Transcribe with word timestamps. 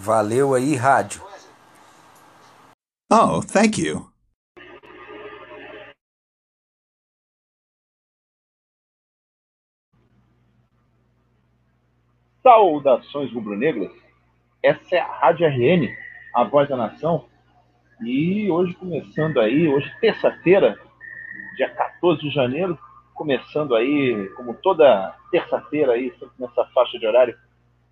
Valeu 0.00 0.54
aí, 0.54 0.76
rádio. 0.76 1.20
Oh, 3.12 3.42
thank 3.42 3.82
you. 3.82 4.08
Saudações 12.40 13.32
rubro-negras. 13.32 13.90
Essa 14.62 14.94
é 14.94 15.00
a 15.00 15.18
Rádio 15.18 15.48
RN, 15.48 15.92
a 16.32 16.44
voz 16.44 16.68
da 16.68 16.76
nação. 16.76 17.26
E 18.00 18.48
hoje 18.48 18.74
começando 18.74 19.40
aí, 19.40 19.66
hoje 19.66 19.92
terça-feira, 20.00 20.78
dia 21.56 21.74
14 21.74 22.20
de 22.20 22.30
janeiro, 22.30 22.78
começando 23.14 23.74
aí, 23.74 24.28
como 24.36 24.54
toda 24.54 25.16
terça-feira 25.32 25.94
aí, 25.94 26.10
sempre 26.12 26.34
nessa 26.38 26.64
faixa 26.66 26.96
de 27.00 27.04
horário, 27.04 27.36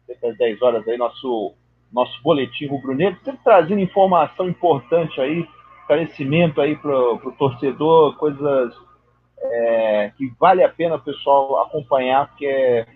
sempre 0.07 0.29
às 0.29 0.39
10 0.39 0.63
horas 0.63 0.87
aí, 0.87 0.97
nosso, 0.97 1.53
nosso 1.93 2.21
boletim 2.23 2.67
rubro-negro, 2.67 3.19
sempre 3.25 3.41
trazendo 3.43 3.81
informação 3.81 4.49
importante 4.49 5.21
aí, 5.21 5.47
esclarecimento 5.81 6.61
aí 6.61 6.77
para 6.77 6.95
o 6.97 7.33
torcedor, 7.39 8.17
coisas 8.17 8.75
é, 9.39 10.13
que 10.17 10.33
vale 10.39 10.63
a 10.63 10.69
pena 10.69 10.97
o 10.97 11.01
pessoal 11.01 11.63
acompanhar, 11.63 12.29
porque 12.29 12.47
é, 12.47 12.87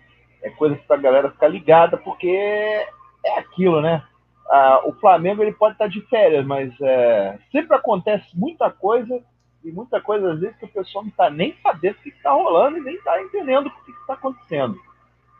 é 0.42 0.50
coisa 0.50 0.76
para 0.86 0.96
a 0.96 1.00
galera 1.00 1.30
ficar 1.30 1.48
ligada, 1.48 1.96
porque 1.96 2.28
é 2.28 3.38
aquilo, 3.38 3.80
né? 3.80 4.02
Ah, 4.50 4.80
o 4.84 4.92
Flamengo 4.94 5.42
ele 5.42 5.52
pode 5.52 5.74
estar 5.74 5.86
de 5.86 6.00
férias, 6.02 6.44
mas 6.44 6.72
é, 6.80 7.38
sempre 7.52 7.76
acontece 7.76 8.26
muita 8.34 8.68
coisa 8.70 9.22
e 9.62 9.70
muita 9.70 10.00
coisa 10.00 10.32
às 10.32 10.40
vezes 10.40 10.56
que 10.56 10.64
o 10.64 10.68
pessoal 10.68 11.04
não 11.04 11.10
está 11.10 11.30
nem 11.30 11.54
sabendo 11.62 11.96
o 11.96 12.02
que 12.02 12.08
está 12.08 12.32
rolando 12.32 12.78
e 12.78 12.80
nem 12.80 12.94
está 12.96 13.22
entendendo 13.22 13.68
o 13.68 13.84
que 13.84 13.92
está 13.92 14.14
acontecendo. 14.14 14.76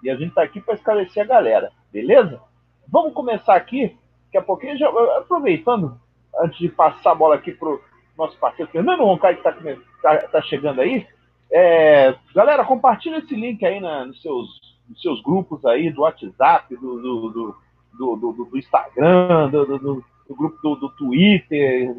E 0.03 0.11
a 0.11 0.15
gente 0.15 0.29
está 0.29 0.43
aqui 0.43 0.61
para 0.61 0.75
esclarecer 0.75 1.25
a 1.25 1.27
galera, 1.27 1.73
beleza? 1.93 2.41
Vamos 2.91 3.13
começar 3.13 3.55
aqui, 3.55 3.97
daqui 4.27 4.39
a 4.39 4.43
pouquinho, 4.43 4.77
já, 4.77 4.89
aproveitando, 5.19 5.97
antes 6.41 6.59
de 6.59 6.69
passar 6.69 7.13
a 7.13 7.15
bola 7.15 7.37
aqui 7.37 7.53
para 7.53 7.69
o 7.69 7.81
nosso 8.19 8.37
parceiro 8.39 8.71
Fernando 8.71 9.05
Roncai, 9.05 9.37
que 9.37 9.49
está 9.49 9.53
tá, 10.03 10.19
tá 10.29 10.43
chegando 10.43 10.81
aí. 10.81 11.07
É, 11.53 12.15
galera, 12.35 12.65
compartilha 12.65 13.19
esse 13.19 13.35
link 13.35 13.65
aí 13.65 13.81
na, 13.81 14.07
nos, 14.07 14.21
seus, 14.21 14.49
nos 14.89 15.01
seus 15.01 15.23
grupos 15.23 15.65
aí, 15.65 15.91
do 15.91 16.03
WhatsApp, 16.03 16.75
do, 16.77 17.01
do, 17.01 17.31
do, 17.31 17.57
do, 17.97 18.17
do, 18.17 18.45
do 18.45 18.59
Instagram, 18.59 19.49
do, 19.51 19.67
do, 19.67 20.05
do 20.29 20.35
grupo 20.35 20.59
do, 20.63 20.77
do 20.77 20.91
Twitter, 20.91 21.95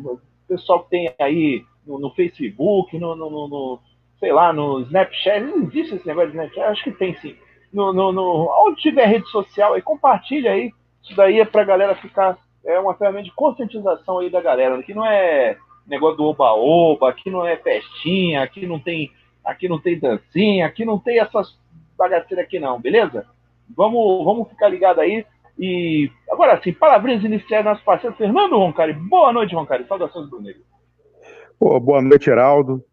pessoal 0.48 0.84
que 0.84 0.90
tem 0.90 1.14
aí 1.20 1.66
no, 1.86 2.00
no 2.00 2.12
Facebook, 2.12 2.98
no, 3.00 3.16
no, 3.16 3.30
no, 3.30 3.80
sei 4.20 4.34
lá, 4.34 4.52
no 4.52 4.82
Snapchat. 4.82 5.42
Não 5.42 5.64
existe 5.64 5.96
esse 5.96 6.08
negócio 6.08 6.32
de 6.32 6.38
Snapchat? 6.38 6.68
Acho 6.68 6.84
que 6.84 6.92
tem 6.92 7.16
sim. 7.16 7.36
No, 7.72 7.94
no, 7.94 8.12
no, 8.12 8.50
onde 8.66 8.82
tiver 8.82 9.06
rede 9.06 9.30
social 9.30 9.74
aí, 9.74 9.82
compartilha 9.82 10.52
aí. 10.52 10.74
Isso 11.04 11.16
daí 11.16 11.40
é 11.40 11.46
pra 11.46 11.64
galera 11.64 11.96
ficar. 11.96 12.38
É 12.64 12.80
uma 12.80 12.94
ferramenta 12.96 13.26
de 13.26 13.32
conscientização 13.34 14.20
aí 14.20 14.30
da 14.30 14.42
galera. 14.42 14.78
Aqui 14.78 14.94
não 14.94 15.06
é 15.06 15.58
negócio 15.88 16.18
do 16.18 16.26
oba-oba, 16.26 17.10
aqui 17.10 17.30
não 17.30 17.46
é 17.46 17.58
festinha, 17.58 18.44
aqui 18.44 18.66
não 18.66 18.80
tem. 18.80 19.12
Aqui 19.44 19.68
não 19.68 19.80
tem 19.80 20.00
dancinha, 20.00 20.68
aqui 20.68 20.86
não 20.86 21.00
tem 21.00 21.20
essas 21.20 21.58
bagaceiras 21.98 22.46
aqui 22.46 22.60
não, 22.60 22.80
beleza? 22.80 23.26
Vamos, 23.76 24.24
vamos 24.24 24.50
ficar 24.50 24.68
ligado 24.68 25.02
aí. 25.02 25.26
E 25.58 26.12
agora 26.30 26.62
sim, 26.64 26.72
palavrinhas 26.74 27.24
iniciais 27.24 27.66
nosso 27.66 27.84
parceiro 27.84 28.16
Fernando 28.16 28.58
Roncari. 28.58 28.94
Boa 28.94 29.34
noite, 29.34 29.56
Roncari. 29.56 29.86
Saudações 29.88 30.30
do 30.30 30.40
Negro. 30.40 30.62
Boa 31.60 32.02
noite, 32.02 32.30
Heraldo. 32.30 32.84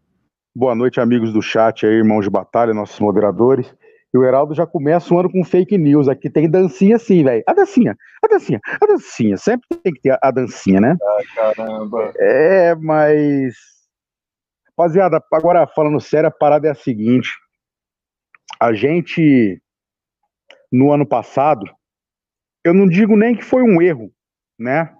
Boa 0.55 0.75
noite, 0.75 0.99
amigos 0.99 1.31
do 1.31 1.41
chat 1.41 1.85
aí, 1.85 1.93
irmãos 1.93 2.23
de 2.23 2.29
batalha, 2.29 2.73
nossos 2.73 2.99
moderadores. 2.99 3.73
E 4.13 4.17
o 4.17 4.23
Heraldo 4.23 4.55
já 4.55 4.65
começa 4.65 5.13
o 5.13 5.19
ano 5.19 5.31
com 5.31 5.43
fake 5.43 5.77
news. 5.77 6.07
Aqui 6.07 6.29
tem 6.29 6.49
dancinha 6.49 6.97
sim, 6.97 7.23
velho. 7.23 7.43
A 7.45 7.53
dancinha, 7.53 7.95
a 8.23 8.27
dancinha, 8.27 8.59
a 8.81 8.85
dancinha. 8.85 9.37
Sempre 9.37 9.67
tem 9.83 9.93
que 9.93 10.01
ter 10.01 10.17
a 10.21 10.31
dancinha, 10.31 10.81
né? 10.81 10.97
Ah, 11.01 11.21
caramba. 11.35 12.13
É, 12.17 12.75
mas. 12.75 13.55
Rapaziada, 14.67 15.21
agora 15.33 15.67
falando 15.67 15.99
sério, 15.99 16.29
a 16.29 16.31
parada 16.31 16.67
é 16.67 16.71
a 16.71 16.75
seguinte. 16.75 17.29
A 18.59 18.73
gente, 18.73 19.61
no 20.71 20.91
ano 20.91 21.05
passado, 21.05 21.65
eu 22.63 22.73
não 22.73 22.87
digo 22.87 23.15
nem 23.15 23.35
que 23.35 23.43
foi 23.43 23.61
um 23.61 23.81
erro, 23.81 24.11
né? 24.57 24.93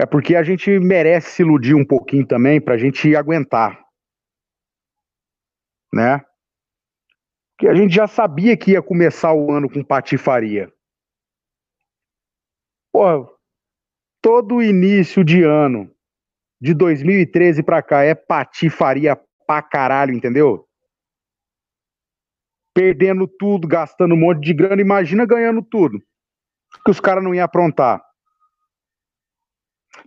É 0.00 0.06
porque 0.06 0.36
a 0.36 0.44
gente 0.44 0.78
merece 0.78 1.32
se 1.32 1.42
iludir 1.42 1.74
um 1.74 1.84
pouquinho 1.84 2.26
também 2.26 2.60
para 2.60 2.74
a 2.74 2.78
gente 2.78 3.14
aguentar. 3.16 3.84
Né? 5.92 6.22
Porque 7.58 7.66
a 7.66 7.74
gente 7.74 7.92
já 7.92 8.06
sabia 8.06 8.56
que 8.56 8.70
ia 8.70 8.80
começar 8.80 9.32
o 9.32 9.50
ano 9.50 9.68
com 9.68 9.82
patifaria. 9.82 10.72
Pô, 12.92 13.36
todo 14.22 14.62
início 14.62 15.24
de 15.24 15.42
ano, 15.42 15.92
de 16.60 16.72
2013 16.72 17.64
para 17.64 17.82
cá, 17.82 18.04
é 18.04 18.14
patifaria 18.14 19.20
pra 19.44 19.60
caralho, 19.60 20.14
entendeu? 20.14 20.68
Perdendo 22.72 23.26
tudo, 23.26 23.66
gastando 23.66 24.14
um 24.14 24.18
monte 24.18 24.40
de 24.40 24.54
grana, 24.54 24.80
imagina 24.80 25.26
ganhando 25.26 25.60
tudo. 25.60 26.00
Que 26.84 26.92
os 26.92 27.00
caras 27.00 27.24
não 27.24 27.34
iam 27.34 27.44
aprontar 27.44 28.00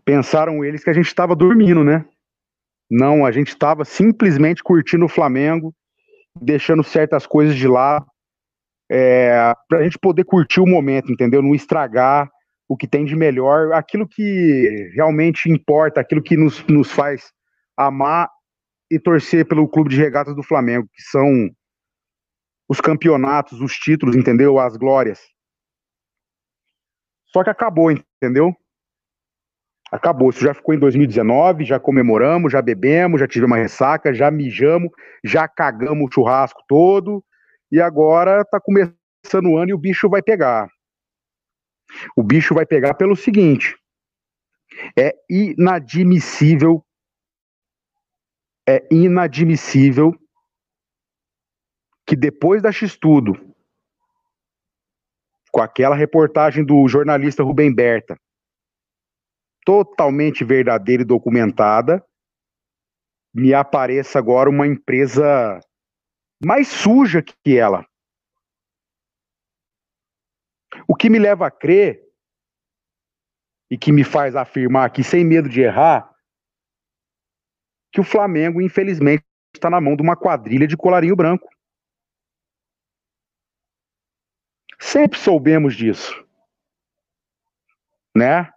pensaram 0.05 0.63
eles 0.63 0.83
que 0.83 0.89
a 0.89 0.93
gente 0.93 1.07
estava 1.07 1.35
dormindo, 1.35 1.83
né? 1.83 2.05
Não, 2.89 3.25
a 3.25 3.31
gente 3.31 3.49
estava 3.49 3.85
simplesmente 3.85 4.63
curtindo 4.63 5.05
o 5.05 5.09
Flamengo, 5.09 5.73
deixando 6.39 6.83
certas 6.83 7.25
coisas 7.25 7.55
de 7.55 7.67
lado, 7.67 8.05
é, 8.89 9.53
para 9.69 9.79
a 9.79 9.83
gente 9.83 9.97
poder 9.97 10.25
curtir 10.25 10.59
o 10.59 10.67
momento, 10.67 11.11
entendeu? 11.11 11.41
Não 11.41 11.55
estragar 11.55 12.29
o 12.67 12.77
que 12.77 12.87
tem 12.87 13.05
de 13.05 13.15
melhor, 13.15 13.73
aquilo 13.73 14.07
que 14.07 14.91
realmente 14.95 15.49
importa, 15.49 15.99
aquilo 15.99 16.21
que 16.21 16.37
nos, 16.37 16.65
nos 16.67 16.91
faz 16.91 17.31
amar 17.75 18.29
e 18.89 18.99
torcer 18.99 19.47
pelo 19.47 19.67
clube 19.67 19.89
de 19.89 19.97
regatas 19.97 20.35
do 20.35 20.43
Flamengo, 20.43 20.87
que 20.93 21.01
são 21.03 21.49
os 22.69 22.79
campeonatos, 22.79 23.61
os 23.61 23.75
títulos, 23.75 24.15
entendeu? 24.15 24.59
As 24.59 24.77
glórias. 24.77 25.19
Só 27.27 27.43
que 27.43 27.49
acabou, 27.49 27.91
entendeu? 27.91 28.53
Acabou. 29.91 30.29
Isso 30.29 30.41
já 30.41 30.53
ficou 30.53 30.73
em 30.73 30.79
2019, 30.79 31.65
já 31.65 31.79
comemoramos, 31.79 32.51
já 32.51 32.61
bebemos, 32.61 33.19
já 33.19 33.27
tivemos 33.27 33.51
uma 33.51 33.61
ressaca, 33.61 34.13
já 34.13 34.31
mijamos, 34.31 34.89
já 35.23 35.47
cagamos 35.47 36.05
o 36.09 36.13
churrasco 36.13 36.63
todo, 36.67 37.23
e 37.69 37.81
agora 37.81 38.45
tá 38.45 38.59
começando 38.59 39.47
o 39.47 39.57
ano 39.57 39.71
e 39.71 39.73
o 39.73 39.77
bicho 39.77 40.09
vai 40.09 40.21
pegar. 40.21 40.69
O 42.15 42.23
bicho 42.23 42.53
vai 42.53 42.65
pegar 42.65 42.93
pelo 42.93 43.15
seguinte: 43.17 43.75
é 44.97 45.13
inadmissível, 45.29 46.85
é 48.67 48.87
inadmissível 48.89 50.15
que 52.05 52.15
depois 52.15 52.61
da 52.61 52.71
X-Tudo, 52.71 53.33
com 55.51 55.61
aquela 55.61 55.95
reportagem 55.95 56.63
do 56.63 56.87
jornalista 56.87 57.43
Rubem 57.43 57.73
Berta, 57.73 58.17
totalmente 59.65 60.43
verdadeira 60.43 61.03
e 61.03 61.05
documentada, 61.05 62.05
me 63.33 63.53
apareça 63.53 64.19
agora 64.19 64.49
uma 64.49 64.67
empresa 64.67 65.59
mais 66.43 66.67
suja 66.67 67.21
que 67.21 67.57
ela. 67.57 67.85
O 70.87 70.95
que 70.95 71.09
me 71.09 71.19
leva 71.19 71.47
a 71.47 71.51
crer 71.51 72.01
e 73.69 73.77
que 73.77 73.91
me 73.91 74.03
faz 74.03 74.35
afirmar 74.35 74.85
aqui, 74.85 75.03
sem 75.03 75.23
medo 75.23 75.47
de 75.47 75.61
errar, 75.61 76.13
que 77.91 78.01
o 78.01 78.03
Flamengo, 78.03 78.61
infelizmente, 78.61 79.23
está 79.53 79.69
na 79.69 79.79
mão 79.79 79.95
de 79.95 80.01
uma 80.01 80.15
quadrilha 80.15 80.67
de 80.67 80.75
colarinho 80.75 81.15
branco. 81.15 81.47
Sempre 84.79 85.19
soubemos 85.19 85.75
disso. 85.75 86.25
Né? 88.15 88.51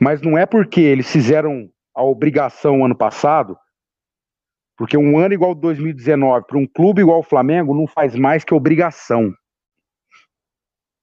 Mas 0.00 0.20
não 0.22 0.36
é 0.36 0.46
porque 0.46 0.80
eles 0.80 1.10
fizeram 1.10 1.68
a 1.94 2.02
obrigação 2.02 2.84
ano 2.84 2.96
passado, 2.96 3.56
porque 4.76 4.96
um 4.96 5.18
ano 5.18 5.34
igual 5.34 5.54
2019 5.54 6.46
para 6.46 6.58
um 6.58 6.66
clube 6.66 7.02
igual 7.02 7.20
o 7.20 7.24
Flamengo 7.24 7.74
não 7.74 7.86
faz 7.86 8.14
mais 8.14 8.44
que 8.44 8.54
obrigação. 8.54 9.34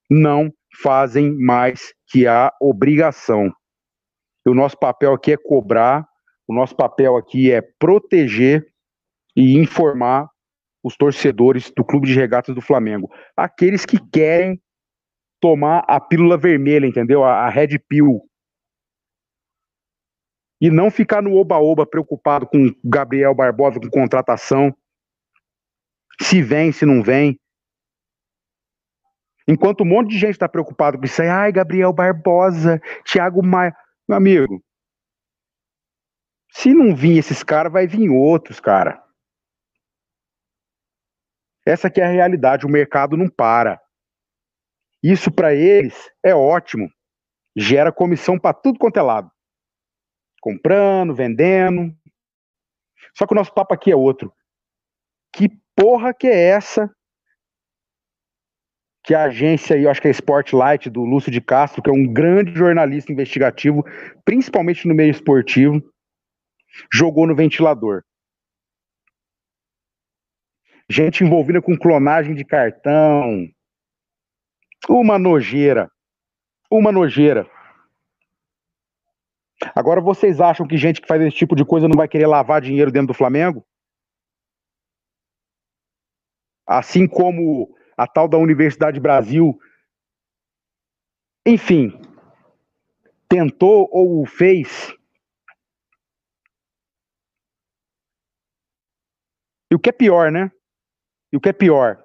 Não 0.10 0.52
fazem 0.82 1.36
mais 1.38 1.94
que 2.08 2.26
a 2.28 2.54
obrigação. 2.62 3.52
E 4.46 4.50
o 4.50 4.54
nosso 4.54 4.78
papel 4.78 5.14
aqui 5.14 5.34
é 5.34 5.38
cobrar, 5.38 6.08
o 6.48 6.54
nosso 6.54 6.76
papel 6.76 7.18
aqui 7.18 7.52
é 7.52 7.62
proteger 7.62 8.66
e 9.36 9.58
informar 9.58 10.30
os 10.84 10.96
torcedores 10.96 11.72
do 11.76 11.84
Clube 11.84 12.08
de 12.08 12.14
Regatas 12.14 12.54
do 12.54 12.62
Flamengo. 12.62 13.10
Aqueles 13.36 13.86
que 13.86 14.00
querem 14.12 14.62
tomar 15.42 15.84
a 15.88 16.00
pílula 16.00 16.38
vermelha, 16.38 16.86
entendeu? 16.86 17.24
A, 17.24 17.46
a 17.46 17.50
Red 17.50 17.80
Pill, 17.90 18.22
e 20.66 20.72
não 20.72 20.90
ficar 20.90 21.22
no 21.22 21.36
oba-oba 21.36 21.86
preocupado 21.86 22.48
com 22.48 22.74
Gabriel 22.84 23.36
Barbosa, 23.36 23.80
com 23.80 23.88
contratação, 23.88 24.76
se 26.20 26.42
vem, 26.42 26.72
se 26.72 26.88
não 26.88 27.04
vem. 27.04 27.40
Enquanto 29.48 29.82
um 29.82 29.86
monte 29.86 30.10
de 30.10 30.18
gente 30.18 30.32
está 30.32 30.50
preocupado 30.50 30.98
com 30.98 31.06
isso 31.06 31.22
aí, 31.22 31.28
ai, 31.28 31.52
Gabriel 31.52 31.94
Barbosa, 31.94 32.82
Thiago 33.04 33.46
Maia. 33.46 33.78
Meu 34.10 34.18
amigo, 34.18 34.60
se 36.52 36.74
não 36.74 36.96
vir 36.96 37.20
esses 37.20 37.44
caras, 37.44 37.72
vai 37.72 37.86
vir 37.86 38.10
outros, 38.10 38.60
cara. 38.60 39.04
Essa 41.64 41.90
aqui 41.90 42.02
é 42.02 42.06
a 42.06 42.10
realidade, 42.10 42.66
o 42.66 42.70
mercado 42.70 43.16
não 43.16 43.30
para. 43.30 43.80
Isso 45.04 45.32
para 45.32 45.54
eles 45.54 46.12
é 46.24 46.34
ótimo. 46.34 46.90
Gera 47.56 47.92
comissão 47.92 48.40
para 48.40 48.56
tudo 48.56 48.80
quanto 48.80 48.98
é 48.98 49.04
lado. 49.04 49.35
Comprando, 50.46 51.16
vendendo. 51.16 51.92
Só 53.16 53.26
que 53.26 53.34
o 53.34 53.36
nosso 53.36 53.52
papo 53.52 53.74
aqui 53.74 53.92
é 53.92 53.96
outro. 53.96 54.32
Que 55.36 55.50
porra 55.76 56.14
que 56.14 56.28
é 56.28 56.50
essa 56.50 56.96
que 59.04 59.16
a 59.16 59.24
agência, 59.24 59.76
eu 59.76 59.90
acho 59.90 60.00
que 60.00 60.08
é 60.08 60.12
Spotlight, 60.12 60.88
do 60.90 61.04
Lúcio 61.04 61.32
de 61.32 61.42
Castro, 61.42 61.82
que 61.82 61.90
é 61.90 61.94
um 61.94 62.06
grande 62.12 62.54
jornalista 62.54 63.12
investigativo, 63.12 63.84
principalmente 64.24 64.88
no 64.88 64.94
meio 64.94 65.10
esportivo, 65.10 65.82
jogou 66.94 67.26
no 67.26 67.36
ventilador. 67.36 68.04
Gente 70.88 71.24
envolvida 71.24 71.60
com 71.60 71.78
clonagem 71.78 72.36
de 72.36 72.46
cartão. 72.46 73.48
Uma 74.88 75.18
nojeira. 75.18 75.90
Uma 76.70 76.92
nojeira. 76.92 77.50
Agora 79.74 80.02
vocês 80.02 80.42
acham 80.42 80.68
que 80.68 80.78
gente 80.78 81.02
que 81.02 81.08
faz 81.08 81.22
esse 81.22 81.36
tipo 81.36 81.56
de 81.56 81.64
coisa 81.64 81.88
não 81.88 81.96
vai 81.96 82.08
querer 82.08 82.28
lavar 82.28 82.62
dinheiro 82.62 82.92
dentro 82.92 83.08
do 83.08 83.14
Flamengo? 83.14 83.66
Assim 86.68 87.08
como 87.08 87.76
a 87.96 88.08
tal 88.08 88.28
da 88.28 88.38
Universidade 88.38 89.00
Brasil. 89.00 89.58
Enfim, 91.46 92.00
tentou 93.30 93.88
ou 93.92 94.26
fez. 94.26 94.94
E 99.72 99.76
o 99.76 99.80
que 99.80 99.90
é 99.90 99.94
pior, 99.94 100.32
né? 100.32 100.52
E 101.32 101.38
o 101.38 101.42
que 101.42 101.50
é 101.50 101.54
pior? 101.54 102.04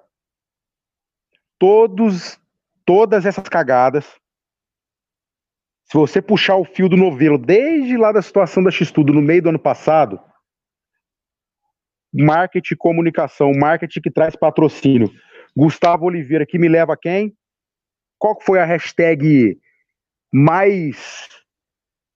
Todos, 1.57 2.39
todas 2.85 3.25
essas 3.25 3.47
cagadas, 3.47 4.20
se 5.91 5.97
você 5.97 6.21
puxar 6.21 6.55
o 6.55 6.63
fio 6.63 6.87
do 6.87 6.95
novelo 6.95 7.37
desde 7.37 7.97
lá 7.97 8.13
da 8.13 8.21
situação 8.21 8.63
da 8.63 8.71
X-Tudo 8.71 9.11
no 9.11 9.21
meio 9.21 9.41
do 9.41 9.49
ano 9.49 9.59
passado, 9.59 10.21
marketing 12.13 12.77
comunicação, 12.77 13.51
marketing 13.53 13.99
que 13.99 14.09
traz 14.09 14.33
patrocínio, 14.33 15.11
Gustavo 15.53 16.05
Oliveira, 16.05 16.45
que 16.45 16.57
me 16.57 16.69
leva 16.69 16.93
a 16.93 16.97
quem? 16.97 17.35
Qual 18.17 18.39
foi 18.39 18.61
a 18.61 18.63
hashtag 18.63 19.59
mais 20.31 21.27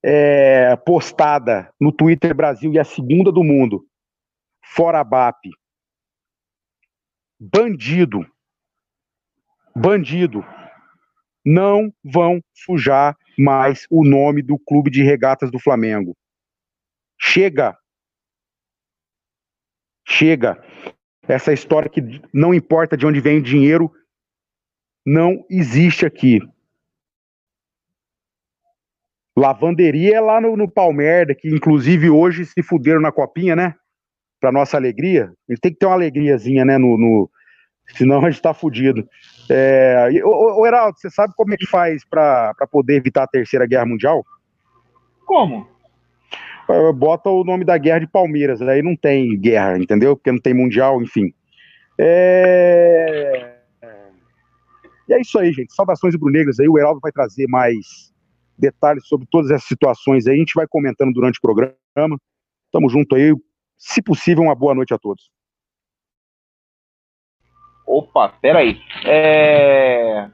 é, 0.01 0.77
postada 0.77 1.69
no 1.77 1.91
Twitter 1.91 2.33
Brasil 2.33 2.71
e 2.71 2.79
a 2.79 2.85
segunda 2.85 3.29
do 3.29 3.43
mundo? 3.43 3.85
Fora 4.63 5.03
BAP. 5.03 5.49
Bandido. 7.37 8.25
Bandido. 9.75 10.45
Não 11.45 11.93
vão 12.01 12.41
sujar 12.53 13.17
mais 13.37 13.85
o 13.89 14.03
nome 14.03 14.41
do 14.41 14.57
Clube 14.57 14.89
de 14.89 15.03
Regatas 15.03 15.51
do 15.51 15.59
Flamengo. 15.59 16.15
Chega. 17.19 17.77
Chega. 20.07 20.63
Essa 21.27 21.53
história 21.53 21.89
que 21.89 22.21
não 22.33 22.53
importa 22.53 22.95
de 22.95 23.05
onde 23.05 23.19
vem 23.19 23.39
o 23.39 23.43
dinheiro 23.43 23.91
não 25.05 25.45
existe 25.49 26.05
aqui. 26.05 26.39
Lavanderia 29.37 30.15
é 30.15 30.21
lá 30.21 30.39
no, 30.39 30.55
no 30.55 30.71
que 31.35 31.49
inclusive 31.49 32.09
hoje 32.09 32.45
se 32.45 32.63
fuderam 32.63 33.01
na 33.01 33.11
copinha, 33.11 33.55
né? 33.55 33.75
Pra 34.39 34.51
nossa 34.51 34.77
alegria. 34.77 35.33
Ele 35.47 35.59
tem 35.59 35.73
que 35.73 35.79
ter 35.79 35.85
uma 35.85 35.95
alegriazinha, 35.95 36.63
né? 36.63 36.77
No, 36.77 36.97
no... 36.97 37.29
Senão 37.95 38.25
a 38.25 38.29
gente 38.29 38.41
tá 38.41 38.53
fudido. 38.53 39.07
É... 39.49 40.09
Ô, 40.23 40.61
ô, 40.61 40.65
Heraldo, 40.65 40.97
você 40.97 41.09
sabe 41.09 41.33
como 41.35 41.53
é 41.53 41.57
que 41.57 41.67
faz 41.67 42.03
para 42.05 42.53
poder 42.71 42.95
evitar 42.95 43.23
a 43.23 43.27
Terceira 43.27 43.65
Guerra 43.65 43.85
Mundial? 43.85 44.25
Como? 45.25 45.67
bota 46.95 47.29
o 47.29 47.43
nome 47.43 47.63
da 47.63 47.77
guerra 47.77 47.99
de 47.99 48.07
Palmeiras, 48.07 48.59
aí 48.61 48.81
não 48.81 48.95
tem 48.95 49.39
guerra, 49.39 49.77
entendeu? 49.77 50.15
Porque 50.15 50.31
não 50.31 50.39
tem 50.39 50.53
mundial, 50.53 50.99
enfim. 50.99 51.31
É... 51.99 53.55
E 55.07 55.13
é 55.13 55.21
isso 55.21 55.37
aí, 55.37 55.51
gente. 55.53 55.73
Saudações 55.73 56.15
rubro-negras 56.15 56.59
aí. 56.59 56.67
O 56.67 56.77
Heraldo 56.79 56.99
vai 56.99 57.11
trazer 57.11 57.47
mais 57.47 58.11
detalhes 58.57 59.07
sobre 59.07 59.27
todas 59.29 59.51
essas 59.51 59.67
situações 59.67 60.25
aí. 60.25 60.35
A 60.35 60.39
gente 60.39 60.55
vai 60.55 60.65
comentando 60.67 61.13
durante 61.13 61.37
o 61.37 61.41
programa. 61.41 62.17
Tamo 62.71 62.89
junto 62.89 63.15
aí. 63.15 63.31
Se 63.77 64.01
possível, 64.01 64.43
uma 64.43 64.55
boa 64.55 64.73
noite 64.73 64.93
a 64.93 64.97
todos. 64.97 65.29
Opa, 67.85 68.29
peraí. 68.41 68.81
É... 69.05 70.27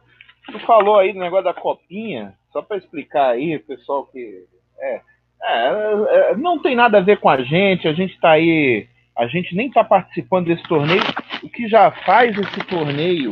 Tu 0.51 0.59
falou 0.59 0.97
aí 0.97 1.13
do 1.13 1.19
negócio 1.19 1.45
da 1.45 1.53
copinha, 1.53 2.33
só 2.51 2.61
para 2.61 2.77
explicar 2.77 3.31
aí, 3.31 3.57
pessoal 3.59 4.05
que. 4.05 4.45
É, 4.79 5.01
é, 5.43 6.31
é, 6.31 6.35
não 6.35 6.59
tem 6.59 6.75
nada 6.75 6.97
a 6.99 7.01
ver 7.01 7.17
com 7.17 7.29
a 7.29 7.41
gente, 7.41 7.87
a 7.87 7.93
gente 7.93 8.13
está 8.13 8.31
aí, 8.31 8.87
a 9.17 9.27
gente 9.27 9.55
nem 9.55 9.67
está 9.67 9.83
participando 9.83 10.47
desse 10.47 10.63
torneio. 10.63 11.01
O 11.43 11.49
que 11.49 11.67
já 11.67 11.91
faz 11.91 12.37
esse 12.37 12.63
torneio. 12.65 13.31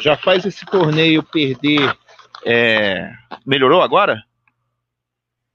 Já 0.00 0.16
faz 0.16 0.44
esse 0.44 0.64
torneio 0.66 1.22
perder. 1.22 1.94
É, 2.44 3.12
melhorou 3.44 3.82
agora? 3.82 4.22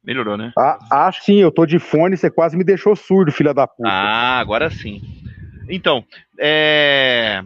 Melhorou, 0.04 0.38
né? 0.38 0.52
Ah, 0.58 0.80
ah, 0.90 1.12
sim, 1.12 1.38
eu 1.38 1.52
tô 1.52 1.66
de 1.66 1.78
fone, 1.78 2.18
você 2.18 2.30
quase 2.30 2.58
me 2.58 2.64
deixou 2.64 2.96
surdo, 2.96 3.32
filha 3.32 3.54
da 3.54 3.68
puta. 3.68 3.88
Ah, 3.88 4.40
agora 4.40 4.70
sim. 4.70 5.02
Então, 5.70 6.04
é 6.40 7.44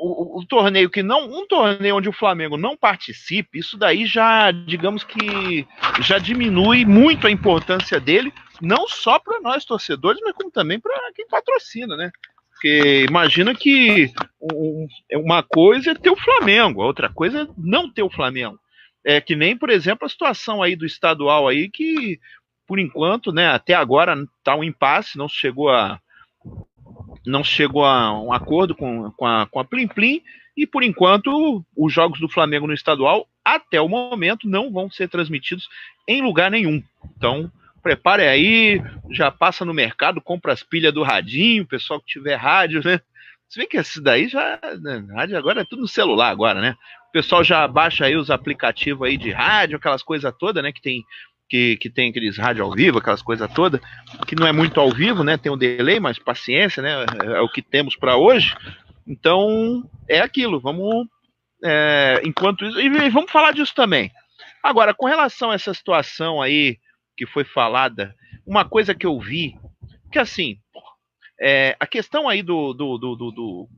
o, 0.00 0.40
o, 0.40 0.46
torneio 0.46 0.88
que 0.88 1.02
não 1.02 1.30
um 1.30 1.46
torneio 1.46 1.96
onde 1.96 2.08
o 2.08 2.12
Flamengo 2.12 2.56
não 2.56 2.74
participe, 2.74 3.58
isso 3.58 3.76
daí 3.76 4.06
já, 4.06 4.50
digamos 4.50 5.04
que 5.04 5.66
já 6.00 6.18
diminui 6.18 6.86
muito 6.86 7.26
a 7.26 7.30
importância 7.30 8.00
dele, 8.00 8.32
não 8.62 8.88
só 8.88 9.18
para 9.18 9.40
nós 9.40 9.64
torcedores, 9.64 10.20
mas 10.24 10.32
como 10.32 10.50
também 10.50 10.80
para 10.80 10.94
quem 11.14 11.28
patrocina, 11.28 11.96
né? 11.96 12.10
Porque 12.52 13.04
imagina 13.08 13.54
que 13.54 14.10
um, 14.40 14.86
uma 15.14 15.42
coisa 15.42 15.90
é 15.90 15.94
ter 15.94 16.10
o 16.10 16.16
Flamengo, 16.16 16.82
a 16.82 16.86
outra 16.86 17.10
coisa 17.10 17.42
é 17.42 17.46
não 17.58 17.90
ter 17.90 18.02
o 18.02 18.10
Flamengo. 18.10 18.58
É 19.04 19.20
que 19.20 19.34
nem, 19.34 19.56
por 19.56 19.70
exemplo, 19.70 20.06
a 20.06 20.10
situação 20.10 20.62
aí 20.62 20.76
do 20.76 20.84
estadual 20.84 21.48
aí 21.48 21.70
que 21.70 22.20
por 22.70 22.78
enquanto, 22.78 23.32
né, 23.32 23.48
até 23.48 23.74
agora 23.74 24.14
tá 24.44 24.54
um 24.54 24.62
impasse, 24.62 25.18
não 25.18 25.28
chegou 25.28 25.70
a 25.70 26.00
não 27.26 27.42
chegou 27.42 27.84
a 27.84 28.16
um 28.20 28.32
acordo 28.32 28.76
com, 28.76 29.10
com, 29.10 29.26
a, 29.26 29.46
com 29.46 29.58
a 29.58 29.64
Plim 29.64 29.88
Plim, 29.88 30.22
e 30.56 30.66
por 30.66 30.82
enquanto 30.82 31.64
os 31.76 31.92
jogos 31.92 32.20
do 32.20 32.28
Flamengo 32.28 32.68
no 32.68 32.72
estadual, 32.72 33.26
até 33.44 33.80
o 33.80 33.88
momento, 33.88 34.48
não 34.48 34.72
vão 34.72 34.88
ser 34.88 35.08
transmitidos 35.08 35.68
em 36.06 36.22
lugar 36.22 36.50
nenhum. 36.50 36.82
Então, 37.16 37.50
prepare 37.82 38.28
aí, 38.28 38.80
já 39.10 39.30
passa 39.30 39.64
no 39.64 39.74
mercado, 39.74 40.20
compra 40.20 40.52
as 40.52 40.62
pilhas 40.62 40.94
do 40.94 41.02
radinho, 41.02 41.66
pessoal 41.66 42.00
que 42.00 42.06
tiver 42.06 42.36
rádio, 42.36 42.82
né? 42.84 43.00
Se 43.48 43.58
bem 43.58 43.66
que 43.66 43.78
esse 43.78 44.00
daí 44.00 44.28
já. 44.28 44.60
Né, 44.80 45.04
rádio 45.12 45.36
agora 45.36 45.62
é 45.62 45.64
tudo 45.64 45.82
no 45.82 45.88
celular 45.88 46.30
agora, 46.30 46.60
né? 46.60 46.76
O 47.10 47.12
pessoal 47.12 47.42
já 47.42 47.66
baixa 47.66 48.04
aí 48.06 48.16
os 48.16 48.30
aplicativos 48.30 49.06
aí 49.06 49.16
de 49.16 49.32
rádio, 49.32 49.76
aquelas 49.76 50.02
coisas 50.02 50.32
todas, 50.38 50.62
né? 50.62 50.72
Que 50.72 50.80
tem 50.80 51.04
que, 51.48 51.76
que 51.78 51.90
tem 51.90 52.10
aqueles 52.10 52.38
rádio 52.38 52.64
ao 52.64 52.70
vivo, 52.70 52.98
aquelas 52.98 53.20
coisas 53.20 53.52
todas, 53.52 53.80
que 54.24 54.36
não 54.36 54.46
é 54.46 54.52
muito 54.52 54.78
ao 54.78 54.92
vivo, 54.92 55.24
né? 55.24 55.36
Tem 55.36 55.50
um 55.50 55.58
delay, 55.58 55.98
mas 55.98 56.16
paciência, 56.16 56.80
né? 56.80 57.04
É, 57.24 57.38
é 57.38 57.40
o 57.40 57.48
que 57.48 57.60
temos 57.60 57.96
para 57.96 58.16
hoje. 58.16 58.54
Então, 59.04 59.82
é 60.08 60.20
aquilo. 60.20 60.60
Vamos. 60.60 61.08
É, 61.64 62.22
enquanto 62.24 62.64
isso. 62.64 62.80
E 62.80 63.10
vamos 63.10 63.32
falar 63.32 63.52
disso 63.52 63.74
também. 63.74 64.12
Agora, 64.62 64.94
com 64.94 65.06
relação 65.06 65.50
a 65.50 65.54
essa 65.54 65.74
situação 65.74 66.40
aí 66.40 66.78
que 67.16 67.26
foi 67.26 67.42
falada, 67.42 68.14
uma 68.46 68.64
coisa 68.64 68.94
que 68.94 69.04
eu 69.04 69.18
vi, 69.18 69.58
que 70.12 70.18
assim, 70.20 70.56
é, 71.40 71.76
a 71.80 71.86
questão 71.86 72.28
aí 72.28 72.42
do, 72.42 72.72
do, 72.72 72.96
do, 72.96 73.16
do, 73.16 73.30
do, 73.32 73.68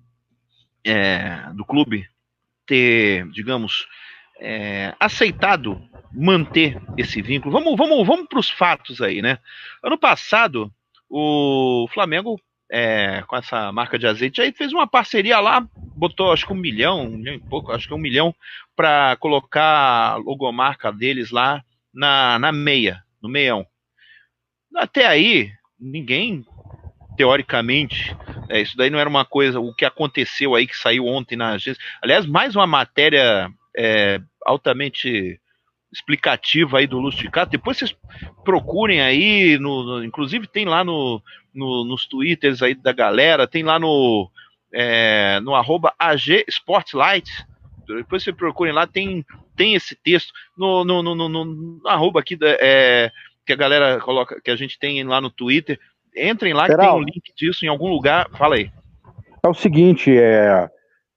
é, 0.84 1.50
do 1.54 1.64
clube 1.64 2.06
ter, 2.66 3.28
digamos, 3.30 3.86
é, 4.40 4.94
aceitado 4.98 5.80
manter 6.12 6.80
esse 6.96 7.22
vínculo. 7.22 7.52
Vamos, 7.52 7.76
vamos, 7.76 8.06
vamos 8.06 8.26
para 8.28 8.40
os 8.40 8.50
fatos 8.50 9.00
aí, 9.00 9.22
né? 9.22 9.38
Ano 9.82 9.98
passado, 9.98 10.72
o 11.08 11.86
Flamengo, 11.92 12.40
é, 12.70 13.22
com 13.26 13.36
essa 13.36 13.70
marca 13.72 13.98
de 13.98 14.06
azeite, 14.06 14.40
aí 14.40 14.52
fez 14.52 14.72
uma 14.72 14.86
parceria 14.86 15.38
lá, 15.40 15.66
botou 15.96 16.32
acho 16.32 16.46
que 16.46 16.52
um 16.52 16.56
milhão, 16.56 17.06
um 17.06 17.16
milhão 17.16 17.34
e 17.34 17.40
pouco, 17.40 17.72
acho 17.72 17.86
que 17.86 17.94
um 17.94 17.98
milhão, 17.98 18.34
para 18.74 19.16
colocar 19.16 20.12
a 20.12 20.16
logomarca 20.16 20.92
deles 20.92 21.30
lá 21.30 21.62
na, 21.92 22.38
na 22.38 22.52
meia, 22.52 23.02
no 23.22 23.28
meião. 23.28 23.66
Até 24.74 25.06
aí, 25.06 25.52
ninguém 25.78 26.44
teoricamente, 27.16 28.16
É, 28.52 28.60
isso 28.60 28.76
daí 28.76 28.90
não 28.90 28.98
era 28.98 29.08
uma 29.08 29.24
coisa, 29.24 29.58
o 29.58 29.72
que 29.72 29.82
aconteceu 29.82 30.54
aí 30.54 30.66
que 30.66 30.76
saiu 30.76 31.06
ontem 31.06 31.36
na 31.36 31.52
agência. 31.52 31.82
Aliás, 32.02 32.26
mais 32.26 32.54
uma 32.54 32.66
matéria 32.66 33.50
é, 33.74 34.20
altamente 34.44 35.40
explicativa 35.90 36.76
aí 36.76 36.86
do 36.86 37.00
Lusticato. 37.00 37.50
Depois 37.50 37.78
vocês 37.78 37.96
procurem 38.44 39.00
aí, 39.00 39.56
no, 39.58 39.82
no, 39.82 40.04
inclusive 40.04 40.46
tem 40.46 40.66
lá 40.66 40.84
no, 40.84 41.22
no, 41.54 41.82
nos 41.86 42.06
twitters 42.06 42.62
aí 42.62 42.74
da 42.74 42.92
galera, 42.92 43.48
tem 43.48 43.62
lá 43.62 43.78
no, 43.78 44.30
é, 44.70 45.40
no 45.40 45.54
arroba 45.54 45.94
AG 45.98 46.44
Sportslight. 46.46 47.30
Depois 47.86 48.22
vocês 48.22 48.36
procurem 48.36 48.74
lá, 48.74 48.86
tem, 48.86 49.24
tem 49.56 49.74
esse 49.74 49.96
texto 49.96 50.30
no, 50.54 50.84
no, 50.84 51.02
no, 51.02 51.14
no, 51.14 51.28
no 51.28 51.88
arroba 51.88 52.20
aqui 52.20 52.36
da, 52.36 52.50
é, 52.60 53.10
que 53.46 53.52
a 53.54 53.56
galera 53.56 53.98
coloca, 53.98 54.38
que 54.42 54.50
a 54.50 54.56
gente 54.56 54.78
tem 54.78 55.02
lá 55.04 55.22
no 55.22 55.30
Twitter. 55.30 55.80
Entrem 56.16 56.52
lá 56.52 56.66
que 56.66 56.76
tem 56.76 56.90
um 56.90 57.00
link 57.00 57.32
disso 57.36 57.64
em 57.64 57.68
algum 57.68 57.88
lugar. 57.88 58.28
Fala 58.36 58.56
aí. 58.56 58.70
É 59.44 59.48
o 59.48 59.54
seguinte, 59.54 60.16
é, 60.16 60.68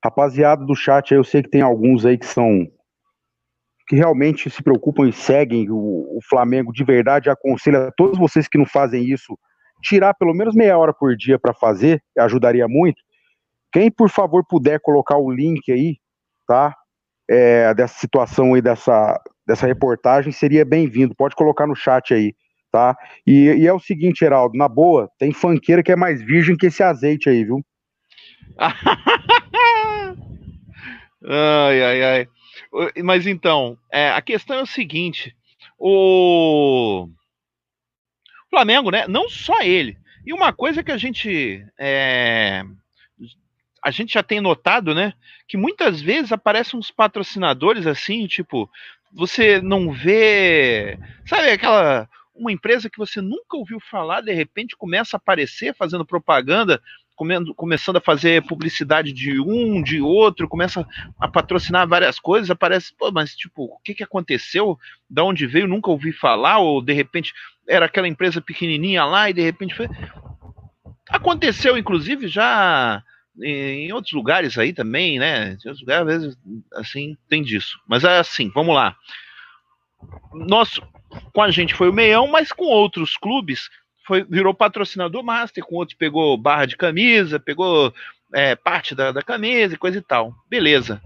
rapaziada 0.04 0.66
do 0.66 0.76
chat, 0.76 1.14
eu 1.14 1.24
sei 1.24 1.44
que 1.44 1.50
tem 1.50 1.62
alguns 1.62 2.06
aí 2.06 2.18
que 2.18 2.26
são 2.26 2.68
que 3.88 3.96
realmente 3.96 4.50
se 4.50 4.64
preocupam 4.64 5.08
e 5.08 5.14
seguem 5.14 5.70
o, 5.70 6.18
o 6.18 6.20
Flamengo 6.28 6.74
de 6.74 6.84
verdade. 6.84 7.30
Aconselho 7.30 7.88
a 7.88 7.92
todos 7.92 8.18
vocês 8.18 8.48
que 8.48 8.58
não 8.58 8.66
fazem 8.66 9.04
isso 9.04 9.38
tirar 9.82 10.16
pelo 10.16 10.34
menos 10.34 10.56
meia 10.56 10.78
hora 10.78 10.94
por 10.94 11.16
dia 11.16 11.38
para 11.38 11.54
fazer, 11.54 12.02
ajudaria 12.18 12.68
muito. 12.68 13.00
Quem, 13.72 13.92
por 13.92 14.10
favor, 14.10 14.44
puder 14.48 14.80
colocar 14.80 15.18
o 15.18 15.30
link 15.30 15.72
aí, 15.72 15.98
tá? 16.48 16.76
É, 17.30 17.74
dessa 17.74 18.00
situação 18.00 18.54
aí, 18.54 18.62
dessa, 18.62 19.22
dessa 19.46 19.68
reportagem, 19.68 20.32
seria 20.32 20.66
bem-vindo. 20.66 21.16
Pode 21.16 21.36
colocar 21.36 21.68
no 21.68 21.76
chat 21.76 22.14
aí 22.14 22.34
tá? 22.76 22.98
E, 23.26 23.46
e, 23.54 23.66
é 23.66 23.72
o 23.72 23.80
seguinte, 23.80 24.20
Geraldo, 24.20 24.58
na 24.58 24.68
boa, 24.68 25.10
tem 25.18 25.32
fanqueira 25.32 25.82
que 25.82 25.94
é 25.94 25.96
mais 25.96 26.22
virgem 26.22 26.58
que 26.58 26.66
esse 26.66 26.84
azeite 26.84 27.30
aí, 27.30 27.46
viu? 27.46 27.66
ai, 31.26 31.82
ai, 31.82 32.04
ai. 32.04 32.28
Mas 33.02 33.26
então, 33.26 33.78
é, 33.90 34.10
a 34.10 34.22
questão 34.22 34.58
é 34.58 34.62
o 34.62 34.66
seguinte: 34.66 35.34
o 35.80 37.08
Flamengo, 38.50 38.92
né? 38.92 39.08
Não 39.08 39.30
só 39.30 39.62
ele. 39.62 39.98
E 40.26 40.34
uma 40.34 40.52
coisa 40.52 40.84
que 40.84 40.92
a 40.92 40.98
gente 40.98 41.66
é, 41.80 42.62
a 43.82 43.90
gente 43.90 44.16
já 44.16 44.24
tem 44.24 44.42
notado, 44.42 44.94
né? 44.94 45.14
Que 45.48 45.56
muitas 45.56 46.02
vezes 46.02 46.34
aparecem 46.34 46.78
uns 46.78 46.92
patrocinadores 46.92 47.88
assim, 47.88 48.28
tipo, 48.28 48.70
você 49.14 49.62
não 49.62 49.94
vê, 49.94 51.00
sabe 51.26 51.52
aquela 51.52 52.10
uma 52.36 52.52
empresa 52.52 52.90
que 52.90 52.98
você 52.98 53.22
nunca 53.22 53.56
ouviu 53.56 53.80
falar, 53.80 54.22
de 54.22 54.34
repente 54.34 54.76
começa 54.76 55.16
a 55.16 55.20
aparecer 55.20 55.74
fazendo 55.74 56.06
propaganda, 56.06 56.82
comendo, 57.16 57.56
começando 57.56 57.96
a 57.96 58.02
fazer 58.02 58.46
publicidade 58.46 59.14
de 59.14 59.40
um, 59.40 59.82
de 59.82 60.02
outro, 60.02 60.48
começa 60.48 60.86
a 61.20 61.28
patrocinar 61.28 61.88
várias 61.88 62.20
coisas, 62.20 62.52
aparece, 62.52 62.94
pô, 62.98 63.12
mas 63.12 63.36
tipo, 63.36 63.64
o 63.64 63.80
que, 63.84 63.96
que 63.96 64.04
aconteceu? 64.04 64.78
Da 65.10 65.24
onde 65.24 65.48
veio? 65.48 65.68
Nunca 65.68 65.90
ouvi 65.90 66.12
falar, 66.12 66.60
ou 66.60 66.82
de 66.82 66.94
repente 66.94 67.34
era 67.68 67.86
aquela 67.86 68.08
empresa 68.08 68.42
pequenininha 68.42 69.06
lá 69.06 69.30
e 69.30 69.34
de 69.34 69.42
repente 69.42 69.74
foi. 69.74 69.88
Aconteceu, 71.10 71.78
inclusive, 71.78 72.28
já 72.28 73.02
em 73.42 73.92
outros 73.92 74.14
lugares 74.14 74.58
aí 74.58 74.74
também, 74.74 75.20
né? 75.20 75.50
Em 75.50 75.70
outros 75.70 75.82
lugares, 75.82 76.08
às 76.08 76.22
vezes, 76.22 76.38
assim, 76.74 77.18
tem 77.30 77.44
disso. 77.44 77.80
Mas 77.88 78.04
é 78.04 78.20
assim, 78.20 78.50
vamos 78.54 78.76
lá. 78.76 78.96
Nosso, 80.34 80.82
com 81.34 81.42
a 81.42 81.52
gente 81.52 81.74
foi 81.74 81.90
o 81.90 81.94
Meião, 81.94 82.28
mas 82.28 82.52
com 82.52 82.66
outros 82.66 83.18
clubes 83.18 83.70
foi, 84.06 84.24
virou 84.24 84.54
patrocinador 84.54 85.24
master, 85.24 85.64
com 85.64 85.76
outros 85.76 85.98
pegou 85.98 86.38
barra 86.38 86.66
de 86.66 86.78
camisa, 86.78 87.40
pegou 87.40 87.94
é, 88.34 88.56
parte 88.56 88.94
da, 88.94 89.12
da 89.12 89.22
camisa 89.22 89.74
e 89.74 89.78
coisa 89.78 89.98
e 89.98 90.02
tal. 90.02 90.34
Beleza. 90.50 91.02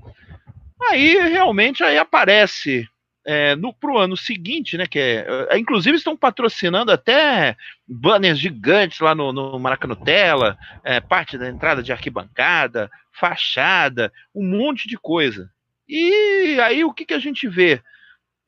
Aí 0.90 1.14
realmente 1.30 1.84
aí 1.84 1.98
aparece 1.98 2.88
é, 3.26 3.56
no 3.56 3.74
pro 3.74 3.98
ano 3.98 4.18
seguinte, 4.18 4.78
né? 4.78 4.86
Que 4.88 5.00
é, 5.00 5.48
é, 5.52 5.58
inclusive 5.58 5.98
estão 5.98 6.16
patrocinando 6.16 6.92
até 6.92 7.56
banners 7.88 8.40
gigantes 8.40 9.00
lá 9.00 9.14
no, 9.14 9.32
no 9.32 9.60
Maracanutela, 9.60 10.58
é, 10.84 11.00
parte 11.00 11.38
da 11.38 11.50
entrada 11.50 11.84
de 11.84 11.92
arquibancada, 11.92 12.90
fachada, 13.12 14.12
um 14.34 14.44
monte 14.44 14.88
de 14.88 14.98
coisa. 14.98 15.50
E 15.88 16.58
aí 16.62 16.84
o 16.84 16.94
que, 16.94 17.06
que 17.06 17.14
a 17.14 17.20
gente 17.20 17.48
vê? 17.48 17.82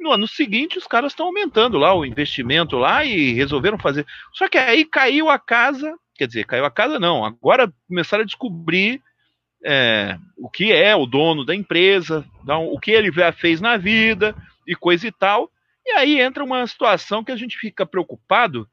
No 0.02 0.12
ano 0.12 0.28
seguinte, 0.28 0.80
os 0.80 0.88
caras 0.88 1.12
estão 1.12 1.28
aumentando 1.28 1.78
lá 1.78 1.94
o 1.94 2.04
investimento 2.04 2.76
lá 2.76 3.06
e 3.06 3.34
resolveram 3.34 3.78
fazer. 3.78 4.04
Só 4.34 4.50
que 4.50 4.58
aí 4.58 4.84
caiu 4.84 5.30
a 5.30 5.38
casa, 5.38 5.96
quer 6.16 6.26
dizer, 6.26 6.44
caiu 6.46 6.66
a 6.66 6.72
casa 6.72 7.00
não. 7.00 7.24
Agora 7.24 7.72
começaram 7.88 8.24
a 8.24 8.26
descobrir 8.26 9.00
é, 9.64 10.18
o 10.36 10.50
que 10.50 10.74
é 10.74 10.96
o 10.96 11.06
dono 11.06 11.46
da 11.46 11.54
empresa, 11.54 12.26
o 12.48 12.80
que 12.80 12.90
ele 12.90 13.12
já 13.12 13.32
fez 13.32 13.62
na 13.62 13.78
vida 13.78 14.36
e 14.68 14.76
coisa 14.76 15.08
e 15.08 15.12
tal. 15.12 15.52
E 15.86 15.92
aí 15.92 16.20
entra 16.20 16.44
uma 16.44 16.66
situação 16.66 17.24
que 17.24 17.32
a 17.32 17.36
gente 17.38 17.56
fica 17.56 17.86
preocupado. 17.86 18.68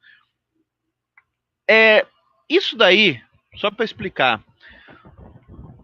É 1.69 2.07
isso 2.49 2.75
daí, 2.75 3.21
só 3.57 3.71
para 3.71 3.85
explicar, 3.85 4.43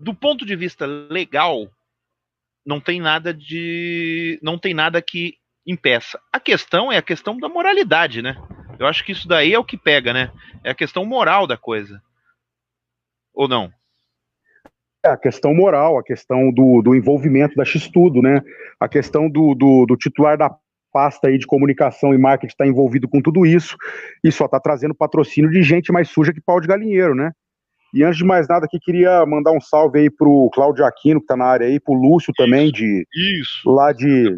do 0.01 0.15
ponto 0.15 0.47
de 0.47 0.57
vista 0.57 0.87
legal, 0.87 1.71
não 2.65 2.81
tem 2.81 3.01
nada 3.01 3.33
de. 3.33 4.39
não 4.43 4.59
tem 4.59 4.75
nada 4.75 5.01
que 5.03 5.35
impeça. 5.67 6.19
A 6.33 6.41
questão 6.41 6.93
é 6.93 6.97
a 6.97 7.03
questão 7.03 7.39
da 7.39 7.49
moralidade, 7.49 8.23
né? 8.23 8.37
Eu 8.79 8.87
acho 8.87 9.05
que 9.05 9.13
isso 9.13 9.29
daí 9.29 9.53
é 9.53 9.59
o 9.59 9.65
que 9.65 9.77
pega, 9.77 10.13
né? 10.13 10.33
É 10.63 10.71
a 10.71 10.75
questão 10.75 11.05
moral 11.05 11.47
da 11.47 11.57
coisa. 11.57 12.03
Ou 13.33 13.49
não? 13.49 13.71
É 15.05 15.09
a 15.11 15.17
questão 15.17 15.55
moral, 15.55 15.99
a 15.99 16.03
questão 16.03 16.51
do, 16.51 16.81
do 16.81 16.95
envolvimento 16.95 17.55
da 17.55 17.65
X-Tudo, 17.65 18.23
né? 18.23 18.41
A 18.81 18.89
questão 18.89 19.29
do, 19.29 19.55
do, 19.55 19.87
do 19.87 19.97
titular 19.97 20.37
da 20.37 20.55
pasta 20.93 21.29
aí 21.29 21.37
de 21.37 21.47
comunicação 21.47 22.15
e 22.15 22.19
marketing 22.19 22.53
está 22.53 22.67
envolvido 22.67 23.09
com 23.09 23.21
tudo 23.21 23.45
isso 23.45 23.77
e 24.23 24.31
só 24.31 24.45
está 24.45 24.61
trazendo 24.61 24.95
patrocínio 24.95 25.51
de 25.51 25.63
gente 25.63 25.93
mais 25.93 26.09
suja 26.09 26.33
que 26.33 26.41
pau 26.41 26.61
de 26.61 26.69
galinheiro, 26.69 27.15
né? 27.15 27.33
E 27.95 28.03
antes 28.03 28.19
de 28.19 28.25
mais 28.25 28.49
nada, 28.49 28.67
aqui 28.67 28.81
queria 28.81 29.25
mandar 29.25 29.53
um 29.53 29.61
salve 29.61 30.01
aí 30.01 30.11
pro 30.11 30.51
Cláudio 30.53 30.85
Aquino, 30.85 31.21
que 31.21 31.27
tá 31.27 31.37
na 31.37 31.47
área 31.47 31.69
aí, 31.69 31.79
pro 31.79 31.95
Lúcio 31.95 32.33
isso, 32.33 32.45
também, 32.45 32.73
de. 32.73 33.07
Isso. 33.41 33.71
Lá 33.71 33.93
de. 33.93 34.35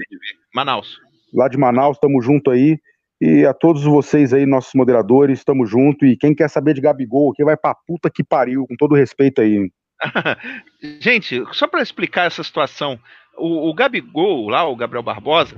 Manaus. 0.55 1.01
Lá 1.33 1.49
de 1.49 1.57
Manaus, 1.57 1.99
tamo 1.99 2.21
junto 2.21 2.51
aí. 2.51 2.79
E 3.19 3.47
a 3.47 3.55
todos 3.55 3.83
vocês 3.83 4.35
aí, 4.35 4.45
nossos 4.45 4.75
moderadores, 4.75 5.43
tamo 5.43 5.65
junto. 5.65 6.05
E 6.05 6.19
quem 6.19 6.35
quer 6.35 6.51
saber 6.51 6.75
de 6.75 6.83
Gabigol 6.83 7.31
aqui 7.31 7.43
vai 7.43 7.57
pra 7.57 7.75
puta 7.75 8.11
que 8.11 8.23
pariu, 8.23 8.67
com 8.67 8.77
todo 8.77 8.95
respeito 8.95 9.41
aí. 9.41 9.71
Gente, 11.01 11.43
só 11.53 11.67
para 11.67 11.81
explicar 11.81 12.27
essa 12.27 12.45
situação, 12.45 13.01
o, 13.39 13.71
o 13.71 13.75
Gabigol, 13.75 14.51
lá, 14.51 14.69
o 14.69 14.77
Gabriel 14.77 15.03
Barbosa, 15.03 15.57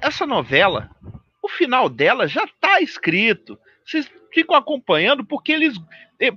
essa 0.00 0.24
novela, 0.24 0.88
o 1.42 1.48
final 1.48 1.88
dela 1.88 2.28
já 2.28 2.46
tá 2.60 2.80
escrito. 2.80 3.58
Vocês 3.86 4.10
ficam 4.32 4.56
acompanhando 4.56 5.24
porque 5.24 5.52
eles 5.52 5.78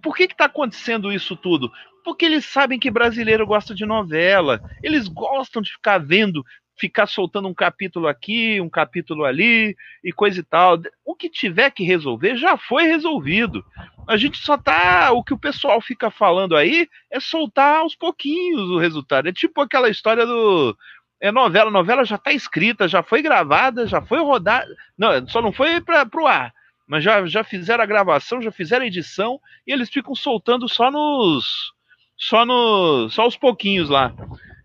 por 0.02 0.16
que 0.16 0.24
está 0.24 0.46
acontecendo 0.46 1.12
isso 1.12 1.36
tudo? 1.36 1.72
Porque 2.04 2.26
eles 2.26 2.46
sabem 2.46 2.80
que 2.80 2.92
brasileiro 2.92 3.46
gosta 3.46 3.74
de 3.74 3.86
novela. 3.86 4.62
Eles 4.84 5.08
gostam 5.08 5.62
de 5.62 5.72
ficar 5.72 5.98
vendo, 5.98 6.46
ficar 6.78 7.08
soltando 7.08 7.48
um 7.48 7.54
capítulo 7.54 8.08
aqui, 8.08 8.60
um 8.62 8.70
capítulo 8.70 9.26
ali 9.26 9.76
e 10.04 10.12
coisa 10.12 10.40
e 10.40 10.44
tal. 10.44 10.80
O 11.04 11.16
que 11.16 11.30
tiver 11.30 11.72
que 11.72 11.84
resolver 11.84 12.36
já 12.36 12.58
foi 12.58 12.84
resolvido. 12.84 13.64
A 14.08 14.16
gente 14.18 14.38
só 14.38 14.58
tá. 14.58 15.12
O 15.12 15.24
que 15.24 15.34
o 15.34 15.40
pessoal 15.40 15.82
fica 15.82 16.12
falando 16.12 16.56
aí 16.56 16.88
é 17.12 17.20
soltar 17.20 17.80
aos 17.80 17.96
pouquinhos 17.96 18.70
o 18.70 18.78
resultado. 18.78 19.28
É 19.28 19.34
tipo 19.34 19.62
aquela 19.62 19.90
história 19.90 20.26
do. 20.26 20.78
É 21.22 21.32
novela, 21.32 21.70
novela 21.70 22.06
já 22.06 22.16
está 22.16 22.32
escrita, 22.32 22.88
já 22.88 23.04
foi 23.04 23.22
gravada, 23.22 23.86
já 23.86 24.02
foi 24.02 24.20
rodada. 24.20 24.74
Não, 24.98 25.28
só 25.28 25.42
não 25.42 25.52
foi 25.52 25.82
para 25.82 26.08
o 26.16 26.28
ar 26.28 26.54
mas 26.90 27.04
já, 27.04 27.24
já 27.28 27.44
fizeram 27.44 27.84
a 27.84 27.88
gravação, 27.88 28.42
já 28.42 28.52
fizeram 28.52 28.84
a 28.84 28.88
edição 28.88 29.40
e 29.66 29.72
eles 29.72 29.92
ficam 29.92 30.16
soltando 30.16 30.68
só 30.68 30.90
nos. 30.90 31.72
Só 32.18 32.44
no, 32.44 33.10
só 33.12 33.22
aos 33.22 33.38
pouquinhos 33.38 33.90
lá. 33.90 34.12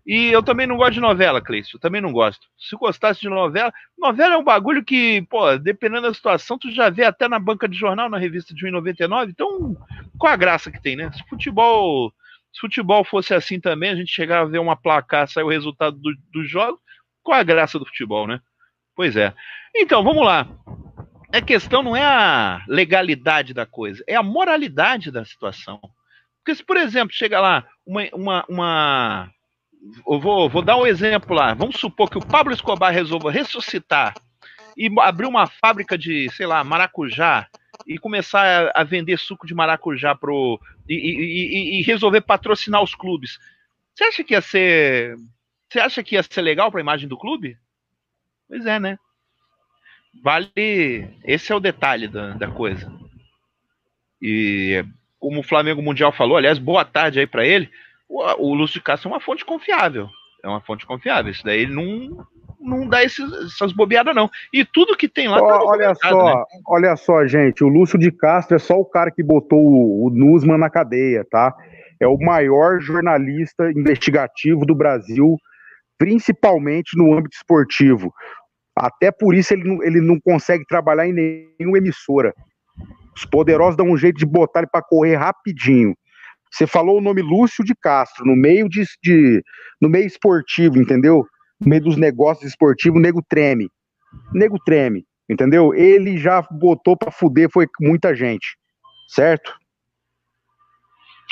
E 0.05 0.31
eu 0.31 0.41
também 0.41 0.65
não 0.65 0.75
gosto 0.75 0.93
de 0.93 0.99
novela, 0.99 1.39
Cleiton. 1.39 1.69
Eu 1.75 1.79
também 1.79 2.01
não 2.01 2.11
gosto. 2.11 2.47
Se 2.57 2.75
gostasse 2.75 3.21
de 3.21 3.29
novela, 3.29 3.71
novela 3.97 4.33
é 4.33 4.37
um 4.37 4.43
bagulho 4.43 4.83
que, 4.83 5.21
pô, 5.29 5.55
dependendo 5.57 6.01
da 6.01 6.13
situação, 6.13 6.57
tu 6.57 6.69
já 6.71 6.89
vê 6.89 7.05
até 7.05 7.27
na 7.29 7.39
banca 7.39 7.69
de 7.69 7.77
jornal, 7.77 8.09
na 8.09 8.17
revista 8.17 8.53
de 8.55 8.65
1,99. 8.65 9.29
Então, 9.29 9.77
qual 10.17 10.33
a 10.33 10.35
graça 10.35 10.71
que 10.71 10.81
tem, 10.81 10.95
né? 10.95 11.11
Se 11.13 11.23
futebol, 11.29 12.11
se 12.51 12.59
futebol 12.59 13.05
fosse 13.05 13.35
assim 13.35 13.59
também, 13.59 13.91
a 13.91 13.95
gente 13.95 14.11
chegava 14.11 14.47
a 14.47 14.51
ver 14.51 14.59
uma 14.59 14.75
placar, 14.75 15.27
sair 15.27 15.43
o 15.43 15.49
resultado 15.49 15.95
do, 15.97 16.11
do 16.33 16.43
jogo, 16.43 16.79
qual 17.23 17.39
a 17.39 17.43
graça 17.43 17.77
do 17.79 17.85
futebol, 17.85 18.27
né? 18.27 18.41
Pois 18.95 19.15
é. 19.15 19.33
Então, 19.75 20.03
vamos 20.03 20.25
lá 20.25 20.47
a 21.37 21.41
questão 21.41 21.83
não 21.83 21.95
é 21.95 22.03
a 22.03 22.63
legalidade 22.67 23.53
da 23.53 23.65
coisa, 23.65 24.03
é 24.07 24.15
a 24.15 24.23
moralidade 24.23 25.11
da 25.11 25.25
situação. 25.25 25.79
Porque 26.37 26.55
se, 26.55 26.63
por 26.63 26.77
exemplo, 26.77 27.13
chega 27.13 27.39
lá 27.39 27.65
uma. 27.85 28.03
uma, 28.13 28.45
uma 28.47 29.31
eu 30.07 30.19
vou, 30.19 30.49
vou 30.49 30.61
dar 30.61 30.77
um 30.77 30.85
exemplo 30.85 31.35
lá. 31.35 31.53
Vamos 31.53 31.77
supor 31.77 32.09
que 32.09 32.17
o 32.17 32.25
Pablo 32.25 32.53
Escobar 32.53 32.93
resolva 32.93 33.31
ressuscitar 33.31 34.13
e 34.77 34.89
abrir 34.99 35.25
uma 35.25 35.47
fábrica 35.47 35.97
de, 35.97 36.29
sei 36.31 36.45
lá, 36.45 36.63
maracujá 36.63 37.47
e 37.87 37.97
começar 37.97 38.71
a, 38.75 38.83
vender 38.83 39.17
suco 39.17 39.47
de 39.47 39.53
maracujá 39.53 40.15
pro, 40.15 40.59
e, 40.87 40.95
e, 40.95 41.79
e, 41.79 41.83
resolver 41.83 42.21
patrocinar 42.21 42.81
os 42.81 42.93
clubes. 42.95 43.39
Você 43.93 44.03
acha 44.03 44.23
que 44.23 44.33
ia 44.33 44.41
ser. 44.41 45.15
Você 45.69 45.79
acha 45.79 46.03
que 46.03 46.15
ia 46.15 46.23
ser 46.23 46.41
legal 46.41 46.71
para 46.71 46.79
a 46.79 46.83
imagem 46.83 47.07
do 47.07 47.17
clube? 47.17 47.57
Pois 48.47 48.65
é, 48.65 48.79
né? 48.79 48.97
Vale. 50.23 51.09
Esse 51.23 51.51
é 51.51 51.55
o 51.55 51.59
detalhe 51.59 52.07
da, 52.07 52.31
da 52.31 52.47
coisa. 52.47 52.91
E 54.21 54.83
como 55.19 55.39
o 55.39 55.43
Flamengo 55.43 55.81
Mundial 55.81 56.11
falou, 56.11 56.37
aliás, 56.37 56.59
boa 56.59 56.85
tarde 56.85 57.19
aí 57.19 57.27
para 57.27 57.45
ele. 57.45 57.69
O, 58.07 58.21
o 58.49 58.53
Lúcio 58.53 58.75
de 58.75 58.81
Castro 58.81 59.09
é 59.09 59.13
uma 59.13 59.19
fonte 59.19 59.45
confiável. 59.45 60.09
É 60.43 60.47
uma 60.47 60.61
fonte 60.61 60.85
confiável. 60.85 61.31
Isso 61.31 61.43
daí 61.43 61.61
ele 61.61 61.73
não, 61.73 62.25
não 62.59 62.87
dá 62.87 63.03
esses, 63.03 63.31
essas 63.45 63.71
bobeadas, 63.71 64.15
não. 64.15 64.29
E 64.53 64.63
tudo 64.65 64.97
que 64.97 65.07
tem 65.07 65.27
lá. 65.27 65.37
Tá 65.37 65.63
olha 65.63 65.95
só, 65.95 66.25
né? 66.25 66.43
olha 66.67 66.95
só, 66.95 67.25
gente. 67.25 67.63
O 67.63 67.67
Lúcio 67.67 67.97
de 67.97 68.11
Castro 68.11 68.55
é 68.55 68.59
só 68.59 68.75
o 68.75 68.85
cara 68.85 69.11
que 69.11 69.23
botou 69.23 69.59
o, 69.59 70.07
o 70.07 70.09
Nusman 70.09 70.57
na 70.57 70.69
cadeia, 70.69 71.25
tá? 71.29 71.55
É 71.99 72.07
o 72.07 72.17
maior 72.17 72.79
jornalista 72.79 73.71
investigativo 73.71 74.65
do 74.65 74.75
Brasil, 74.75 75.37
principalmente 75.97 76.97
no 76.97 77.13
âmbito 77.13 77.35
esportivo. 77.35 78.13
Até 78.75 79.11
por 79.11 79.33
isso 79.33 79.53
ele 79.53 79.63
não, 79.63 79.83
ele 79.83 80.01
não 80.01 80.19
consegue 80.19 80.65
trabalhar 80.65 81.07
em 81.07 81.13
nenhuma 81.57 81.77
emissora. 81.77 82.33
Os 83.15 83.25
poderosos 83.25 83.77
dão 83.77 83.89
um 83.89 83.97
jeito 83.97 84.17
de 84.17 84.25
botar 84.25 84.59
ele 84.59 84.69
para 84.69 84.81
correr 84.81 85.15
rapidinho. 85.15 85.95
Você 86.51 86.67
falou 86.67 86.97
o 86.97 87.01
nome 87.01 87.21
Lúcio 87.21 87.63
de 87.63 87.73
Castro, 87.75 88.25
no 88.25 88.35
meio 88.35 88.67
de, 88.69 88.83
de, 89.01 89.41
no 89.81 89.89
meio 89.89 90.05
esportivo, 90.05 90.77
entendeu? 90.77 91.25
No 91.59 91.69
meio 91.69 91.83
dos 91.83 91.97
negócios 91.97 92.49
esportivos, 92.49 92.99
o 92.99 93.01
nego 93.01 93.21
treme. 93.27 93.69
O 94.33 94.37
nego 94.37 94.57
treme, 94.63 95.05
entendeu? 95.29 95.73
Ele 95.73 96.17
já 96.17 96.41
botou 96.41 96.97
para 96.97 97.11
fuder, 97.11 97.49
foi 97.51 97.67
muita 97.79 98.13
gente, 98.15 98.57
certo? 99.07 99.53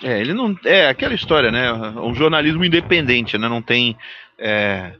É, 0.01 0.19
ele 0.19 0.33
não. 0.33 0.57
É 0.65 0.87
aquela 0.87 1.13
história, 1.13 1.51
né? 1.51 1.71
Um 1.71 2.13
jornalismo 2.13 2.65
independente, 2.65 3.37
né? 3.37 3.47
Não 3.47 3.61
tem. 3.61 3.97
É, 4.37 4.93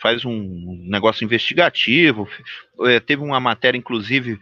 faz 0.00 0.24
um 0.24 0.84
negócio 0.88 1.24
investigativo. 1.24 2.28
É, 2.82 3.00
teve 3.00 3.22
uma 3.22 3.40
matéria, 3.40 3.78
inclusive. 3.78 4.38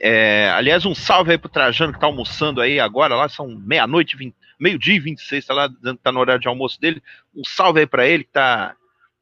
É, 0.00 0.50
aliás, 0.50 0.86
um 0.86 0.94
salve 0.94 1.32
aí 1.32 1.38
pro 1.38 1.48
Trajano 1.48 1.92
que 1.92 2.00
tá 2.00 2.06
almoçando 2.06 2.60
aí 2.60 2.78
agora, 2.78 3.16
lá 3.16 3.28
são 3.28 3.48
meia-noite, 3.48 4.16
meio-dia 4.58 4.94
e 4.94 5.00
26, 5.00 5.44
tá 5.44 5.54
lá, 5.54 5.68
tá 6.02 6.12
no 6.12 6.20
horário 6.20 6.40
de 6.40 6.48
almoço 6.48 6.80
dele. 6.80 7.02
Um 7.34 7.42
salve 7.44 7.80
aí 7.80 7.86
para 7.86 8.06
ele 8.06 8.24
que 8.24 8.32
tá, 8.32 8.74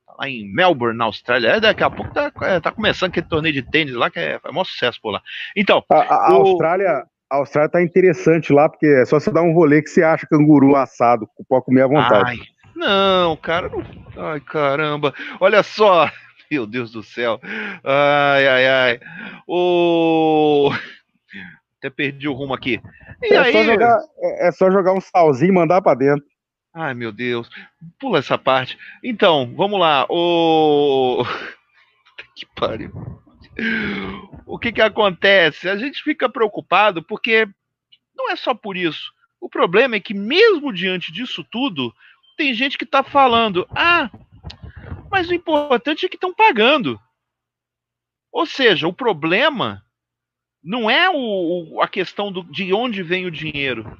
tá, 0.07 0.15
lá 0.19 0.29
em 0.29 0.53
Melbourne, 0.53 0.97
na 0.97 1.07
Austrália. 1.07 1.49
É, 1.49 1.61
daqui 1.61 1.83
a 1.83 1.91
pouco 1.91 2.13
tá, 2.13 2.31
é, 2.43 2.61
tá 2.61 2.71
começando 2.71 3.11
aquele 3.11 3.27
torneio 3.27 3.55
de 3.55 3.63
tênis 3.63 3.95
lá, 3.95 4.11
que 4.11 4.19
é, 4.19 4.39
é 4.43 4.51
um 4.51 4.65
sucesso 4.65 5.01
por 5.01 5.13
lá. 5.13 5.23
Então. 5.57 5.83
A, 5.91 6.27
a, 6.27 6.33
o... 6.33 6.47
Austrália. 6.47 7.05
A 7.31 7.37
Austrália 7.37 7.71
tá 7.71 7.83
interessante 7.83 8.53
lá, 8.53 8.69
porque 8.69 8.85
é 8.85 9.07
só 9.07 9.19
você 9.19 9.33
dar 9.33 9.41
um 9.41 9.55
rolê 9.55 9.81
que 9.81 9.89
você 9.89 10.03
acha 10.03 10.27
canguru 10.27 10.77
assado, 10.77 11.27
pode 11.49 11.65
comer 11.65 11.81
à 11.81 11.87
vontade. 11.87 12.39
Ai, 12.39 12.52
não, 12.75 13.37
cara, 13.37 13.69
não... 13.69 13.85
ai 14.31 14.41
caramba, 14.41 15.15
olha 15.41 15.63
só, 15.63 16.11
meu 16.51 16.67
Deus 16.67 16.93
do 16.93 17.03
céu, 17.03 17.41
ai, 17.85 18.49
ai, 18.49 18.67
ai, 18.67 19.01
o... 19.47 20.71
Até 21.79 21.91
perdi 21.91 22.29
o 22.29 22.33
rumo 22.33 22.55
aqui. 22.55 22.81
E 23.21 23.35
é, 23.35 23.39
aí... 23.39 23.53
só 23.53 23.65
jogar, 23.65 23.99
é, 24.19 24.49
é 24.49 24.53
só 24.53 24.71
jogar 24.71 24.93
um 24.93 25.01
salzinho 25.01 25.51
e 25.51 25.55
mandar 25.55 25.83
para 25.83 25.99
dentro. 25.99 26.25
Ai, 26.75 26.95
meu 26.95 27.13
Deus. 27.13 27.51
Pula 27.99 28.21
essa 28.21 28.39
parte. 28.39 28.79
Então, 29.05 29.53
vamos 29.55 29.79
lá. 29.79 30.07
O. 30.09 31.25
que 32.35 32.47
pariu. 32.55 32.93
O 34.47 34.59
que 34.59 34.73
que 34.73 34.81
acontece? 34.81 35.69
A 35.69 35.77
gente 35.77 36.03
fica 36.03 36.29
preocupado 36.29 37.03
porque 37.03 37.47
não 38.17 38.31
é 38.31 38.37
só 38.37 38.55
por 38.55 38.77
isso. 38.77 39.13
O 39.41 39.49
problema 39.49 39.97
é 39.97 40.01
que, 40.01 40.15
mesmo 40.15 40.73
diante 40.73 41.13
disso 41.13 41.45
tudo, 41.51 41.93
tem 42.43 42.53
gente 42.55 42.77
que 42.77 42.85
está 42.85 43.05
falando: 43.05 43.65
ah, 43.71 44.11
mas 45.09 45.29
o 45.29 45.35
importante 45.35 46.05
é 46.05 46.09
que 46.09 46.17
estão 46.17 46.35
pagando. 46.35 47.01
Ou 48.33 48.45
seja, 48.47 48.89
o 48.89 48.93
problema 48.93 49.85
não 50.63 50.91
é 50.91 51.09
o, 51.09 51.81
a 51.81 51.87
questão 51.87 52.33
do, 52.33 52.43
de 52.43 52.73
onde 52.73 53.01
vem 53.01 53.27
o 53.27 53.31
dinheiro. 53.31 53.97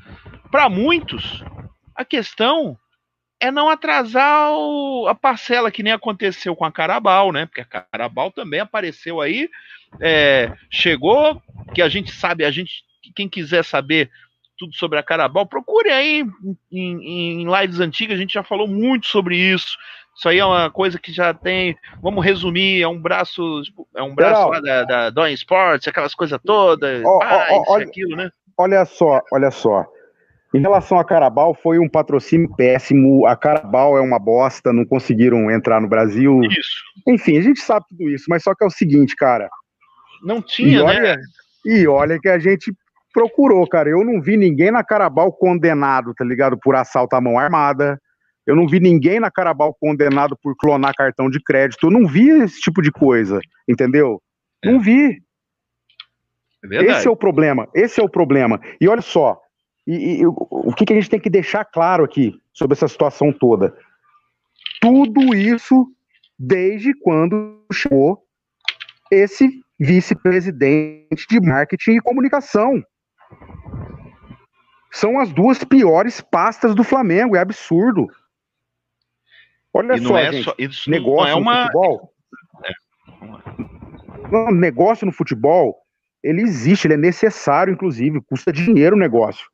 Para 0.51 0.69
muitos, 0.69 1.45
a 1.95 2.05
questão 2.05 2.77
é 3.39 3.51
não 3.51 3.69
atrasar 3.69 4.51
o, 4.51 5.07
a 5.07 5.15
parcela, 5.15 5.71
que 5.71 5.83
nem 5.83 5.93
aconteceu 5.93 6.57
com 6.57 6.65
a 6.65 6.73
Carabal, 6.73 7.31
né? 7.31 7.47
Porque 7.47 7.61
a 7.61 7.65
Carabal 7.65 8.33
também 8.33 8.59
apareceu 8.59 9.21
aí, 9.21 9.49
é, 10.01 10.53
chegou, 10.69 11.41
que 11.75 11.83
a 11.83 11.89
gente 11.89 12.11
sabe, 12.11 12.45
a 12.45 12.51
gente, 12.51 12.83
quem 13.15 13.29
quiser 13.29 13.65
saber 13.65 14.11
tudo 14.63 14.75
sobre 14.77 14.99
a 14.99 15.03
Carabal, 15.03 15.45
procure 15.45 15.91
aí 15.91 16.25
em, 16.71 17.43
em, 17.43 17.61
lives 17.61 17.81
antigas, 17.81 18.17
a 18.17 18.21
gente 18.21 18.35
já 18.35 18.45
falou 18.45 18.69
muito 18.69 19.07
sobre 19.07 19.37
isso. 19.37 19.77
Isso 20.15 20.29
aí 20.29 20.39
é 20.39 20.45
uma 20.45 20.71
coisa 20.71 20.99
que 20.99 21.11
já 21.11 21.35
tem. 21.35 21.77
Vamos 22.01 22.25
resumir, 22.25 22.83
é 22.83 22.87
um 22.87 23.01
braço. 23.01 23.63
É 23.97 24.03
um 24.03 24.15
braço 24.15 24.49
lá 24.49 24.61
da, 24.61 24.85
da 24.85 25.11
Doin 25.11 25.33
Sports, 25.33 25.89
aquelas 25.89 26.15
coisas 26.15 26.39
todas. 26.45 27.03
Pá, 27.03 27.49
oh, 27.51 27.65
oh, 27.67 27.73
olha, 27.73 27.85
aquilo, 27.85 28.15
né? 28.15 28.31
Olha 28.57 28.85
só, 28.85 29.21
olha 29.33 29.51
só. 29.51 29.87
Em 30.55 30.61
relação 30.61 30.99
a 30.99 31.05
Carabal, 31.05 31.55
foi 31.55 31.79
um 31.79 31.89
patrocínio 31.89 32.55
péssimo. 32.55 33.27
A 33.27 33.35
Carabal 33.35 33.97
é 33.97 34.03
uma 34.03 34.19
bosta, 34.19 34.73
não 34.73 34.85
conseguiram 34.85 35.51
entrar 35.51 35.81
no 35.81 35.89
Brasil. 35.89 36.41
Isso. 36.45 36.85
Enfim, 37.09 37.39
a 37.39 37.41
gente 37.41 37.61
sabe 37.61 37.87
tudo 37.89 38.11
isso, 38.11 38.27
mas 38.29 38.43
só 38.43 38.55
que 38.55 38.63
é 38.63 38.67
o 38.67 38.71
seguinte, 38.71 39.17
cara. 39.17 39.49
Não 40.23 40.43
tinha, 40.43 40.77
e 40.77 40.81
olha, 40.81 41.17
né? 41.17 41.23
E 41.65 41.89
olha 41.89 42.21
que 42.21 42.29
a 42.29 42.39
gente 42.39 42.73
procurou, 43.13 43.67
cara. 43.69 43.89
Eu 43.89 44.05
não 44.05 44.21
vi 44.21 44.37
ninguém 44.37 44.71
na 44.71 44.83
Carabal 44.83 45.33
condenado, 45.33 46.15
tá 46.15 46.25
ligado? 46.25 46.59
Por 46.59 46.75
assalto 46.75 47.15
à 47.15 47.21
mão 47.21 47.39
armada. 47.39 48.01
Eu 48.47 48.57
não 48.57 48.67
vi 48.67 48.81
ninguém 48.81 49.21
na 49.21 49.31
Carabal 49.31 49.75
condenado 49.79 50.37
por 50.43 50.57
clonar 50.57 50.95
cartão 50.95 51.31
de 51.31 51.41
crédito. 51.41 51.87
Eu 51.87 51.91
não 51.91 52.07
vi 52.07 52.29
esse 52.29 52.61
tipo 52.61 52.83
de 52.83 52.91
coisa, 52.91 53.41
entendeu? 53.69 54.21
É. 54.65 54.71
Não 54.71 54.81
vi. 54.81 55.23
É 56.73 56.85
esse 56.85 57.07
é 57.07 57.11
o 57.11 57.17
problema. 57.17 57.69
Esse 57.75 58.01
é 58.01 58.05
o 58.05 58.09
problema. 58.09 58.61
E 58.81 58.89
olha 58.89 59.03
só, 59.03 59.41
e, 59.87 60.21
e 60.21 60.27
o 60.27 60.73
que, 60.77 60.85
que 60.85 60.93
a 60.93 60.97
gente 60.97 61.11
tem 61.11 61.21
que 61.21 61.31
deixar 61.31 61.65
claro 61.65 62.05
aqui 62.05 62.35
sobre 62.53 62.75
essa 62.75 62.89
situação 62.89 63.33
toda? 63.33 63.77
Tudo 64.81 65.35
isso 65.35 65.87
desde 66.39 66.95
quando 66.95 67.65
chegou 67.73 68.23
esse 69.11 69.61
vice-presidente 69.79 71.27
de 71.29 71.41
marketing 71.41 71.93
e 71.93 72.01
comunicação. 72.01 72.83
São 74.91 75.19
as 75.19 75.33
duas 75.33 75.65
piores 75.65 76.21
pastas 76.21 76.75
do 76.75 76.85
Flamengo, 76.85 77.35
é 77.35 77.41
absurdo. 77.41 78.07
Olha 79.73 79.97
só, 79.99 80.19
é 80.19 80.33
gente, 80.33 80.45
só, 80.45 80.55
isso 80.59 80.91
negócio 80.91 81.33
é 81.33 81.35
uma... 81.35 81.55
no 81.55 81.67
futebol. 81.67 82.13
É. 82.65 82.73
Não, 84.31 84.51
negócio 84.51 85.07
no 85.07 85.13
futebol, 85.13 85.79
ele 86.23 86.43
existe, 86.43 86.87
ele 86.87 86.95
é 86.95 86.99
necessário, 86.99 87.73
inclusive, 87.73 88.21
custa 88.21 88.53
dinheiro 88.53 88.95
o 88.95 88.99
negócio. 88.99 89.47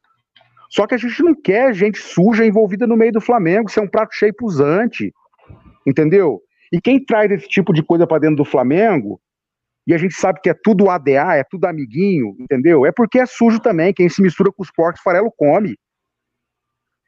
Só 0.68 0.86
que 0.86 0.94
a 0.94 0.98
gente 0.98 1.22
não 1.22 1.34
quer 1.34 1.72
gente 1.72 1.98
suja 1.98 2.44
envolvida 2.44 2.86
no 2.86 2.96
meio 2.96 3.12
do 3.12 3.20
Flamengo, 3.20 3.68
isso 3.68 3.80
é 3.80 3.82
um 3.82 3.88
prato 3.88 4.14
cheio 4.14 4.34
puzante, 4.34 5.14
entendeu? 5.86 6.42
E 6.70 6.80
quem 6.80 7.02
traz 7.02 7.30
esse 7.30 7.48
tipo 7.48 7.72
de 7.72 7.82
coisa 7.82 8.06
para 8.06 8.18
dentro 8.18 8.36
do 8.36 8.44
Flamengo 8.44 9.20
e 9.88 9.94
a 9.94 9.96
gente 9.96 10.14
sabe 10.14 10.38
que 10.42 10.51
é 10.51 10.55
tudo 10.55 10.90
ADA, 10.90 11.35
é 11.35 11.42
tudo 11.42 11.64
amiguinho, 11.64 12.37
entendeu? 12.38 12.85
É 12.85 12.92
porque 12.92 13.18
é 13.18 13.24
sujo 13.24 13.59
também. 13.59 13.94
Quem 13.94 14.07
se 14.07 14.20
mistura 14.20 14.53
com 14.53 14.62
os 14.62 14.70
porcos 14.70 15.01
farelo 15.01 15.33
come. 15.35 15.79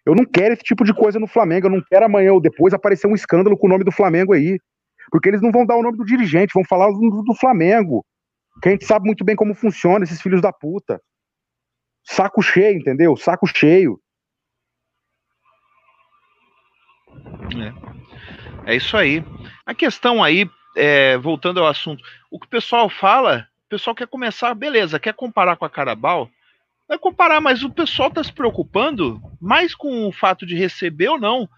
Eu 0.07 0.14
não 0.14 0.25
quero 0.25 0.55
esse 0.55 0.62
tipo 0.62 0.83
de 0.83 0.95
coisa 0.95 1.19
no 1.21 1.27
Flamengo. 1.27 1.66
Eu 1.66 1.73
não 1.73 1.85
quero 1.87 2.07
amanhã 2.07 2.33
ou 2.33 2.40
depois 2.40 2.73
aparecer 2.73 3.07
um 3.07 3.14
escândalo 3.14 3.59
com 3.59 3.66
o 3.66 3.71
nome 3.71 3.85
do 3.85 3.93
Flamengo 3.93 4.33
aí. 4.33 4.59
Porque 5.11 5.29
eles 5.29 5.43
não 5.43 5.53
vão 5.53 5.66
dar 5.66 5.77
o 5.77 5.83
nome 5.83 5.99
do 5.99 6.07
dirigente, 6.07 6.55
vão 6.55 6.64
falar 6.64 6.90
do, 6.90 7.23
do 7.23 7.35
Flamengo. 7.35 8.03
Que 8.62 8.71
a 8.71 8.73
gente 8.73 8.87
sabe 8.87 9.05
muito 9.05 9.27
bem 9.27 9.37
como 9.37 9.55
funciona 9.55 10.03
esses 10.03 10.23
filhos 10.23 10.40
da 10.40 10.51
puta. 10.51 11.03
Saco 12.03 12.40
cheio, 12.40 12.79
entendeu? 12.79 13.14
Saco 13.14 13.47
cheio. 13.47 14.01
É. 18.64 18.73
é 18.73 18.77
isso 18.77 18.97
aí. 18.97 19.23
A 19.66 19.75
questão 19.75 20.25
aí 20.25 20.49
é, 20.76 21.16
voltando 21.18 21.61
ao 21.61 21.66
assunto, 21.66 22.02
o 22.30 22.38
que 22.38 22.46
o 22.46 22.50
pessoal 22.50 22.88
fala, 22.88 23.48
o 23.66 23.70
pessoal 23.70 23.94
quer 23.94 24.06
começar, 24.06 24.54
beleza, 24.54 24.98
quer 24.98 25.14
comparar 25.14 25.56
com 25.56 25.64
a 25.64 25.70
Carabal, 25.70 26.30
vai 26.88 26.98
comparar, 26.98 27.40
mas 27.40 27.62
o 27.62 27.70
pessoal 27.70 28.09
está 28.09 28.22
se 28.22 28.33
preocupando 28.33 29.20
mais 29.40 29.74
com 29.74 30.09
o 30.09 30.12
fato 30.12 30.44
de 30.44 30.56
receber 30.56 31.09
ou 31.09 31.20
não. 31.20 31.48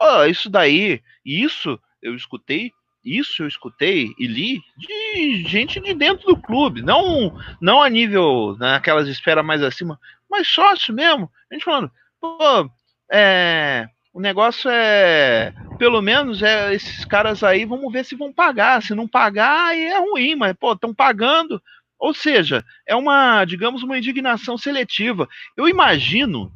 Oh, 0.00 0.24
isso 0.24 0.48
daí, 0.48 1.02
isso 1.24 1.78
eu 2.02 2.14
escutei, 2.14 2.72
isso 3.04 3.42
eu 3.42 3.48
escutei 3.48 4.10
e 4.18 4.26
li 4.26 4.62
de 4.76 5.42
gente 5.44 5.78
de 5.80 5.92
dentro 5.94 6.26
do 6.26 6.36
clube, 6.36 6.80
não 6.80 7.38
não 7.60 7.82
a 7.82 7.90
nível 7.90 8.56
naquelas 8.58 9.06
esferas 9.06 9.44
mais 9.44 9.62
acima, 9.62 10.00
mas 10.30 10.48
sócio 10.48 10.94
mesmo. 10.94 11.30
A 11.50 11.54
gente 11.54 11.64
falando, 11.64 11.90
pô, 12.20 12.70
é, 13.12 13.86
o 14.12 14.20
negócio 14.20 14.70
é, 14.70 15.54
pelo 15.78 16.00
menos, 16.02 16.42
é 16.42 16.74
esses 16.74 17.04
caras 17.04 17.42
aí, 17.42 17.64
vamos 17.64 17.92
ver 17.92 18.04
se 18.04 18.14
vão 18.14 18.32
pagar. 18.32 18.82
Se 18.82 18.94
não 18.94 19.08
pagar, 19.08 19.76
é 19.76 19.98
ruim, 19.98 20.34
mas, 20.34 20.54
pô, 20.54 20.72
estão 20.72 20.94
pagando, 20.94 21.60
Ou 21.98 22.12
seja, 22.12 22.64
é 22.86 22.94
uma, 22.94 23.44
digamos, 23.44 23.82
uma 23.82 23.96
indignação 23.96 24.58
seletiva. 24.58 25.28
Eu 25.56 25.68
imagino 25.68 26.52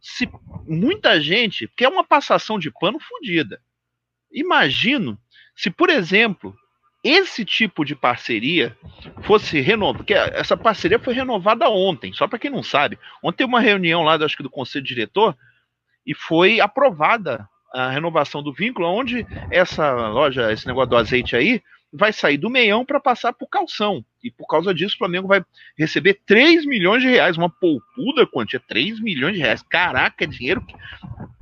se 0.00 0.28
muita 0.66 1.20
gente, 1.20 1.68
que 1.76 1.84
é 1.84 1.88
uma 1.88 2.04
passação 2.04 2.58
de 2.58 2.70
pano 2.70 2.98
fodida. 3.00 3.60
Imagino 4.32 5.18
se, 5.56 5.70
por 5.70 5.90
exemplo, 5.90 6.54
esse 7.02 7.44
tipo 7.44 7.84
de 7.84 7.96
parceria 7.96 8.76
fosse 9.24 9.60
renovada, 9.60 10.04
que 10.04 10.14
essa 10.14 10.56
parceria 10.56 10.98
foi 10.98 11.14
renovada 11.14 11.68
ontem, 11.68 12.12
só 12.12 12.28
para 12.28 12.38
quem 12.38 12.50
não 12.50 12.62
sabe. 12.62 12.98
Ontem 13.22 13.44
uma 13.44 13.60
reunião 13.60 14.02
lá, 14.02 14.14
acho 14.14 14.36
que 14.36 14.42
do 14.42 14.50
conselho 14.50 14.84
diretor, 14.84 15.36
e 16.06 16.14
foi 16.14 16.60
aprovada 16.60 17.48
a 17.72 17.90
renovação 17.90 18.42
do 18.42 18.52
vínculo, 18.52 18.88
onde 18.88 19.26
essa 19.50 20.08
loja, 20.08 20.52
esse 20.52 20.66
negócio 20.66 20.90
do 20.90 20.96
azeite 20.96 21.34
aí, 21.34 21.62
vai 21.92 22.12
sair 22.12 22.38
do 22.38 22.48
meião 22.48 22.84
para 22.84 22.98
passar 22.98 23.34
o 23.38 23.46
calção. 23.46 24.04
E 24.24 24.30
por 24.30 24.46
causa 24.46 24.72
disso, 24.72 24.94
o 24.94 24.98
Flamengo 24.98 25.28
vai 25.28 25.44
receber 25.76 26.20
3 26.26 26.64
milhões 26.64 27.02
de 27.02 27.08
reais, 27.08 27.36
uma 27.36 27.50
poupuda 27.50 28.26
quantia, 28.26 28.60
3 28.66 28.98
milhões 29.00 29.34
de 29.34 29.40
reais. 29.40 29.62
Caraca, 29.62 30.24
é 30.24 30.26
dinheiro. 30.26 30.64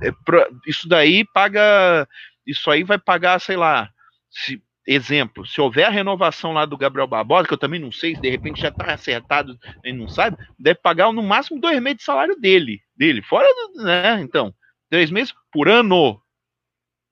É 0.01 0.11
pra, 0.25 0.47
isso 0.67 0.89
daí 0.89 1.23
paga. 1.23 2.07
Isso 2.45 2.69
aí 2.69 2.83
vai 2.83 2.97
pagar, 2.97 3.39
sei 3.39 3.55
lá. 3.55 3.89
Se, 4.29 4.61
exemplo, 4.85 5.45
se 5.45 5.61
houver 5.61 5.85
a 5.85 5.91
renovação 5.91 6.51
lá 6.51 6.65
do 6.65 6.77
Gabriel 6.77 7.07
Barbosa, 7.07 7.47
que 7.47 7.53
eu 7.53 7.57
também 7.57 7.79
não 7.79 7.91
sei, 7.91 8.15
se 8.15 8.21
de 8.21 8.29
repente 8.29 8.61
já 8.61 8.69
está 8.69 8.93
acertado 8.93 9.57
e 9.85 9.93
não 9.93 10.09
sabe, 10.09 10.37
deve 10.59 10.79
pagar 10.81 11.13
no 11.13 11.23
máximo 11.23 11.61
dois 11.61 11.79
meses 11.81 11.99
de 11.99 12.03
salário 12.03 12.35
dele. 12.39 12.81
dele 12.97 13.21
fora, 13.21 13.47
né? 13.75 14.19
Então, 14.21 14.53
três 14.91 15.09
meses 15.09 15.33
por 15.51 15.69
ano. 15.69 16.21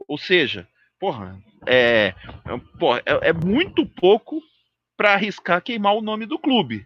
Ou 0.08 0.18
seja, 0.18 0.68
porra, 1.00 1.40
é, 1.66 2.14
porra, 2.78 3.02
é, 3.06 3.30
é 3.30 3.34
muito 3.34 3.86
pouco 3.86 4.42
para 4.98 5.14
arriscar 5.14 5.62
queimar 5.62 5.96
o 5.96 6.02
nome 6.02 6.26
do 6.26 6.38
clube. 6.38 6.86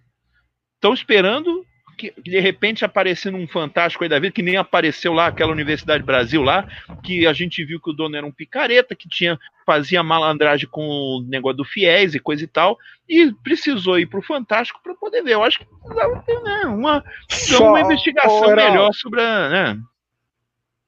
Estão 0.76 0.94
esperando 0.94 1.66
que 1.98 2.14
de 2.18 2.40
repente 2.40 2.84
aparecendo 2.84 3.38
um 3.38 3.48
fantástico 3.48 4.04
aí 4.04 4.10
da 4.10 4.20
vida, 4.20 4.34
que 4.34 4.42
nem 4.42 4.58
apareceu 4.58 5.14
lá 5.14 5.28
aquela 5.28 5.52
Universidade 5.52 6.04
Brasil 6.04 6.42
lá, 6.42 6.68
que 7.04 7.26
a 7.26 7.34
gente 7.34 7.64
viu 7.64 7.80
que 7.80 7.90
o 7.90 7.94
dono 7.94 8.16
era 8.16 8.26
um 8.26 8.32
picareta, 8.32 8.96
que 8.96 9.08
tinha 9.08 9.40
fazia 9.66 10.04
malandragem 10.04 10.68
com 10.68 10.82
o 10.82 11.26
negócio 11.28 11.58
do 11.58 11.66
fiéis 11.66 12.14
e 12.14 12.20
coisa 12.20 12.44
e 12.44 12.48
tal, 12.48 12.78
e 13.08 13.32
precisou 13.44 13.98
ir 13.98 14.08
para 14.08 14.20
o 14.20 14.24
Fantástico 14.24 14.82
para 14.84 14.96
poder 14.96 15.24
ver. 15.24 15.34
Eu 15.34 15.44
acho 15.44 15.60
que 15.60 15.66
precisava 15.66 16.20
ter 16.26 16.40
né, 16.42 16.66
uma, 16.66 17.04
Só, 17.30 17.70
uma 17.70 17.82
investigação 17.82 18.56
melhor 18.56 18.92
sobre 18.94 19.22
a. 19.22 19.50
Né? 19.50 19.84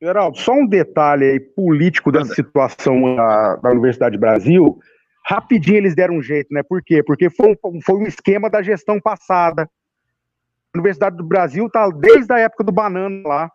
Geraldo, 0.05 0.37
só 0.37 0.53
um 0.53 0.67
detalhe 0.67 1.25
aí 1.25 1.39
político 1.39 2.11
dessa 2.11 2.25
Anda. 2.25 2.35
situação 2.35 3.15
da, 3.15 3.55
da 3.55 3.71
Universidade 3.71 4.17
Brasil. 4.19 4.77
Rapidinho 5.25 5.77
eles 5.77 5.95
deram 5.95 6.17
um 6.17 6.21
jeito, 6.21 6.53
né? 6.53 6.61
Por 6.61 6.83
quê? 6.83 7.01
Porque 7.01 7.27
foi 7.27 7.57
um, 7.63 7.81
foi 7.81 7.95
um 7.95 8.03
esquema 8.03 8.47
da 8.47 8.61
gestão 8.61 9.01
passada. 9.01 9.63
A 9.63 10.77
Universidade 10.77 11.17
do 11.17 11.23
Brasil 11.23 11.67
tá 11.71 11.89
desde 11.89 12.31
a 12.31 12.37
época 12.37 12.63
do 12.63 12.71
banana 12.71 13.27
lá. 13.27 13.51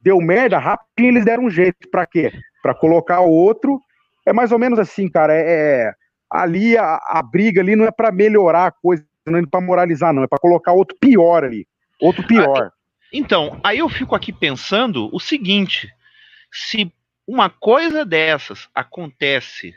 Deu 0.00 0.20
merda, 0.20 0.58
rapidinho 0.58 1.12
eles 1.12 1.24
deram 1.24 1.46
um 1.46 1.50
jeito. 1.50 1.90
Para 1.90 2.06
quê? 2.06 2.30
Para 2.62 2.72
colocar 2.72 3.20
outro. 3.20 3.80
É 4.24 4.32
mais 4.32 4.52
ou 4.52 4.60
menos 4.60 4.78
assim, 4.78 5.08
cara. 5.08 5.34
É, 5.34 5.40
é 5.40 5.92
ali 6.30 6.78
a, 6.78 7.00
a, 7.04 7.20
briga 7.20 7.60
ali 7.60 7.74
não 7.74 7.84
é 7.84 7.90
para 7.90 8.12
melhorar 8.12 8.66
a 8.66 8.70
coisa, 8.70 9.04
não 9.26 9.40
é 9.40 9.42
para 9.44 9.60
moralizar, 9.60 10.12
não. 10.12 10.22
É 10.22 10.28
para 10.28 10.38
colocar 10.38 10.72
outro 10.72 10.96
pior 11.00 11.42
ali. 11.42 11.66
Outro 12.00 12.24
pior. 12.28 12.70
Então, 13.12 13.60
aí 13.64 13.78
eu 13.78 13.88
fico 13.88 14.14
aqui 14.14 14.32
pensando 14.32 15.08
o 15.12 15.18
seguinte: 15.18 15.88
se 16.50 16.92
uma 17.26 17.48
coisa 17.48 18.04
dessas 18.04 18.68
acontece 18.74 19.74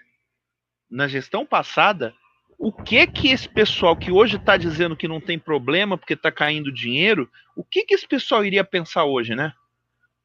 na 0.89 1.07
gestão 1.07 1.45
passada, 1.45 2.13
o 2.57 2.71
que 2.71 3.05
que 3.07 3.29
esse 3.29 3.49
pessoal 3.49 3.95
que 3.95 4.11
hoje 4.11 4.37
está 4.37 4.55
dizendo 4.57 4.95
que 4.95 5.07
não 5.07 5.19
tem 5.19 5.37
problema 5.37 5.97
porque 5.97 6.13
está 6.13 6.31
caindo 6.31 6.71
dinheiro, 6.71 7.29
o 7.55 7.63
que 7.63 7.83
que 7.83 7.93
esse 7.93 8.07
pessoal 8.07 8.45
iria 8.45 8.63
pensar 8.63 9.05
hoje, 9.05 9.35
né? 9.35 9.53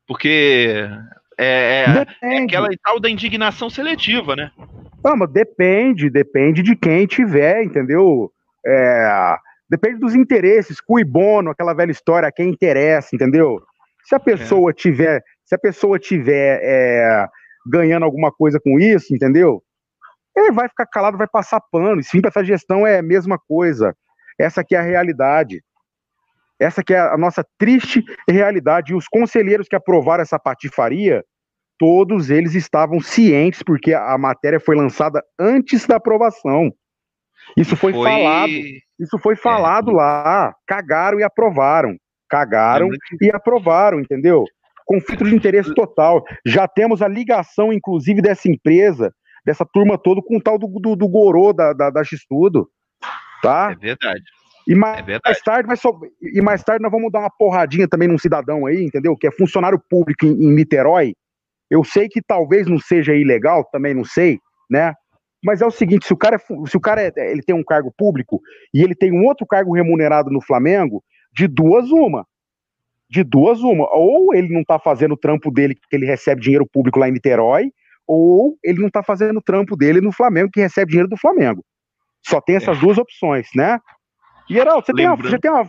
Porque 0.07 0.89
é, 1.39 2.07
é, 2.23 2.35
é 2.35 2.39
aquela 2.39 2.69
tal 2.83 3.01
da 3.01 3.11
indignação 3.11 3.69
seletiva, 3.69 4.37
né? 4.37 4.51
Não, 5.05 5.17
mas 5.17 5.31
depende, 5.31 6.11
depende 6.11 6.63
de 6.63 6.75
quem 6.75 7.07
tiver, 7.07 7.63
entendeu? 7.63 8.33
É, 8.67 9.37
Depende 9.71 9.99
dos 9.99 10.15
interesses, 10.15 10.81
cui 10.81 11.05
bono, 11.05 11.51
aquela 11.51 11.75
velha 11.75 11.91
história, 11.91 12.33
quem 12.33 12.49
interessa, 12.49 13.15
entendeu? 13.15 13.61
Se 14.05 14.15
a 14.15 14.21
pessoa 14.21 14.71
é. 14.71 14.75
tiver, 14.75 15.23
se 15.45 15.55
a 15.55 15.59
pessoa 15.59 15.99
tiver 15.99 16.61
é, 16.63 17.27
ganhando 17.67 18.05
alguma 18.05 18.33
coisa 18.33 18.59
com 18.59 18.81
isso, 18.81 19.15
entendeu? 19.15 19.63
Ele 20.35 20.53
vai 20.53 20.69
ficar 20.69 20.87
calado, 20.87 21.19
vai 21.19 21.27
passar 21.27 21.61
pano. 21.71 22.03
Sim, 22.03 22.21
essa 22.25 22.45
gestão 22.45 22.87
é 22.87 22.99
a 22.99 23.03
mesma 23.03 23.39
coisa. 23.39 23.95
Essa 24.39 24.61
aqui 24.63 24.75
é 24.75 24.79
a 24.79 24.83
realidade. 24.83 25.63
Essa 26.59 26.81
aqui 26.81 26.95
é 26.95 27.01
a 27.01 27.17
nossa 27.19 27.45
triste 27.59 28.03
realidade. 28.29 28.93
E 28.93 28.97
os 28.97 29.07
conselheiros 29.07 29.69
que 29.69 29.77
aprovaram 29.77 30.23
essa 30.23 30.39
patifaria, 30.39 31.25
todos 31.79 32.31
eles 32.31 32.55
estavam 32.55 33.01
cientes, 33.01 33.63
porque 33.63 33.93
a 33.95 34.17
matéria 34.17 34.59
foi 34.59 34.77
lançada 34.77 35.23
antes 35.39 35.87
da 35.87 35.97
aprovação. 35.97 36.73
Isso 37.57 37.77
foi, 37.77 37.93
foi, 37.93 38.09
falado. 38.09 38.53
Isso 38.99 39.19
foi 39.23 39.35
é. 39.35 39.37
falado 39.37 39.91
é. 39.91 39.95
lá. 39.95 40.55
Cagaram 40.67 41.19
e 41.19 41.23
aprovaram. 41.23 41.97
Cagaram 42.29 42.91
e 43.21 43.31
aprovaram, 43.31 44.01
entendeu? 44.01 44.45
Conflito 44.87 45.25
de 45.25 45.35
interesse 45.35 45.75
total. 45.75 46.23
Já 46.45 46.67
temos 46.69 47.03
a 47.03 47.09
ligação, 47.09 47.73
inclusive, 47.73 48.21
dessa 48.21 48.51
empresa, 48.51 49.13
dessa 49.45 49.65
turma 49.65 49.99
toda, 49.99 50.23
com 50.23 50.37
o 50.37 50.43
tal 50.43 50.59
do, 50.59 50.67
do, 50.67 50.97
do 50.97 51.09
Gorô 51.09 51.53
da, 51.53 51.73
da, 51.73 51.91
da 51.91 52.05
X-Tudo. 52.05 52.69
Tá? 53.43 53.73
É 53.73 53.77
verdade. 53.77 54.23
E 54.67 54.75
mais, 54.75 55.09
é 55.09 55.19
mais 55.25 55.41
tarde 55.41 55.67
vai 55.67 55.77
so... 55.79 55.99
e 56.21 56.43
mais 56.43 56.63
tarde 56.63 56.83
nós 56.83 56.93
vamos 56.93 57.11
dar 57.11 57.21
uma 57.21 57.31
porradinha 57.31 57.89
também 57.89 58.07
num 58.07 58.19
cidadão 58.19 58.67
aí, 58.67 58.85
entendeu? 58.85 59.17
Que 59.17 59.27
é 59.27 59.31
funcionário 59.31 59.81
público 59.89 60.27
em, 60.27 60.45
em 60.45 60.53
Niterói. 60.53 61.15
Eu 61.71 61.83
sei 61.83 62.07
que 62.07 62.21
talvez 62.21 62.67
não 62.67 62.79
seja 62.79 63.15
ilegal, 63.15 63.65
também 63.73 63.95
não 63.95 64.05
sei, 64.05 64.39
né? 64.71 64.93
Mas 65.45 65.61
é 65.61 65.67
o 65.67 65.71
seguinte, 65.71 66.07
se 66.07 66.13
o 66.13 66.17
cara, 66.17 66.37
é 66.37 66.39
se 66.39 66.77
o 66.77 66.81
cara 66.81 67.03
é, 67.03 67.13
ele 67.31 67.43
tem 67.43 67.55
um 67.55 67.65
cargo 67.65 67.93
público 67.97 68.41
e 68.75 68.83
ele 68.83 68.95
tem 68.95 69.13
um 69.13 69.25
outro 69.25 69.47
cargo 69.47 69.75
remunerado 69.75 70.31
no 70.31 70.41
Flamengo, 70.41 71.03
de 71.33 71.47
duas 71.47 71.91
uma. 71.91 72.27
De 73.09 73.23
duas 73.23 73.61
uma. 73.61 73.89
Ou 73.95 74.35
ele 74.35 74.53
não 74.53 74.63
está 74.63 74.79
fazendo 74.79 75.13
o 75.13 75.17
trampo 75.17 75.51
dele 75.51 75.75
que 75.75 75.97
ele 75.97 76.07
recebe 76.07 76.41
dinheiro 76.41 76.67
público 76.67 76.99
lá 76.99 77.09
em 77.09 77.13
Niterói, 77.13 77.71
ou 78.07 78.59
ele 78.65 78.81
não 78.81 78.89
está 78.89 79.03
fazendo 79.03 79.39
o 79.39 79.43
trampo 79.43 79.77
dele 79.77 80.01
no 80.01 80.13
Flamengo 80.13 80.51
que 80.53 80.61
recebe 80.61 80.91
dinheiro 80.91 81.09
do 81.09 81.17
Flamengo. 81.17 81.65
Só 82.27 82.41
tem 82.41 82.57
essas 82.57 82.77
é. 82.77 82.81
duas 82.81 82.99
opções, 82.99 83.49
né? 83.55 83.79
E 84.51 84.55
Geraldo, 84.55 84.85
você 84.85 84.93
tem 84.93 85.07
uma, 85.07 85.17
você 85.17 85.39
tem 85.39 85.51
uma 85.51 85.69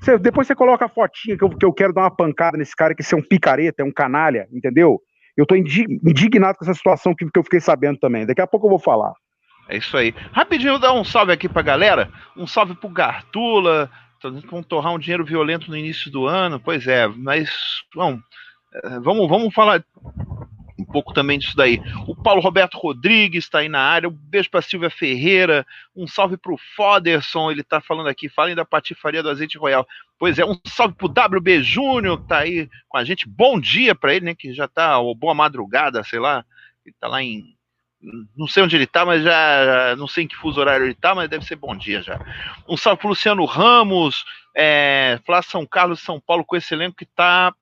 você, 0.00 0.18
depois 0.18 0.46
você 0.46 0.54
coloca 0.54 0.86
a 0.86 0.88
fotinha 0.88 1.36
que 1.36 1.44
eu, 1.44 1.50
que 1.50 1.64
eu 1.64 1.72
quero 1.72 1.92
dar 1.92 2.02
uma 2.02 2.14
pancada 2.14 2.56
nesse 2.56 2.74
cara 2.74 2.94
que 2.94 3.02
esse 3.02 3.14
é 3.14 3.18
um 3.18 3.22
picareta, 3.22 3.82
é 3.82 3.84
um 3.84 3.92
canalha, 3.92 4.48
entendeu? 4.50 5.00
Eu 5.40 5.44
estou 5.44 5.56
indignado 5.56 6.58
com 6.58 6.64
essa 6.64 6.74
situação 6.74 7.14
que, 7.14 7.24
que 7.24 7.38
eu 7.38 7.44
fiquei 7.44 7.60
sabendo 7.60 7.98
também. 7.98 8.26
Daqui 8.26 8.42
a 8.42 8.46
pouco 8.46 8.66
eu 8.66 8.70
vou 8.70 8.78
falar. 8.78 9.14
É 9.68 9.76
isso 9.76 9.96
aí. 9.96 10.14
Rapidinho, 10.32 10.78
dar 10.78 10.92
um 10.92 11.04
salve 11.04 11.32
aqui 11.32 11.48
pra 11.48 11.62
galera. 11.62 12.10
Um 12.36 12.46
salve 12.46 12.74
pro 12.74 12.90
Gartula. 12.90 13.90
Vão 14.50 14.62
torrar 14.62 14.92
um 14.92 14.98
dinheiro 14.98 15.24
violento 15.24 15.70
no 15.70 15.76
início 15.76 16.10
do 16.10 16.26
ano. 16.26 16.60
Pois 16.60 16.86
é, 16.86 17.06
mas 17.06 17.50
bom, 17.94 18.18
é, 18.74 19.00
vamos, 19.00 19.28
vamos 19.28 19.54
falar 19.54 19.82
pouco 20.90 21.12
também 21.12 21.38
disso 21.38 21.56
daí. 21.56 21.80
O 22.06 22.14
Paulo 22.14 22.40
Roberto 22.40 22.76
Rodrigues 22.76 23.44
está 23.44 23.60
aí 23.60 23.68
na 23.68 23.80
área. 23.80 24.08
Um 24.08 24.12
beijo 24.12 24.50
para 24.50 24.62
Silvia 24.62 24.90
Ferreira. 24.90 25.66
Um 25.94 26.06
salve 26.06 26.36
para 26.36 26.52
o 26.52 26.58
Foderson. 26.76 27.50
Ele 27.50 27.60
está 27.60 27.80
falando 27.80 28.08
aqui. 28.08 28.28
Falem 28.28 28.54
da 28.54 28.64
patifaria 28.64 29.22
do 29.22 29.30
azeite 29.30 29.56
royal. 29.56 29.86
Pois 30.18 30.38
é, 30.38 30.44
um 30.44 30.58
salve 30.66 30.94
para 30.94 31.06
o 31.06 31.36
WB 31.38 31.62
Júnior, 31.62 32.18
que 32.18 32.24
está 32.24 32.38
aí 32.38 32.68
com 32.88 32.98
a 32.98 33.04
gente. 33.04 33.28
Bom 33.28 33.58
dia 33.60 33.94
para 33.94 34.14
ele, 34.14 34.26
né? 34.26 34.34
Que 34.34 34.52
já 34.52 34.66
está, 34.66 34.98
boa 35.16 35.34
madrugada, 35.34 36.02
sei 36.04 36.18
lá. 36.18 36.44
Ele 36.84 36.94
está 36.94 37.08
lá 37.08 37.22
em. 37.22 37.56
Não 38.36 38.46
sei 38.46 38.62
onde 38.62 38.76
ele 38.76 38.84
está, 38.84 39.04
mas 39.04 39.22
já. 39.22 39.94
Não 39.96 40.08
sei 40.08 40.24
em 40.24 40.28
que 40.28 40.36
fuso 40.36 40.60
horário 40.60 40.86
ele 40.86 40.92
está, 40.92 41.14
mas 41.14 41.28
deve 41.28 41.44
ser 41.44 41.56
bom 41.56 41.76
dia 41.76 42.02
já. 42.02 42.18
Um 42.68 42.76
salve 42.76 43.00
para 43.00 43.08
Luciano 43.10 43.44
Ramos. 43.44 44.24
É, 44.56 45.20
Flá 45.24 45.42
São 45.42 45.64
Carlos, 45.64 46.00
São 46.00 46.20
Paulo, 46.20 46.44
com 46.44 46.56
esse 46.56 46.74
elenco 46.74 46.96
que 46.96 47.04
está 47.04 47.54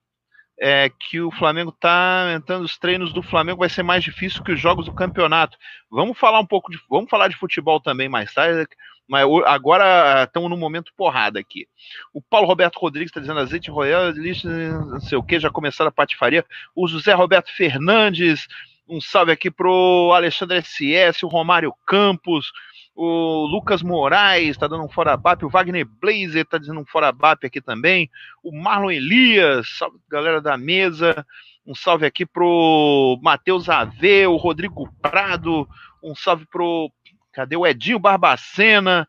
é, 0.61 0.89
que 0.89 1.21
o 1.21 1.31
Flamengo 1.31 1.69
está 1.69 2.33
entrando 2.35 2.65
os 2.65 2.77
treinos 2.77 3.13
do 3.13 3.23
Flamengo 3.23 3.59
vai 3.59 3.69
ser 3.69 3.83
mais 3.83 4.03
difícil 4.03 4.43
que 4.43 4.51
os 4.51 4.59
jogos 4.59 4.85
do 4.85 4.93
campeonato. 4.93 5.57
Vamos 5.89 6.17
falar 6.17 6.39
um 6.39 6.45
pouco 6.45 6.71
de, 6.71 6.79
vamos 6.89 7.09
falar 7.09 7.29
de 7.29 7.37
futebol 7.37 7.79
também 7.79 8.09
mais 8.09 8.33
tarde, 8.33 8.67
mas 9.07 9.25
agora 9.45 10.23
estamos 10.23 10.49
no 10.49 10.57
momento 10.57 10.93
porrada 10.95 11.39
aqui. 11.39 11.65
O 12.13 12.21
Paulo 12.21 12.45
Roberto 12.45 12.77
Rodrigues 12.77 13.09
está 13.09 13.21
dizendo 13.21 13.39
azeite 13.39 13.71
royal, 13.71 14.13
não 14.13 14.99
sei 14.99 15.17
o 15.17 15.23
que, 15.23 15.39
já 15.39 15.49
começaram 15.49 15.89
a 15.89 15.93
patifaria. 15.93 16.45
O 16.75 16.87
José 16.87 17.13
Roberto 17.13 17.49
Fernandes, 17.55 18.45
um 18.87 18.99
salve 18.99 19.31
aqui 19.31 19.49
pro 19.49 20.11
Alexandre 20.13 20.61
SS, 20.61 21.23
o 21.23 21.29
Romário 21.29 21.73
Campos, 21.87 22.51
o 22.95 23.45
Lucas 23.45 23.81
Moraes 23.81 24.49
está 24.49 24.67
dando 24.67 24.83
um 24.83 24.89
fora 24.89 25.15
BAP, 25.15 25.43
o 25.43 25.49
Wagner 25.49 25.85
Blazer 25.85 26.41
está 26.43 26.57
dizendo 26.57 26.81
um 26.81 26.85
fora 26.85 27.11
BAP 27.11 27.45
aqui 27.45 27.61
também, 27.61 28.09
o 28.43 28.51
Marlon 28.51 28.91
Elias, 28.91 29.67
salve 29.77 29.97
galera 30.09 30.41
da 30.41 30.57
mesa, 30.57 31.25
um 31.65 31.73
salve 31.73 32.05
aqui 32.05 32.25
pro 32.25 33.19
Matheus 33.21 33.69
AV, 33.69 34.27
o 34.27 34.35
Rodrigo 34.35 34.91
Prado, 35.01 35.67
um 36.03 36.15
salve 36.15 36.45
pro, 36.45 36.91
cadê 37.31 37.55
o 37.55 37.65
Edinho 37.65 37.99
Barbacena, 37.99 39.07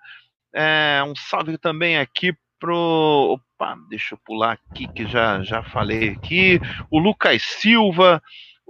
É, 0.53 1.01
um 1.07 1.15
salve 1.15 1.57
também 1.59 1.97
aqui 1.97 2.35
pro. 2.59 3.39
Opa, 3.57 3.77
deixa 3.89 4.15
eu 4.15 4.19
pular 4.25 4.53
aqui 4.53 4.87
que 4.89 5.07
já, 5.07 5.43
já 5.43 5.63
falei 5.63 6.11
aqui. 6.11 6.61
O 6.91 6.99
Lucas 6.99 7.43
Silva. 7.43 8.23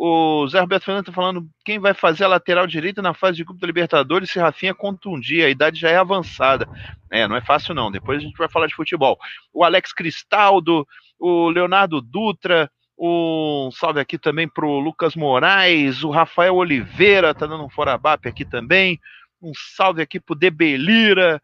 O 0.03 0.49
Zé 0.49 0.59
Roberto 0.59 0.85
Fernandes 0.85 1.09
tá 1.09 1.13
falando 1.13 1.47
quem 1.63 1.79
vai 1.79 1.93
fazer 1.93 2.25
a 2.25 2.29
lateral 2.29 2.67
direita 2.67 3.03
na 3.03 3.13
fase 3.13 3.37
de 3.37 3.45
grupo 3.45 3.61
da 3.61 3.67
Libertadores 3.67 4.31
se 4.31 4.39
Rafinha 4.39 4.75
contundir, 4.75 5.45
a 5.45 5.51
idade 5.51 5.79
já 5.79 5.91
é 5.91 5.97
avançada. 5.99 6.67
É, 7.11 7.29
não 7.29 7.37
é 7.37 7.43
fácil 7.43 7.75
não, 7.75 7.91
depois 7.91 8.17
a 8.17 8.23
gente 8.23 8.39
vai 8.39 8.49
falar 8.49 8.67
de 8.67 8.75
futebol. 8.75 9.19
O 9.53 9.63
Alex 9.63 9.93
Cristaldo, 9.93 10.89
o 11.19 11.51
Leonardo 11.51 12.01
Dutra, 12.01 12.71
um 12.99 13.69
salve 13.75 14.01
aqui 14.01 14.17
também 14.17 14.49
pro 14.49 14.79
Lucas 14.79 15.15
Moraes, 15.15 16.03
o 16.03 16.09
Rafael 16.09 16.55
Oliveira 16.55 17.35
tá 17.35 17.45
dando 17.45 17.67
um 17.67 17.71
forabap 17.71 18.27
aqui 18.27 18.47
também. 18.47 18.99
Um 19.43 19.53
salve 19.77 20.01
aqui 20.01 20.19
pro 20.19 20.35
Debelira, 20.35 21.43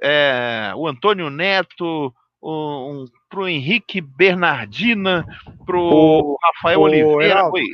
é, 0.00 0.70
o 0.76 0.86
Antônio 0.86 1.28
Neto, 1.28 2.14
um, 2.40 2.50
um, 2.50 3.04
pro 3.28 3.48
Henrique 3.48 4.00
Bernardina, 4.00 5.26
pro 5.64 5.80
o, 5.80 6.38
Rafael 6.40 6.78
o, 6.78 6.82
Oliveira. 6.84 7.50
Oi. 7.50 7.64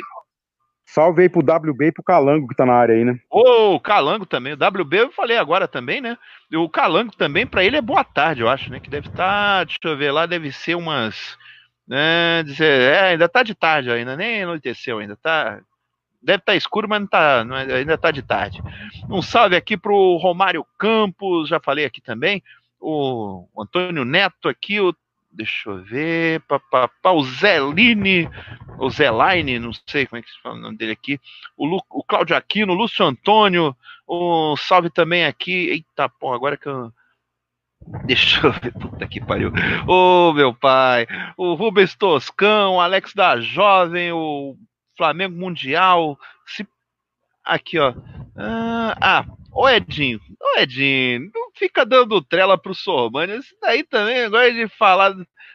Salve 0.93 1.23
aí 1.23 1.29
pro 1.31 1.41
WB 1.41 1.87
e 1.87 1.93
pro 1.93 2.03
Calango 2.03 2.47
que 2.47 2.55
tá 2.55 2.67
na 2.67 2.75
área 2.75 2.95
aí, 2.95 3.03
né? 3.03 3.19
Ô, 3.31 3.77
o 3.77 3.81
Calango 3.81 4.27
também. 4.27 4.53
O 4.53 4.57
WB 4.57 5.01
eu 5.01 5.11
falei 5.11 5.39
agora 5.39 5.67
também, 5.67 6.03
né? 6.03 6.19
O 6.53 6.69
Calango 6.69 7.17
também, 7.17 7.47
para 7.47 7.65
ele 7.65 7.79
é 7.79 7.81
boa 7.81 8.05
tarde, 8.05 8.43
eu 8.43 8.49
acho, 8.49 8.71
né? 8.71 8.79
Que 8.79 8.91
deve 8.91 9.09
estar, 9.09 9.61
tá, 9.61 9.65
deixa 9.65 9.79
eu 9.85 9.97
ver 9.97 10.13
lá, 10.13 10.27
deve 10.27 10.53
ser 10.53 10.75
umas. 10.75 11.39
Né, 11.89 12.43
dizer, 12.45 12.65
é, 12.65 13.01
ainda 13.09 13.29
tá 13.29 13.43
de 13.43 13.55
tarde 13.55 13.91
ainda, 13.91 14.17
nem 14.17 14.43
anoiteceu 14.43 14.99
ainda, 14.99 15.17
tá. 15.17 15.61
Deve 16.23 16.41
estar 16.41 16.53
tá 16.53 16.57
escuro, 16.57 16.87
mas 16.87 17.01
não 17.01 17.07
tá, 17.07 17.43
não 17.43 17.57
é, 17.57 17.75
ainda 17.75 17.97
tá 17.97 18.11
de 18.11 18.21
tarde. 18.21 18.63
Um 19.09 19.23
salve 19.23 19.57
aqui 19.57 19.79
pro 19.79 20.19
Romário 20.19 20.65
Campos, 20.79 21.49
já 21.49 21.59
falei 21.59 21.87
aqui 21.87 22.03
também. 22.03 22.43
O 22.79 23.47
Antônio 23.59 24.05
Neto 24.05 24.47
aqui, 24.47 24.79
o 24.79 24.95
Deixa 25.33 25.71
eu 25.71 25.83
ver. 25.83 26.43
O 27.05 27.25
Zeline, 27.25 28.29
o 28.79 28.91
Zeline, 28.91 29.59
não 29.59 29.73
sei 29.87 30.07
como 30.07 30.19
é 30.19 30.23
que 30.23 30.31
se 30.31 30.41
fala 30.43 30.57
o 30.57 30.59
nome 30.59 30.77
dele 30.77 30.93
aqui. 30.93 31.19
O, 31.57 31.65
Lu, 31.65 31.83
o 31.89 32.05
Claudio 32.05 32.37
Aquino, 32.37 32.75
o 32.75 32.77
Lúcio 32.77 33.05
Antônio. 33.05 33.75
Um 34.07 34.55
salve 34.57 34.91
também 34.91 35.25
aqui. 35.25 35.71
Eita, 35.71 36.09
pô, 36.09 36.35
agora 36.35 36.57
que 36.57 36.69
eu. 36.69 36.93
Deixa 38.05 38.47
eu 38.47 38.53
ver, 38.53 38.73
puta 38.73 39.09
que 39.09 39.21
pariu. 39.21 39.51
Ô, 39.89 40.29
oh, 40.29 40.33
meu 40.35 40.55
pai. 40.55 41.07
O 41.37 41.55
Rubens 41.55 41.97
Toscão, 41.97 42.75
o 42.75 42.81
Alex 42.81 43.15
da 43.15 43.41
Jovem, 43.41 44.13
o 44.13 44.57
Flamengo 44.97 45.37
Mundial. 45.37 46.19
Se... 46.47 46.69
Aqui, 47.43 47.79
ó. 47.79 47.95
Ah, 48.37 48.97
ah 49.01 49.25
Ô 49.55 49.69
Edinho, 49.69 50.19
ô 50.41 50.61
Edinho, 50.61 51.31
não 51.35 51.51
fica 51.55 51.85
dando 51.85 52.23
trela 52.23 52.57
pro 52.57 52.75
Sormani. 52.75 53.35
Esse 53.35 53.55
daí 53.61 53.85
também 53.85 54.29
gosta 54.31 54.53
de 54.53 54.67
falar. 54.69 55.15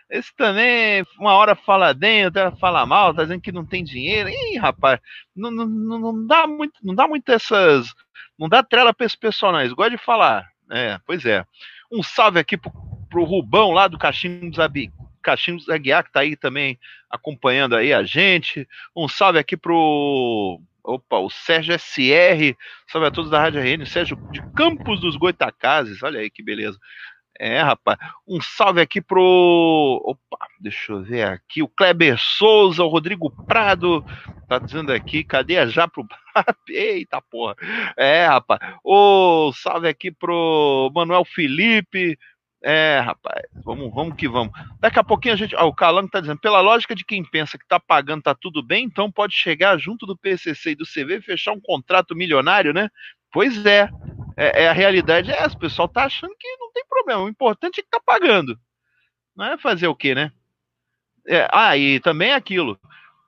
Esse 0.09 0.33
também, 0.35 1.03
uma 1.19 1.33
hora 1.33 1.55
fala 1.55 1.93
dentro, 1.93 2.43
outra 2.43 2.57
fala 2.59 2.85
mal, 2.85 3.13
tá 3.13 3.23
dizendo 3.23 3.41
que 3.41 3.51
não 3.51 3.65
tem 3.65 3.83
dinheiro. 3.83 4.29
Ih, 4.29 4.57
rapaz, 4.57 4.99
não, 5.35 5.49
não, 5.49 5.65
não, 5.65 6.27
dá 6.27 6.45
muito, 6.45 6.73
não 6.83 6.93
dá 6.93 7.07
muito 7.07 7.27
essas. 7.29 7.93
Não 8.37 8.47
dá 8.47 8.61
trela 8.61 8.93
pra 8.93 9.05
esse 9.05 9.17
pessoal, 9.17 9.51
não. 9.51 9.61
Eles 9.61 9.73
gostam 9.73 9.97
de 9.97 10.03
falar. 10.03 10.47
É, 10.71 10.99
pois 11.05 11.25
é. 11.25 11.43
Um 11.91 12.03
salve 12.03 12.39
aqui 12.39 12.55
pro, 12.55 12.71
pro 13.09 13.23
Rubão 13.23 13.71
lá 13.71 13.87
do 13.87 13.97
Caixinho 13.97 14.49
dos 14.49 14.59
Abi, 14.59 14.91
Caixinhos 15.23 15.67
Aguiar, 15.67 16.03
que 16.03 16.11
tá 16.11 16.19
aí 16.19 16.35
também 16.35 16.77
acompanhando 17.09 17.75
aí 17.75 17.91
a 17.91 18.03
gente. 18.03 18.67
Um 18.95 19.07
salve 19.07 19.39
aqui 19.39 19.57
pro 19.57 20.61
Opa, 20.87 21.17
o 21.17 21.29
Sérgio 21.29 21.77
SR, 21.77 22.55
salve 22.87 23.07
a 23.07 23.11
todos 23.11 23.29
da 23.29 23.41
Rádio 23.41 23.59
RN, 23.59 23.85
Sérgio 23.85 24.15
de 24.31 24.41
Campos 24.53 25.01
dos 25.01 25.17
Goitacazes, 25.17 26.01
olha 26.01 26.21
aí 26.21 26.29
que 26.29 26.41
beleza. 26.41 26.79
É, 27.37 27.61
rapaz, 27.61 27.99
um 28.25 28.39
salve 28.41 28.79
aqui 28.79 29.01
pro. 29.01 30.01
Opa, 30.05 30.47
deixa 30.61 30.93
eu 30.93 31.03
ver 31.03 31.27
aqui. 31.27 31.61
O 31.61 31.67
Kleber 31.67 32.17
Souza, 32.17 32.83
o 32.83 32.87
Rodrigo 32.87 33.29
Prado, 33.45 34.03
tá 34.47 34.57
dizendo 34.57 34.93
aqui, 34.93 35.25
cadê 35.25 35.67
já 35.67 35.89
pro. 35.89 36.07
Eita 36.69 37.21
porra. 37.21 37.55
É, 37.97 38.25
rapaz. 38.25 38.59
O 38.83 39.51
salve 39.53 39.89
aqui 39.89 40.09
pro 40.09 40.89
Manuel 40.95 41.25
Felipe, 41.25 42.17
é, 42.69 42.99
rapaz, 42.99 43.45
vamos, 43.63 43.93
vamos 43.93 44.17
que 44.17 44.27
vamos. 44.27 44.51
Daqui 44.81 44.99
a 44.99 45.03
pouquinho 45.03 45.33
a 45.35 45.37
gente. 45.37 45.55
O 45.55 45.73
Calango 45.73 46.09
tá 46.09 46.19
dizendo, 46.19 46.37
pela 46.41 46.59
lógica 46.59 46.93
de 46.93 47.05
quem 47.05 47.23
pensa 47.23 47.57
que 47.57 47.65
tá 47.65 47.79
pagando, 47.79 48.23
tá 48.23 48.35
tudo 48.35 48.61
bem, 48.61 48.83
então 48.83 49.09
pode 49.09 49.33
chegar 49.33 49.77
junto 49.77 50.05
do 50.05 50.17
PCC 50.17 50.71
e 50.71 50.75
do 50.75 50.83
CV 50.83 51.15
e 51.15 51.21
fechar 51.21 51.53
um 51.53 51.61
contrato 51.61 52.13
milionário, 52.13 52.73
né? 52.73 52.89
Pois 53.31 53.65
é. 53.65 53.89
É, 54.35 54.63
é 54.63 54.67
a 54.67 54.73
realidade 54.73 55.31
é 55.31 55.41
essa. 55.41 55.55
O 55.55 55.59
pessoal 55.59 55.87
tá 55.87 56.03
achando 56.03 56.35
que 56.37 56.57
não 56.57 56.69
tem 56.73 56.83
problema. 56.89 57.23
O 57.23 57.29
importante 57.29 57.79
é 57.79 57.83
que 57.83 57.89
tá 57.89 58.01
pagando. 58.05 58.59
Não 59.33 59.45
é 59.45 59.57
fazer 59.57 59.87
o 59.87 59.95
quê, 59.95 60.13
né? 60.13 60.33
É, 61.25 61.47
ah, 61.53 61.77
e 61.77 62.01
também 62.01 62.31
é 62.31 62.35
aquilo. 62.35 62.77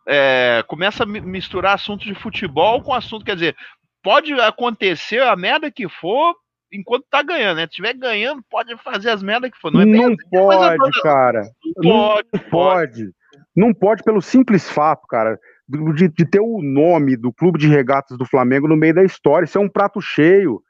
É, 0.06 0.66
começa 0.68 1.04
a 1.04 1.06
misturar 1.06 1.76
assunto 1.76 2.04
de 2.04 2.14
futebol 2.14 2.84
com 2.84 2.94
assunto, 2.94 3.24
quer 3.24 3.36
dizer, 3.36 3.56
pode 4.04 4.34
acontecer 4.34 5.22
a 5.22 5.34
merda 5.38 5.72
que 5.72 5.88
for, 5.88 6.36
enquanto 6.72 7.06
tá 7.10 7.22
ganhando, 7.24 7.58
né? 7.58 7.68
Se 7.68 7.74
tiver 7.74 7.94
ganhando, 7.94 8.44
pode 8.50 8.76
fazer 8.78 9.10
as 9.10 9.24
merdas 9.24 9.52
que 9.52 9.58
for. 9.58 9.72
Não, 9.72 9.82
é 9.82 9.86
não 9.86 10.14
assim, 10.14 10.18
pode, 10.30 11.02
cara. 11.02 11.42
Não 11.78 11.84
pode, 11.84 12.28
não 12.34 12.50
pode. 12.50 13.10
Não 13.56 13.74
pode 13.74 14.04
pelo 14.04 14.22
simples 14.22 14.70
fato, 14.70 15.06
cara, 15.08 15.40
de, 15.68 16.08
de, 16.08 16.26
ter 16.26 16.40
o 16.40 16.62
nome 16.62 17.16
do 17.18 17.34
clube 17.34 17.60
de 17.60 17.68
regatas 17.68 18.18
do 18.18 18.26
Flamengo 18.26 18.68
no 18.68 18.78
meio 18.78 18.94
da 18.94 19.04
história. 19.04 19.46
Isso 19.46 19.58
é 19.58 19.62
um 19.62 19.70
prato 19.70 20.00
cheio. 20.02 20.62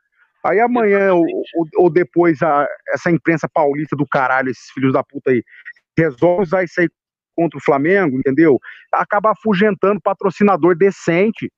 Aí 0.43 0.59
amanhã, 0.59 1.13
ou, 1.13 1.25
ou, 1.77 1.89
depois, 1.89 2.41
a, 2.41 2.67
essa 2.93 3.12
imprensa 3.12 3.47
paulista 3.47 3.95
do 3.95 4.07
caralho, 4.07 4.49
esses 4.49 4.69
filhos 4.71 4.93
da 4.93 5.03
puta 5.03 5.31
aí, 5.31 5.43
resolve 5.97 6.43
usar 6.43 6.63
isso 6.63 6.79
aí 6.79 6.89
contra 7.35 7.57
o 7.57 7.63
Flamengo, 7.63 8.17
entendeu? 8.17 8.59
Acaba 8.91 9.31
afugentando 9.31 10.01
patrocinador 10.01 10.75
decente. 10.75 11.51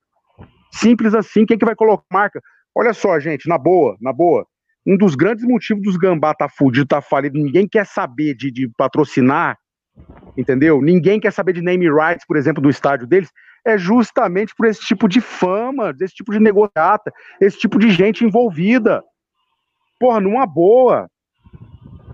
Simples 0.72 1.14
assim, 1.14 1.46
quem 1.46 1.58
que 1.58 1.64
vai 1.64 1.74
colocar 1.74 2.04
marca? 2.12 2.40
Olha 2.74 2.94
só, 2.94 3.18
gente, 3.20 3.48
na 3.48 3.58
boa, 3.58 3.96
na 4.00 4.12
boa. 4.12 4.46
Um 4.86 4.96
dos 4.96 5.14
grandes 5.14 5.44
motivos 5.44 5.82
dos 5.82 5.96
gambá 5.96 6.34
tá 6.34 6.48
fudido, 6.48 6.86
tá 6.86 7.00
falido, 7.00 7.38
ninguém 7.38 7.68
quer 7.68 7.86
saber 7.86 8.34
de, 8.34 8.50
de 8.50 8.68
patrocinar, 8.76 9.56
entendeu? 10.36 10.80
Ninguém 10.82 11.20
quer 11.20 11.32
saber 11.32 11.52
de 11.52 11.62
name 11.62 11.88
rights, 11.88 12.26
por 12.26 12.36
exemplo, 12.36 12.62
do 12.62 12.70
estádio 12.70 13.06
deles, 13.06 13.30
é 13.64 13.78
justamente 13.78 14.54
por 14.56 14.66
esse 14.66 14.80
tipo 14.80 15.08
de 15.08 15.20
fama, 15.20 15.92
desse 15.92 16.14
tipo 16.14 16.32
de 16.32 16.40
negociata, 16.40 17.12
esse 17.40 17.58
tipo 17.58 17.78
de 17.78 17.90
gente 17.90 18.24
envolvida. 18.24 19.02
Porra, 20.00 20.20
numa 20.20 20.46
boa. 20.46 21.08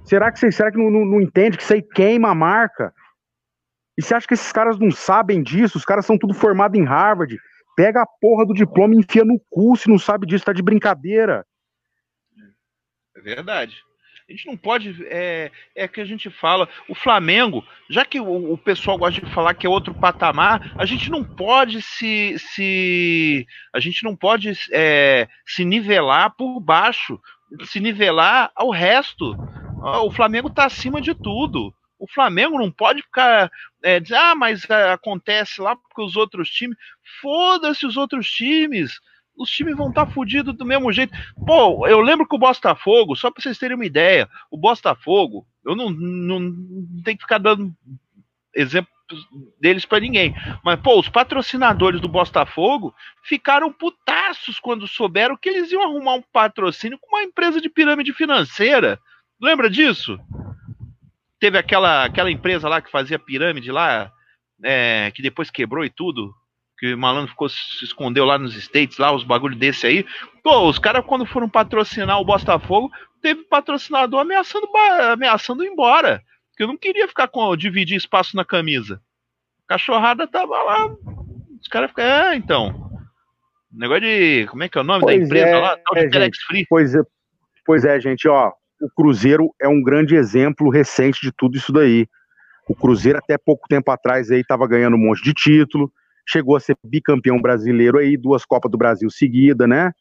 Será 0.05 0.31
que 0.31 0.39
você 0.39 0.53
será 0.53 0.71
que 0.71 0.77
não, 0.77 0.91
não, 0.91 1.05
não 1.07 1.21
entende 1.21 1.57
que 1.57 1.63
isso 1.63 1.73
aí 1.73 1.83
queima 1.83 2.31
a 2.31 2.35
marca? 2.35 2.93
E 3.97 4.03
você 4.03 4.15
acha 4.15 4.27
que 4.29 4.35
esses 4.35 4.53
caras 4.53 4.79
não 4.79 4.91
sabem 4.91 5.43
disso? 5.43 5.79
Os 5.79 5.85
caras 5.85 6.05
são 6.05 6.19
tudo 6.19 6.35
formados 6.35 6.79
em 6.79 6.85
Harvard, 6.85 7.37
Pega 7.79 8.03
a 8.03 8.07
porra 8.21 8.45
do 8.45 8.53
diploma 8.53 8.93
e 8.93 8.99
enfia 8.99 9.25
no 9.25 9.39
cu, 9.49 9.77
se 9.77 9.89
não 9.89 10.01
sabe 10.01 10.27
disso, 10.27 10.45
tá 10.45 10.53
de 10.53 10.61
brincadeira. 10.61 11.47
É 13.17 13.21
verdade. 13.21 13.77
A 14.29 14.33
gente 14.33 14.47
não 14.49 14.57
pode. 14.57 15.07
É, 15.07 15.53
é 15.77 15.87
que 15.87 16.01
a 16.01 16.05
gente 16.05 16.29
fala. 16.29 16.69
O 16.89 16.95
Flamengo, 16.97 17.65
já 17.89 18.05
que 18.05 18.19
o, 18.19 18.53
o, 18.53 18.59
pessoal 18.59 18.99
gosta 18.99 19.25
de 19.25 19.33
falar 19.33 19.55
que 19.55 19.65
é 19.65 19.71
outro 19.71 19.95
patamar, 19.95 20.75
a 20.77 20.85
gente 20.85 21.09
não 21.09 21.23
pode 21.23 21.81
se. 21.81 22.35
se 22.37 23.47
a 23.73 23.79
gente 23.79 24.03
não 24.03 24.17
pode 24.17 24.59
é, 24.73 25.29
se 25.47 25.65
nivelar 25.65 26.35
por 26.37 26.59
baixo, 26.59 27.21
se 27.67 27.79
nivelar 27.79 28.51
ao 28.57 28.71
resto. 28.71 29.37
O 30.03 30.11
Flamengo 30.11 30.49
está 30.49 30.65
acima 30.65 31.01
de 31.01 31.15
tudo. 31.15 31.73
O 31.99 32.07
Flamengo 32.07 32.59
não 32.59 32.71
pode 32.71 33.03
ficar 33.03 33.51
é, 33.83 33.99
dizer, 34.01 34.17
ah, 34.17 34.35
mas 34.35 34.69
é, 34.69 34.93
acontece 34.93 35.61
lá 35.61 35.75
porque 35.77 36.03
os 36.03 36.17
outros 36.17 36.51
times. 36.51 36.77
Foda-se 37.21 37.87
os 37.87 37.97
outros 37.97 38.31
times. 38.31 39.01
Os 39.37 39.51
times 39.51 39.77
vão 39.77 39.89
estar 39.89 40.07
tá 40.07 40.13
fodidos 40.13 40.57
do 40.57 40.65
mesmo 40.65 40.93
jeito. 40.93 41.13
Pô, 41.47 41.87
eu 41.87 42.01
lembro 42.01 42.27
que 42.27 42.35
o 42.35 42.39
Botafogo, 42.39 43.15
só 43.15 43.31
para 43.31 43.43
vocês 43.43 43.59
terem 43.59 43.77
uma 43.77 43.87
ideia, 43.87 44.29
o 44.51 44.57
Botafogo, 44.57 45.47
eu 45.65 45.77
não, 45.77 45.91
não, 45.91 46.41
não 46.41 47.03
tenho 47.03 47.17
que 47.17 47.23
ficar 47.23 47.39
dando 47.39 47.73
exemplos 48.55 48.99
deles 49.61 49.85
para 49.85 50.01
ninguém. 50.01 50.35
Mas, 50.65 50.81
pô, 50.81 50.99
os 50.99 51.09
patrocinadores 51.09 52.01
do 52.01 52.09
Botafogo 52.09 52.95
ficaram 53.23 53.73
putaços 53.73 54.59
quando 54.59 54.89
souberam 54.89 55.37
que 55.37 55.49
eles 55.49 55.71
iam 55.71 55.83
arrumar 55.83 56.15
um 56.15 56.23
patrocínio 56.33 56.99
com 56.99 57.17
uma 57.17 57.23
empresa 57.23 57.61
de 57.61 57.71
pirâmide 57.71 58.13
financeira. 58.13 59.01
Lembra 59.41 59.71
disso? 59.71 60.19
Teve 61.39 61.59
aquela, 61.59 62.05
aquela 62.05 62.31
empresa 62.31 62.69
lá 62.69 62.81
que 62.81 62.91
fazia 62.91 63.19
pirâmide 63.19 63.71
lá, 63.71 64.13
é, 64.63 65.11
que 65.15 65.23
depois 65.23 65.51
quebrou 65.51 65.85
e 65.85 65.91
tudo, 65.91 66.35
que 66.79 66.95
o 66.95 66.99
malandro 66.99 67.31
ficou, 67.31 67.49
se 67.49 67.85
escondeu 67.85 68.25
lá 68.25 68.39
nos 68.39 68.55
States, 68.57 68.99
lá, 68.99 69.13
os 69.13 69.25
bagulho 69.25 69.57
desse 69.57 69.87
aí. 69.87 70.07
Pô, 70.43 70.69
os 70.69 70.79
caras, 70.79 71.05
quando 71.05 71.27
foram 71.27 71.49
patrocinar 71.49 72.21
o 72.21 72.25
Botafogo, 72.25 72.91
teve 73.21 73.43
patrocinador 73.45 74.21
ameaçando, 74.21 74.69
ameaçando 75.13 75.65
ir 75.65 75.69
embora. 75.69 76.23
Porque 76.51 76.63
eu 76.63 76.69
não 76.69 76.77
queria 76.77 77.09
ficar 77.09 77.29
com 77.29 77.57
dividir 77.57 77.97
espaço 77.97 78.37
na 78.37 78.45
camisa. 78.45 79.01
A 79.65 79.75
cachorrada 79.75 80.27
tava 80.27 80.63
lá. 80.63 80.87
Os 81.61 81.69
caras 81.69 81.91
ficam, 81.91 82.05
é, 82.05 82.37
então. 82.37 82.89
Negócio 83.73 84.03
de. 84.03 84.47
Como 84.47 84.63
é 84.63 84.69
que 84.69 84.79
é 84.79 84.81
o 84.81 84.85
nome 84.85 85.03
pois 85.03 85.19
da 85.19 85.25
empresa 85.25 85.49
é, 85.49 85.61
lá? 85.61 85.77
Tal 85.77 85.95
de 85.95 86.07
é, 86.07 86.11
Telex 86.11 86.39
Free. 86.45 86.67
Pois 86.69 86.95
é, 86.95 87.03
pois 87.67 87.85
é, 87.85 88.01
gente, 88.01 88.27
ó 88.29 88.53
o 88.81 88.91
Cruzeiro 88.91 89.51
é 89.61 89.69
um 89.69 89.83
grande 89.83 90.15
exemplo 90.15 90.71
recente 90.71 91.21
de 91.21 91.33
tudo 91.33 91.57
isso 91.57 91.73
daí. 91.73 92.07
O 92.69 92.75
Cruzeiro, 92.75 93.19
até 93.19 93.37
pouco 93.39 93.67
tempo 93.69 93.91
atrás, 93.91 94.31
aí 94.31 94.41
estava 94.41 94.67
ganhando 94.67 94.95
um 94.95 95.01
monte 95.01 95.23
de 95.23 95.33
título, 95.33 95.91
chegou 96.27 96.57
a 96.57 96.61
ser 96.61 96.77
bicampeão 96.85 97.41
brasileiro 97.41 97.99
aí, 97.99 98.17
duas 98.17 98.45
Copas 98.45 98.71
do 98.71 98.79
Brasil 98.79 99.11
seguida, 99.11 99.67
né? 99.67 99.93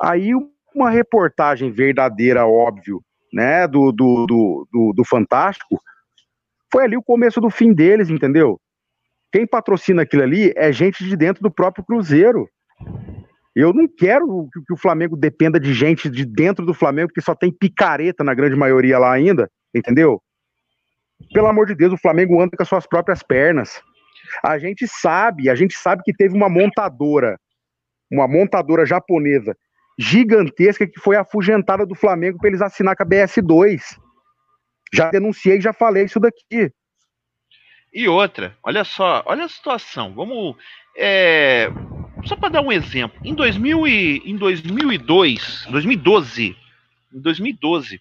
Aí 0.00 0.32
uma 0.74 0.90
reportagem 0.90 1.70
verdadeira, 1.70 2.46
óbvio, 2.46 3.02
né, 3.32 3.66
do, 3.66 3.92
do, 3.92 4.26
do, 4.26 4.68
do, 4.72 4.92
do 4.94 5.04
Fantástico, 5.04 5.80
foi 6.72 6.84
ali 6.84 6.96
o 6.96 7.02
começo 7.02 7.40
do 7.40 7.50
fim 7.50 7.72
deles, 7.72 8.10
entendeu? 8.10 8.60
Quem 9.32 9.46
patrocina 9.46 10.02
aquilo 10.02 10.22
ali 10.22 10.52
é 10.56 10.72
gente 10.72 11.04
de 11.04 11.16
dentro 11.16 11.42
do 11.42 11.50
próprio 11.50 11.84
Cruzeiro. 11.84 12.48
Eu 13.60 13.72
não 13.72 13.88
quero 13.88 14.48
que, 14.52 14.72
o 14.72 14.76
Flamengo 14.76 15.16
dependa 15.16 15.58
de 15.58 15.74
gente 15.74 16.08
de 16.08 16.24
dentro 16.24 16.64
do 16.64 16.72
Flamengo, 16.72 17.12
que 17.12 17.20
só 17.20 17.34
tem 17.34 17.50
picareta 17.50 18.22
na 18.22 18.32
grande 18.32 18.54
maioria 18.54 19.00
lá 19.00 19.12
ainda, 19.12 19.50
entendeu? 19.74 20.22
Pelo 21.34 21.48
amor 21.48 21.66
de 21.66 21.74
Deus, 21.74 21.92
o 21.92 21.98
Flamengo 21.98 22.40
anda 22.40 22.56
com 22.56 22.62
as 22.62 22.68
suas 22.68 22.86
próprias 22.86 23.20
pernas. 23.20 23.82
A 24.44 24.60
gente 24.60 24.86
sabe, 24.86 25.50
a 25.50 25.56
gente 25.56 25.74
sabe 25.74 26.04
que 26.04 26.14
teve 26.14 26.36
uma 26.36 26.48
montadora, 26.48 27.36
uma 28.08 28.28
montadora 28.28 28.86
japonesa 28.86 29.56
gigantesca 29.98 30.86
que 30.86 31.00
foi 31.00 31.16
afugentada 31.16 31.84
do 31.84 31.96
Flamengo 31.96 32.38
para 32.38 32.50
eles 32.50 32.62
assinar 32.62 32.94
com 32.94 33.02
a 33.02 33.06
BS2. 33.06 33.98
Já 34.94 35.10
denunciei, 35.10 35.60
já 35.60 35.72
falei 35.72 36.04
isso 36.04 36.20
daqui. 36.20 36.72
E 37.92 38.06
outra, 38.06 38.56
olha 38.62 38.84
só, 38.84 39.24
olha 39.26 39.46
a 39.46 39.48
situação. 39.48 40.14
Vamos. 40.14 40.54
É, 40.96 41.72
só 42.24 42.36
para 42.36 42.48
dar 42.48 42.62
um 42.62 42.72
exemplo. 42.72 43.20
Em, 43.24 43.34
2000 43.34 43.86
e, 43.86 44.22
em 44.24 44.36
2002, 44.36 45.66
2012, 45.70 46.56
em 47.14 47.20
2012, 47.20 48.00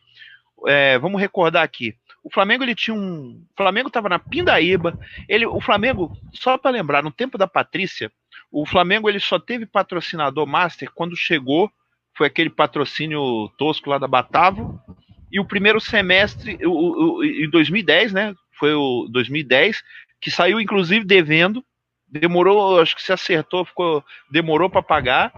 é, 0.68 0.98
vamos 0.98 1.22
recordar 1.22 1.64
aqui. 1.64 1.96
O 2.24 2.30
Flamengo 2.30 2.64
ele 2.64 2.76
tinha 2.76 2.94
um. 2.94 3.42
O 3.54 3.56
Flamengo 3.56 3.88
estava 3.88 4.10
na 4.10 4.20
Pindaíba. 4.20 5.00
Ele, 5.30 5.46
o 5.46 5.62
Flamengo, 5.62 6.12
só 6.34 6.58
para 6.58 6.72
lembrar, 6.72 7.02
no 7.02 7.12
tempo 7.12 7.38
da 7.38 7.48
Patrícia, 7.48 8.12
o 8.52 8.66
Flamengo 8.66 9.10
ele 9.10 9.20
só 9.20 9.40
teve 9.40 9.66
patrocinador 9.66 10.46
master 10.46 10.92
quando 10.94 11.16
chegou. 11.16 11.72
Foi 12.16 12.28
aquele 12.28 12.50
patrocínio 12.50 13.48
tosco 13.58 13.90
lá 13.90 13.98
da 13.98 14.08
Batavo. 14.08 14.78
E 15.32 15.40
o 15.40 15.46
primeiro 15.46 15.80
semestre, 15.80 16.58
o, 16.66 17.20
o, 17.20 17.24
em 17.24 17.50
2010, 17.50 18.12
né? 18.12 18.36
Foi 18.60 18.74
o 18.74 19.08
2010, 19.10 19.84
que 20.20 20.32
saiu 20.32 20.60
inclusive 20.60 21.06
devendo. 21.06 21.64
Demorou, 22.08 22.80
acho 22.80 22.96
que 22.96 23.02
se 23.02 23.12
acertou, 23.12 23.66
ficou, 23.66 24.04
demorou 24.32 24.70
para 24.70 24.82
pagar. 24.82 25.32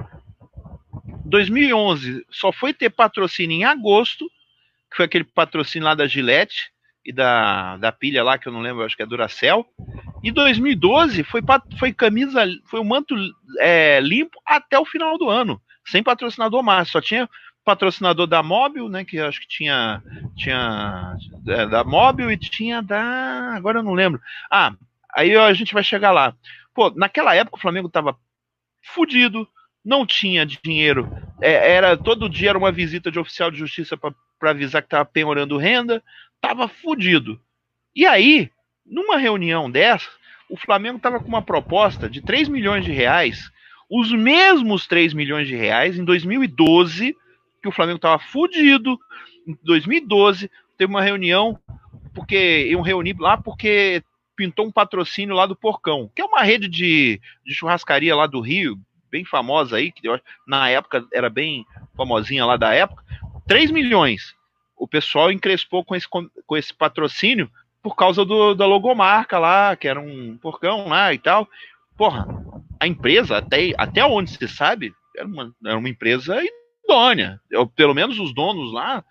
2011 1.26 2.26
só 2.30 2.52
foi 2.52 2.74
ter 2.74 2.90
patrocínio 2.90 3.56
em 3.56 3.64
agosto, 3.64 4.26
que 4.90 4.98
foi 4.98 5.06
aquele 5.06 5.24
patrocínio 5.24 5.88
lá 5.88 5.96
da 5.96 6.08
Gillette 6.08 6.72
e 7.06 7.12
da, 7.12 7.78
da 7.78 7.92
pilha 7.92 8.24
lá, 8.24 8.38
que 8.38 8.48
eu 8.48 8.54
não 8.54 8.62
lembro, 8.62 8.84
acho 8.84 8.96
que 8.96 9.04
é 9.04 9.06
Duracell. 9.06 9.66
E 10.24 10.32
2012 10.32 11.24
foi, 11.24 11.42
foi 11.78 11.94
camisa, 11.94 12.46
foi 12.66 12.80
o 12.80 12.84
um 12.84 12.86
manto 12.86 13.16
é, 13.60 14.00
limpo 14.00 14.40
até 14.46 14.78
o 14.78 14.86
final 14.86 15.18
do 15.18 15.30
ano, 15.30 15.62
sem 15.86 16.04
patrocinador 16.04 16.62
mais, 16.62 16.90
só 16.90 17.02
tinha 17.02 17.30
patrocinador 17.70 18.26
da 18.26 18.42
Móbil, 18.42 18.90
né? 18.90 19.06
Que 19.06 19.20
acho 19.20 19.40
que 19.42 19.48
tinha. 19.48 20.02
Tinha. 20.36 21.16
É, 21.48 21.68
da 21.68 21.84
Móbil 21.84 22.32
e 22.32 22.38
tinha 22.38 22.82
da. 22.82 23.54
Agora 23.56 23.80
eu 23.80 23.84
não 23.84 23.94
lembro. 23.94 24.20
Ah, 24.50 24.74
aí 25.16 25.36
a 25.36 25.54
gente 25.54 25.74
vai 25.74 25.84
chegar 25.84 26.12
lá. 26.12 26.36
Pô, 26.74 26.90
naquela 26.92 27.36
época 27.36 27.58
o 27.58 27.62
Flamengo 27.62 27.90
tava 27.90 28.18
fudido, 28.82 29.48
não 29.84 30.06
tinha 30.06 30.46
dinheiro. 30.46 31.10
É, 31.42 31.74
era 31.74 31.98
Todo 31.98 32.30
dia 32.30 32.50
era 32.50 32.58
uma 32.58 32.72
visita 32.72 33.12
de 33.12 33.20
oficial 33.20 33.52
de 33.52 33.58
justiça 33.58 33.98
para 33.98 34.52
avisar 34.52 34.82
que 34.82 34.90
tava 34.90 35.06
penhorando 35.06 35.58
renda. 35.58 36.04
Tava 36.42 36.68
fudido. 36.68 37.40
E 37.96 38.06
aí, 38.06 38.50
numa 38.86 39.18
reunião 39.18 39.70
dessa, 39.70 40.10
o 40.50 40.58
Flamengo 40.58 41.00
tava 41.00 41.20
com 41.20 41.28
uma 41.28 41.42
proposta 41.42 42.10
de 42.10 42.22
3 42.22 42.48
milhões 42.48 42.86
de 42.86 42.92
reais, 42.92 43.52
os 43.90 44.12
mesmos 44.12 44.88
3 44.88 45.14
milhões 45.14 45.48
de 45.48 45.56
reais 45.56 45.98
em 45.98 46.04
2012 46.04 47.16
que 47.62 47.68
o 47.68 47.72
Flamengo 47.72 47.98
estava 47.98 48.20
fudido. 48.20 48.98
Em 49.48 49.58
2012, 49.64 50.50
teve 50.78 50.92
uma 50.92 51.02
reunião, 51.02 51.60
porque 52.14 52.68
iam 52.70 52.82
reunir 52.82 53.16
lá 53.20 53.38
porque 53.38 54.02
pintou 54.40 54.66
um 54.66 54.72
patrocínio 54.72 55.36
lá 55.36 55.46
do 55.46 55.54
Porcão, 55.54 56.10
que 56.16 56.22
é 56.22 56.26
uma 56.26 56.44
rede 56.44 56.70
de, 56.70 57.20
de 57.46 57.54
churrascaria 57.54 58.16
lá 58.16 58.26
do 58.26 58.40
Rio, 58.40 58.80
bem 59.12 59.26
famosa 59.26 59.76
aí, 59.76 59.92
que 59.92 60.08
na 60.48 60.70
época 60.70 61.06
era 61.12 61.30
bem 61.30 61.66
famosinha 61.94 62.46
lá 62.46 62.56
da 62.56 62.74
época. 62.74 63.04
3 63.46 63.70
milhões. 63.70 64.34
O 64.78 64.88
pessoal 64.88 65.30
encrespou 65.30 65.84
com 65.84 65.94
esse, 65.94 66.08
com 66.08 66.56
esse 66.56 66.74
patrocínio 66.74 67.52
por 67.84 67.98
causa 67.98 68.24
do, 68.24 68.54
da 68.54 68.66
logomarca 68.66 69.38
lá, 69.38 69.76
que 69.76 69.90
era 69.90 70.00
um 70.00 70.38
porcão 70.38 70.88
lá 70.88 71.14
e 71.14 71.18
tal. 71.18 71.46
Porra, 71.98 72.26
a 72.80 72.88
empresa, 72.88 73.40
até, 73.40 73.74
até 73.78 74.06
onde 74.06 74.32
se 74.32 74.48
sabe, 74.48 74.94
era 75.18 75.28
uma, 75.28 75.54
era 75.66 75.78
uma 75.78 75.90
empresa 75.90 76.40
idônea. 76.86 77.42
Eu, 77.52 77.68
pelo 77.68 77.94
menos 77.94 78.18
os 78.20 78.34
donos 78.34 78.72
lá, 78.72 79.04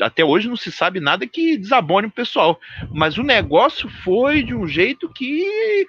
até 0.00 0.24
hoje 0.24 0.48
não 0.48 0.56
se 0.56 0.70
sabe 0.70 1.00
nada 1.00 1.26
que 1.26 1.56
desabone 1.56 2.06
o 2.06 2.12
pessoal. 2.12 2.60
Mas 2.90 3.18
o 3.18 3.22
negócio 3.22 3.88
foi 3.88 4.42
de 4.42 4.54
um 4.54 4.66
jeito 4.66 5.08
que 5.08 5.86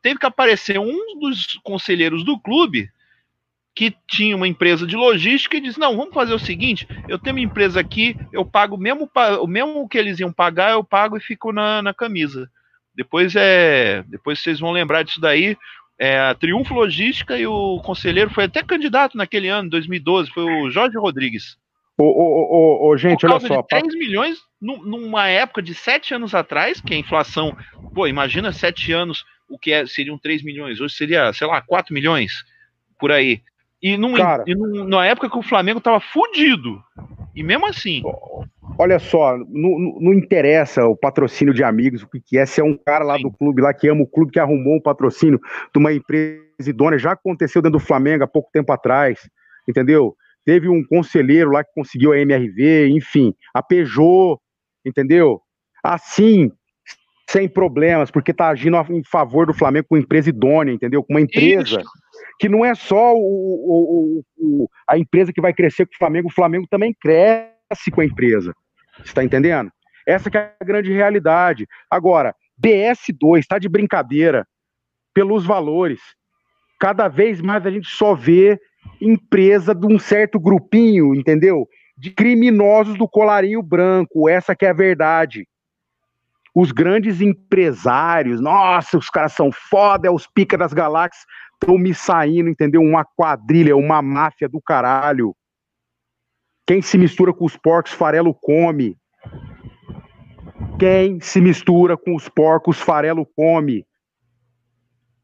teve 0.00 0.18
que 0.18 0.26
aparecer 0.26 0.78
um 0.78 1.18
dos 1.20 1.58
conselheiros 1.62 2.24
do 2.24 2.38
clube 2.38 2.88
que 3.74 3.94
tinha 4.06 4.36
uma 4.36 4.48
empresa 4.48 4.86
de 4.86 4.96
logística 4.96 5.56
e 5.56 5.60
disse: 5.60 5.80
Não, 5.80 5.96
vamos 5.96 6.14
fazer 6.14 6.34
o 6.34 6.38
seguinte: 6.38 6.86
eu 7.08 7.18
tenho 7.18 7.36
uma 7.36 7.42
empresa 7.42 7.80
aqui, 7.80 8.16
eu 8.32 8.44
pago 8.44 8.76
mesmo, 8.76 9.10
o 9.40 9.46
mesmo 9.46 9.88
que 9.88 9.98
eles 9.98 10.20
iam 10.20 10.32
pagar, 10.32 10.72
eu 10.72 10.84
pago 10.84 11.16
e 11.16 11.20
fico 11.20 11.52
na, 11.52 11.82
na 11.82 11.94
camisa. 11.94 12.50
Depois 12.94 13.34
é. 13.36 14.04
Depois 14.08 14.40
vocês 14.40 14.60
vão 14.60 14.70
lembrar 14.70 15.02
disso 15.02 15.20
daí 15.20 15.56
é, 16.02 16.18
a 16.18 16.34
Triunfo 16.34 16.74
Logística 16.74 17.38
e 17.38 17.46
o 17.46 17.80
conselheiro 17.80 18.28
foi 18.28 18.44
até 18.44 18.60
candidato 18.60 19.16
naquele 19.16 19.46
ano, 19.48 19.70
2012, 19.70 20.32
foi 20.32 20.42
o 20.42 20.68
Jorge 20.68 20.98
Rodrigues. 20.98 21.56
Ô, 21.98 22.04
ô, 22.04 22.86
ô, 22.86 22.88
ô 22.88 22.96
gente, 22.96 23.26
olha 23.26 23.40
só. 23.40 23.62
3 23.62 23.94
milhões 23.94 24.38
numa 24.60 25.28
época 25.28 25.60
de 25.60 25.74
7 25.74 26.14
anos 26.14 26.34
atrás, 26.34 26.80
que 26.80 26.94
a 26.94 26.98
inflação, 26.98 27.56
pô, 27.94 28.06
imagina 28.06 28.52
7 28.52 28.92
anos, 28.92 29.24
o 29.48 29.58
que 29.58 29.72
é, 29.72 29.84
seriam 29.86 30.18
3 30.18 30.42
milhões, 30.42 30.80
hoje 30.80 30.94
seria, 30.94 31.32
sei 31.32 31.46
lá, 31.46 31.60
4 31.60 31.92
milhões 31.92 32.44
por 32.98 33.10
aí. 33.10 33.42
E, 33.82 33.96
num, 33.96 34.14
Cara, 34.14 34.44
e 34.46 34.54
num, 34.54 34.84
numa 34.84 35.04
época 35.04 35.28
que 35.28 35.36
o 35.36 35.42
Flamengo 35.42 35.80
tava 35.80 35.98
fudido. 35.98 36.80
E 37.34 37.42
mesmo 37.42 37.66
assim. 37.66 38.02
Olha 38.78 38.98
só, 38.98 39.36
não, 39.36 39.98
não, 40.00 40.14
interessa 40.14 40.84
o 40.86 40.96
patrocínio 40.96 41.52
de 41.52 41.64
amigos, 41.64 42.02
o 42.02 42.08
que 42.08 42.38
é, 42.38 42.46
se 42.46 42.60
é 42.60 42.64
um 42.64 42.76
cara 42.76 43.04
lá 43.04 43.16
Sim. 43.16 43.24
do 43.24 43.32
clube, 43.32 43.60
lá 43.60 43.74
que 43.74 43.88
ama 43.88 44.02
o 44.02 44.06
clube, 44.06 44.30
que 44.30 44.38
arrumou 44.38 44.76
um 44.76 44.80
patrocínio 44.80 45.40
de 45.72 45.78
uma 45.78 45.92
empresa 45.92 46.42
idônea, 46.66 46.98
já 46.98 47.12
aconteceu 47.12 47.60
dentro 47.60 47.78
do 47.78 47.84
Flamengo 47.84 48.24
há 48.24 48.26
pouco 48.26 48.50
tempo 48.52 48.72
atrás, 48.72 49.28
entendeu? 49.68 50.16
Teve 50.44 50.68
um 50.68 50.84
conselheiro 50.84 51.50
lá 51.50 51.62
que 51.62 51.70
conseguiu 51.74 52.12
a 52.12 52.18
MRV, 52.18 52.88
enfim, 52.88 53.34
a 53.54 53.62
Peugeot, 53.62 54.38
entendeu? 54.84 55.40
Assim, 55.82 56.50
sem 57.28 57.48
problemas, 57.48 58.10
porque 58.10 58.34
tá 58.34 58.48
agindo 58.48 58.76
em 58.90 59.02
favor 59.04 59.46
do 59.46 59.54
Flamengo 59.54 59.86
com 59.88 59.96
empresa 59.96 60.28
idônea, 60.28 60.72
entendeu? 60.72 61.02
Com 61.02 61.14
uma 61.14 61.20
empresa 61.20 61.80
Isso. 61.80 61.90
que 62.38 62.48
não 62.48 62.64
é 62.64 62.74
só 62.74 63.14
o, 63.14 63.18
o, 63.18 64.24
o, 64.36 64.68
a 64.88 64.98
empresa 64.98 65.32
que 65.32 65.40
vai 65.40 65.54
crescer 65.54 65.86
com 65.86 65.94
o 65.94 65.98
Flamengo, 65.98 66.28
o 66.28 66.32
Flamengo 66.32 66.66
também 66.68 66.94
cresce 67.00 67.90
com 67.90 68.00
a 68.00 68.04
empresa. 68.04 68.54
Está 69.04 69.24
entendendo? 69.24 69.70
Essa 70.06 70.28
é 70.28 70.54
a 70.60 70.64
grande 70.64 70.92
realidade. 70.92 71.66
Agora, 71.90 72.34
BS2 72.62 73.38
está 73.38 73.58
de 73.58 73.68
brincadeira 73.68 74.46
pelos 75.14 75.46
valores. 75.46 76.00
Cada 76.78 77.08
vez 77.08 77.40
mais 77.40 77.64
a 77.64 77.70
gente 77.70 77.88
só 77.88 78.14
vê 78.14 78.60
empresa 79.00 79.74
de 79.74 79.86
um 79.86 79.98
certo 79.98 80.38
grupinho, 80.38 81.14
entendeu? 81.14 81.66
De 81.96 82.10
criminosos 82.10 82.96
do 82.96 83.08
colarinho 83.08 83.62
branco. 83.62 84.28
Essa 84.28 84.54
que 84.54 84.64
é 84.64 84.70
a 84.70 84.74
verdade. 84.74 85.46
Os 86.54 86.70
grandes 86.70 87.20
empresários, 87.20 88.40
nossa, 88.40 88.98
os 88.98 89.08
caras 89.08 89.32
são 89.32 89.50
foda, 89.50 90.06
é 90.06 90.10
os 90.10 90.26
pica 90.26 90.58
das 90.58 90.72
galáxias, 90.72 91.24
estão 91.54 91.78
me 91.78 91.94
saindo, 91.94 92.50
entendeu? 92.50 92.82
Uma 92.82 93.04
quadrilha, 93.04 93.76
uma 93.76 94.02
máfia 94.02 94.48
do 94.48 94.60
caralho. 94.60 95.34
Quem 96.66 96.82
se 96.82 96.98
mistura 96.98 97.32
com 97.32 97.44
os 97.44 97.56
porcos, 97.56 97.92
farelo 97.92 98.34
come. 98.34 98.96
Quem 100.78 101.20
se 101.20 101.40
mistura 101.40 101.96
com 101.96 102.14
os 102.14 102.28
porcos, 102.28 102.78
farelo 102.80 103.26
come. 103.34 103.84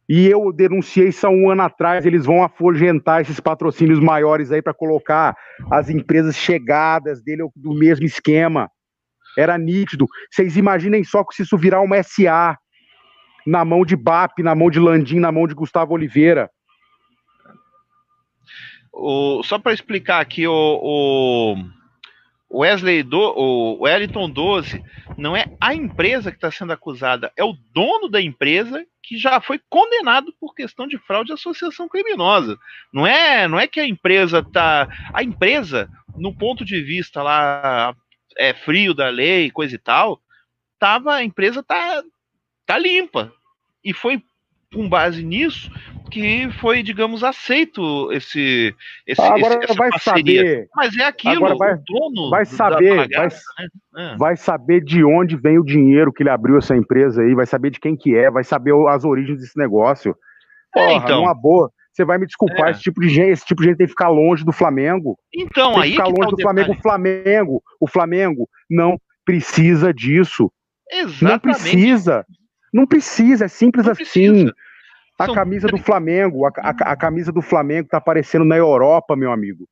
E 0.08 0.26
eu 0.26 0.50
denunciei 0.52 1.08
isso 1.08 1.26
há 1.26 1.30
um 1.30 1.50
ano 1.50 1.62
atrás. 1.62 2.06
Eles 2.06 2.24
vão 2.24 2.42
afugentar 2.42 3.20
esses 3.20 3.38
patrocínios 3.38 4.00
maiores 4.00 4.50
aí 4.50 4.62
para 4.62 4.72
colocar 4.72 5.36
as 5.70 5.90
empresas 5.90 6.34
chegadas 6.36 7.22
dele 7.22 7.48
do 7.54 7.74
mesmo 7.74 8.06
esquema. 8.06 8.70
Era 9.36 9.58
nítido. 9.58 10.06
Vocês 10.30 10.56
imaginem 10.56 11.04
só 11.04 11.22
que 11.22 11.34
se 11.34 11.42
isso 11.42 11.58
virar 11.58 11.82
uma 11.82 12.02
SA 12.02 12.56
na 13.46 13.64
mão 13.64 13.84
de 13.84 13.96
BAP, 13.96 14.38
na 14.40 14.54
mão 14.54 14.70
de 14.70 14.80
Landim, 14.80 15.20
na 15.20 15.30
mão 15.30 15.46
de 15.46 15.54
Gustavo 15.54 15.92
Oliveira. 15.94 16.50
O, 18.92 19.42
só 19.42 19.58
para 19.58 19.72
explicar 19.72 20.20
aqui, 20.20 20.46
o, 20.46 20.52
o, 20.52 21.56
Wesley 22.50 23.02
do, 23.02 23.18
o 23.18 23.82
Wellington 23.82 24.30
12 24.30 24.82
não 25.16 25.36
é 25.36 25.44
a 25.60 25.74
empresa 25.74 26.30
que 26.30 26.38
está 26.38 26.50
sendo 26.50 26.72
acusada, 26.72 27.30
é 27.36 27.44
o 27.44 27.56
dono 27.72 28.08
da 28.08 28.20
empresa 28.20 28.84
que 29.02 29.18
já 29.18 29.40
foi 29.40 29.60
condenado 29.68 30.32
por 30.40 30.54
questão 30.54 30.86
de 30.86 30.98
fraude 30.98 31.30
e 31.30 31.34
associação 31.34 31.88
criminosa. 31.88 32.58
Não 32.92 33.06
é, 33.06 33.48
não 33.48 33.58
é 33.58 33.66
que 33.66 33.80
a 33.80 33.86
empresa 33.86 34.42
tá, 34.42 34.88
a 35.12 35.22
empresa 35.22 35.90
no 36.16 36.34
ponto 36.34 36.64
de 36.64 36.82
vista 36.82 37.22
lá 37.22 37.94
é 38.36 38.54
frio 38.54 38.94
da 38.94 39.08
lei, 39.08 39.50
coisa 39.50 39.74
e 39.74 39.78
tal, 39.78 40.20
tava 40.78 41.14
a 41.14 41.24
empresa 41.24 41.62
tá 41.62 42.02
tá 42.66 42.78
limpa. 42.78 43.32
E 43.82 43.92
foi 43.92 44.22
com 44.72 44.88
base 44.88 45.22
nisso 45.22 45.70
que 46.08 46.50
foi, 46.60 46.82
digamos, 46.82 47.22
aceito 47.22 48.10
esse, 48.12 48.74
esse 49.06 49.20
agora 49.20 49.58
esse, 49.62 49.76
vai 49.76 49.90
parceria. 49.90 50.40
saber. 50.40 50.68
Mas 50.74 50.96
é 50.96 51.04
aquilo, 51.04 51.46
agora 51.46 51.56
vai, 51.56 51.74
o 51.74 51.82
dono 51.86 52.30
vai 52.30 52.44
saber, 52.44 52.96
bagaça, 52.96 53.40
vai, 53.56 53.66
né? 54.04 54.16
vai 54.18 54.36
saber 54.36 54.82
de 54.82 55.04
onde 55.04 55.36
vem 55.36 55.58
o 55.58 55.64
dinheiro 55.64 56.12
que 56.12 56.22
ele 56.22 56.30
abriu 56.30 56.58
essa 56.58 56.76
empresa 56.76 57.22
aí, 57.22 57.34
vai 57.34 57.46
saber 57.46 57.70
de 57.70 57.80
quem 57.80 57.96
que 57.96 58.14
é, 58.16 58.30
vai 58.30 58.44
saber 58.44 58.72
as 58.88 59.04
origens 59.04 59.38
desse 59.40 59.58
negócio. 59.58 60.16
É, 60.76 60.80
Porra, 60.86 61.04
então. 61.04 61.20
numa 61.20 61.34
boa. 61.34 61.70
Você 61.92 62.04
vai 62.04 62.16
me 62.16 62.26
desculpar, 62.26 62.68
É. 62.68 62.70
esse 62.70 62.80
tipo 62.82 63.00
de 63.00 63.08
gente, 63.08 63.30
esse 63.30 63.44
tipo 63.44 63.60
de 63.60 63.68
gente 63.68 63.78
tem 63.78 63.86
que 63.86 63.92
ficar 63.92 64.08
longe 64.08 64.44
do 64.44 64.52
Flamengo. 64.52 65.18
Então, 65.34 65.72
tem 65.74 65.82
aí 65.82 65.90
ficar 65.92 66.04
tá 66.04 66.10
longe 66.10 66.32
o 66.32 66.36
do 66.36 66.42
Flamengo. 66.42 66.72
O. 66.72 66.80
Flamengo, 66.80 67.62
o 67.80 67.86
Flamengo 67.88 68.48
não 68.70 68.96
precisa 69.24 69.92
disso. 69.92 70.50
Não 70.92 71.00
Exatamente. 71.00 71.40
precisa. 71.60 72.24
Não 72.72 72.86
precisa, 72.86 73.46
é 73.46 73.48
simples 73.48 73.86
Não 73.86 73.92
assim. 73.92 74.04
precisa. 74.04 74.54
A 75.18 75.26
São 75.26 75.34
camisa 75.34 75.66
do 75.66 75.78
Flamengo, 75.78 76.46
a, 76.46 76.50
a- 76.56 76.92
a 76.92 76.96
camisa 76.96 77.32
do 77.32 77.42
Flamengo 77.42 77.88
tá 77.88 77.98
aparecendo 77.98 78.44
na 78.44 78.56
Europa, 78.56 79.16
meu 79.16 79.32
amigo. 79.32 79.68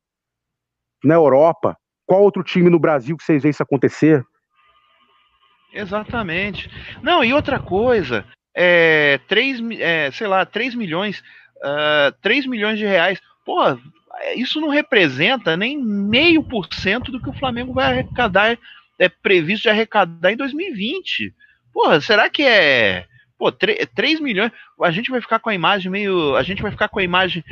Na 1.03 1.13
Europa. 1.13 1.77
Qual 2.05 2.21
outro 2.21 2.43
time 2.43 2.69
no 2.69 2.79
Brasil 2.79 3.15
que 3.17 3.23
vocês 3.23 3.43
veem 3.43 3.51
isso 3.51 3.63
acontecer? 3.63 4.23
Exatamente. 5.73 6.69
Não, 7.01 7.23
e 7.23 7.33
outra 7.33 7.59
coisa, 7.59 8.25
é, 8.55 9.19
3, 9.27 9.59
é, 9.79 10.09
sei 10.11 10.27
lá, 10.27 10.45
3 10.45 10.73
milhões, 10.75 11.23
ah, 11.63 12.13
3 12.21 12.45
milhões 12.45 12.79
de 12.79 12.85
reais. 12.85 13.19
Pô, 13.45 13.59
isso 14.35 14.59
não 14.59 14.69
representa 14.69 15.55
nem 15.55 15.77
meio 15.81 16.43
por 16.43 16.67
cento 16.73 17.11
do 17.11 17.21
que 17.21 17.29
o 17.29 17.37
Flamengo 17.37 17.73
vai 17.73 17.85
arrecadar, 17.85 18.57
é 18.99 19.07
previsto 19.09 19.63
de 19.63 19.69
arrecadar 19.69 20.31
em 20.31 20.37
2020. 20.37 21.33
Porra, 21.73 22.01
será 22.01 22.29
que 22.29 22.43
é. 22.43 23.05
Pô, 23.37 23.51
3 23.51 24.19
milhões. 24.19 24.51
A 24.81 24.91
gente 24.91 25.11
vai 25.11 25.21
ficar 25.21 25.39
com 25.39 25.49
a 25.49 25.53
imagem 25.55 25.91
meio. 25.91 26.35
A 26.35 26.43
gente 26.43 26.61
vai 26.61 26.71
ficar 26.71 26.87
com 26.89 26.99
a 26.99 27.03
imagem 27.03 27.43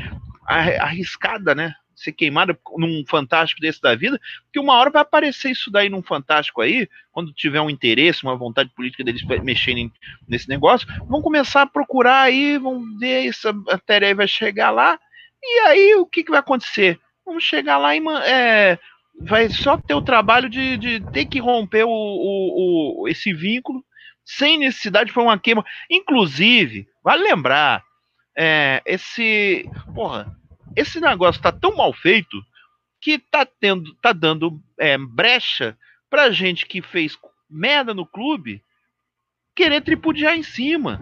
arri- 0.46 0.78
arriscada, 0.78 1.54
né? 1.54 1.74
Ser 1.96 2.12
queimada 2.12 2.58
num 2.78 3.04
fantástico 3.08 3.62
desse 3.62 3.82
da 3.82 3.96
vida, 3.96 4.20
porque 4.44 4.60
uma 4.60 4.74
hora 4.74 4.90
vai 4.90 5.02
aparecer 5.02 5.52
isso 5.52 5.72
daí 5.72 5.88
num 5.88 6.04
fantástico 6.04 6.60
aí, 6.62 6.90
quando 7.12 7.32
tiver 7.32 7.62
um 7.62 7.70
interesse, 7.70 8.24
uma 8.24 8.36
vontade 8.36 8.70
política 8.76 9.02
deles 9.02 9.24
mexerem 9.42 9.90
nesse 10.28 10.50
negócio, 10.50 10.86
vão 11.08 11.22
começar 11.22 11.62
a 11.62 11.66
procurar 11.66 12.24
aí, 12.24 12.58
vão 12.58 12.82
ver 13.00 13.28
essa 13.30 13.54
matéria 13.54 14.10
aí 14.10 14.14
vai 14.14 14.28
chegar 14.28 14.72
lá, 14.72 15.00
e 15.42 15.60
aí 15.68 15.96
o 15.96 16.06
que, 16.06 16.22
que 16.26 16.32
vai 16.32 16.42
acontecer? 16.42 17.00
Vamos 17.26 17.46
chegar 17.46 17.78
lá 17.78 17.96
e 17.96 18.02
é, 18.26 18.78
vai 19.22 19.48
só 19.50 19.78
ter 19.78 19.94
o 19.94 20.02
trabalho 20.02 20.50
de, 20.50 20.76
de 20.76 21.00
ter 21.14 21.26
que 21.28 21.40
romper 21.40 21.86
o, 21.86 21.90
o- 21.90 23.04
o- 23.04 23.08
esse 23.08 23.32
vínculo 23.34 23.82
sem 24.26 24.58
necessidade 24.58 25.12
foi 25.12 25.24
uma 25.24 25.38
queima. 25.40 25.64
Inclusive, 25.90 26.88
vale 27.04 27.24
lembrar, 27.24 27.84
é, 28.36 28.82
esse. 28.86 29.70
Porra, 29.94 30.36
esse 30.76 31.00
negócio 31.00 31.42
tá 31.42 31.52
tão 31.52 31.76
mal 31.76 31.94
feito 31.94 32.42
que 33.00 33.20
tá 33.20 33.46
tendo, 33.46 33.94
tá 34.02 34.12
dando 34.12 34.60
é, 34.80 34.98
brecha 34.98 35.78
pra 36.10 36.32
gente 36.32 36.66
que 36.66 36.82
fez 36.82 37.18
merda 37.50 37.94
no 37.94 38.06
clube 38.06 38.64
querer 39.56 39.82
tripudiar 39.82 40.36
em 40.36 40.44
cima. 40.44 41.00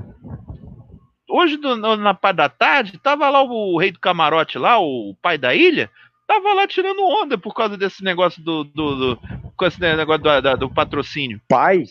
Hoje, 1.29 1.57
do- 1.57 1.75
na 1.97 2.13
parte 2.13 2.37
da 2.37 2.49
tarde, 2.49 2.99
tava 2.99 3.29
lá 3.29 3.41
o 3.41 3.77
rei 3.79 3.91
do 3.91 3.99
camarote 3.99 4.57
lá, 4.59 4.77
o 4.79 5.15
pai 5.21 5.37
da 5.37 5.55
ilha, 5.55 5.89
tava 6.27 6.53
lá 6.53 6.67
tirando 6.67 7.01
onda 7.03 7.37
por 7.37 7.53
causa 7.55 7.75
desse 7.77 8.03
negócio 8.03 8.43
do, 8.43 8.63
do, 8.65 8.95
do- 9.15 9.19
com 9.55 9.65
esse 9.65 9.79
negócio 9.79 10.21
do, 10.21 10.41
da- 10.41 10.55
do 10.55 10.69
patrocínio. 10.69 11.41
Pai? 11.47 11.83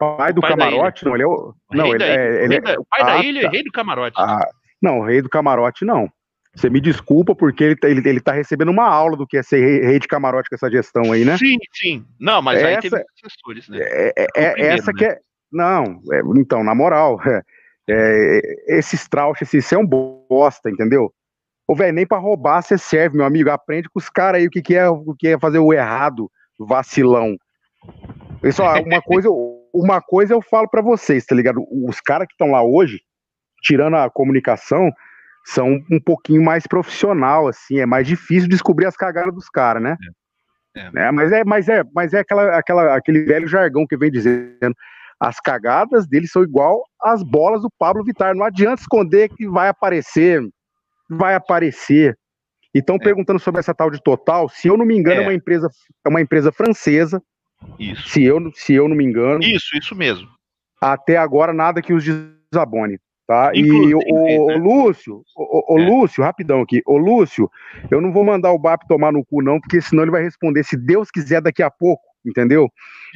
Pai 0.00 0.32
do 0.32 0.40
pai 0.40 0.50
camarote? 0.56 1.04
Não, 1.04 1.14
ele 1.14 1.22
é 1.22 1.26
o. 1.26 1.54
Não, 1.72 1.86
ele 1.88 1.98
da- 1.98 2.06
é. 2.06 2.44
Ele 2.44 2.54
é 2.56 2.78
o 2.78 2.84
pai 2.86 3.04
da 3.04 3.12
Ah, 3.18 3.22
ilha 3.22 3.40
e 3.42 3.48
rei 3.48 3.62
do 3.62 3.70
camarote. 3.70 4.16
ah, 4.18 4.48
não, 4.80 5.00
o 5.00 5.04
rei 5.04 5.20
do 5.20 5.28
camarote 5.28 5.84
não. 5.84 6.10
Você 6.54 6.68
me 6.70 6.80
desculpa 6.80 7.34
porque 7.34 7.62
ele, 7.62 7.76
tá- 7.76 7.88
ele, 7.88 8.08
ele 8.08 8.20
tá 8.20 8.32
recebendo 8.32 8.70
uma 8.70 8.88
aula 8.88 9.16
do 9.16 9.26
que 9.26 9.36
é 9.36 9.42
ser 9.42 9.60
rei, 9.60 9.80
rei 9.86 9.98
de 10.00 10.08
camarote 10.08 10.48
com 10.48 10.54
essa 10.56 10.70
gestão 10.70 11.12
aí, 11.12 11.24
né? 11.24 11.36
Sim, 11.36 11.58
sim. 11.72 12.04
Não, 12.18 12.40
mas 12.42 12.62
aí 12.64 12.72
Essa- 12.72 12.80
teve 12.80 12.96
assessores, 12.96 13.68
né? 13.68 13.78
É, 13.80 14.12
é- 14.16 14.26
é 14.34 14.50
primeiro, 14.52 14.74
essa 14.78 14.90
né? 14.92 14.98
que 14.98 15.04
é. 15.04 15.18
Não, 15.52 16.00
é, 16.12 16.20
então, 16.36 16.64
na 16.64 16.74
moral, 16.74 17.18
é, 17.86 18.40
é, 18.68 18.78
esse 18.78 18.96
Strauch, 18.96 19.42
esse, 19.44 19.58
isso 19.58 19.74
é 19.74 19.78
um 19.78 19.86
bosta, 19.86 20.70
entendeu? 20.70 21.12
Ô, 21.68 21.74
velho, 21.74 21.92
nem 21.92 22.06
pra 22.06 22.18
roubar 22.18 22.62
você 22.62 22.76
serve, 22.78 23.16
meu 23.18 23.26
amigo. 23.26 23.50
Aprende 23.50 23.88
com 23.88 23.98
os 23.98 24.08
caras 24.08 24.40
aí 24.40 24.46
o 24.46 24.50
que, 24.50 24.62
que, 24.62 24.74
é, 24.74 24.88
o 24.88 25.14
que 25.16 25.28
é 25.28 25.38
fazer 25.38 25.58
o 25.58 25.72
errado, 25.72 26.28
vacilão. 26.58 27.36
Ó, 27.84 28.82
uma, 28.82 29.00
coisa, 29.02 29.28
uma 29.72 30.00
coisa 30.00 30.34
eu 30.34 30.42
falo 30.42 30.68
pra 30.68 30.82
vocês, 30.82 31.24
tá 31.24 31.34
ligado? 31.34 31.64
Os 31.70 32.00
caras 32.00 32.26
que 32.26 32.34
estão 32.34 32.50
lá 32.50 32.62
hoje, 32.62 33.00
tirando 33.62 33.96
a 33.96 34.10
comunicação, 34.10 34.90
são 35.44 35.80
um 35.90 36.00
pouquinho 36.00 36.42
mais 36.42 36.66
profissional, 36.66 37.48
assim, 37.48 37.78
é 37.80 37.86
mais 37.86 38.06
difícil 38.06 38.48
descobrir 38.48 38.86
as 38.86 38.96
cagadas 38.96 39.34
dos 39.34 39.48
caras, 39.48 39.82
né? 39.82 39.96
É. 40.76 40.90
Né? 40.92 41.10
Mas 41.10 41.32
é, 41.32 41.44
mas 41.44 41.68
é, 41.68 41.82
mas 41.94 42.12
é 42.14 42.20
aquela, 42.20 42.56
aquela, 42.56 42.94
aquele 42.96 43.24
velho 43.24 43.48
jargão 43.48 43.86
que 43.86 43.96
vem 43.96 44.10
dizendo. 44.10 44.74
As 45.18 45.38
cagadas 45.38 46.06
deles 46.06 46.30
são 46.30 46.42
igual 46.42 46.82
às 47.02 47.22
bolas 47.22 47.60
do 47.62 47.70
Pablo 47.78 48.04
Vittar. 48.04 48.34
Não 48.34 48.44
adianta 48.44 48.80
esconder 48.80 49.28
que 49.28 49.46
vai 49.48 49.68
aparecer, 49.68 50.40
vai 51.10 51.34
aparecer. 51.34 52.16
E 52.74 52.78
estão 52.78 52.98
perguntando 52.98 53.40
sobre 53.40 53.58
essa 53.58 53.74
tal 53.74 53.90
de 53.90 54.00
Total. 54.02 54.48
Se 54.48 54.68
eu 54.68 54.76
não 54.76 54.86
me 54.86 54.96
engano, 54.96 55.20
é, 55.20 55.24
É. 55.24 55.26
uma 55.26 55.34
empresa, 55.34 55.68
é 56.06 56.08
uma 56.08 56.20
empresa 56.20 56.52
francesa. 56.52 57.20
Isso. 57.78 58.08
Se 58.08 58.22
eu, 58.24 58.50
se 58.54 58.74
eu 58.74 58.88
não 58.88 58.96
me 58.96 59.04
engano, 59.04 59.42
Isso, 59.42 59.76
isso 59.76 59.94
mesmo. 59.94 60.28
até 60.80 61.16
agora 61.16 61.52
nada 61.52 61.82
que 61.82 61.92
os 61.92 62.04
desabone. 62.04 62.98
Tá? 63.26 63.52
E 63.54 63.94
o, 63.94 64.46
né? 64.48 64.56
Lúcio, 64.56 65.22
o, 65.36 65.74
o 65.74 65.78
É. 65.78 65.86
Lúcio, 65.88 66.24
rapidão 66.24 66.62
aqui. 66.62 66.82
Ô 66.84 66.98
Lúcio, 66.98 67.48
eu 67.88 68.00
não 68.00 68.12
vou 68.12 68.24
mandar 68.24 68.50
o 68.50 68.58
BAP 68.58 68.82
tomar 68.88 69.12
no 69.12 69.24
cu, 69.24 69.40
não, 69.40 69.60
porque 69.60 69.80
senão 69.80 70.02
ele 70.02 70.10
vai 70.10 70.20
responder, 70.20 70.64
se 70.64 70.76
Deus 70.76 71.12
quiser, 71.12 71.40
daqui 71.40 71.62
a 71.62 71.70
pouco, 71.70 72.02
entendeu? 72.26 72.68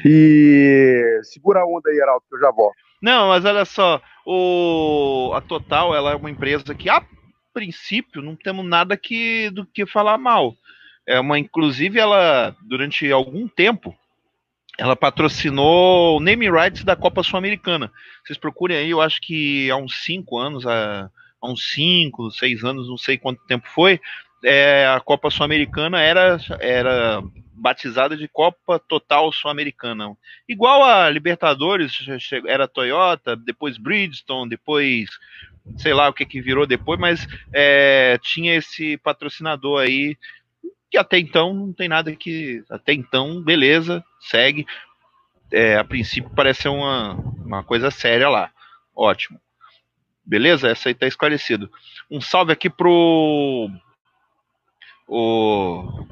E 0.05 1.19
segura 1.25 1.63
a 1.63 1.67
onda 1.67 1.91
aí, 1.91 1.97
Heraldo, 1.97 2.23
que 2.29 2.37
eu 2.37 2.41
já 2.41 2.53
volto. 2.53 2.77
Não, 3.03 3.27
mas 3.29 3.45
olha 3.45 3.65
só, 3.65 4.01
o 4.25 5.33
a 5.35 5.41
Total 5.41 5.93
ela 5.93 6.13
é 6.13 6.15
uma 6.15 6.31
empresa 6.31 6.73
que 6.77 6.89
a 6.89 7.03
princípio 7.53 8.23
não 8.23 8.37
temos 8.37 8.65
nada 8.65 8.97
que 8.97 9.51
do 9.51 9.67
que 9.67 9.85
falar 9.85 10.17
mal. 10.17 10.55
É 11.09 11.19
uma 11.19 11.41
inclusive 11.41 11.99
ela 11.99 12.55
durante 12.63 13.11
algum 13.11 13.49
tempo 13.49 13.93
ela 14.79 14.97
patrocinou 14.97 16.17
o 16.17 16.21
name 16.21 16.51
rights 16.51 16.85
da 16.85 16.97
Copa 16.97 17.23
Sul-Americana. 17.23 17.93
Vocês 18.25 18.39
procurem 18.39 18.77
aí, 18.77 18.91
eu 18.91 19.01
acho 19.01 19.21
que 19.21 19.71
há 19.71 19.77
uns 19.77 20.03
cinco 20.05 20.39
anos, 20.39 20.67
há, 20.67 21.09
há 21.41 21.49
uns 21.49 21.73
cinco, 21.73 22.31
seis 22.31 22.65
anos, 22.65 22.89
não 22.89 22.99
sei 22.99 23.17
quanto 23.17 23.45
tempo 23.47 23.67
foi, 23.69 24.01
é, 24.45 24.87
a 24.87 25.01
Copa 25.01 25.31
Sul-Americana 25.31 26.01
era, 26.01 26.39
era 26.61 27.23
batizada 27.53 28.17
de 28.17 28.29
Copa 28.29 28.79
Total 28.79 29.31
Sul-Americana. 29.33 30.17
Igual 30.49 30.85
a 30.85 31.09
Libertadores, 31.09 31.93
era 32.47 32.69
Toyota, 32.69 33.37
depois 33.37 33.79
Bridgestone, 33.79 34.51
depois 34.51 35.09
sei 35.79 35.95
lá 35.95 36.09
o 36.09 36.13
que 36.13 36.27
que 36.27 36.43
virou 36.43 36.67
depois, 36.67 37.01
mas 37.01 37.27
é, 37.53 38.19
tinha 38.23 38.55
esse 38.55 38.99
patrocinador 38.99 39.81
aí 39.81 40.17
que 40.95 40.99
até 40.99 41.19
então 41.19 41.53
não 41.53 41.73
tem 41.73 41.89
nada 41.89 42.15
que 42.15 42.63
até 42.71 42.93
então 42.93 43.43
beleza 43.43 44.05
segue. 44.21 44.65
É, 45.51 45.77
a 45.77 45.85
princípio 45.85 46.31
parece 46.35 46.63
ser 46.63 46.69
uma, 46.69 47.15
uma 47.45 47.65
coisa 47.65 47.91
séria 47.91 48.29
lá. 48.29 48.53
Ótimo. 48.95 49.41
Beleza? 50.25 50.69
Essa 50.69 50.89
aí 50.89 50.95
tá 50.95 51.07
esclarecido. 51.07 51.69
Um 52.09 52.21
salve 52.21 52.53
aqui 52.53 52.71
pro 52.71 53.69
o 55.09 56.07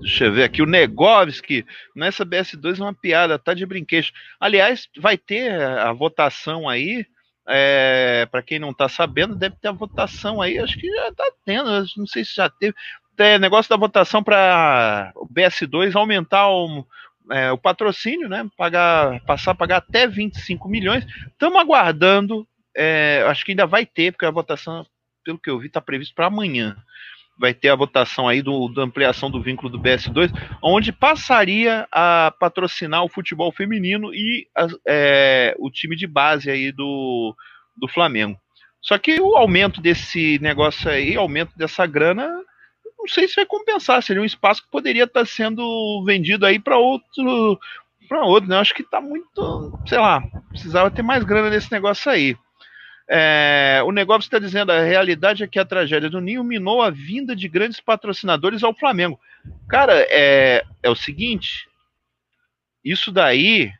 Deixa 0.00 0.26
eu 0.26 0.32
ver 0.32 0.44
aqui, 0.44 0.62
o 0.62 0.66
Negovski, 0.66 1.66
nessa 1.94 2.24
BS2 2.24 2.78
é 2.78 2.82
uma 2.82 2.94
piada, 2.94 3.38
tá 3.38 3.52
de 3.52 3.66
brinquedo. 3.66 4.06
Aliás, 4.40 4.88
vai 4.96 5.18
ter 5.18 5.60
a 5.60 5.92
votação 5.92 6.68
aí, 6.68 7.04
é, 7.46 8.26
para 8.30 8.42
quem 8.42 8.60
não 8.60 8.72
tá 8.72 8.88
sabendo, 8.88 9.34
deve 9.34 9.56
ter 9.56 9.68
a 9.68 9.72
votação 9.72 10.40
aí, 10.40 10.58
acho 10.58 10.78
que 10.78 10.88
já 10.88 11.12
tá 11.12 11.30
tendo, 11.44 11.84
não 11.96 12.06
sei 12.06 12.24
se 12.24 12.36
já 12.36 12.48
teve. 12.48 12.74
Negócio 13.38 13.68
da 13.68 13.76
votação 13.76 14.22
para 14.22 15.12
o 15.16 15.26
BS2 15.26 15.94
aumentar 15.96 16.48
o, 16.48 16.86
é, 17.30 17.50
o 17.50 17.58
patrocínio, 17.58 18.28
né? 18.28 18.48
Pagar, 18.56 19.20
passar 19.24 19.52
a 19.52 19.54
pagar 19.54 19.78
até 19.78 20.06
25 20.06 20.68
milhões. 20.68 21.04
Estamos 21.26 21.60
aguardando, 21.60 22.46
é, 22.76 23.24
acho 23.26 23.44
que 23.44 23.52
ainda 23.52 23.66
vai 23.66 23.84
ter, 23.84 24.12
porque 24.12 24.26
a 24.26 24.30
votação, 24.30 24.86
pelo 25.24 25.38
que 25.38 25.50
eu 25.50 25.58
vi, 25.58 25.66
está 25.66 25.80
previsto 25.80 26.14
para 26.14 26.26
amanhã. 26.26 26.76
vai 27.38 27.54
ter 27.54 27.68
a 27.68 27.76
votação 27.76 28.26
aí 28.26 28.42
do, 28.42 28.68
da 28.68 28.82
ampliação 28.82 29.30
do 29.30 29.42
vínculo 29.42 29.70
do 29.70 29.80
BS2, 29.80 30.30
onde 30.62 30.92
passaria 30.92 31.86
a 31.92 32.32
patrocinar 32.38 33.04
o 33.04 33.08
futebol 33.08 33.52
feminino 33.52 34.12
e 34.14 34.46
a, 34.56 34.66
é, 34.86 35.54
o 35.58 35.70
time 35.70 35.96
de 35.96 36.06
base 36.06 36.50
aí 36.50 36.72
do, 36.72 37.34
do 37.76 37.88
Flamengo. 37.88 38.38
Só 38.80 38.96
que 38.96 39.20
o 39.20 39.36
aumento 39.36 39.80
desse 39.80 40.38
negócio 40.40 40.90
aí, 40.90 41.16
aumento 41.16 41.56
dessa 41.56 41.86
grana, 41.86 42.28
não 42.98 43.06
sei 43.06 43.28
se 43.28 43.36
vai 43.36 43.46
compensar. 43.46 44.02
Seria 44.02 44.22
um 44.22 44.26
espaço 44.26 44.62
que 44.62 44.70
poderia 44.70 45.04
estar 45.04 45.26
sendo 45.26 46.02
vendido 46.04 46.44
aí 46.44 46.58
para 46.58 46.76
outro, 46.76 47.58
para 48.08 48.24
outro. 48.24 48.48
Né? 48.48 48.56
Acho 48.58 48.74
que 48.74 48.82
está 48.82 49.00
muito, 49.00 49.78
sei 49.86 49.98
lá, 49.98 50.22
precisava 50.48 50.90
ter 50.90 51.02
mais 51.02 51.22
grana 51.22 51.48
nesse 51.48 51.70
negócio 51.70 52.10
aí. 52.10 52.36
É, 53.10 53.80
o 53.86 53.90
negócio 53.90 54.26
está 54.26 54.38
dizendo 54.38 54.70
a 54.70 54.82
realidade 54.82 55.42
é 55.42 55.46
que 55.46 55.58
a 55.58 55.64
tragédia 55.64 56.10
do 56.10 56.20
Ninho 56.20 56.44
minou 56.44 56.82
a 56.82 56.90
vinda 56.90 57.34
de 57.34 57.48
grandes 57.48 57.80
patrocinadores 57.80 58.62
ao 58.62 58.74
Flamengo. 58.74 59.18
Cara, 59.66 59.94
é, 60.10 60.62
é 60.82 60.90
o 60.90 60.94
seguinte: 60.94 61.66
isso 62.84 63.10
daí, 63.10 63.72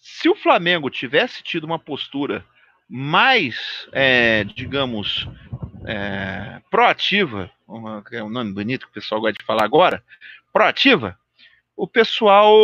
se 0.00 0.28
o 0.28 0.34
Flamengo 0.34 0.90
tivesse 0.90 1.44
tido 1.44 1.62
uma 1.62 1.78
postura 1.78 2.44
mais, 2.88 3.88
é, 3.92 4.42
digamos, 4.42 5.28
é, 5.86 6.60
proativa, 6.70 7.50
é 8.12 8.22
um 8.22 8.30
nome 8.30 8.52
bonito 8.52 8.86
que 8.86 8.90
o 8.90 8.94
pessoal 8.94 9.20
gosta 9.20 9.38
de 9.38 9.44
falar 9.44 9.64
agora, 9.64 10.02
proativa, 10.52 11.18
o 11.76 11.86
pessoal 11.86 12.54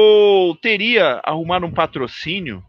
teria 0.61 1.21
arrumado 1.25 1.65
um 1.65 1.73
patrocínio, 1.73 2.65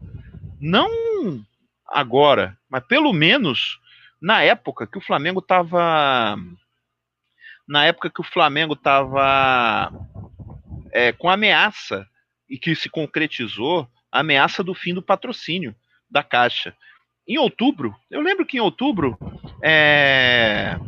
não 0.60 1.44
agora, 1.86 2.56
mas 2.68 2.84
pelo 2.84 3.12
menos 3.12 3.78
na 4.20 4.42
época 4.42 4.86
que 4.86 4.98
o 4.98 5.00
Flamengo 5.00 5.40
estava 5.40 6.36
na 7.66 7.84
época 7.84 8.10
que 8.10 8.20
o 8.20 8.24
Flamengo 8.24 8.72
estava 8.72 9.92
é, 10.90 11.12
com 11.12 11.28
ameaça 11.28 12.08
e 12.48 12.58
que 12.58 12.74
se 12.74 12.88
concretizou 12.88 13.86
a 14.10 14.20
ameaça 14.20 14.64
do 14.64 14.74
fim 14.74 14.94
do 14.94 15.02
patrocínio 15.02 15.76
da 16.10 16.22
Caixa. 16.22 16.74
Em 17.28 17.36
outubro, 17.36 17.94
eu 18.10 18.22
lembro 18.22 18.46
que 18.46 18.56
em 18.56 18.60
outubro, 18.60 19.18
é, 19.62 20.78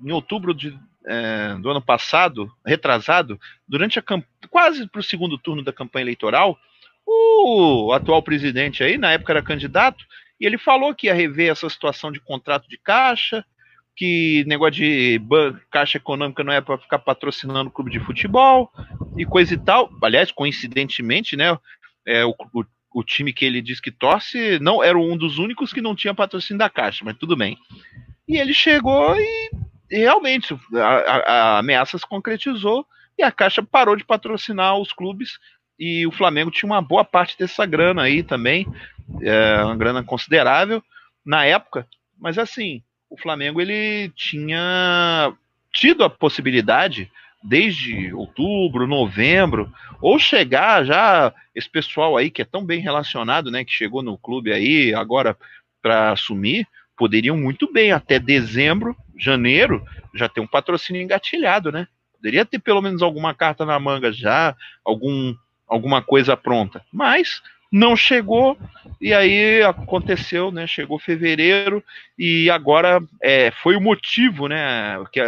em 0.00 0.12
outubro 0.12 0.54
de, 0.54 0.78
é, 1.04 1.56
do 1.60 1.70
ano 1.70 1.82
passado, 1.82 2.48
retrasado, 2.64 3.38
durante 3.66 3.98
a 3.98 4.04
quase 4.48 4.86
para 4.86 5.00
o 5.00 5.04
segundo 5.04 5.36
turno 5.36 5.64
da 5.64 5.72
campanha 5.72 6.04
eleitoral, 6.04 6.56
o 7.04 7.92
atual 7.92 8.22
presidente 8.22 8.84
aí, 8.84 8.96
na 8.96 9.10
época 9.10 9.32
era 9.32 9.42
candidato, 9.42 10.04
e 10.40 10.46
ele 10.46 10.56
falou 10.56 10.94
que 10.94 11.08
ia 11.08 11.14
rever 11.14 11.50
essa 11.50 11.68
situação 11.68 12.12
de 12.12 12.20
contrato 12.20 12.68
de 12.68 12.78
caixa, 12.78 13.44
que 13.96 14.44
negócio 14.46 14.74
de 14.74 15.20
caixa 15.70 15.98
econômica 15.98 16.44
não 16.44 16.52
é 16.52 16.60
para 16.60 16.78
ficar 16.78 17.00
patrocinando 17.00 17.70
clube 17.70 17.90
de 17.90 18.00
futebol 18.00 18.70
e 19.16 19.26
coisa 19.26 19.52
e 19.54 19.58
tal. 19.58 19.90
Aliás, 20.02 20.30
coincidentemente, 20.32 21.36
né, 21.36 21.58
é, 22.06 22.24
o, 22.24 22.34
o, 22.54 22.64
o, 22.94 23.02
time 23.02 23.32
que 23.32 23.44
ele 23.44 23.60
diz 23.62 23.80
que 23.80 23.90
torce 23.90 24.58
não 24.60 24.82
era 24.82 24.98
um 24.98 25.16
dos 25.16 25.38
únicos 25.38 25.72
que 25.72 25.80
não 25.80 25.94
tinha 25.94 26.14
patrocínio 26.14 26.58
da 26.58 26.70
caixa, 26.70 27.04
mas 27.04 27.16
tudo 27.16 27.36
bem. 27.36 27.56
E 28.28 28.36
ele 28.36 28.54
chegou 28.54 29.14
e, 29.16 29.50
realmente 29.90 30.56
a, 30.74 30.78
a, 30.78 31.16
a 31.16 31.58
ameaça 31.58 31.98
se 31.98 32.06
concretizou 32.06 32.86
e 33.18 33.22
a 33.22 33.30
caixa 33.30 33.62
parou 33.62 33.96
de 33.96 34.04
patrocinar 34.04 34.76
os 34.78 34.92
clubes 34.92 35.38
e 35.78 36.06
o 36.06 36.12
Flamengo 36.12 36.50
tinha 36.50 36.70
uma 36.70 36.80
boa 36.80 37.04
parte 37.04 37.36
dessa 37.38 37.66
grana 37.66 38.02
aí 38.02 38.22
também 38.22 38.66
é, 39.20 39.64
uma 39.64 39.76
grana 39.76 40.02
considerável 40.02 40.82
na 41.24 41.44
época, 41.44 41.86
mas 42.18 42.38
assim, 42.38 42.82
o 43.10 43.18
Flamengo 43.18 43.60
ele 43.60 44.10
tinha 44.10 45.32
tido 45.72 46.04
a 46.04 46.10
possibilidade 46.10 47.10
desde 47.42 48.12
outubro, 48.14 48.86
novembro, 48.86 49.72
ou 50.00 50.18
chegar 50.18 50.84
já 50.84 51.32
esse 51.54 51.68
pessoal 51.68 52.16
aí 52.16 52.30
que 52.30 52.42
é 52.42 52.44
tão 52.44 52.64
bem 52.64 52.80
relacionado, 52.80 53.50
né, 53.50 53.64
que 53.64 53.72
chegou 53.72 54.02
no 54.02 54.16
clube 54.16 54.52
aí 54.52 54.94
agora 54.94 55.36
para 55.82 56.12
assumir, 56.12 56.66
poderiam 56.96 57.36
muito 57.36 57.72
bem 57.72 57.92
até 57.92 58.18
dezembro, 58.18 58.96
janeiro 59.18 59.84
já 60.14 60.28
ter 60.28 60.40
um 60.40 60.46
patrocínio 60.46 61.02
engatilhado, 61.02 61.72
né? 61.72 61.88
Poderia 62.14 62.44
ter 62.44 62.58
pelo 62.60 62.80
menos 62.80 63.02
alguma 63.02 63.34
carta 63.34 63.64
na 63.66 63.78
manga 63.80 64.12
já, 64.12 64.54
algum 64.84 65.34
alguma 65.66 66.02
coisa 66.02 66.36
pronta. 66.36 66.84
Mas 66.92 67.42
não 67.72 67.96
chegou, 67.96 68.58
e 69.00 69.14
aí 69.14 69.62
aconteceu, 69.62 70.52
né? 70.52 70.66
Chegou 70.66 70.98
fevereiro, 70.98 71.82
e 72.18 72.50
agora 72.50 73.00
é, 73.22 73.50
foi 73.50 73.74
o 73.74 73.80
motivo, 73.80 74.46
né? 74.46 75.02
Que, 75.10 75.20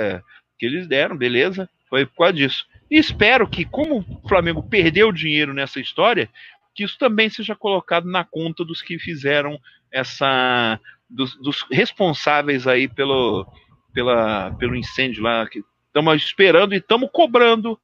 que 0.59 0.67
eles 0.67 0.87
deram, 0.87 1.17
beleza? 1.17 1.69
Foi 1.95 2.07
por 2.07 2.17
causa 2.17 2.33
disso. 2.33 2.67
E 2.91 2.99
espero 2.99 3.49
que, 3.49 3.65
como 3.65 4.01
o 4.01 4.29
Flamengo 4.29 4.61
perdeu 4.69 5.13
dinheiro 5.13 5.55
nessa 5.55 5.79
história, 5.79 6.29
que 6.75 6.83
isso 6.83 6.99
também 6.99 7.31
seja 7.31 7.55
colocado 7.55 8.11
na 8.11 8.25
conta 8.25 8.65
dos 8.65 8.83
que 8.83 8.99
fizeram 8.99 9.61
essa. 9.93 10.81
dos, 11.09 11.37
dos 11.37 11.65
responsáveis 11.71 12.67
aí 12.67 12.89
pelo, 12.89 13.47
pela, 13.93 14.51
pelo 14.59 14.75
incêndio 14.75 15.23
lá, 15.23 15.49
estamos 15.87 16.21
esperando 16.21 16.75
e 16.75 16.79
estamos 16.79 17.09
cobrando. 17.13 17.79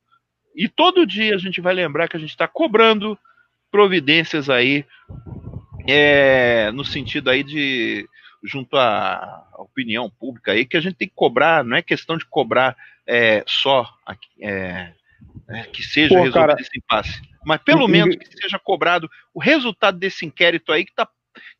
E 0.56 0.68
todo 0.68 1.06
dia 1.06 1.36
a 1.36 1.38
gente 1.38 1.60
vai 1.60 1.72
lembrar 1.72 2.08
que 2.08 2.16
a 2.16 2.20
gente 2.20 2.30
está 2.30 2.48
cobrando 2.48 3.16
providências 3.70 4.50
aí 4.50 4.84
é, 5.88 6.72
no 6.72 6.84
sentido 6.84 7.30
aí 7.30 7.44
de 7.44 8.08
junto 8.42 8.76
à 8.76 9.46
opinião 9.58 10.10
pública 10.10 10.52
aí 10.52 10.64
que 10.64 10.76
a 10.76 10.80
gente 10.80 10.94
tem 10.94 11.08
que 11.08 11.14
cobrar, 11.14 11.64
não 11.64 11.76
é 11.76 11.82
questão 11.82 12.16
de 12.16 12.24
cobrar 12.26 12.76
é, 13.06 13.42
só 13.46 13.86
é, 14.40 14.92
é, 15.48 15.62
que 15.64 15.82
seja 15.82 16.08
Pô, 16.08 16.22
resolvido 16.22 16.48
cara, 16.48 16.60
esse 16.60 16.78
impasse, 16.78 17.20
mas 17.44 17.62
pelo 17.62 17.88
e, 17.88 17.92
menos 17.92 18.16
que 18.16 18.40
seja 18.40 18.58
cobrado 18.58 19.08
o 19.34 19.40
resultado 19.40 19.98
desse 19.98 20.24
inquérito 20.24 20.72
aí 20.72 20.84
que, 20.84 20.94
tá, 20.94 21.08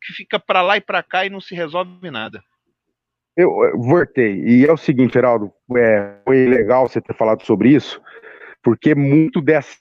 que 0.01 0.13
fica 0.13 0.39
para 0.39 0.61
lá 0.61 0.77
e 0.77 0.81
para 0.81 1.03
cá 1.03 1.25
e 1.25 1.29
não 1.29 1.41
se 1.41 1.53
resolve 1.53 2.09
nada. 2.09 2.43
Eu, 3.37 3.49
eu 3.63 3.79
voltei, 3.79 4.43
e 4.43 4.65
é 4.65 4.71
o 4.71 4.77
seguinte, 4.77 5.13
Geraldo, 5.13 5.51
é, 5.77 6.17
foi 6.25 6.47
legal 6.47 6.87
você 6.87 6.99
ter 6.99 7.15
falado 7.15 7.43
sobre 7.45 7.69
isso, 7.69 8.01
porque 8.61 8.93
muito 8.93 9.41
dessa 9.41 9.77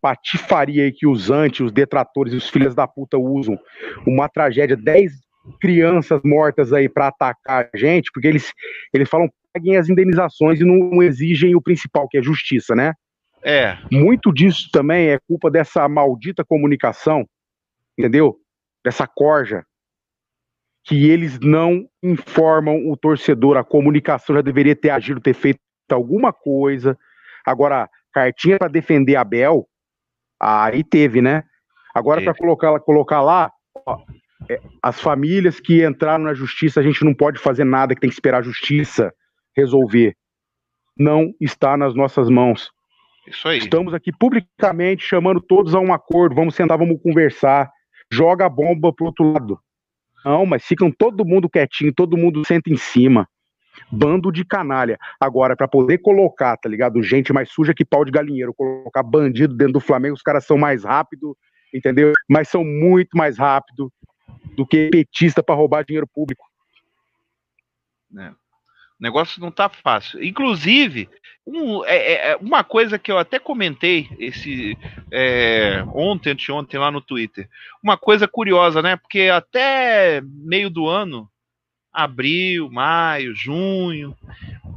patifaria 0.00 0.84
aí 0.84 0.92
que 0.92 1.06
os 1.06 1.30
anti, 1.30 1.64
os 1.64 1.72
detratores 1.72 2.32
e 2.32 2.36
os 2.36 2.48
filhos 2.48 2.74
da 2.74 2.86
puta 2.86 3.18
usam, 3.18 3.58
uma 4.06 4.28
tragédia, 4.28 4.76
10 4.76 5.25
crianças 5.60 6.20
mortas 6.24 6.72
aí 6.72 6.88
para 6.88 7.08
atacar 7.08 7.68
a 7.72 7.76
gente, 7.76 8.10
porque 8.12 8.28
eles, 8.28 8.52
eles 8.92 9.08
falam 9.08 9.30
paguem 9.56 9.76
as 9.76 9.88
indenizações 9.88 10.60
e 10.60 10.64
não 10.64 11.02
exigem 11.02 11.54
o 11.54 11.62
principal, 11.62 12.06
que 12.08 12.18
é 12.18 12.22
justiça, 12.22 12.74
né? 12.74 12.92
É. 13.42 13.78
Muito 13.90 14.32
disso 14.32 14.68
também 14.70 15.08
é 15.08 15.18
culpa 15.26 15.50
dessa 15.50 15.88
maldita 15.88 16.44
comunicação, 16.44 17.26
entendeu? 17.96 18.36
Dessa 18.84 19.06
corja, 19.06 19.64
que 20.84 21.08
eles 21.08 21.40
não 21.40 21.88
informam 22.02 22.90
o 22.90 22.96
torcedor. 22.96 23.56
A 23.56 23.64
comunicação 23.64 24.36
já 24.36 24.42
deveria 24.42 24.76
ter 24.76 24.90
agido, 24.90 25.20
ter 25.20 25.34
feito 25.34 25.60
alguma 25.90 26.32
coisa. 26.32 26.98
Agora, 27.44 27.88
cartinha 28.12 28.58
para 28.58 28.68
defender 28.68 29.16
a 29.16 29.24
Bel, 29.24 29.66
aí 30.40 30.84
teve, 30.84 31.22
né? 31.22 31.42
Agora 31.94 32.22
para 32.22 32.34
colocar, 32.34 32.78
colocar 32.80 33.22
lá, 33.22 33.50
ó, 33.86 34.04
as 34.82 35.00
famílias 35.00 35.60
que 35.60 35.84
entraram 35.84 36.24
na 36.24 36.34
justiça, 36.34 36.80
a 36.80 36.82
gente 36.82 37.04
não 37.04 37.14
pode 37.14 37.38
fazer 37.38 37.64
nada, 37.64 37.94
que 37.94 38.00
tem 38.00 38.10
que 38.10 38.14
esperar 38.14 38.38
a 38.38 38.42
justiça 38.42 39.12
resolver. 39.56 40.14
Não 40.98 41.32
está 41.40 41.76
nas 41.76 41.94
nossas 41.94 42.28
mãos. 42.28 42.70
Isso 43.26 43.48
aí. 43.48 43.58
Estamos 43.58 43.92
aqui 43.92 44.12
publicamente 44.12 45.04
chamando 45.04 45.40
todos 45.40 45.74
a 45.74 45.80
um 45.80 45.92
acordo, 45.92 46.34
vamos 46.34 46.54
sentar, 46.54 46.78
vamos 46.78 47.00
conversar. 47.02 47.70
Joga 48.10 48.46
a 48.46 48.48
bomba 48.48 48.92
pro 48.92 49.06
outro 49.06 49.32
lado. 49.32 49.58
Não, 50.24 50.46
mas 50.46 50.64
ficam 50.64 50.90
todo 50.90 51.24
mundo 51.24 51.48
quietinho, 51.48 51.92
todo 51.92 52.16
mundo 52.16 52.44
senta 52.46 52.70
em 52.70 52.76
cima. 52.76 53.28
Bando 53.90 54.32
de 54.32 54.44
canalha. 54.44 54.96
Agora, 55.20 55.56
para 55.56 55.68
poder 55.68 55.98
colocar, 55.98 56.56
tá 56.56 56.68
ligado? 56.68 57.02
Gente 57.02 57.32
mais 57.32 57.50
suja 57.50 57.74
que 57.74 57.84
pau 57.84 58.04
de 58.04 58.10
galinheiro, 58.10 58.54
colocar 58.54 59.02
bandido 59.02 59.54
dentro 59.54 59.74
do 59.74 59.80
Flamengo, 59.80 60.14
os 60.14 60.22
caras 60.22 60.46
são 60.46 60.56
mais 60.56 60.84
rápido, 60.84 61.36
entendeu? 61.74 62.12
Mas 62.28 62.48
são 62.48 62.64
muito 62.64 63.16
mais 63.16 63.38
rápido 63.38 63.92
do 64.56 64.66
que 64.66 64.88
petista 64.90 65.42
para 65.42 65.54
roubar 65.54 65.84
dinheiro 65.84 66.06
público. 66.06 66.46
É. 68.18 68.30
O 68.30 69.02
negócio 69.02 69.40
não 69.40 69.50
tá 69.50 69.68
fácil. 69.68 70.22
Inclusive, 70.24 71.08
um, 71.46 71.84
é, 71.84 71.96
é, 71.96 72.30
é, 72.30 72.36
uma 72.36 72.64
coisa 72.64 72.98
que 72.98 73.12
eu 73.12 73.18
até 73.18 73.38
comentei 73.38 74.08
esse 74.18 74.76
é, 75.12 75.84
ontem, 75.94 76.30
anteontem, 76.30 76.80
lá 76.80 76.90
no 76.90 77.00
Twitter. 77.00 77.48
Uma 77.82 77.96
coisa 77.96 78.26
curiosa, 78.26 78.80
né? 78.80 78.96
Porque 78.96 79.28
até 79.28 80.22
meio 80.22 80.70
do 80.70 80.88
ano 80.88 81.30
abril, 81.92 82.70
maio, 82.70 83.34
junho. 83.34 84.16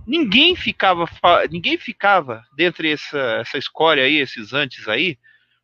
Ninguém 0.08 0.56
ficava, 0.56 1.06
ninguém 1.52 1.78
ficava 1.78 2.44
dentre 2.56 2.92
essa, 2.92 3.20
essa 3.42 3.58
escória 3.58 4.04
aí, 4.04 4.18
esses 4.18 4.54
antes 4.54 4.88
aí, 4.88 5.18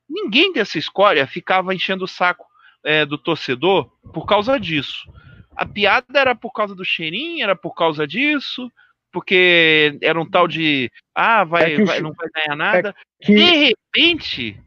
ninguém 0.10 0.52
dessa 0.52 0.78
escória 0.78 1.26
ficava 1.26 1.74
enchendo 1.74 2.04
o 2.04 2.08
saco 2.08 2.45
é, 2.86 3.06
do 3.06 3.18
torcedor 3.18 3.90
por 4.14 4.26
causa 4.26 4.60
disso. 4.60 5.12
A 5.56 5.66
piada 5.66 6.20
era 6.20 6.36
por 6.36 6.52
causa 6.52 6.76
do 6.76 6.86
cheirinho, 6.86 7.44
era 7.44 7.56
por 7.56 7.74
causa 7.74 8.06
disso, 8.06 8.72
porque 9.12 9.98
era 10.02 10.20
um 10.20 10.30
tal 10.30 10.48
de 10.48 10.92
ah, 11.16 11.44
vai, 11.44 11.74
é 11.74 11.84
vai 11.84 12.02
não 12.02 12.14
vai 12.14 12.28
ganhar 12.34 12.56
nada. 12.56 12.96
É 13.22 13.26
que, 13.26 13.34
de 13.34 13.44
repente, 13.44 14.60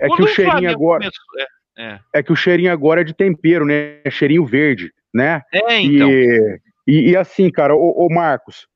é 0.00 0.08
que 0.08 0.22
o 0.22 0.26
cheirinho 0.26 0.70
agora 0.70 1.00
começou, 1.00 1.24
é, 1.38 1.46
é. 1.78 2.00
é, 2.14 2.22
que 2.22 2.32
o 2.32 2.36
cheirinho 2.36 2.72
agora 2.72 3.00
é 3.00 3.04
de 3.04 3.14
tempero, 3.14 3.64
né? 3.64 4.00
É 4.04 4.10
cheirinho 4.10 4.44
verde, 4.44 4.92
né? 5.14 5.42
É, 5.52 5.80
então. 5.80 6.10
E, 6.10 6.60
e, 6.86 7.10
e 7.10 7.16
assim, 7.16 7.50
cara, 7.50 7.74
o 7.74 8.08
Marcos, 8.10 8.66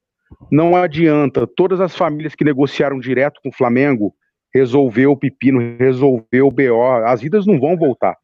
não 0.50 0.76
adianta. 0.76 1.46
Todas 1.46 1.80
as 1.80 1.96
famílias 1.96 2.34
que 2.34 2.44
negociaram 2.44 2.98
direto 2.98 3.40
com 3.42 3.48
o 3.48 3.54
Flamengo 3.54 4.14
resolveu 4.54 5.12
o 5.12 5.16
pepino, 5.16 5.76
resolveu 5.78 6.46
o 6.46 6.50
BO. 6.50 6.82
As 7.04 7.20
vidas 7.20 7.46
não 7.46 7.58
vão 7.58 7.76
voltar. 7.76 8.16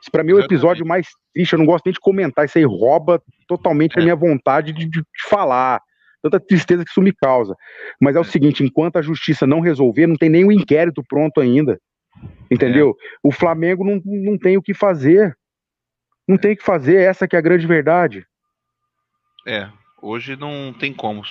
Isso 0.00 0.10
para 0.10 0.22
mim 0.22 0.32
é 0.32 0.34
o 0.34 0.40
episódio 0.40 0.86
mais 0.86 1.08
triste. 1.34 1.52
Eu 1.52 1.58
não 1.58 1.66
gosto 1.66 1.86
nem 1.86 1.92
de 1.92 2.00
comentar. 2.00 2.44
Isso 2.44 2.58
aí 2.58 2.64
rouba 2.64 3.22
totalmente 3.46 3.96
é. 3.96 4.00
a 4.00 4.02
minha 4.02 4.16
vontade 4.16 4.72
de, 4.72 4.88
de, 4.88 5.02
falar. 5.28 5.80
Tanta 6.22 6.40
tristeza 6.40 6.84
que 6.84 6.90
isso 6.90 7.02
me 7.02 7.12
causa. 7.12 7.54
Mas 8.00 8.16
é 8.16 8.18
o 8.18 8.22
é. 8.22 8.24
seguinte: 8.24 8.64
enquanto 8.64 8.96
a 8.96 9.02
justiça 9.02 9.46
não 9.46 9.60
resolver, 9.60 10.06
não 10.06 10.16
tem 10.16 10.44
o 10.44 10.52
inquérito 10.52 11.02
pronto 11.08 11.40
ainda. 11.40 11.78
Entendeu? 12.50 12.96
É. 13.00 13.18
O 13.22 13.32
Flamengo 13.32 13.84
não, 13.84 14.00
não 14.04 14.38
tem 14.38 14.56
o 14.56 14.62
que 14.62 14.74
fazer. 14.74 15.36
Não 16.26 16.36
é. 16.36 16.38
tem 16.38 16.52
o 16.52 16.56
que 16.56 16.64
fazer. 16.64 17.00
Essa 17.00 17.26
que 17.26 17.36
é 17.36 17.38
a 17.38 17.42
grande 17.42 17.66
verdade. 17.66 18.26
É. 19.46 19.68
Hoje 20.00 20.36
não 20.36 20.72
tem 20.72 20.92
como. 20.92 21.22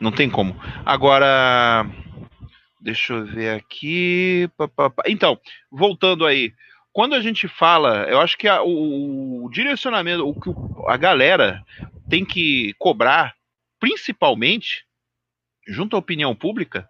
Não 0.00 0.10
tem 0.10 0.30
como. 0.30 0.56
Agora, 0.84 1.86
deixa 2.80 3.12
eu 3.12 3.26
ver 3.26 3.54
aqui. 3.54 4.48
Então, 5.06 5.38
voltando 5.70 6.24
aí. 6.24 6.52
Quando 6.96 7.14
a 7.14 7.20
gente 7.20 7.46
fala, 7.46 8.06
eu 8.08 8.18
acho 8.22 8.38
que 8.38 8.48
a, 8.48 8.62
o, 8.62 9.44
o, 9.44 9.50
direcionamento, 9.50 10.26
o 10.26 10.40
que 10.40 10.48
a 10.90 10.96
galera 10.96 11.62
tem 12.08 12.24
que 12.24 12.72
cobrar, 12.78 13.34
principalmente, 13.78 14.86
junto 15.68 15.94
à 15.94 15.98
opinião 15.98 16.34
pública, 16.34 16.88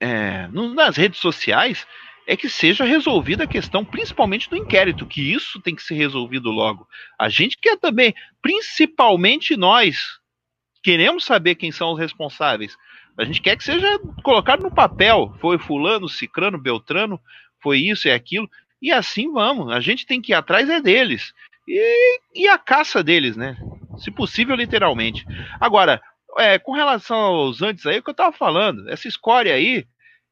é, 0.00 0.48
nas 0.48 0.96
redes 0.96 1.20
sociais, 1.20 1.86
é 2.26 2.38
que 2.38 2.48
seja 2.48 2.84
resolvida 2.84 3.44
a 3.44 3.46
questão, 3.46 3.84
principalmente 3.84 4.48
do 4.48 4.56
inquérito, 4.56 5.04
que 5.04 5.20
isso 5.20 5.60
tem 5.60 5.74
que 5.74 5.82
ser 5.82 5.96
resolvido 5.96 6.50
logo. 6.50 6.88
A 7.20 7.28
gente 7.28 7.58
quer 7.58 7.76
também, 7.76 8.14
principalmente 8.40 9.58
nós, 9.58 10.18
queremos 10.82 11.22
saber 11.22 11.56
quem 11.56 11.70
são 11.70 11.92
os 11.92 11.98
responsáveis. 11.98 12.78
A 13.18 13.24
gente 13.24 13.42
quer 13.42 13.58
que 13.58 13.64
seja 13.64 13.98
colocado 14.22 14.62
no 14.62 14.74
papel. 14.74 15.36
Foi 15.38 15.58
fulano, 15.58 16.08
cicrano, 16.08 16.56
beltrano, 16.56 17.20
foi 17.60 17.80
isso 17.80 18.08
e 18.08 18.10
aquilo. 18.10 18.48
E 18.84 18.92
assim 18.92 19.32
vamos. 19.32 19.72
A 19.72 19.80
gente 19.80 20.04
tem 20.04 20.20
que 20.20 20.32
ir 20.32 20.34
atrás 20.34 20.68
é 20.68 20.78
deles. 20.78 21.32
E, 21.66 22.20
e 22.34 22.46
a 22.46 22.58
caça 22.58 23.02
deles, 23.02 23.34
né? 23.34 23.56
Se 23.96 24.10
possível, 24.10 24.54
literalmente. 24.54 25.24
Agora, 25.58 26.02
é, 26.36 26.58
com 26.58 26.72
relação 26.72 27.16
aos 27.16 27.62
antes 27.62 27.86
aí, 27.86 27.98
o 27.98 28.02
que 28.02 28.10
eu 28.10 28.14
tava 28.14 28.36
falando, 28.36 28.86
essa 28.90 29.08
escória 29.08 29.54
aí, 29.54 29.86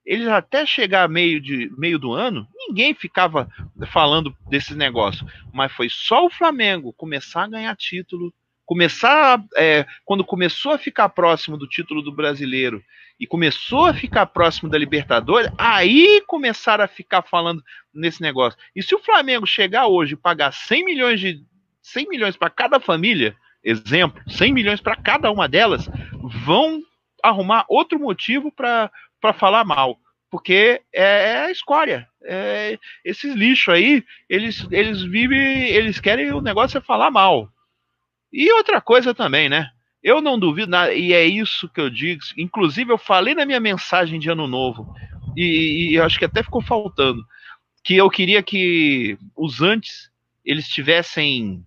eles 0.04 0.28
até 0.28 0.66
chegar 0.66 1.08
meio, 1.08 1.40
de, 1.40 1.72
meio 1.78 1.98
do 1.98 2.12
ano, 2.12 2.46
ninguém 2.68 2.92
ficava 2.92 3.48
falando 3.86 4.36
desses 4.50 4.76
negócios. 4.76 5.24
Mas 5.50 5.72
foi 5.72 5.88
só 5.88 6.26
o 6.26 6.30
Flamengo 6.30 6.92
começar 6.92 7.44
a 7.44 7.48
ganhar 7.48 7.74
título, 7.74 8.34
começar, 8.72 9.44
é, 9.54 9.84
quando 10.02 10.24
começou 10.24 10.72
a 10.72 10.78
ficar 10.78 11.10
próximo 11.10 11.58
do 11.58 11.68
título 11.68 12.00
do 12.00 12.10
brasileiro 12.10 12.82
e 13.20 13.26
começou 13.26 13.84
a 13.84 13.92
ficar 13.92 14.24
próximo 14.24 14.70
da 14.70 14.78
Libertadores, 14.78 15.52
aí 15.58 16.22
começaram 16.26 16.82
a 16.82 16.88
ficar 16.88 17.20
falando 17.20 17.62
nesse 17.92 18.22
negócio. 18.22 18.58
E 18.74 18.82
se 18.82 18.94
o 18.94 18.98
Flamengo 18.98 19.46
chegar 19.46 19.88
hoje 19.88 20.14
e 20.14 20.16
pagar 20.16 20.54
100 20.54 20.86
milhões 20.86 21.20
de 21.20 21.44
100 21.82 22.08
milhões 22.08 22.34
para 22.34 22.48
cada 22.48 22.80
família, 22.80 23.36
exemplo, 23.62 24.22
100 24.26 24.54
milhões 24.54 24.80
para 24.80 24.96
cada 24.96 25.30
uma 25.30 25.46
delas, 25.46 25.86
vão 26.46 26.80
arrumar 27.22 27.66
outro 27.68 27.98
motivo 27.98 28.50
para 28.50 28.90
falar 29.34 29.66
mal. 29.66 29.98
Porque 30.30 30.80
é, 30.94 31.02
é 31.02 31.44
a 31.44 31.50
escória. 31.50 32.08
É, 32.24 32.78
esses 33.04 33.34
lixos 33.34 33.74
aí, 33.74 34.02
eles, 34.30 34.66
eles 34.70 35.02
vivem, 35.02 35.68
eles 35.68 36.00
querem 36.00 36.32
o 36.32 36.40
negócio 36.40 36.78
é 36.78 36.80
falar 36.80 37.10
mal. 37.10 37.51
E 38.32 38.50
outra 38.52 38.80
coisa 38.80 39.14
também, 39.14 39.48
né? 39.48 39.68
Eu 40.02 40.20
não 40.20 40.38
duvido 40.38 40.70
nada, 40.70 40.94
e 40.94 41.12
é 41.12 41.24
isso 41.24 41.68
que 41.68 41.80
eu 41.80 41.90
digo. 41.90 42.20
Inclusive, 42.36 42.92
eu 42.92 42.98
falei 42.98 43.34
na 43.34 43.46
minha 43.46 43.60
mensagem 43.60 44.18
de 44.18 44.30
ano 44.30 44.48
novo, 44.48 44.92
e, 45.36 45.92
e 45.92 46.00
acho 46.00 46.18
que 46.18 46.24
até 46.24 46.42
ficou 46.42 46.62
faltando, 46.62 47.24
que 47.84 47.96
eu 47.96 48.08
queria 48.10 48.42
que 48.42 49.16
os 49.36 49.60
antes 49.60 50.10
eles 50.44 50.66
tivessem. 50.66 51.64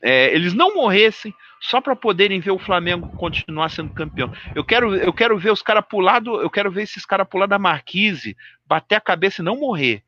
É, 0.00 0.32
eles 0.32 0.54
não 0.54 0.74
morressem 0.74 1.34
só 1.60 1.80
para 1.80 1.96
poderem 1.96 2.38
ver 2.38 2.52
o 2.52 2.58
Flamengo 2.58 3.08
continuar 3.16 3.68
sendo 3.68 3.92
campeão. 3.92 4.32
Eu 4.54 4.62
quero, 4.62 4.94
eu 4.94 5.12
quero 5.12 5.36
ver 5.36 5.50
os 5.50 5.62
caras 5.62 5.84
pular 5.88 6.20
do, 6.20 6.40
eu 6.40 6.48
quero 6.48 6.70
ver 6.70 6.82
esses 6.82 7.04
caras 7.04 7.26
pular 7.28 7.46
da 7.46 7.58
marquise, 7.58 8.36
bater 8.64 8.94
a 8.94 9.00
cabeça 9.00 9.42
e 9.42 9.44
não 9.44 9.58
morrer 9.58 10.04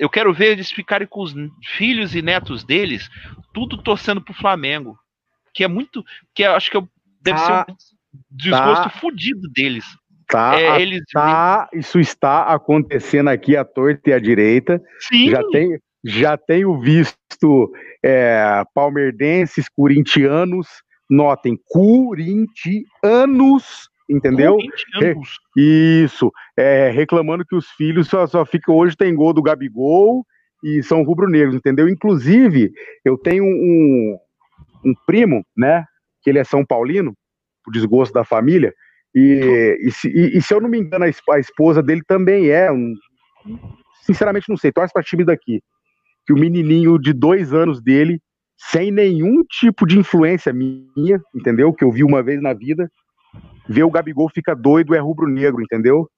eu 0.00 0.08
quero 0.08 0.32
ver 0.32 0.52
eles 0.52 0.72
ficarem 0.72 1.06
com 1.06 1.20
os 1.20 1.34
filhos 1.76 2.14
e 2.14 2.22
netos 2.22 2.64
deles, 2.64 3.10
tudo 3.52 3.82
torcendo 3.82 4.22
pro 4.22 4.32
Flamengo. 4.32 4.98
Que 5.52 5.62
é 5.62 5.68
muito. 5.68 6.02
Que 6.34 6.42
eu 6.42 6.52
acho 6.52 6.70
que 6.70 6.78
eu, 6.78 6.88
deve 7.20 7.38
tá, 7.38 7.66
ser 7.66 7.72
um 7.72 7.76
desgosto 8.30 8.84
tá, 8.84 8.90
fudido 8.98 9.46
deles. 9.50 9.84
Tá, 10.26 10.58
é, 10.58 10.80
eles 10.80 11.02
tá, 11.12 11.68
isso 11.74 12.00
está 12.00 12.44
acontecendo 12.44 13.28
aqui 13.28 13.58
à 13.58 13.64
torta 13.64 14.08
e 14.08 14.14
à 14.14 14.18
direita. 14.18 14.80
Sim. 15.00 15.28
Já, 15.28 15.42
tem, 15.50 15.78
já 16.02 16.38
tenho 16.38 16.80
visto 16.80 17.70
é, 18.02 18.64
palmerdenses, 18.72 19.68
corintianos, 19.68 20.66
notem, 21.10 21.60
corintianos 21.66 23.89
entendeu? 24.10 24.58
isso, 25.56 26.32
é, 26.56 26.90
reclamando 26.90 27.44
que 27.44 27.54
os 27.54 27.68
filhos 27.70 28.08
só, 28.08 28.26
só 28.26 28.44
ficam 28.44 28.76
hoje 28.76 28.96
tem 28.96 29.14
gol 29.14 29.32
do 29.32 29.42
Gabigol 29.42 30.24
e 30.62 30.82
são 30.82 31.02
rubro-negros, 31.02 31.54
entendeu? 31.54 31.88
Inclusive, 31.88 32.70
eu 33.04 33.16
tenho 33.16 33.44
um, 33.44 34.18
um 34.84 34.94
primo, 35.06 35.44
né, 35.56 35.84
que 36.22 36.30
ele 36.30 36.38
é 36.38 36.44
São 36.44 36.64
Paulino, 36.64 37.14
por 37.64 37.72
desgosto 37.72 38.12
da 38.12 38.24
família, 38.24 38.74
e, 39.14 39.78
e, 39.82 39.90
se, 39.90 40.08
e, 40.08 40.38
e 40.38 40.42
se, 40.42 40.54
eu 40.54 40.60
não 40.60 40.68
me 40.68 40.78
engano, 40.78 41.04
a 41.04 41.38
esposa 41.38 41.82
dele 41.82 42.02
também 42.06 42.48
é 42.48 42.70
um. 42.70 42.94
Sinceramente, 44.02 44.48
não 44.48 44.56
sei, 44.56 44.70
torce 44.70 44.92
para 44.92 45.02
time 45.02 45.24
daqui. 45.24 45.60
Que 46.26 46.32
o 46.32 46.38
menininho 46.38 46.98
de 46.98 47.12
dois 47.12 47.52
anos 47.52 47.82
dele, 47.82 48.20
sem 48.56 48.90
nenhum 48.90 49.42
tipo 49.44 49.86
de 49.86 49.98
influência 49.98 50.52
minha, 50.52 51.20
entendeu? 51.34 51.72
Que 51.72 51.84
eu 51.84 51.90
vi 51.90 52.04
uma 52.04 52.22
vez 52.22 52.40
na 52.40 52.52
vida, 52.52 52.90
ver 53.68 53.84
o 53.84 53.90
Gabigol 53.90 54.28
fica 54.28 54.54
doido, 54.54 54.94
é 54.94 54.98
rubro-negro, 54.98 55.62
entendeu? 55.62 56.08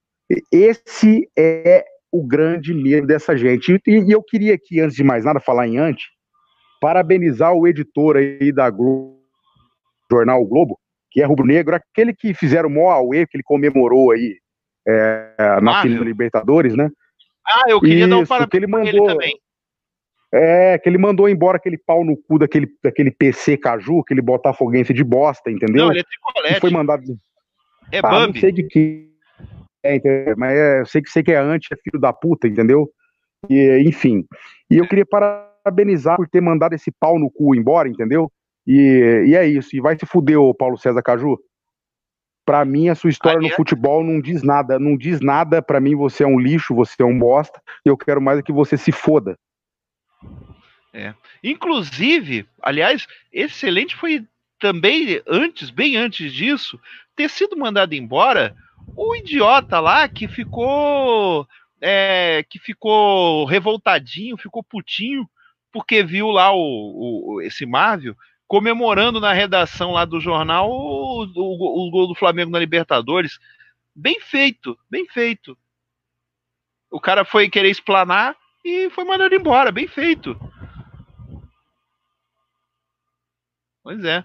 Esse 0.51 1.29
é 1.37 1.85
o 2.11 2.25
grande 2.25 2.73
medo 2.73 3.07
dessa 3.07 3.35
gente. 3.35 3.79
E, 3.87 3.99
e, 3.99 4.11
eu 4.11 4.23
queria 4.23 4.53
aqui, 4.55 4.79
antes 4.79 4.95
de 4.95 5.03
mais 5.03 5.25
nada, 5.25 5.39
falar 5.39 5.67
em 5.67 5.77
antes, 5.77 6.05
parabenizar 6.79 7.53
o 7.53 7.67
editor 7.67 8.17
aí 8.17 8.51
da 8.51 8.69
Globo, 8.69 9.19
Jornal 10.11 10.41
o 10.41 10.47
Globo, 10.47 10.79
que 11.11 11.21
é 11.21 11.25
rubro-negro, 11.25 11.75
aquele 11.75 12.13
que 12.13 12.33
fizeram 12.33 12.69
o 12.69 12.71
maior 12.71 12.91
auê, 12.91 13.25
que 13.25 13.37
ele 13.37 13.43
comemorou 13.43 14.11
aí 14.11 14.37
é, 14.87 15.59
na 15.61 15.81
da 15.81 15.83
Libertadores, 15.83 16.75
né? 16.75 16.89
Ah, 17.45 17.63
eu 17.67 17.79
queria 17.79 18.05
Isso, 18.05 18.09
dar 18.09 18.17
um 18.17 18.25
parabéns 18.25 18.49
que 18.49 18.57
ele 18.57 18.67
mandou, 18.67 19.07
também. 19.07 19.37
É, 20.35 20.79
que 20.79 20.89
ele 20.89 20.97
mandou 20.97 21.29
embora 21.29 21.57
aquele 21.57 21.77
pau 21.77 22.03
no 22.03 22.17
cu 22.17 22.39
daquele, 22.39 22.67
daquele 22.83 23.11
PC 23.11 23.55
Caju, 23.55 23.99
aquele 23.99 24.19
botafoguense 24.19 24.91
de 24.91 25.03
bosta, 25.03 25.51
entendeu? 25.51 25.85
Não, 25.85 25.91
ele 25.91 25.99
é 25.99 26.03
tricolete. 26.03 26.59
foi 26.59 26.71
mandado. 26.71 27.03
É 27.91 27.99
ah, 27.99 28.01
Bambi. 28.01 28.33
Não 28.33 28.41
sei 28.41 28.51
de 28.51 28.63
que. 28.63 29.11
É, 29.83 30.33
mas 30.35 30.57
é, 30.57 30.81
eu 30.81 30.85
sei 30.87 31.03
que 31.03 31.11
sei 31.11 31.21
que 31.21 31.31
é 31.31 31.37
anti, 31.37 31.71
é 31.71 31.75
filho 31.75 32.01
da 32.01 32.11
puta, 32.11 32.47
entendeu? 32.47 32.89
E, 33.47 33.83
enfim. 33.85 34.25
E 34.71 34.77
eu 34.79 34.87
queria 34.87 35.05
parabenizar 35.05 36.15
por 36.15 36.27
ter 36.27 36.41
mandado 36.41 36.73
esse 36.73 36.91
pau 36.91 37.19
no 37.19 37.29
cu 37.29 37.53
embora, 37.53 37.87
entendeu? 37.87 38.31
E, 38.65 39.25
e 39.27 39.35
é 39.35 39.45
isso. 39.45 39.75
E 39.75 39.81
vai 39.81 39.99
se 39.99 40.05
fuder, 40.07 40.39
ô 40.39 40.51
Paulo 40.51 40.79
César 40.79 41.03
Caju. 41.03 41.37
Pra 42.43 42.65
mim, 42.65 42.89
a 42.89 42.95
sua 42.95 43.11
história 43.11 43.39
no 43.39 43.47
é? 43.47 43.51
futebol 43.51 44.03
não 44.03 44.19
diz 44.19 44.41
nada. 44.41 44.79
Não 44.79 44.97
diz 44.97 45.21
nada. 45.21 45.61
Pra 45.61 45.79
mim, 45.79 45.95
você 45.95 46.23
é 46.23 46.27
um 46.27 46.39
lixo, 46.39 46.73
você 46.73 47.03
é 47.03 47.05
um 47.05 47.19
bosta. 47.19 47.61
Eu 47.85 47.95
quero 47.95 48.19
mais 48.19 48.39
é 48.39 48.41
que 48.41 48.51
você 48.51 48.75
se 48.77 48.91
foda. 48.91 49.37
É. 50.93 51.13
Inclusive, 51.43 52.45
aliás, 52.61 53.07
excelente 53.31 53.95
foi 53.95 54.25
também 54.59 55.21
antes, 55.27 55.69
bem 55.69 55.97
antes 55.97 56.31
disso, 56.31 56.79
ter 57.15 57.29
sido 57.29 57.57
mandado 57.57 57.93
embora 57.93 58.55
o 58.95 59.15
idiota 59.15 59.79
lá 59.79 60.07
que 60.07 60.27
ficou 60.27 61.47
é, 61.81 62.45
que 62.49 62.59
ficou 62.59 63.45
revoltadinho, 63.45 64.37
ficou 64.37 64.63
putinho 64.63 65.27
porque 65.71 66.03
viu 66.03 66.27
lá 66.27 66.53
o, 66.53 67.35
o 67.35 67.41
esse 67.41 67.65
Marvel 67.65 68.15
comemorando 68.47 69.19
na 69.19 69.33
redação 69.33 69.91
lá 69.91 70.05
do 70.05 70.21
jornal 70.21 70.69
o, 70.69 71.23
o, 71.25 71.87
o 71.87 71.91
gol 71.91 72.07
do 72.07 72.15
Flamengo 72.15 72.51
na 72.51 72.59
Libertadores. 72.59 73.39
Bem 73.95 74.19
feito, 74.19 74.77
bem 74.89 75.07
feito. 75.07 75.57
O 76.91 76.99
cara 76.99 77.25
foi 77.25 77.49
querer 77.49 77.69
explanar 77.71 78.35
e 78.63 78.89
foi 78.91 79.03
mandado 79.03 79.35
embora, 79.35 79.71
bem 79.71 79.87
feito. 79.87 80.37
Pois 83.83 84.03
é. 84.05 84.23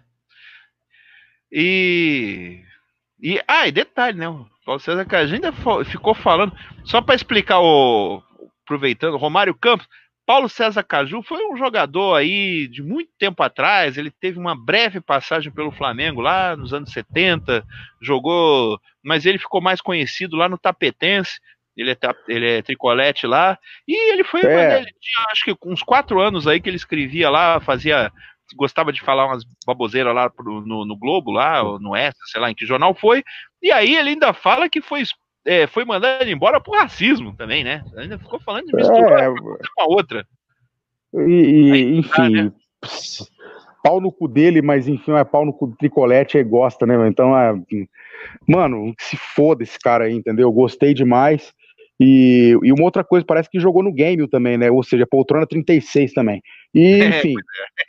E 1.51 2.63
E, 3.21 3.43
ah, 3.49 3.69
e 3.69 3.73
detalhe, 3.73 4.19
né? 4.19 4.29
O 4.29 4.47
Paulo 4.65 4.81
César 4.81 5.05
Caju 5.07 5.35
ainda 5.35 5.53
ficou 5.87 6.15
falando, 6.15 6.53
só 6.85 7.03
para 7.03 7.17
explicar 7.17 7.61
o. 7.61 8.23
Aproveitando, 8.65 9.17
Romário 9.17 9.55
Campos, 9.55 9.89
Paulo 10.27 10.49
César 10.49 10.85
Caju 10.85 11.23
foi 11.23 11.45
um 11.47 11.57
jogador 11.57 12.17
aí 12.17 12.69
de 12.69 12.83
muito 12.83 13.11
tempo 13.19 13.43
atrás. 13.43 13.97
Ele 13.99 14.11
teve 14.11 14.39
uma 14.39 14.55
breve 14.55 15.01
passagem 15.01 15.51
pelo 15.53 15.73
Flamengo 15.73 16.21
lá 16.21 16.57
nos 16.57 16.75
anos 16.75 16.93
70, 16.93 17.65
jogou, 18.01 18.79
mas 19.03 19.27
ele 19.27 19.39
ficou 19.39 19.61
mais 19.63 19.81
conhecido 19.81 20.37
lá 20.37 20.49
no 20.49 20.59
Tapetense. 20.59 21.41
Ele 21.79 21.93
é, 21.93 21.97
ele 22.27 22.51
é 22.51 22.63
tricolete 22.63 23.27
lá. 23.27 23.57
E 23.87 24.13
ele 24.13 24.25
foi. 24.25 24.43
É. 24.45 24.79
Ele 24.79 24.93
tinha, 25.01 25.27
acho 25.31 25.45
que 25.45 25.57
uns 25.65 25.83
quatro 25.83 26.21
anos 26.21 26.47
aí 26.47 26.61
que 26.61 26.69
ele 26.69 26.77
escrevia 26.77 27.31
lá, 27.31 27.61
fazia. 27.61 28.13
Gostava 28.57 28.93
de 28.93 29.03
falar 29.03 29.27
umas 29.27 29.45
baboseiras 29.67 30.15
lá 30.15 30.31
pro, 30.31 30.63
no, 30.63 30.85
no 30.85 30.97
Globo, 30.97 31.31
lá, 31.31 31.63
no 31.79 31.95
Extra, 31.95 32.27
sei 32.27 32.41
lá 32.41 32.51
em 32.51 32.55
que 32.55 32.65
jornal 32.65 32.95
foi. 32.95 33.23
E 33.63 33.71
aí 33.71 33.95
ele 33.95 34.11
ainda 34.11 34.33
fala 34.33 34.71
que 34.71 34.81
foi 34.81 35.03
é, 35.47 35.67
foi 35.67 35.85
mandado 35.85 36.29
embora 36.29 36.61
por 36.61 36.77
racismo 36.77 37.35
também, 37.37 37.63
né? 37.63 37.85
Ainda 37.97 38.19
ficou 38.19 38.41
falando 38.41 38.67
de 38.67 38.75
misturar 38.75 39.23
é, 39.23 39.35
com 39.75 39.83
a 39.83 39.87
outra. 39.87 40.27
E, 41.15 41.73
Aí, 41.73 41.97
enfim, 41.99 42.11
tá, 42.11 42.29
né? 42.29 42.53
pau 43.83 44.01
no 44.01 44.13
cu 44.13 44.29
dele, 44.29 44.61
mas 44.61 44.89
enfim, 44.89 45.13
é 45.13 45.25
pau 45.25 45.47
no 45.47 45.53
cu 45.53 45.69
do 45.69 45.77
tricolete 45.77 46.37
e 46.37 46.45
gosta, 46.45 46.87
né? 46.87 47.09
Então, 47.09 47.37
é, 47.39 47.55
mano, 48.47 48.95
se 48.99 49.17
foda 49.17 49.63
esse 49.63 49.79
cara 49.79 50.05
aí, 50.05 50.15
entendeu? 50.15 50.53
Gostei 50.53 50.93
demais. 50.93 51.55
E, 52.01 52.57
e 52.63 52.73
uma 52.73 52.85
outra 52.85 53.03
coisa, 53.03 53.27
parece 53.27 53.51
que 53.51 53.59
jogou 53.59 53.83
no 53.83 53.93
game 53.93 54.29
também, 54.29 54.57
né? 54.57 54.71
Ou 54.71 54.83
seja, 54.83 55.07
poltrona 55.07 55.47
36 55.47 56.13
também. 56.13 56.41
E, 56.75 57.03
enfim, 57.05 57.35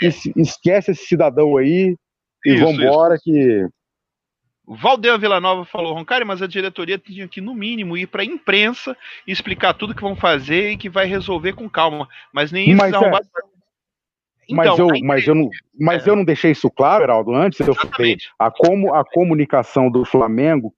é, 0.01 0.07
é. 0.07 0.09
esquece 0.35 0.91
esse 0.91 1.05
cidadão 1.05 1.57
aí 1.57 1.95
e 2.45 2.53
isso, 2.53 2.65
vambora 2.65 3.15
isso. 3.15 3.23
que 3.23 3.67
Valdeir 4.71 5.17
Villanova 5.17 5.65
falou, 5.65 5.93
Roncari, 5.95 6.23
mas 6.23 6.43
a 6.43 6.47
diretoria 6.47 6.97
tinha 6.99 7.27
que, 7.27 7.41
no 7.41 7.55
mínimo, 7.55 7.97
ir 7.97 8.05
para 8.05 8.21
a 8.21 8.25
imprensa 8.25 8.95
e 9.25 9.31
explicar 9.31 9.73
tudo 9.73 9.95
que 9.95 10.01
vão 10.01 10.15
fazer 10.15 10.71
e 10.71 10.77
que 10.77 10.87
vai 10.87 11.07
resolver 11.07 11.53
com 11.53 11.67
calma. 11.67 12.07
Mas 12.31 12.51
nem 12.51 12.69
isso 12.69 12.77
mas, 12.77 12.93
é... 12.93 12.97
então, 12.97 13.09
mas, 14.51 14.79
eu, 14.79 14.87
mas, 15.03 15.27
eu 15.27 15.35
não, 15.35 15.49
mas 15.79 16.05
é. 16.05 16.09
eu 16.11 16.15
não 16.15 16.23
deixei 16.23 16.51
isso 16.51 16.69
claro, 16.69 17.03
Heraldo, 17.03 17.33
antes 17.33 17.59
eu 17.59 17.73
falei 17.73 18.17
a, 18.37 18.51
como, 18.51 18.93
a 18.93 19.03
comunicação 19.03 19.89
do 19.89 20.05
Flamengo 20.05 20.71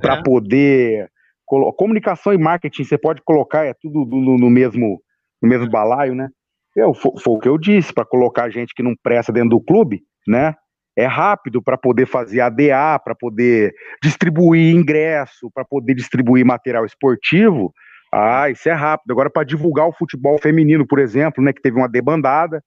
para 0.00 0.16
é. 0.16 0.22
poder. 0.22 1.10
Comunicação 1.46 2.32
e 2.32 2.38
marketing, 2.38 2.84
você 2.84 2.98
pode 2.98 3.22
colocar, 3.22 3.64
é 3.64 3.74
tudo 3.80 4.04
no, 4.04 4.36
no 4.36 4.50
mesmo, 4.50 5.00
no 5.40 5.48
mesmo 5.48 5.68
balaio, 5.70 6.14
né? 6.14 6.28
Eu, 6.74 6.92
foi, 6.92 7.12
foi 7.22 7.34
o 7.34 7.38
que 7.38 7.48
eu 7.48 7.56
disse, 7.56 7.92
para 7.92 8.04
colocar 8.04 8.50
gente 8.50 8.74
que 8.74 8.82
não 8.82 8.94
presta 9.02 9.32
dentro 9.32 9.50
do 9.50 9.60
clube, 9.60 10.02
né? 10.26 10.54
é 10.96 11.04
rápido 11.04 11.62
para 11.62 11.76
poder 11.76 12.06
fazer 12.06 12.40
ADA, 12.40 12.98
para 13.04 13.14
poder 13.14 13.74
distribuir 14.02 14.74
ingresso, 14.74 15.50
para 15.52 15.64
poder 15.64 15.94
distribuir 15.94 16.44
material 16.44 16.86
esportivo. 16.86 17.72
Ah, 18.10 18.48
isso 18.48 18.66
é 18.68 18.72
rápido. 18.72 19.10
Agora, 19.10 19.28
para 19.28 19.44
divulgar 19.44 19.86
o 19.86 19.92
futebol 19.92 20.38
feminino, 20.38 20.86
por 20.86 20.98
exemplo, 20.98 21.44
né, 21.44 21.52
que 21.52 21.60
teve 21.60 21.76
uma 21.76 21.88
debandada, 21.88 22.62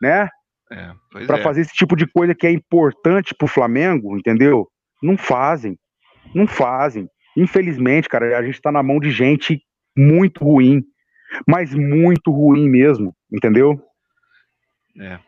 né? 0.00 0.28
É, 0.72 0.92
para 1.26 1.38
é. 1.38 1.42
fazer 1.42 1.60
esse 1.60 1.74
tipo 1.74 1.94
de 1.94 2.06
coisa 2.06 2.34
que 2.34 2.46
é 2.46 2.50
importante 2.50 3.34
para 3.34 3.44
o 3.44 3.48
Flamengo, 3.48 4.16
entendeu? 4.16 4.66
Não 5.02 5.18
fazem. 5.18 5.76
Não 6.34 6.46
fazem. 6.46 7.06
Infelizmente, 7.36 8.08
cara, 8.08 8.38
a 8.38 8.42
gente 8.42 8.54
está 8.54 8.70
na 8.70 8.82
mão 8.82 9.00
de 9.00 9.10
gente 9.10 9.62
muito 9.96 10.44
ruim. 10.44 10.84
Mas 11.46 11.74
muito 11.74 12.30
ruim 12.30 12.68
mesmo, 12.68 13.14
entendeu? 13.32 13.80
É. 14.98 15.18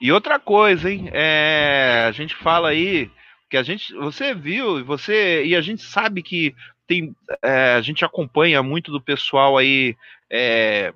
E 0.00 0.10
outra 0.10 0.38
coisa, 0.40 0.90
hein? 0.90 1.08
É, 1.12 2.04
a 2.08 2.10
gente 2.10 2.34
fala 2.34 2.70
aí 2.70 3.08
que 3.48 3.56
a 3.56 3.62
gente, 3.62 3.94
você 3.94 4.34
viu, 4.34 4.84
você 4.84 5.44
e 5.44 5.54
a 5.54 5.60
gente 5.60 5.82
sabe 5.82 6.22
que 6.22 6.54
tem, 6.86 7.14
é, 7.42 7.74
a 7.74 7.80
gente 7.80 8.04
acompanha 8.04 8.62
muito 8.62 8.90
do 8.90 9.00
pessoal 9.00 9.56
aí 9.56 9.94
é, 10.28 10.92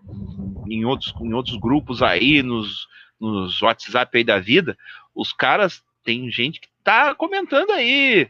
em 0.68 0.84
outros, 0.84 1.14
em 1.20 1.32
outros 1.32 1.56
grupos 1.56 2.02
aí 2.02 2.42
nos, 2.42 2.88
nos 3.20 3.62
WhatsApp 3.62 4.16
aí 4.16 4.24
da 4.24 4.40
vida. 4.40 4.76
Os 5.14 5.32
caras 5.32 5.82
tem 6.02 6.30
gente 6.30 6.60
que 6.60 6.68
tá 6.82 7.14
comentando 7.14 7.70
aí 7.70 8.28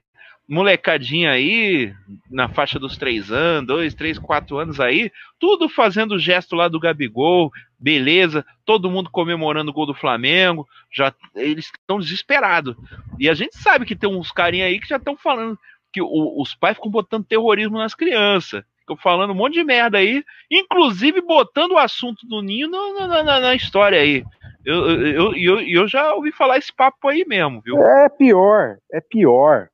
molecadinha 0.48 1.32
aí, 1.32 1.92
na 2.30 2.48
faixa 2.48 2.78
dos 2.78 2.96
três 2.96 3.32
anos, 3.32 3.66
dois, 3.66 3.94
três, 3.94 4.18
quatro 4.18 4.58
anos 4.58 4.78
aí, 4.78 5.10
tudo 5.38 5.68
fazendo 5.68 6.14
o 6.14 6.18
gesto 6.18 6.54
lá 6.54 6.68
do 6.68 6.78
Gabigol, 6.78 7.50
beleza, 7.78 8.44
todo 8.64 8.90
mundo 8.90 9.10
comemorando 9.10 9.70
o 9.70 9.74
gol 9.74 9.86
do 9.86 9.94
Flamengo, 9.94 10.66
já 10.92 11.12
eles 11.34 11.66
estão 11.66 11.98
desesperados. 11.98 12.76
E 13.18 13.28
a 13.28 13.34
gente 13.34 13.56
sabe 13.56 13.84
que 13.84 13.96
tem 13.96 14.08
uns 14.08 14.30
carinha 14.30 14.66
aí 14.66 14.80
que 14.80 14.88
já 14.88 14.96
estão 14.96 15.16
falando 15.16 15.58
que 15.92 16.00
o, 16.00 16.40
os 16.40 16.54
pais 16.54 16.76
ficam 16.76 16.90
botando 16.90 17.24
terrorismo 17.24 17.78
nas 17.78 17.94
crianças. 17.94 18.62
Ficam 18.80 18.96
falando 18.96 19.30
um 19.30 19.34
monte 19.34 19.54
de 19.54 19.64
merda 19.64 19.98
aí, 19.98 20.22
inclusive 20.50 21.20
botando 21.20 21.72
o 21.72 21.78
assunto 21.78 22.24
do 22.26 22.40
Ninho 22.40 22.70
na, 22.70 23.08
na, 23.08 23.22
na, 23.22 23.40
na 23.40 23.54
história 23.54 24.00
aí. 24.00 24.24
Eu, 24.64 24.90
eu, 24.90 25.34
eu, 25.34 25.60
eu 25.60 25.88
já 25.88 26.12
ouvi 26.14 26.30
falar 26.30 26.58
esse 26.58 26.72
papo 26.72 27.08
aí 27.08 27.24
mesmo, 27.26 27.60
viu? 27.60 27.80
É 27.82 28.08
pior, 28.08 28.76
é 28.92 29.00
pior. 29.00 29.68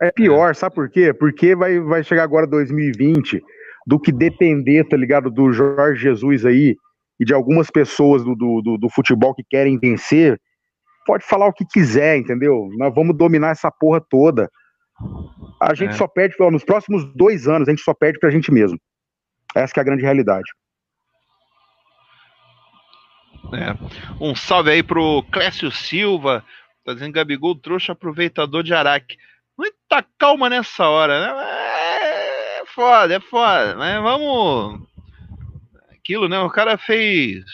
É 0.00 0.10
pior, 0.10 0.54
sabe 0.54 0.74
por 0.74 0.90
quê? 0.90 1.12
Porque 1.14 1.54
vai, 1.54 1.80
vai 1.80 2.04
chegar 2.04 2.22
agora 2.22 2.46
2020, 2.46 3.42
do 3.86 3.98
que 3.98 4.12
depender, 4.12 4.84
tá 4.84 4.96
ligado, 4.96 5.30
do 5.30 5.52
Jorge 5.52 6.02
Jesus 6.02 6.44
aí 6.44 6.76
e 7.18 7.24
de 7.24 7.32
algumas 7.32 7.70
pessoas 7.70 8.22
do, 8.22 8.34
do, 8.34 8.76
do, 8.78 8.90
futebol 8.90 9.34
que 9.34 9.42
querem 9.48 9.78
vencer, 9.78 10.38
pode 11.06 11.24
falar 11.24 11.46
o 11.46 11.52
que 11.52 11.64
quiser, 11.64 12.18
entendeu? 12.18 12.68
Nós 12.76 12.94
vamos 12.94 13.16
dominar 13.16 13.50
essa 13.50 13.70
porra 13.70 14.02
toda. 14.10 14.50
A 15.62 15.72
gente 15.72 15.90
é. 15.90 15.96
só 15.96 16.06
perde, 16.06 16.36
nos 16.50 16.64
próximos 16.64 17.04
dois 17.14 17.48
anos, 17.48 17.68
a 17.68 17.70
gente 17.70 17.82
só 17.82 17.94
perde 17.94 18.18
pra 18.18 18.30
gente 18.30 18.52
mesmo. 18.52 18.78
Essa 19.54 19.72
é 19.78 19.80
a 19.80 19.84
grande 19.84 20.02
realidade. 20.02 20.50
É. 23.54 23.74
Um 24.20 24.34
salve 24.34 24.70
aí 24.70 24.82
pro 24.82 25.22
Clécio 25.32 25.70
Silva, 25.70 26.44
tá 26.84 26.92
dizendo 26.92 27.12
Gabigol 27.12 27.54
trouxa 27.54 27.92
aproveitador 27.92 28.62
de 28.62 28.74
Araque 28.74 29.16
muita 29.56 30.04
calma 30.18 30.50
nessa 30.50 30.88
hora, 30.88 31.20
né? 31.20 31.42
É 32.60 32.62
foda, 32.66 33.14
é 33.14 33.20
foda, 33.20 33.74
mas 33.76 34.02
vamos. 34.02 34.86
Aquilo, 35.90 36.28
né? 36.28 36.38
O 36.40 36.50
cara 36.50 36.76
fez. 36.76 37.44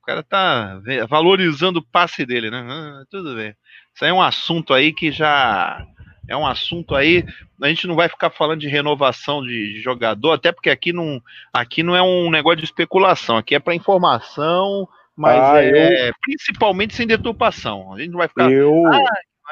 O 0.00 0.04
cara 0.04 0.22
tá 0.22 0.80
valorizando 1.08 1.78
o 1.78 1.86
passe 1.86 2.26
dele, 2.26 2.50
né? 2.50 2.66
Ah, 2.68 3.04
tudo 3.10 3.34
bem. 3.34 3.54
Isso 3.94 4.04
aí 4.04 4.10
é 4.10 4.14
um 4.14 4.22
assunto 4.22 4.74
aí 4.74 4.92
que 4.92 5.10
já. 5.10 5.86
É 6.28 6.36
um 6.36 6.46
assunto 6.46 6.94
aí. 6.94 7.24
A 7.62 7.68
gente 7.68 7.86
não 7.86 7.94
vai 7.94 8.08
ficar 8.08 8.30
falando 8.30 8.60
de 8.60 8.68
renovação 8.68 9.42
de, 9.42 9.80
jogador, 9.80 10.32
até 10.32 10.52
porque 10.52 10.70
aqui 10.70 10.92
não, 10.92 11.20
aqui 11.52 11.82
não 11.82 11.96
é 11.96 12.02
um 12.02 12.30
negócio 12.30 12.58
de 12.58 12.64
especulação, 12.64 13.36
aqui 13.36 13.54
é 13.54 13.58
para 13.58 13.74
informação, 13.74 14.88
mas 15.16 15.40
ah, 15.40 15.62
é 15.62 16.10
eu... 16.10 16.14
principalmente 16.20 16.94
sem 16.94 17.06
deturpação. 17.06 17.92
A 17.92 17.98
gente 17.98 18.10
não 18.10 18.18
vai 18.18 18.28
ficar. 18.28 18.52
Eu... 18.52 18.86
Ah, 18.86 19.00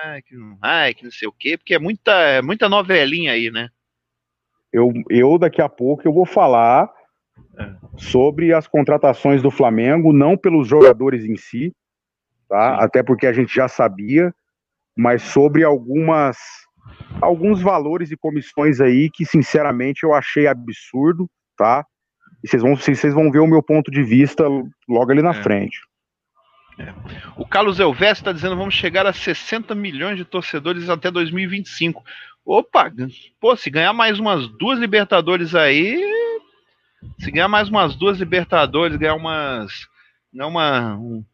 ah, 0.03 0.21
que 0.23 0.37
não 0.37 0.57
vai, 0.57 0.95
que 0.95 1.05
não 1.05 1.11
sei 1.11 1.27
o 1.27 1.33
quê, 1.33 1.57
porque 1.57 1.75
é 1.75 1.79
muita, 1.79 2.13
é 2.13 2.43
muita 2.43 2.69
novelinha 2.69 3.33
aí, 3.33 3.51
né? 3.51 3.71
Eu, 4.73 4.93
eu 5.09 5.39
daqui 5.39 5.63
a 5.63 5.69
pouco 5.69 6.07
eu 6.07 6.13
vou 6.13 6.27
falar 6.27 6.93
é. 7.59 7.75
sobre 7.97 8.53
as 8.53 8.67
contratações 8.67 9.41
do 9.41 9.51
Flamengo, 9.51 10.13
não 10.13 10.37
pelos 10.37 10.69
jogadores 10.69 11.25
em 11.25 11.37
si, 11.37 11.75
tá? 12.49 12.77
Sim. 12.77 12.85
Até 12.85 13.03
porque 13.03 13.27
a 13.27 13.33
gente 13.33 13.55
já 13.55 13.69
sabia, 13.69 14.35
mas 14.97 15.23
sobre 15.23 15.65
algumas 15.65 16.37
alguns 17.21 17.61
valores 17.61 18.11
e 18.11 18.17
comissões 18.17 18.81
aí 18.81 19.11
que 19.11 19.25
sinceramente 19.25 20.05
eu 20.05 20.13
achei 20.13 20.47
absurdo, 20.47 21.29
tá? 21.57 21.85
E 22.45 22.49
vocês 22.49 22.63
vão 22.63 22.77
vocês 22.77 23.15
vão 23.15 23.31
ver 23.31 23.41
o 23.41 23.47
meu 23.47 23.63
ponto 23.63 23.91
de 23.91 24.03
vista 24.03 24.45
logo 24.89 25.11
ali 25.11 25.23
na 25.23 25.31
é. 25.31 25.43
frente. 25.43 25.79
O 27.37 27.47
Carlos 27.47 27.81
Elvésio 27.81 28.21
está 28.21 28.33
dizendo 28.33 28.57
vamos 28.57 28.75
chegar 28.75 29.07
a 29.07 29.13
60 29.13 29.75
milhões 29.75 30.17
de 30.17 30.25
torcedores 30.25 30.89
até 30.89 31.11
2025. 31.11 32.05
Opa, 32.45 32.93
pô, 33.41 33.57
se 33.57 33.71
ganhar 33.71 33.93
mais 33.93 34.19
umas 34.19 34.47
duas 34.47 34.79
Libertadores 34.79 35.55
aí, 35.55 36.01
se 37.19 37.31
ganhar 37.31 37.49
mais 37.49 37.69
umas 37.69 37.97
duas 37.97 38.19
Libertadores, 38.19 38.97
ganhar 38.97 39.15
umas, 39.15 39.89
ganhar 40.33 40.47
uma, 40.47 40.95
um, 40.97 41.25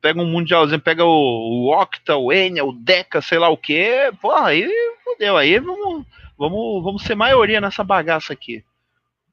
pega 0.00 0.20
um 0.20 0.26
mundialzinho, 0.26 0.80
pega 0.80 1.04
o, 1.04 1.08
o 1.08 1.72
Octa, 1.72 2.16
o 2.16 2.32
Enya, 2.32 2.64
o 2.64 2.72
Deca, 2.72 3.22
sei 3.22 3.38
lá 3.38 3.48
o 3.48 3.56
que, 3.56 4.12
pô, 4.20 4.32
aí 4.32 4.68
fodeu, 5.04 5.36
aí 5.36 5.58
vamos, 5.58 6.04
vamos, 6.36 6.84
vamos 6.84 7.02
ser 7.02 7.14
maioria 7.14 7.60
nessa 7.60 7.82
bagaça 7.82 8.32
aqui. 8.32 8.62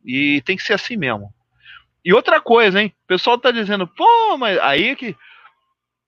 E 0.05 0.41
tem 0.45 0.55
que 0.55 0.63
ser 0.63 0.73
assim 0.73 0.95
mesmo. 0.95 1.33
E 2.03 2.13
outra 2.13 2.39
coisa, 2.39 2.81
hein? 2.81 2.93
O 3.03 3.07
pessoal 3.07 3.37
tá 3.37 3.51
dizendo, 3.51 3.87
pô, 3.87 4.37
mas 4.37 4.59
aí 4.59 4.95
que 4.95 5.15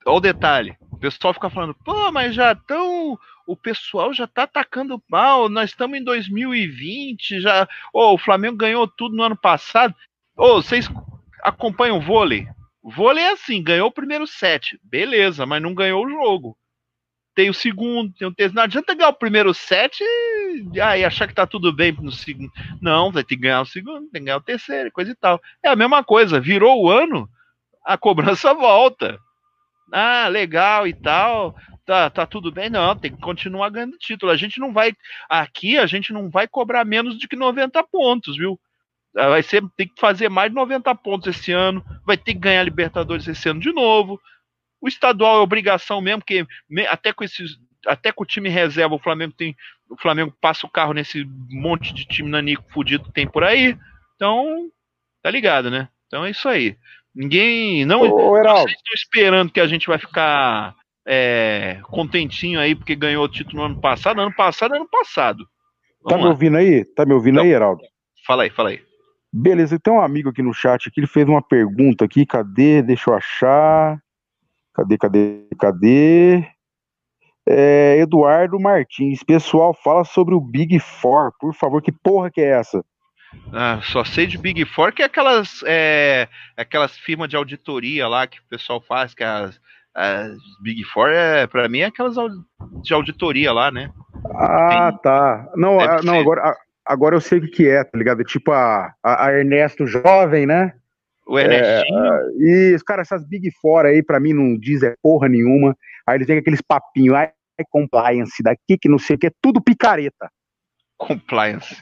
Olha 0.08 0.18
o 0.18 0.22
detalhe. 0.22 0.78
O 0.92 0.98
pessoal 0.98 1.34
fica 1.34 1.50
falando, 1.50 1.76
pô, 1.84 2.12
mas 2.12 2.34
já 2.34 2.54
estão. 2.54 3.20
O 3.46 3.56
pessoal 3.56 4.14
já 4.14 4.26
tá 4.26 4.44
atacando 4.44 5.02
mal. 5.10 5.50
Nós 5.50 5.70
estamos 5.72 5.98
em 5.98 6.04
2020. 6.04 7.42
Já. 7.42 7.68
Oh, 7.94 8.14
o 8.14 8.18
Flamengo 8.18 8.58
ganhou 8.58 8.88
tudo 8.88 9.16
no 9.16 9.24
ano 9.24 9.38
passado. 9.38 9.94
Oh, 10.36 10.62
vocês 10.62 10.90
acompanham 11.44 11.98
o 11.98 12.02
vôlei? 12.02 12.48
O 12.82 12.90
vôlei 12.92 13.24
é 13.24 13.32
assim: 13.34 13.62
ganhou 13.62 13.90
o 13.90 13.92
primeiro 13.92 14.26
set. 14.26 14.80
Beleza, 14.84 15.46
mas 15.46 15.62
não 15.62 15.74
ganhou 15.76 16.06
o 16.06 16.10
jogo. 16.10 16.58
tem 17.36 17.50
o 17.50 17.54
segundo, 17.54 18.14
tem 18.16 18.28
o 18.28 18.34
terceiro. 18.34 18.56
Não 18.56 18.64
adianta 18.64 18.96
ganhar 18.96 19.10
o 19.10 19.14
primeiro 19.14 19.54
set 19.54 20.02
e, 20.02 20.82
ah, 20.82 20.98
e 20.98 21.06
achar 21.06 21.28
que 21.28 21.36
tá 21.36 21.46
tudo 21.46 21.72
bem 21.74 21.92
no 21.92 22.12
segundo. 22.12 22.52
Não, 22.82 23.12
vai 23.12 23.24
ter 23.24 23.36
que 23.36 23.42
ganhar 23.44 23.62
o 23.62 23.66
segundo, 23.66 24.10
tem 24.10 24.22
que 24.22 24.26
ganhar 24.26 24.38
o 24.38 24.42
terceiro, 24.42 24.92
coisa 24.92 25.12
e 25.12 25.16
tal. 25.16 25.40
É 25.64 25.70
a 25.70 25.76
mesma 25.76 26.04
coisa, 26.04 26.40
virou 26.40 26.82
o 26.84 26.90
ano, 26.90 27.30
a 27.86 27.98
cobrança 27.98 28.54
volta. 28.56 29.20
Ah, 29.92 30.28
legal 30.28 30.88
e 30.88 30.94
tal. 30.94 31.56
Tá, 31.86 32.10
tá 32.10 32.26
tudo 32.26 32.52
bem, 32.52 32.70
não, 32.70 32.96
tem 32.96 33.16
que 33.16 33.22
continuar 33.22 33.70
ganhando 33.70 33.98
título. 33.98 34.32
A 34.32 34.36
gente 34.36 34.60
não 34.60 34.74
vai. 34.74 34.92
Aqui 35.30 35.78
a 35.78 35.86
gente 35.86 36.12
não 36.12 36.30
vai 36.30 36.48
cobrar 36.48 36.84
menos 36.84 37.18
de 37.18 37.28
que 37.28 37.36
90 37.36 37.82
pontos, 37.84 38.36
viu? 38.36 38.60
Ah, 39.16 39.30
vai 39.30 39.42
ser, 39.42 39.64
tem 39.78 39.88
que 39.88 40.00
fazer 40.00 40.30
mais 40.30 40.52
de 40.52 40.56
90 40.56 40.94
pontos 40.96 41.36
esse 41.36 41.52
ano, 41.52 41.84
vai 42.06 42.18
ter 42.18 42.34
que 42.34 42.40
ganhar 42.40 42.64
Libertadores 42.64 43.28
esse 43.28 43.48
ano 43.50 43.60
de 43.60 43.72
novo. 43.72 44.20
O 44.82 44.88
estadual 44.88 45.38
é 45.38 45.42
obrigação 45.42 46.02
mesmo, 46.02 46.22
porque 46.22 46.46
até 46.90 47.14
com 47.14 47.24
esses, 47.24 47.58
até 47.88 48.12
com 48.12 48.24
o 48.24 48.28
time 48.28 48.50
reserva, 48.50 48.96
o 48.96 49.00
Flamengo 49.00 49.34
tem, 49.34 49.56
o 49.90 49.98
Flamengo 49.98 50.36
passa 50.40 50.68
o 50.68 50.70
carro 50.70 50.94
nesse 50.94 51.26
monte 51.50 51.94
de 51.94 52.06
time 52.06 52.30
nanico 52.30 52.64
fudido 52.72 53.06
que 53.06 53.14
tem 53.14 53.28
por 53.28 53.44
aí. 53.44 53.78
Então, 54.16 54.70
tá 55.24 55.32
ligado, 55.32 55.72
né? 55.72 55.90
Então 56.08 56.26
é 56.26 56.32
isso 56.32 56.48
aí. 56.48 56.78
Ninguém, 57.18 57.84
não, 57.84 58.02
Ô, 58.02 58.34
vocês 58.34 58.74
estão 58.74 58.94
esperando 58.94 59.52
que 59.52 59.60
a 59.60 59.66
gente 59.66 59.88
vai 59.88 59.98
ficar 59.98 60.76
é, 61.04 61.80
contentinho 61.86 62.60
aí 62.60 62.76
porque 62.76 62.96
ganhou 62.96 63.26
o 63.26 63.28
título 63.28 63.58
no 63.58 63.64
ano 63.64 63.82
passado. 63.82 64.22
Ano 64.22 64.36
passado, 64.36 64.76
ano 64.76 64.88
passado. 64.88 65.44
Vamos 66.04 66.10
tá 66.10 66.16
lá. 66.18 66.22
me 66.22 66.30
ouvindo 66.30 66.58
aí? 66.58 66.86
Tá 66.86 67.08
me 67.08 67.14
ouvindo 67.14 67.38
então, 67.38 67.46
aí, 67.46 67.52
Heraldo? 67.52 67.82
Fala 68.24 68.44
aí, 68.44 68.52
fala 68.52 68.70
aí. 68.70 68.82
Beleza, 69.34 69.80
tem 69.80 69.92
um 69.92 70.00
amigo 70.00 70.30
aqui 70.30 70.44
no 70.44 70.54
chat 70.54 70.92
que 70.92 71.00
ele 71.00 71.08
fez 71.08 71.28
uma 71.28 71.42
pergunta 71.42 72.06
aqui, 72.06 72.24
cadê? 72.24 72.84
Deixa 72.84 73.10
eu 73.10 73.16
achar. 73.16 74.00
Cadê, 74.76 74.96
cadê, 74.96 75.48
cadê? 75.60 76.48
É, 77.50 77.98
Eduardo 77.98 78.60
Martins, 78.60 79.24
pessoal, 79.24 79.74
fala 79.74 80.04
sobre 80.04 80.36
o 80.36 80.40
Big 80.40 80.78
Four, 80.80 81.32
por 81.40 81.52
favor, 81.56 81.82
que 81.82 81.92
porra 81.92 82.30
que 82.30 82.42
é 82.42 82.60
essa? 82.60 82.86
Ah, 83.52 83.80
só 83.84 84.04
sei 84.04 84.28
de 84.28 84.38
Big 84.38 84.64
Four, 84.66 84.94
que 84.94 85.02
é 85.02 85.06
aquelas, 85.06 85.62
é, 85.66 86.28
aquelas 86.56 86.98
firmas 86.98 87.30
de 87.30 87.36
auditoria 87.36 88.08
lá 88.08 88.28
que 88.28 88.40
o 88.40 88.44
pessoal 88.50 88.82
faz, 88.82 89.14
que 89.14 89.24
as, 89.24 89.60
as 89.94 90.38
Big 90.62 90.84
Four, 90.86 91.10
é, 91.10 91.48
pra 91.48 91.68
mim, 91.68 91.80
é 91.80 91.86
aquelas 91.86 92.16
de 92.84 92.94
auditoria 92.94 93.52
lá, 93.52 93.72
né? 93.72 93.92
Ah, 94.34 94.92
Tem, 94.92 95.02
tá. 95.02 95.50
Não, 95.56 95.80
a, 95.80 96.02
não 96.02 96.20
agora, 96.20 96.56
Agora 96.88 97.16
eu 97.16 97.22
sei 97.22 97.40
o 97.40 97.52
que 97.52 97.68
é, 97.68 97.84
tá 97.84 97.98
ligado? 97.98 98.24
Tipo 98.24 98.52
a, 98.52 98.94
a, 99.04 99.26
a 99.28 99.34
Ernesto 99.34 99.86
jovem, 99.86 100.46
né? 100.46 100.74
O 101.28 101.38
Ernestinho. 101.38 102.06
É, 102.06 102.22
e, 102.38 102.78
cara, 102.86 103.02
essas 103.02 103.28
Big 103.28 103.52
Four 103.62 103.86
aí, 103.86 104.02
pra 104.02 104.20
mim, 104.20 104.32
não 104.32 104.58
diz 104.58 104.82
é 104.82 104.96
porra 105.02 105.28
nenhuma. 105.28 105.76
Aí 106.08 106.16
eles 106.16 106.26
vêm 106.26 106.38
aqueles 106.38 106.62
papinhos, 106.62 107.16
ai, 107.16 107.32
compliance 107.70 108.42
daqui, 108.42 108.78
que 108.80 108.88
não 108.88 108.98
sei 108.98 109.18
o 109.18 109.20
que, 109.20 109.28
é 109.28 109.32
tudo 109.42 109.62
picareta. 109.62 110.32
Compliance. 110.98 111.76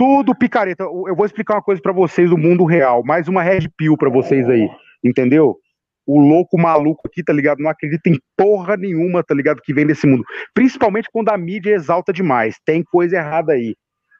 Tudo 0.00 0.34
picareta. 0.34 0.82
Eu 0.82 1.14
vou 1.14 1.26
explicar 1.26 1.56
uma 1.56 1.62
coisa 1.62 1.82
para 1.82 1.92
vocês 1.92 2.30
do 2.30 2.38
mundo 2.38 2.64
real. 2.64 3.04
Mais 3.04 3.28
uma 3.28 3.42
Red 3.42 3.68
Pill 3.76 3.98
pra 3.98 4.08
vocês 4.08 4.48
aí, 4.48 4.66
entendeu? 5.04 5.58
O 6.06 6.18
louco 6.18 6.58
maluco 6.58 7.02
aqui, 7.04 7.22
tá 7.22 7.34
ligado? 7.34 7.58
Não 7.58 7.68
acredita 7.68 8.08
em 8.08 8.18
porra 8.34 8.78
nenhuma, 8.78 9.22
tá 9.22 9.34
ligado? 9.34 9.60
Que 9.60 9.74
vem 9.74 9.86
desse 9.86 10.06
mundo. 10.06 10.24
Principalmente 10.54 11.06
quando 11.12 11.28
a 11.28 11.36
mídia 11.36 11.74
exalta 11.74 12.14
demais. 12.14 12.56
Tem 12.64 12.82
coisa 12.82 13.18
errada 13.18 13.52
aí. 13.52 13.76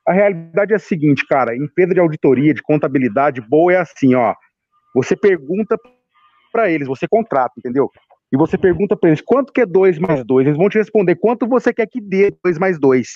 A 0.06 0.12
realidade 0.12 0.74
é 0.74 0.76
a 0.76 0.78
seguinte, 0.78 1.26
cara, 1.26 1.56
empresa 1.56 1.94
de 1.94 2.00
auditoria, 2.00 2.52
de 2.52 2.60
contabilidade 2.60 3.40
boa 3.40 3.72
é 3.72 3.76
assim, 3.78 4.14
ó. 4.14 4.34
Você 4.94 5.16
pergunta 5.16 5.78
para 6.52 6.70
eles, 6.70 6.86
você 6.86 7.08
contrata, 7.08 7.54
entendeu? 7.56 7.88
E 8.30 8.36
você 8.36 8.58
pergunta 8.58 8.98
para 8.98 9.08
eles 9.08 9.22
quanto 9.22 9.50
que 9.50 9.62
é 9.62 9.66
2 9.66 9.98
mais 9.98 10.22
2. 10.26 10.46
Eles 10.46 10.58
vão 10.58 10.68
te 10.68 10.76
responder 10.76 11.16
quanto 11.16 11.48
você 11.48 11.72
quer 11.72 11.86
que 11.86 12.02
dê 12.02 12.30
2 12.44 12.58
mais 12.58 12.78
2. 12.78 13.08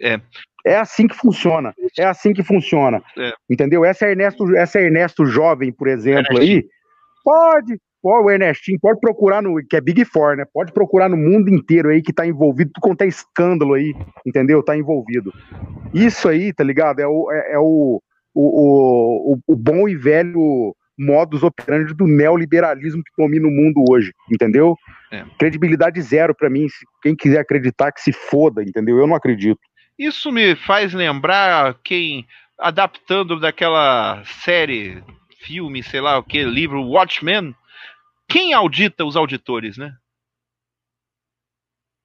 É. 0.00 0.20
É 0.64 0.76
assim 0.76 1.06
que 1.06 1.14
funciona. 1.14 1.72
É 1.96 2.04
assim 2.04 2.32
que 2.32 2.42
funciona. 2.42 3.00
É. 3.16 3.32
Entendeu? 3.48 3.84
Essa 3.84 4.06
é 4.06 4.10
Ernesto, 4.10 4.56
essa 4.56 4.80
é 4.80 4.84
Ernesto 4.84 5.24
jovem, 5.24 5.72
por 5.72 5.86
exemplo, 5.86 6.38
aí. 6.38 6.64
Pode, 7.24 7.78
pode, 8.02 8.24
o 8.24 8.30
Ernestinho, 8.30 8.78
pode 8.80 8.98
procurar 8.98 9.40
no. 9.40 9.64
Que 9.64 9.76
é 9.76 9.80
Big 9.80 10.04
Four, 10.04 10.36
né? 10.36 10.44
Pode 10.52 10.72
procurar 10.72 11.08
no 11.08 11.16
mundo 11.16 11.48
inteiro 11.48 11.88
aí 11.88 12.02
que 12.02 12.12
tá 12.12 12.26
envolvido, 12.26 12.72
tudo 12.74 12.82
quanto 12.82 13.02
é 13.02 13.06
escândalo 13.06 13.74
aí, 13.74 13.94
entendeu? 14.26 14.62
Tá 14.62 14.76
envolvido. 14.76 15.32
Isso 15.94 16.28
aí, 16.28 16.52
tá 16.52 16.64
ligado? 16.64 16.98
É 16.98 17.06
o, 17.06 17.30
é, 17.30 17.52
é 17.52 17.58
o, 17.58 18.02
o, 18.34 19.34
o, 19.34 19.38
o 19.46 19.56
bom 19.56 19.88
e 19.88 19.94
velho 19.94 20.74
modus 20.98 21.42
operandi 21.42 21.94
do 21.94 22.06
neoliberalismo 22.06 23.02
que 23.04 23.22
domina 23.22 23.46
o 23.46 23.50
mundo 23.50 23.84
hoje, 23.88 24.12
entendeu? 24.32 24.74
É. 25.12 25.24
Credibilidade 25.38 26.00
zero 26.00 26.34
para 26.34 26.50
mim. 26.50 26.66
Quem 27.02 27.14
quiser 27.14 27.38
acreditar 27.38 27.92
que 27.92 28.00
se 28.00 28.12
foda, 28.12 28.62
entendeu? 28.62 28.98
Eu 28.98 29.06
não 29.06 29.14
acredito. 29.14 29.60
Isso 29.98 30.30
me 30.30 30.54
faz 30.54 30.92
lembrar 30.92 31.74
quem 31.82 32.26
adaptando 32.58 33.38
daquela 33.38 34.22
série, 34.24 35.02
filme, 35.40 35.82
sei 35.82 36.00
lá 36.00 36.18
o 36.18 36.24
que, 36.24 36.42
livro 36.42 36.82
Watchmen, 36.82 37.54
quem 38.28 38.52
audita 38.52 39.04
os 39.04 39.16
auditores, 39.16 39.76
né? 39.78 39.94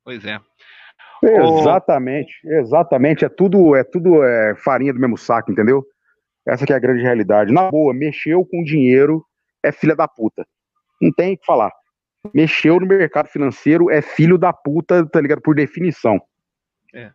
Pois 0.03 0.25
é. 0.25 0.39
Exatamente, 1.23 2.33
exatamente. 2.45 3.23
É 3.23 3.29
tudo, 3.29 3.75
é 3.75 3.83
tudo 3.83 4.23
é, 4.23 4.55
farinha 4.55 4.93
do 4.93 4.99
mesmo 4.99 5.17
saco, 5.17 5.51
entendeu? 5.51 5.85
Essa 6.47 6.65
que 6.65 6.73
é 6.73 6.75
a 6.75 6.79
grande 6.79 7.03
realidade. 7.03 7.53
Na 7.53 7.69
boa, 7.69 7.93
mexeu 7.93 8.43
com 8.45 8.63
dinheiro 8.63 9.23
é 9.63 9.71
filha 9.71 9.95
da 9.95 10.07
puta. 10.07 10.45
Não 10.99 11.11
tem 11.11 11.33
o 11.33 11.37
que 11.37 11.45
falar. 11.45 11.71
Mexeu 12.33 12.79
no 12.79 12.87
mercado 12.87 13.27
financeiro 13.27 13.91
é 13.91 14.01
filho 14.01 14.37
da 14.37 14.51
puta, 14.51 15.05
tá 15.07 15.21
ligado? 15.21 15.41
Por 15.41 15.55
definição. 15.55 16.19
É. 16.93 17.11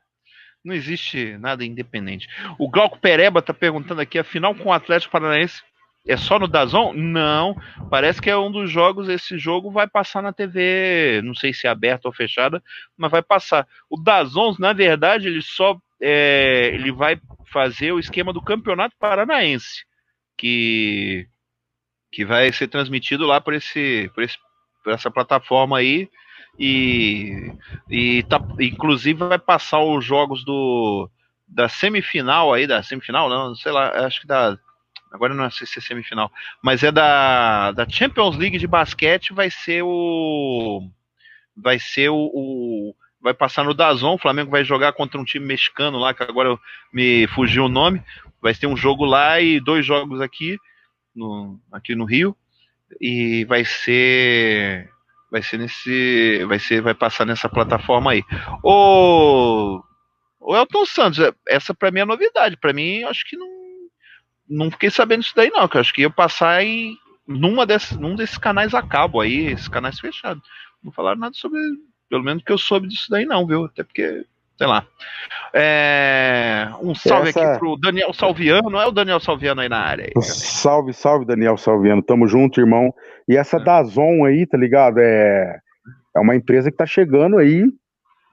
Não 0.67 0.75
existe 0.75 1.39
nada 1.39 1.65
independente. 1.65 2.29
O 2.59 2.69
Glauco 2.69 2.99
Pereba 2.99 3.41
tá 3.41 3.55
perguntando 3.55 4.01
aqui, 4.01 4.19
afinal, 4.19 4.55
com 4.55 4.71
o 4.71 4.73
Atlético 4.73 5.13
Paranaense 5.13 5.63
é 6.07 6.17
só 6.17 6.39
no 6.39 6.47
Dazon? 6.47 6.93
Não. 6.93 7.57
Parece 7.91 8.23
que 8.23 8.31
é 8.31 8.37
um 8.37 8.51
dos 8.51 8.71
jogos. 8.71 9.09
Esse 9.09 9.39
jogo 9.39 9.71
vai 9.71 9.89
passar 9.89 10.23
na 10.23 10.33
TV. 10.33 11.21
Não 11.25 11.35
sei 11.35 11.53
se 11.53 11.67
é 11.67 11.71
aberta 11.71 12.07
ou 12.07 12.15
fechada, 12.15 12.63
mas 12.97 13.11
vai 13.11 13.23
passar. 13.23 13.67
O 13.91 14.01
Dazon, 14.01 14.55
na 14.59 14.73
verdade, 14.73 15.27
ele 15.27 15.43
só 15.43 15.77
é, 16.01 16.71
ele 16.73 16.93
vai 16.93 17.19
fazer 17.53 17.93
o 17.93 17.99
esquema 17.99 18.33
do 18.33 18.43
Campeonato 18.43 18.95
Paranaense, 18.99 19.85
que 20.37 21.27
que 22.13 22.25
vai 22.25 22.53
ser 22.53 22.69
transmitido 22.69 23.27
lá 23.27 23.41
por 23.41 23.53
esse 23.53 24.11
por, 24.15 24.23
esse, 24.23 24.39
por 24.83 24.93
essa 24.93 25.11
plataforma 25.11 25.79
aí 25.79 26.09
e, 26.59 27.53
e 27.89 28.23
tá, 28.25 28.41
inclusive 28.59 29.19
vai 29.19 29.39
passar 29.39 29.81
os 29.81 30.05
jogos 30.05 30.45
do 30.45 31.11
da 31.49 31.69
semifinal 31.69 32.53
aí 32.53 32.67
da 32.67 32.83
semifinal 32.83 33.29
não 33.29 33.55
sei 33.55 33.71
lá 33.71 34.07
acho 34.07 34.21
que 34.21 34.27
da 34.27 34.59
agora 35.17 35.35
não 35.35 35.51
sei 35.51 35.67
se 35.67 35.79
é 35.79 35.83
semifinal, 35.83 36.31
mas 36.63 36.83
é 36.83 36.93
da, 36.93 37.73
da 37.73 37.89
Champions 37.89 38.37
League 38.37 38.59
de 38.59 38.67
basquete, 38.67 39.33
vai 39.33 39.51
ser 39.51 39.83
o 39.83 40.89
vai 41.57 41.79
ser 41.79 42.11
o, 42.11 42.31
o 42.35 42.95
vai 43.21 43.35
passar 43.35 43.65
no 43.65 43.75
Dazon, 43.75 44.15
o 44.15 44.19
Flamengo 44.19 44.51
vai 44.51 44.63
jogar 44.65 44.93
contra 44.93 45.21
um 45.21 45.25
time 45.25 45.45
mexicano 45.45 45.99
lá, 45.99 46.15
que 46.15 46.23
agora 46.23 46.57
me 46.93 47.27
fugiu 47.29 47.65
o 47.65 47.69
nome, 47.69 48.03
vai 48.41 48.55
ter 48.55 48.67
um 48.67 48.77
jogo 48.77 49.05
lá 49.05 49.41
e 49.41 49.59
dois 49.59 49.85
jogos 49.85 50.21
aqui 50.21 50.59
no 51.15 51.59
aqui 51.73 51.95
no 51.95 52.05
Rio 52.05 52.37
e 53.01 53.45
vai 53.47 53.65
ser 53.65 54.91
vai 55.37 55.43
ser 55.43 55.59
nesse 55.59 56.45
vai 56.47 56.59
ser 56.59 56.81
vai 56.81 56.95
passar 56.95 57.27
nessa 57.27 57.49
plataforma 57.49 58.13
aí. 58.13 58.25
O 58.63 59.83
o 60.41 60.57
Elton 60.57 60.87
Santos, 60.87 61.19
essa 61.47 61.75
para 61.75 61.91
mim 61.91 62.01
é 62.01 62.05
novidade, 62.05 62.57
para 62.57 62.73
mim 62.73 63.03
acho 63.05 63.29
que 63.29 63.37
não 63.37 63.57
não 64.49 64.71
fiquei 64.71 64.91
sabendo 64.91 65.23
disso 65.23 65.35
daí, 65.37 65.51
não, 65.51 65.69
que 65.69 65.77
eu 65.77 65.81
acho 65.81 65.93
que 65.93 66.03
ia 66.03 66.11
passar 66.11 66.63
em 66.63 66.97
numa 67.27 67.67
desses, 67.67 67.97
num 67.99 68.15
desses 68.15 68.39
canais 68.39 68.73
a 68.73 68.81
cabo 68.81 69.21
aí, 69.21 69.47
esses 69.47 69.69
canais 69.69 69.99
fechados. 69.99 70.43
Não 70.83 70.93
falaram 70.93 71.19
nada 71.19 71.35
sobre, 71.35 71.61
pelo 72.09 72.23
menos 72.23 72.45
que 72.45 72.53
eu 72.53 72.59
soube 72.59 72.87
disso 72.87 73.11
daí, 73.11 73.27
não, 73.27 73.45
viu? 73.45 73.65
Até 73.65 73.83
porque, 73.83 74.25
sei 74.57 74.67
lá. 74.67 74.87
É, 75.53 76.69
um 76.83 76.95
salve 76.95 77.31
Essa... 77.31 77.43
aqui 77.43 77.59
pro 77.59 77.77
Daniel 77.77 78.13
Salviano, 78.13 78.71
não 78.71 78.81
é 78.81 78.87
o 78.87 78.93
Daniel 78.93 79.21
Salviano 79.21 79.61
aí 79.61 79.69
na 79.69 79.81
área? 79.81 80.05
Aí, 80.05 80.23
salve, 80.23 80.93
salve, 80.93 81.25
Daniel 81.25 81.57
Salviano, 81.57 82.03
tamo 82.03 82.27
junto, 82.27 82.61
irmão. 82.61 82.93
E 83.29 83.37
essa 83.37 83.57
é. 83.57 83.65
Dazon 83.65 84.25
aí, 84.25 84.47
tá 84.47 84.59
ligado? 84.59 84.99
É, 84.99 85.59
é 86.17 86.21
uma 86.21 86.37
empresa 86.37 86.71
que 86.71 86.77
tá 86.77 86.87
chegando 86.87 87.39
aí, 87.39 87.65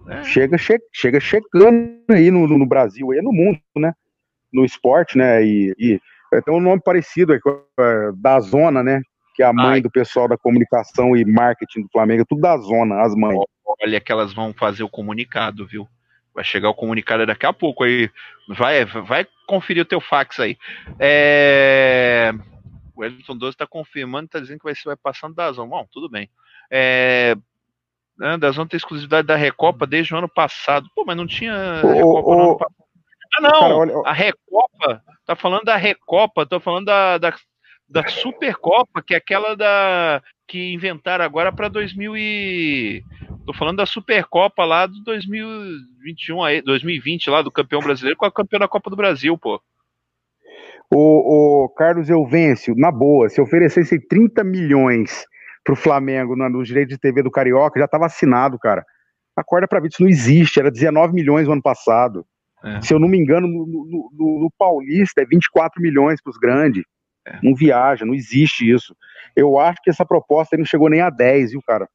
é. 0.09 0.24
chega, 0.24 0.57
che, 0.57 0.80
chega 0.91 1.19
chegando 1.19 2.03
aí 2.09 2.30
no, 2.30 2.47
no 2.47 2.65
Brasil, 2.65 3.11
aí 3.11 3.21
no 3.21 3.32
mundo, 3.32 3.59
né? 3.76 3.93
no 4.53 4.63
esporte, 4.63 5.17
né? 5.17 5.43
E, 5.43 5.74
e 5.78 5.99
tem 6.45 6.53
um 6.53 6.61
nome 6.61 6.82
parecido, 6.82 7.34
é, 7.34 7.39
é, 7.80 8.11
da 8.15 8.39
Zona, 8.39 8.84
né? 8.84 9.01
Que 9.36 9.41
é 9.41 9.47
a 9.47 9.51
mãe 9.51 9.74
Ai. 9.74 9.82
do 9.82 9.89
pessoal 9.89 10.28
da 10.28 10.38
comunicação 10.38 11.17
e 11.17 11.26
marketing 11.26 11.82
do 11.82 11.89
Flamengo, 11.91 12.21
é 12.21 12.26
tudo 12.26 12.41
da 12.41 12.55
Zona, 12.57 13.01
as 13.01 13.15
mães. 13.15 13.39
Olha 13.82 13.99
que 13.99 14.11
elas 14.11 14.32
vão 14.32 14.53
fazer 14.53 14.84
o 14.84 14.89
comunicado, 14.89 15.65
viu? 15.65 15.88
Vai 16.34 16.43
chegar 16.43 16.69
o 16.69 16.73
comunicado 16.73 17.25
daqui 17.25 17.45
a 17.45 17.53
pouco 17.53 17.84
aí. 17.84 18.09
Vai, 18.47 18.86
vai 18.86 19.27
conferir 19.47 19.84
o 19.84 19.86
teu 19.86 20.01
fax 20.01 20.39
aí. 20.39 20.57
É... 20.99 22.31
O 22.95 23.03
Elton 23.03 23.38
12 23.38 23.55
está 23.55 23.67
confirmando, 23.67 24.25
está 24.25 24.39
dizendo 24.39 24.59
que 24.59 24.65
vai, 24.65 24.73
vai 24.86 24.95
passando 24.95 25.36
da 25.36 25.51
Zona. 25.51 25.69
Bom, 25.69 25.88
tudo 25.91 26.09
bem. 26.09 26.29
É... 26.71 27.36
né, 28.17 28.38
da 28.38 28.51
zona 28.51 28.69
ter 28.69 28.77
exclusividade 28.77 29.27
da 29.27 29.36
Recopa 29.36 29.86
desde 29.86 30.13
o 30.13 30.17
ano 30.17 30.29
passado. 30.29 30.89
Pô, 30.95 31.03
mas 31.05 31.17
não 31.17 31.27
tinha 31.27 31.81
Recopa 31.81 32.29
ô, 32.29 32.36
no 32.36 32.41
ano 32.41 32.57
passado. 32.57 32.84
Ah, 33.36 33.41
não! 33.41 33.51
Cara, 33.51 33.75
olha- 33.75 34.01
A 34.05 34.13
Recopa, 34.13 35.03
tá 35.25 35.36
falando 35.36 35.63
da 35.63 35.75
Recopa, 35.75 36.45
tô 36.45 36.59
falando 36.59 36.86
da, 36.86 37.17
da, 37.17 37.34
da 37.89 38.07
Supercopa, 38.07 39.01
que 39.01 39.13
é 39.13 39.17
aquela 39.17 39.55
da 39.55 40.21
que 40.47 40.73
inventaram 40.73 41.23
agora 41.23 41.51
para 41.51 41.67
2000 41.67 42.17
e 42.17 43.03
tô 43.45 43.53
falando 43.53 43.77
da 43.77 43.85
Supercopa 43.85 44.63
lá 44.65 44.85
do 44.85 45.01
2021 45.03 46.43
aí, 46.43 46.61
2020 46.61 47.29
lá 47.29 47.41
do 47.41 47.51
campeão 47.51 47.81
brasileiro 47.81 48.17
com 48.17 48.25
a 48.25 48.31
campeão 48.31 48.59
da 48.59 48.67
Copa 48.67 48.89
do 48.89 48.95
Brasil, 48.95 49.37
pô. 49.37 49.61
O, 50.93 51.63
o 51.65 51.69
Carlos 51.69 52.09
Elvêncio, 52.09 52.75
na 52.77 52.91
boa, 52.91 53.27
se 53.29 53.41
oferecesse 53.41 53.99
30 54.07 54.43
milhões 54.43 55.25
pro 55.63 55.75
Flamengo 55.75 56.35
na- 56.35 56.49
nos 56.49 56.67
direitos 56.67 56.93
de 56.93 56.99
TV 56.99 57.23
do 57.23 57.31
Carioca, 57.31 57.79
já 57.79 57.85
estava 57.85 58.05
assinado, 58.05 58.59
cara. 58.59 58.85
Acorda 59.35 59.67
pra 59.67 59.79
ver, 59.79 59.87
isso 59.87 60.01
não 60.03 60.09
existe, 60.09 60.59
era 60.59 60.69
19 60.69 61.13
milhões 61.13 61.47
no 61.47 61.53
ano 61.53 61.61
passado. 61.61 62.25
É. 62.63 62.79
Se 62.81 62.93
eu 62.93 62.99
não 62.99 63.07
me 63.07 63.17
engano, 63.17 63.47
no, 63.47 63.65
no- 63.65 64.09
no- 64.13 64.39
no 64.41 64.51
Paulista 64.57 65.21
é 65.21 65.25
24 65.25 65.81
milhões 65.81 66.21
pros 66.21 66.37
grandes. 66.37 66.83
É. 67.25 67.39
Não 67.41 67.55
viaja, 67.55 68.05
não 68.05 68.13
existe 68.13 68.69
isso. 68.69 68.95
Eu 69.35 69.57
acho 69.57 69.81
que 69.81 69.89
essa 69.89 70.05
proposta 70.05 70.55
aí 70.55 70.59
não 70.59 70.65
chegou 70.65 70.89
nem 70.89 71.01
a 71.01 71.09
10, 71.09 71.51
viu, 71.51 71.61
cara? 71.65 71.89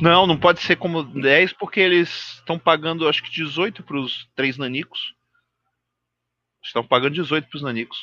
Não, 0.00 0.26
não 0.26 0.38
pode 0.38 0.60
ser 0.60 0.76
como 0.76 1.02
10 1.02 1.52
porque 1.52 1.80
eles 1.80 2.34
estão 2.36 2.58
pagando 2.58 3.08
acho 3.08 3.22
que 3.22 3.30
18 3.30 3.82
para 3.82 3.98
os 3.98 4.28
três 4.34 4.56
nanicos. 4.56 5.14
Estão 6.62 6.84
pagando 6.84 7.14
18 7.14 7.48
para 7.48 7.56
os 7.56 7.62
nanicos. 7.62 7.98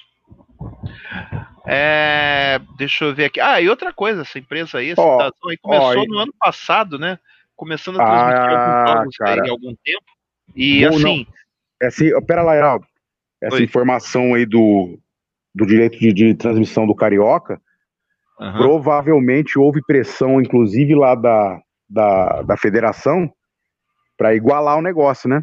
É, 1.68 2.60
deixa 2.78 3.06
eu 3.06 3.14
ver 3.16 3.26
aqui. 3.26 3.40
Ah, 3.40 3.60
e 3.60 3.68
outra 3.70 3.92
coisa, 3.92 4.22
essa 4.22 4.38
empresa 4.38 4.78
aí, 4.78 4.92
essa 4.92 5.02
Dazon 5.02 5.50
aí 5.50 5.58
começou 5.58 6.04
e- 6.04 6.08
no 6.08 6.20
ano 6.20 6.34
passado, 6.40 7.00
né? 7.00 7.20
Começando 7.56 8.00
a 8.00 8.06
transmitir 8.06 8.42
Ah, 8.44 9.00
alguns 9.00 9.16
jogos 9.16 9.44
aí 9.44 9.50
algum 9.50 9.76
tempo. 9.84 10.06
E 10.56 10.88
Bom, 10.88 10.96
assim, 10.96 11.28
É 11.82 11.88
assim, 11.88 12.14
ó, 12.14 12.22
pera 12.22 12.44
lá, 12.44 12.56
Heraldo. 12.56 12.86
Essa 13.42 13.56
Oi. 13.56 13.64
informação 13.64 14.34
aí 14.34 14.46
do, 14.46 14.98
do 15.54 15.66
direito 15.66 15.98
de, 16.00 16.14
de 16.14 16.36
transmissão 16.36 16.86
do 16.88 16.96
Carioca, 16.96 17.62
aham, 18.40 18.58
provavelmente 18.58 19.58
houve 19.58 19.82
pressão, 19.86 20.42
inclusive 20.42 20.96
lá 20.96 21.16
da, 21.16 21.60
da, 21.90 22.42
da 22.44 22.58
federação, 22.58 23.32
para 24.18 24.36
igualar 24.36 24.78
o 24.78 24.82
negócio, 24.82 25.30
né? 25.30 25.42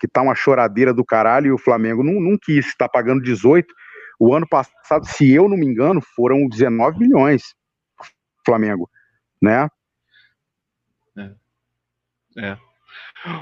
Que 0.00 0.08
tá 0.08 0.22
uma 0.22 0.34
choradeira 0.34 0.92
do 0.92 1.04
caralho 1.04 1.48
e 1.48 1.52
o 1.52 1.58
Flamengo 1.58 2.02
não, 2.02 2.20
não 2.20 2.36
quis, 2.40 2.74
tá 2.76 2.88
pagando 2.88 3.22
18. 3.22 3.72
O 4.18 4.34
ano 4.34 4.46
passado, 4.48 5.06
se 5.06 5.30
eu 5.30 5.48
não 5.48 5.56
me 5.56 5.66
engano, 5.66 6.00
foram 6.14 6.48
19 6.48 6.98
milhões 6.98 7.42
Flamengo, 8.44 8.90
né? 9.40 9.68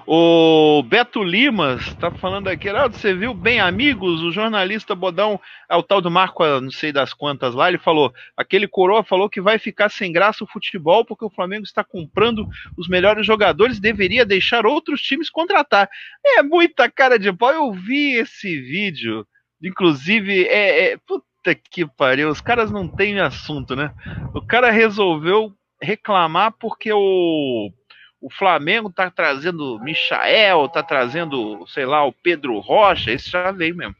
O 0.07 0.83
Beto 0.83 1.22
Limas 1.22 1.95
tá 1.95 2.11
falando 2.11 2.49
aqui, 2.49 2.68
Heraldo, 2.68 2.97
você 2.97 3.14
viu 3.14 3.33
bem 3.33 3.61
amigos? 3.61 4.20
O 4.20 4.31
jornalista 4.31 4.95
Bodão, 4.95 5.41
é 5.70 5.74
o 5.74 5.83
tal 5.83 6.03
do 6.03 6.11
Marco, 6.11 6.45
não 6.61 6.70
sei 6.70 6.93
das 6.93 7.14
quantas 7.14 7.55
lá, 7.55 7.68
ele 7.68 7.78
falou, 7.78 8.12
aquele 8.37 8.68
coroa 8.68 9.03
falou 9.03 9.31
que 9.31 9.41
vai 9.41 9.59
ficar 9.59 9.89
sem 9.89 10.12
graça 10.12 10.45
o 10.45 10.47
futebol 10.47 11.05
porque 11.05 11.24
o 11.24 11.31
Flamengo 11.31 11.64
está 11.64 11.83
comprando 11.83 12.47
os 12.76 12.89
melhores 12.89 13.24
jogadores, 13.24 13.81
deveria 13.81 14.26
deixar 14.26 14.66
outros 14.66 15.01
times 15.01 15.31
contratar. 15.31 15.89
É 16.37 16.43
muita 16.43 16.91
cara 16.91 17.18
de 17.18 17.33
pau, 17.33 17.51
eu 17.51 17.72
vi 17.72 18.12
esse 18.16 18.61
vídeo, 18.61 19.26
inclusive, 19.62 20.45
é, 20.45 20.93
é 20.93 20.97
puta 20.99 21.55
que 21.70 21.87
pariu, 21.87 22.28
os 22.28 22.43
caras 22.43 22.70
não 22.70 22.87
têm 22.87 23.18
assunto, 23.18 23.74
né? 23.74 23.95
O 24.35 24.45
cara 24.45 24.70
resolveu 24.70 25.55
reclamar 25.81 26.53
porque 26.61 26.93
o 26.93 27.70
o 28.21 28.31
Flamengo 28.31 28.93
tá 28.93 29.11
trazendo 29.11 29.81
Michael, 29.81 30.68
tá 30.68 30.83
trazendo, 30.83 31.66
sei 31.68 31.87
lá, 31.87 32.05
o 32.05 32.12
Pedro 32.12 32.59
Rocha, 32.59 33.11
esse 33.11 33.31
já 33.31 33.51
veio 33.51 33.75
mesmo. 33.75 33.95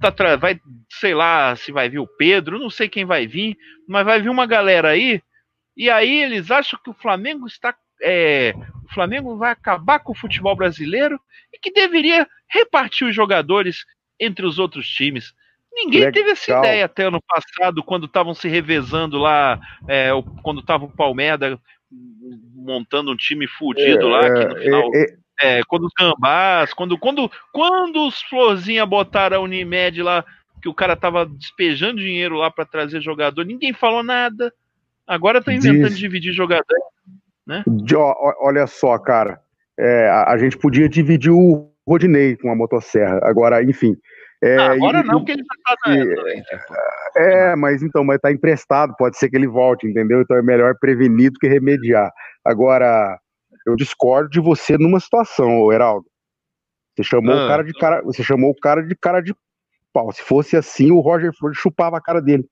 Tá 0.00 0.12
tra- 0.12 0.36
vai, 0.36 0.60
sei 0.90 1.14
lá, 1.14 1.56
se 1.56 1.72
vai 1.72 1.88
vir 1.88 1.98
o 1.98 2.06
Pedro, 2.06 2.58
não 2.58 2.68
sei 2.68 2.88
quem 2.88 3.04
vai 3.04 3.26
vir, 3.26 3.56
mas 3.88 4.04
vai 4.04 4.20
vir 4.20 4.28
uma 4.28 4.44
galera 4.46 4.90
aí, 4.90 5.22
e 5.76 5.88
aí 5.88 6.22
eles 6.22 6.50
acham 6.50 6.78
que 6.82 6.90
o 6.90 6.94
Flamengo 6.94 7.46
está. 7.46 7.74
é, 8.02 8.52
o 8.84 8.92
Flamengo 8.92 9.36
vai 9.36 9.50
acabar 9.50 9.98
com 9.98 10.12
o 10.12 10.16
futebol 10.16 10.54
brasileiro 10.54 11.18
e 11.52 11.58
que 11.58 11.72
deveria 11.72 12.28
repartir 12.50 13.06
os 13.08 13.14
jogadores 13.14 13.84
entre 14.20 14.44
os 14.44 14.58
outros 14.58 14.86
times. 14.86 15.32
Ninguém 15.72 16.00
Legal. 16.00 16.12
teve 16.12 16.30
essa 16.30 16.58
ideia 16.58 16.84
até 16.84 17.04
ano 17.04 17.20
passado, 17.26 17.82
quando 17.82 18.06
estavam 18.06 18.34
se 18.34 18.46
revezando 18.46 19.18
lá, 19.18 19.58
é, 19.88 20.10
quando 20.42 20.62
tava 20.62 20.84
o 20.84 20.90
Palmeiras 20.92 21.58
montando 22.64 23.12
um 23.12 23.16
time 23.16 23.46
fudido 23.46 24.08
lá, 24.08 24.22
que 24.22 24.44
no 24.46 24.56
final. 24.56 24.90
É, 24.94 25.02
é, 25.02 25.58
É, 25.58 25.60
quando 25.66 25.84
os 25.84 25.92
gambás, 25.98 26.72
quando, 26.72 26.96
quando, 26.96 27.30
quando 27.52 28.06
os 28.06 28.22
Florzinha 28.22 28.86
botaram 28.86 29.38
a 29.38 29.40
Unimed 29.40 30.00
lá, 30.02 30.24
que 30.62 30.68
o 30.68 30.74
cara 30.74 30.96
tava 30.96 31.26
despejando 31.26 32.00
dinheiro 32.00 32.36
lá 32.36 32.50
pra 32.50 32.64
trazer 32.64 33.00
jogador, 33.00 33.44
ninguém 33.44 33.72
falou 33.72 34.02
nada. 34.02 34.52
Agora 35.06 35.42
tá 35.42 35.52
inventando 35.52 35.88
Diz- 35.88 35.98
dividir 35.98 36.32
jogador. 36.32 36.64
ó, 37.94 38.32
olha 38.40 38.66
só, 38.66 38.96
cara, 38.98 39.40
é, 39.78 40.08
a, 40.08 40.30
a 40.32 40.38
gente 40.38 40.56
podia 40.56 40.88
dividir 40.88 41.30
o 41.32 41.68
Rodinei 41.86 42.36
com 42.36 42.50
a 42.50 42.54
motosserra. 42.56 43.20
Agora, 43.22 43.62
enfim. 43.62 43.96
É, 44.46 44.56
Ah, 44.58 44.72
agora 44.72 45.00
e- 45.00 45.04
não, 45.04 45.18
porque 45.18 45.32
ele 45.32 45.42
já 45.42 45.74
tá 45.76 45.88
na. 45.90 45.96
e- 45.96 46.38
enfim, 46.38 46.56
pô. 46.68 46.74
É, 47.20 47.56
mas 47.56 47.82
então, 47.82 48.04
mas 48.04 48.20
tá 48.20 48.30
emprestado, 48.32 48.94
pode 48.96 49.16
ser 49.16 49.28
que 49.30 49.36
ele 49.36 49.46
volte, 49.46 49.86
entendeu? 49.86 50.20
Então 50.20 50.36
é 50.36 50.42
melhor 50.42 50.74
prevenir 50.78 51.30
do 51.30 51.38
que 51.38 51.48
remediar. 51.48 52.10
Agora, 52.44 53.18
eu 53.66 53.76
discordo 53.76 54.28
de 54.28 54.40
você 54.40 54.76
numa 54.76 55.00
situação, 55.00 55.72
Heraldo. 55.72 56.06
Você 56.94 57.02
chamou 57.02 57.34
Ah. 57.34 57.44
o 57.44 57.48
cara 57.48 57.64
de 57.64 57.72
cara, 57.72 58.02
você 58.02 58.22
chamou 58.22 58.50
o 58.50 58.56
cara 58.60 58.82
de 58.82 58.94
cara 58.94 59.20
de 59.20 59.34
pau. 59.92 60.12
Se 60.12 60.22
fosse 60.22 60.56
assim, 60.56 60.90
o 60.92 61.00
Roger 61.00 61.32
Flores 61.38 61.58
chupava 61.58 61.96
a 61.96 62.00
cara 62.00 62.20
dele. 62.20 62.44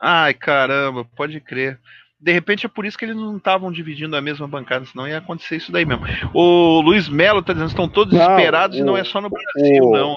Ai, 0.00 0.34
caramba, 0.34 1.04
pode 1.16 1.40
crer. 1.40 1.80
De 2.20 2.32
repente 2.32 2.64
é 2.64 2.68
por 2.68 2.86
isso 2.86 2.96
que 2.96 3.04
eles 3.04 3.16
não 3.16 3.36
estavam 3.36 3.70
dividindo 3.70 4.16
a 4.16 4.20
mesma 4.20 4.48
bancada, 4.48 4.86
senão 4.86 5.06
ia 5.06 5.18
acontecer 5.18 5.56
isso 5.56 5.70
daí 5.72 5.84
mesmo. 5.84 6.04
O 6.32 6.80
Luiz 6.80 7.08
Melo 7.08 7.42
tá 7.42 7.52
dizendo 7.52 7.68
que 7.68 7.72
estão 7.74 7.88
todos 7.88 8.14
Não, 8.14 8.20
desesperados 8.20 8.78
e 8.78 8.82
não 8.84 8.96
é 8.96 9.04
só 9.04 9.20
no 9.20 9.28
Brasil, 9.30 9.84
o- 9.84 9.92
não. 9.92 10.16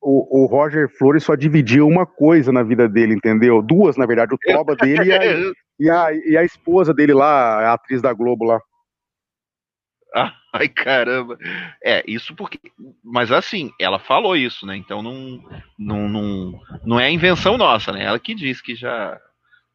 O, 0.00 0.42
o 0.44 0.46
Roger 0.46 0.88
Flores 0.96 1.24
só 1.24 1.34
dividia 1.34 1.84
uma 1.84 2.06
coisa 2.06 2.52
na 2.52 2.62
vida 2.62 2.88
dele, 2.88 3.14
entendeu? 3.14 3.60
Duas, 3.60 3.96
na 3.96 4.06
verdade, 4.06 4.32
o 4.34 4.38
toba 4.38 4.76
dele 4.76 5.08
e 5.08 5.12
a, 5.12 5.18
e 5.80 5.90
a, 5.90 6.12
e 6.12 6.36
a 6.36 6.44
esposa 6.44 6.94
dele 6.94 7.12
lá, 7.12 7.70
a 7.70 7.72
atriz 7.72 8.00
da 8.00 8.12
Globo 8.12 8.44
lá. 8.44 8.60
Ai, 10.52 10.68
caramba. 10.68 11.36
É, 11.84 12.02
isso 12.06 12.34
porque. 12.34 12.58
Mas 13.04 13.30
assim, 13.30 13.70
ela 13.78 13.98
falou 13.98 14.34
isso, 14.36 14.66
né? 14.66 14.76
Então 14.76 15.02
não, 15.02 15.42
não, 15.78 16.08
não, 16.08 16.60
não 16.84 17.00
é 17.00 17.10
invenção 17.10 17.58
nossa, 17.58 17.92
né? 17.92 18.04
Ela 18.04 18.18
que 18.18 18.34
disse 18.34 18.62
que 18.62 18.74
já 18.74 19.20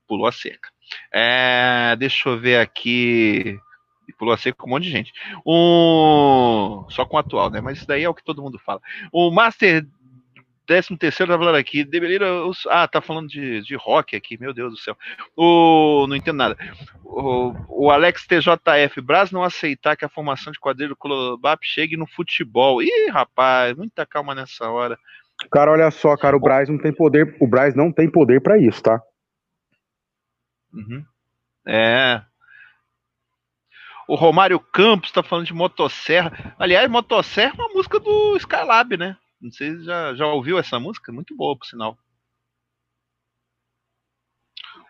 pulou 0.08 0.26
a 0.26 0.32
cerca. 0.32 0.70
É, 1.12 1.96
deixa 1.98 2.30
eu 2.30 2.40
ver 2.40 2.60
aqui. 2.60 3.60
E 4.08 4.14
Pulou 4.14 4.34
a 4.34 4.38
cerca 4.38 4.58
com 4.60 4.68
um 4.68 4.72
monte 4.72 4.84
de 4.84 4.92
gente. 4.92 5.14
O... 5.46 6.86
Só 6.90 7.06
com 7.06 7.16
o 7.16 7.20
atual, 7.20 7.50
né? 7.50 7.62
Mas 7.62 7.78
isso 7.78 7.88
daí 7.88 8.04
é 8.04 8.10
o 8.10 8.14
que 8.14 8.24
todo 8.24 8.42
mundo 8.42 8.60
fala. 8.60 8.82
O 9.12 9.32
Master 9.32 9.86
13 10.66 10.98
terceiro 10.98 11.32
tá 11.32 11.38
falando 11.38 11.56
aqui. 11.56 11.84
Deveria. 11.84 12.20
Ah, 12.70 12.88
tá 12.88 13.02
falando 13.02 13.28
de, 13.28 13.62
de 13.62 13.76
rock 13.76 14.16
aqui, 14.16 14.38
meu 14.40 14.54
Deus 14.54 14.74
do 14.74 14.80
céu. 14.80 14.98
O... 15.36 16.06
Não 16.08 16.16
entendo 16.16 16.38
nada. 16.38 16.58
O, 17.04 17.54
o 17.86 17.92
Alex 17.92 18.26
TJF, 18.26 19.02
Braz 19.02 19.32
não 19.32 19.44
aceitar 19.44 19.96
que 19.96 20.06
a 20.06 20.10
formação 20.10 20.52
de 20.52 20.60
quadrilha 20.60 20.90
do 20.90 20.96
Colobap 20.96 21.60
chegue 21.64 21.96
no 21.96 22.08
futebol. 22.08 22.82
Ih, 22.82 23.10
rapaz, 23.12 23.76
muita 23.76 24.06
calma 24.06 24.34
nessa 24.34 24.70
hora. 24.70 24.98
Cara, 25.52 25.72
olha 25.72 25.92
só, 25.92 26.16
cara, 26.16 26.38
o 26.38 26.40
Braz 26.40 26.70
não 26.70 26.78
tem 26.78 26.94
poder, 26.94 27.36
o 27.40 27.48
Braz 27.48 27.76
não 27.76 27.92
tem 27.92 28.10
poder 28.10 28.42
pra 28.42 28.58
isso, 28.58 28.82
tá? 28.82 29.02
Uhum. 30.74 31.06
É. 31.68 32.22
O 34.08 34.16
Romário 34.16 34.60
Campos 34.60 35.12
tá 35.12 35.24
falando 35.24 35.46
de 35.46 35.54
motosserra. 35.54 36.56
Aliás, 36.60 36.90
motosserra 36.90 37.54
é 37.58 37.62
uma 37.62 37.74
música 37.74 38.00
do 38.00 38.36
Skylab, 38.38 38.98
né? 38.98 39.16
Não 39.42 39.52
sei 39.52 39.78
se 39.78 39.84
já, 39.84 40.14
já 40.14 40.28
ouviu 40.28 40.58
essa 40.58 40.80
música, 40.80 41.12
muito 41.12 41.36
boa, 41.36 41.58
por 41.58 41.66
sinal. 41.66 41.98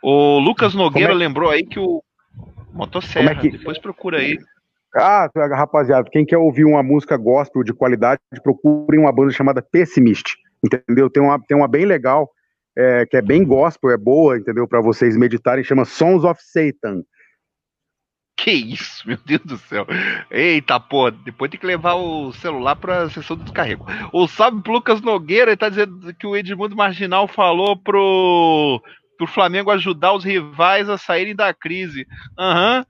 O 0.01 0.39
Lucas 0.39 0.73
Nogueira 0.73 1.09
Como 1.09 1.19
lembrou 1.19 1.49
aí 1.49 1.65
que 1.65 1.79
o 1.79 2.03
motosserra, 2.73 3.31
é 3.31 3.36
que- 3.36 3.51
depois 3.51 3.77
procura 3.77 4.19
aí. 4.19 4.38
Ah, 4.95 5.27
rapaziada, 5.55 6.07
quem 6.11 6.23
quer 6.23 6.38
ouvir 6.38 6.65
uma 6.65 6.84
música 6.84 7.17
gospel 7.17 7.63
de 7.63 7.73
qualidade, 7.73 8.21
procurem 8.43 8.99
uma 8.99 9.11
banda 9.11 9.31
chamada 9.31 9.59
Pessimist, 9.59 10.36
entendeu? 10.63 11.09
Tem 11.09 11.23
uma, 11.23 11.39
tem 11.41 11.57
uma 11.57 11.67
bem 11.67 11.84
legal, 11.84 12.29
é, 12.76 13.05
que 13.05 13.17
é 13.17 13.21
bem 13.21 13.43
gospel, 13.43 13.91
é 13.91 13.97
boa, 13.97 14.38
entendeu? 14.38 14.67
Pra 14.67 14.82
vocês 14.82 15.15
meditarem, 15.15 15.63
chama 15.63 15.86
Sons 15.86 16.24
of 16.24 16.41
Satan. 16.41 17.03
Que 18.36 18.51
isso, 18.51 19.07
meu 19.07 19.17
Deus 19.24 19.41
do 19.45 19.57
céu. 19.57 19.86
Eita, 20.32 20.80
pô, 20.80 21.11
depois 21.11 21.51
tem 21.51 21.59
que 21.59 21.65
levar 21.65 21.93
o 21.93 22.34
celular 22.34 22.76
pra 22.76 23.09
sessão 23.09 23.38
do 23.38 23.43
descarrego. 23.43 23.86
O 24.11 24.28
Sábio 24.28 24.61
Lucas 24.74 25.01
Nogueira 25.01 25.51
ele 25.51 25.57
tá 25.57 25.69
dizendo 25.69 26.13
que 26.15 26.26
o 26.26 26.36
Edmundo 26.36 26.76
Marginal 26.76 27.28
falou 27.28 27.78
pro, 27.78 28.82
para 29.17 29.26
o 29.26 29.28
Flamengo 29.28 29.71
ajudar 29.71 30.13
os 30.13 30.24
rivais 30.24 30.89
a 30.89 30.97
saírem 30.97 31.36
da 31.36 31.53
crise. 31.53 32.07
Uhum. 32.38 32.84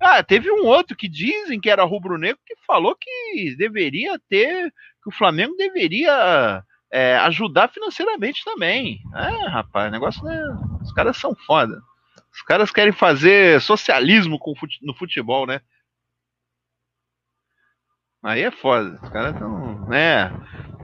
Ah, 0.00 0.22
teve 0.22 0.50
um 0.50 0.66
outro 0.66 0.96
que 0.96 1.08
dizem 1.08 1.60
que 1.60 1.70
era 1.70 1.84
rubro-negro 1.84 2.38
que 2.46 2.54
falou 2.66 2.94
que 2.94 3.56
deveria 3.56 4.18
ter, 4.28 4.70
que 5.02 5.08
o 5.08 5.12
Flamengo 5.12 5.56
deveria 5.56 6.62
é, 6.90 7.16
ajudar 7.18 7.68
financeiramente 7.68 8.44
também. 8.44 9.00
É, 9.14 9.48
rapaz, 9.48 9.90
negócio 9.92 10.22
né, 10.24 10.40
os 10.82 10.92
caras 10.92 11.16
são 11.16 11.34
foda. 11.46 11.80
Os 12.32 12.42
caras 12.42 12.70
querem 12.70 12.92
fazer 12.92 13.60
socialismo 13.60 14.38
com, 14.38 14.54
no 14.82 14.94
futebol, 14.94 15.46
né? 15.46 15.60
Aí 18.22 18.42
é 18.42 18.50
foda. 18.50 18.98
Os 19.02 19.08
caras 19.10 19.34
estão, 19.34 19.88
né? 19.88 20.30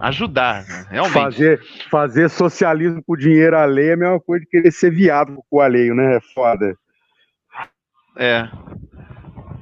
Ajudar, 0.01 0.65
né? 0.67 0.87
realmente. 0.91 1.15
Fazer, 1.15 1.63
fazer 1.91 2.29
socialismo 2.29 3.03
com 3.05 3.17
dinheiro 3.17 3.57
alheio 3.57 3.91
é 3.91 3.95
a 3.95 3.97
mesma 3.97 4.21
coisa 4.21 4.45
de 4.45 4.51
querer 4.51 4.71
ser 4.73 4.91
viado 4.91 5.37
com 5.49 5.57
o 5.57 5.61
alheio, 5.61 5.95
né? 5.95 6.17
É 6.17 6.21
foda. 6.21 6.77
É. 8.17 8.49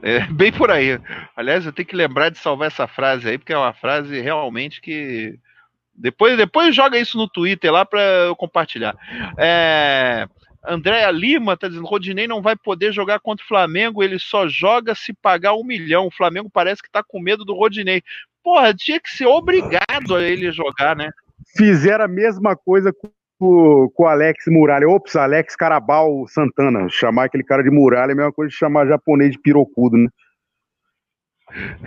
É 0.02 0.20
bem 0.26 0.52
por 0.52 0.70
aí. 0.70 0.98
Aliás, 1.36 1.64
eu 1.64 1.72
tenho 1.72 1.86
que 1.86 1.96
lembrar 1.96 2.28
de 2.28 2.38
salvar 2.38 2.66
essa 2.66 2.88
frase 2.88 3.28
aí, 3.28 3.38
porque 3.38 3.52
é 3.52 3.58
uma 3.58 3.72
frase 3.72 4.20
realmente 4.20 4.80
que. 4.80 5.38
Depois, 6.02 6.36
depois 6.36 6.74
joga 6.74 6.98
isso 6.98 7.16
no 7.16 7.28
Twitter 7.28 7.70
lá 7.70 7.84
para 7.84 8.02
eu 8.26 8.34
compartilhar. 8.34 8.96
É. 9.38 10.26
Andréa 10.66 11.10
Lima 11.10 11.56
tá 11.56 11.68
dizendo: 11.68 11.86
Rodinei 11.86 12.26
não 12.26 12.42
vai 12.42 12.56
poder 12.56 12.92
jogar 12.92 13.20
contra 13.20 13.44
o 13.44 13.48
Flamengo, 13.48 14.02
ele 14.02 14.18
só 14.18 14.48
joga 14.48 14.94
se 14.94 15.12
pagar 15.12 15.54
um 15.54 15.64
milhão. 15.64 16.06
O 16.06 16.12
Flamengo 16.12 16.50
parece 16.52 16.82
que 16.82 16.90
tá 16.90 17.02
com 17.02 17.20
medo 17.20 17.44
do 17.44 17.54
Rodinei. 17.54 18.02
Porra, 18.42 18.74
tinha 18.74 18.98
que 19.00 19.10
ser 19.10 19.26
obrigado 19.26 20.16
a 20.16 20.22
ele 20.22 20.50
jogar, 20.50 20.96
né? 20.96 21.10
Fizeram 21.56 22.04
a 22.04 22.08
mesma 22.08 22.56
coisa 22.56 22.92
com, 22.92 23.88
com 23.94 24.02
o 24.02 24.06
Alex 24.06 24.44
Muralha. 24.48 24.88
Ops, 24.88 25.14
Alex 25.14 25.54
Carabal 25.54 26.26
Santana. 26.26 26.88
Chamar 26.88 27.24
aquele 27.24 27.44
cara 27.44 27.62
de 27.62 27.70
muralha 27.70 28.10
é 28.10 28.14
a 28.14 28.16
mesma 28.16 28.32
coisa 28.32 28.50
de 28.50 28.56
chamar 28.56 28.86
japonês 28.86 29.32
de 29.32 29.38
pirocudo, 29.38 29.96
né? 29.96 30.08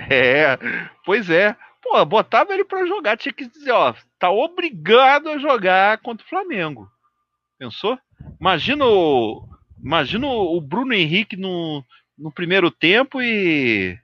É, 0.09 0.57
pois 1.05 1.29
é. 1.29 1.55
Pô, 1.85 2.03
botava 2.03 2.51
ele 2.51 2.65
para 2.65 2.87
jogar, 2.87 3.15
tinha 3.15 3.31
que 3.31 3.45
dizer, 3.45 3.69
ó, 3.69 3.93
tá 4.17 4.31
obrigado 4.31 5.29
a 5.29 5.37
jogar 5.37 5.99
contra 5.99 6.25
o 6.25 6.29
Flamengo. 6.29 6.89
Pensou? 7.59 7.99
Imagina 8.41 8.83
o, 8.87 9.47
imagina 9.79 10.25
o 10.25 10.59
Bruno 10.59 10.95
Henrique 10.95 11.37
no, 11.37 11.85
no 12.17 12.31
primeiro 12.31 12.71
tempo 12.71 13.21
e. 13.21 13.99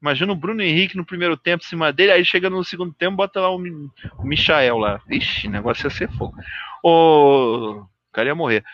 Imagina 0.00 0.32
o 0.32 0.36
Bruno 0.36 0.62
Henrique 0.62 0.96
no 0.96 1.04
primeiro 1.04 1.36
tempo 1.36 1.62
em 1.62 1.68
cima 1.68 1.92
dele, 1.92 2.12
aí 2.12 2.24
chega 2.24 2.48
no 2.48 2.64
segundo 2.64 2.94
tempo, 2.94 3.16
bota 3.16 3.38
lá 3.38 3.50
o, 3.50 3.56
o 3.58 4.24
Michael 4.24 4.78
lá. 4.78 5.02
Ixi, 5.10 5.46
negócio 5.46 5.86
ia 5.86 5.90
ser 5.90 6.10
fogo. 6.12 6.34
O, 6.82 7.80
o 7.82 7.86
cara 8.12 8.28
ia 8.28 8.34
morrer. 8.34 8.64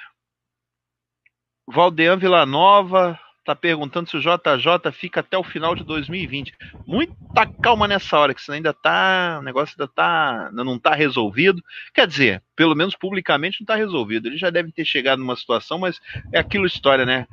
Valdean 1.66 2.16
Villanova, 2.16 3.18
tá 3.44 3.56
perguntando 3.56 4.08
se 4.08 4.16
o 4.16 4.20
JJ 4.20 4.92
fica 4.92 5.20
até 5.20 5.36
o 5.36 5.42
final 5.42 5.74
de 5.74 5.84
2020. 5.84 6.54
Muita 6.86 7.46
calma 7.60 7.88
nessa 7.88 8.18
hora, 8.18 8.32
que 8.32 8.40
isso 8.40 8.52
ainda 8.52 8.72
tá, 8.72 9.38
o 9.40 9.42
negócio 9.42 9.74
ainda 9.78 9.92
tá, 9.92 10.50
não 10.52 10.78
tá 10.78 10.94
resolvido. 10.94 11.62
Quer 11.92 12.06
dizer, 12.06 12.42
pelo 12.54 12.74
menos 12.74 12.94
publicamente 12.94 13.60
não 13.60 13.66
tá 13.66 13.74
resolvido. 13.74 14.28
Ele 14.28 14.36
já 14.36 14.50
deve 14.50 14.70
ter 14.70 14.84
chegado 14.84 15.18
numa 15.18 15.36
situação, 15.36 15.78
mas 15.78 16.00
é 16.32 16.38
aquilo 16.38 16.66
história, 16.66 17.04
né? 17.04 17.26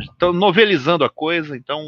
Estão 0.00 0.30
é, 0.30 0.32
novelizando 0.32 1.04
a 1.04 1.10
coisa, 1.10 1.56
então 1.56 1.82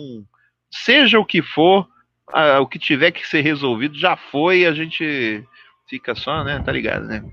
seja 0.70 1.18
o 1.18 1.24
que 1.24 1.42
for, 1.42 1.88
a, 2.28 2.60
o 2.60 2.66
que 2.66 2.78
tiver 2.78 3.10
que 3.10 3.26
ser 3.26 3.40
resolvido 3.40 3.98
já 3.98 4.16
foi, 4.16 4.66
a 4.66 4.72
gente 4.72 5.44
fica 5.88 6.14
só, 6.14 6.44
né? 6.44 6.62
Tá 6.64 6.70
ligado, 6.70 7.06
né? 7.06 7.24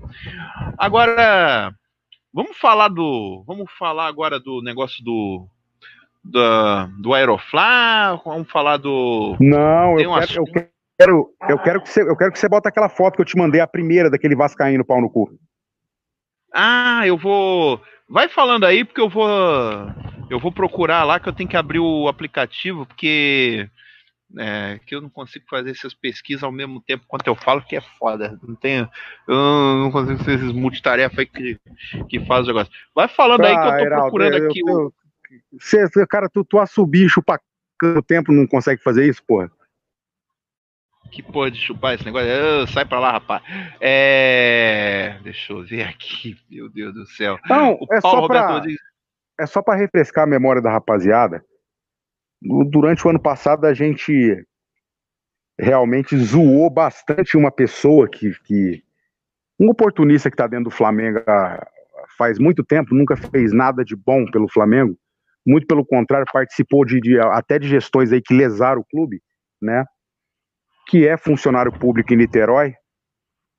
Agora, 0.76 1.72
vamos 2.32 2.56
falar 2.56 2.88
do, 2.88 3.44
vamos 3.46 3.70
falar 3.78 4.08
agora 4.08 4.40
do 4.40 4.60
negócio 4.60 5.04
do 5.04 5.48
do, 6.24 6.86
do 7.00 7.14
Aeroflá? 7.14 8.20
Vamos 8.24 8.50
falar 8.50 8.78
do. 8.78 9.36
Não, 9.38 9.98
eu, 10.00 10.10
um 10.10 10.20
quero, 10.20 10.34
eu, 10.36 10.44
quero, 10.98 11.34
eu, 11.48 11.58
quero 11.58 11.82
que 11.82 11.90
você, 11.90 12.02
eu 12.02 12.16
quero 12.16 12.32
que 12.32 12.38
você 12.38 12.48
bota 12.48 12.68
aquela 12.68 12.88
foto 12.88 13.16
que 13.16 13.20
eu 13.20 13.26
te 13.26 13.36
mandei, 13.36 13.60
a 13.60 13.66
primeira 13.66 14.10
daquele 14.10 14.34
Vascaíno 14.34 14.84
pau 14.84 15.00
no 15.00 15.10
cu. 15.10 15.30
Ah, 16.52 17.06
eu 17.06 17.18
vou. 17.18 17.80
Vai 18.08 18.28
falando 18.28 18.64
aí, 18.64 18.84
porque 18.84 19.00
eu 19.00 19.08
vou. 19.08 19.28
Eu 20.30 20.38
vou 20.38 20.50
procurar 20.50 21.04
lá 21.04 21.20
que 21.20 21.28
eu 21.28 21.32
tenho 21.32 21.48
que 21.48 21.56
abrir 21.56 21.80
o 21.80 22.08
aplicativo, 22.08 22.86
porque. 22.86 23.68
É, 24.36 24.80
que 24.84 24.92
eu 24.92 25.00
não 25.00 25.08
consigo 25.08 25.44
fazer 25.48 25.70
essas 25.70 25.94
pesquisas 25.94 26.42
ao 26.42 26.50
mesmo 26.50 26.80
tempo 26.80 27.04
quanto 27.06 27.24
eu 27.28 27.36
falo, 27.36 27.62
que 27.62 27.76
é 27.76 27.80
foda. 27.80 28.36
Não 28.42 28.56
tenho, 28.56 28.88
eu 29.28 29.36
não 29.36 29.92
consigo 29.92 30.18
fazer 30.18 30.34
esses 30.34 30.52
multitarefas 30.52 31.18
aí 31.20 31.26
que, 31.26 31.60
que 32.08 32.20
faz 32.26 32.42
o 32.44 32.48
negócio. 32.48 32.72
Vai 32.92 33.06
falando 33.06 33.44
ah, 33.44 33.48
aí 33.48 33.54
que 33.54 33.60
eu 33.60 33.78
tô 33.78 33.84
Heraldo, 33.84 34.02
procurando 34.02 34.46
aqui 34.46 34.60
eu, 34.60 34.74
o. 34.74 34.92
Você, 35.52 36.06
cara, 36.06 36.28
tu, 36.28 36.44
tu 36.44 36.58
assobia 36.58 37.08
chupacando 37.08 37.44
o 37.82 38.02
tempo 38.02 38.32
não 38.32 38.46
consegue 38.46 38.82
fazer 38.82 39.06
isso, 39.06 39.22
porra? 39.26 39.50
Que 41.10 41.22
porra 41.22 41.50
de 41.50 41.58
chupar 41.58 41.94
esse 41.94 42.04
negócio? 42.04 42.28
Sai 42.72 42.84
pra 42.84 42.98
lá, 42.98 43.12
rapaz. 43.12 43.42
É. 43.80 45.18
Deixa 45.22 45.52
eu 45.52 45.64
ver 45.64 45.82
aqui, 45.82 46.36
meu 46.50 46.68
Deus 46.68 46.94
do 46.94 47.06
céu. 47.06 47.38
Não, 47.48 47.78
é 47.92 48.00
só, 48.00 48.26
pra, 48.26 48.62
é 49.38 49.46
só 49.46 49.62
pra 49.62 49.74
refrescar 49.74 50.24
a 50.24 50.28
memória 50.28 50.62
da 50.62 50.70
rapaziada. 50.70 51.44
Durante 52.42 53.06
o 53.06 53.10
ano 53.10 53.20
passado, 53.20 53.64
a 53.66 53.74
gente 53.74 54.44
realmente 55.58 56.16
zoou 56.16 56.68
bastante 56.70 57.36
uma 57.36 57.50
pessoa 57.50 58.08
que. 58.08 58.32
que 58.42 58.82
um 59.58 59.68
oportunista 59.70 60.28
que 60.30 60.36
tá 60.36 60.48
dentro 60.48 60.64
do 60.64 60.70
Flamengo 60.70 61.22
há, 61.28 61.64
faz 62.18 62.40
muito 62.40 62.64
tempo, 62.64 62.92
nunca 62.94 63.16
fez 63.16 63.52
nada 63.52 63.84
de 63.84 63.94
bom 63.94 64.26
pelo 64.26 64.48
Flamengo 64.48 64.98
muito 65.46 65.66
pelo 65.66 65.84
contrário, 65.84 66.26
participou 66.32 66.84
de, 66.84 67.00
de, 67.00 67.18
até 67.18 67.58
de 67.58 67.68
gestões 67.68 68.12
aí 68.12 68.22
que 68.22 68.34
lesaram 68.34 68.80
o 68.80 68.84
clube, 68.84 69.20
né? 69.60 69.84
Que 70.88 71.06
é 71.06 71.16
funcionário 71.16 71.72
público 71.72 72.12
em 72.12 72.16
Niterói 72.16 72.74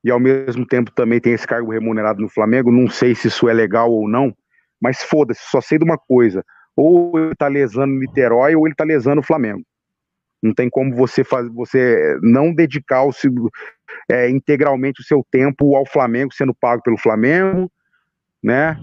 e 0.04 0.12
ao 0.12 0.20
mesmo 0.20 0.66
tempo 0.66 0.92
também 0.92 1.20
tem 1.20 1.34
esse 1.34 1.48
cargo 1.48 1.72
remunerado 1.72 2.22
no 2.22 2.30
Flamengo. 2.30 2.72
Não 2.72 2.90
sei 2.90 3.16
se 3.16 3.28
isso 3.28 3.50
é 3.50 3.54
legal 3.54 3.92
ou 3.92 4.08
não, 4.08 4.36
mas 4.82 5.04
foda-se, 5.04 5.42
só 5.50 5.62
sei 5.62 5.78
de 5.78 5.86
uma 5.86 5.98
coisa: 5.98 6.44
ou 6.76 7.18
ele 7.18 7.36
tá 7.36 7.48
lesando 7.48 7.94
Niterói 7.94 8.56
ou 8.56 8.68
ele 8.68 8.76
tá 8.76 8.84
lesando 8.84 9.22
o 9.22 9.26
Flamengo. 9.26 9.64
Não 10.44 10.54
tem 10.54 10.70
como 10.70 10.96
você 10.96 11.24
fazer, 11.24 11.50
você 11.50 12.20
não 12.22 12.54
dedicar 12.54 13.04
o 13.04 13.12
é, 14.10 14.30
integralmente 14.30 15.02
o 15.02 15.04
seu 15.04 15.26
tempo 15.32 15.76
ao 15.76 15.88
Flamengo, 15.88 16.34
sendo 16.34 16.54
pago 16.54 16.84
pelo 16.84 16.98
Flamengo, 16.98 17.72
né? 18.44 18.78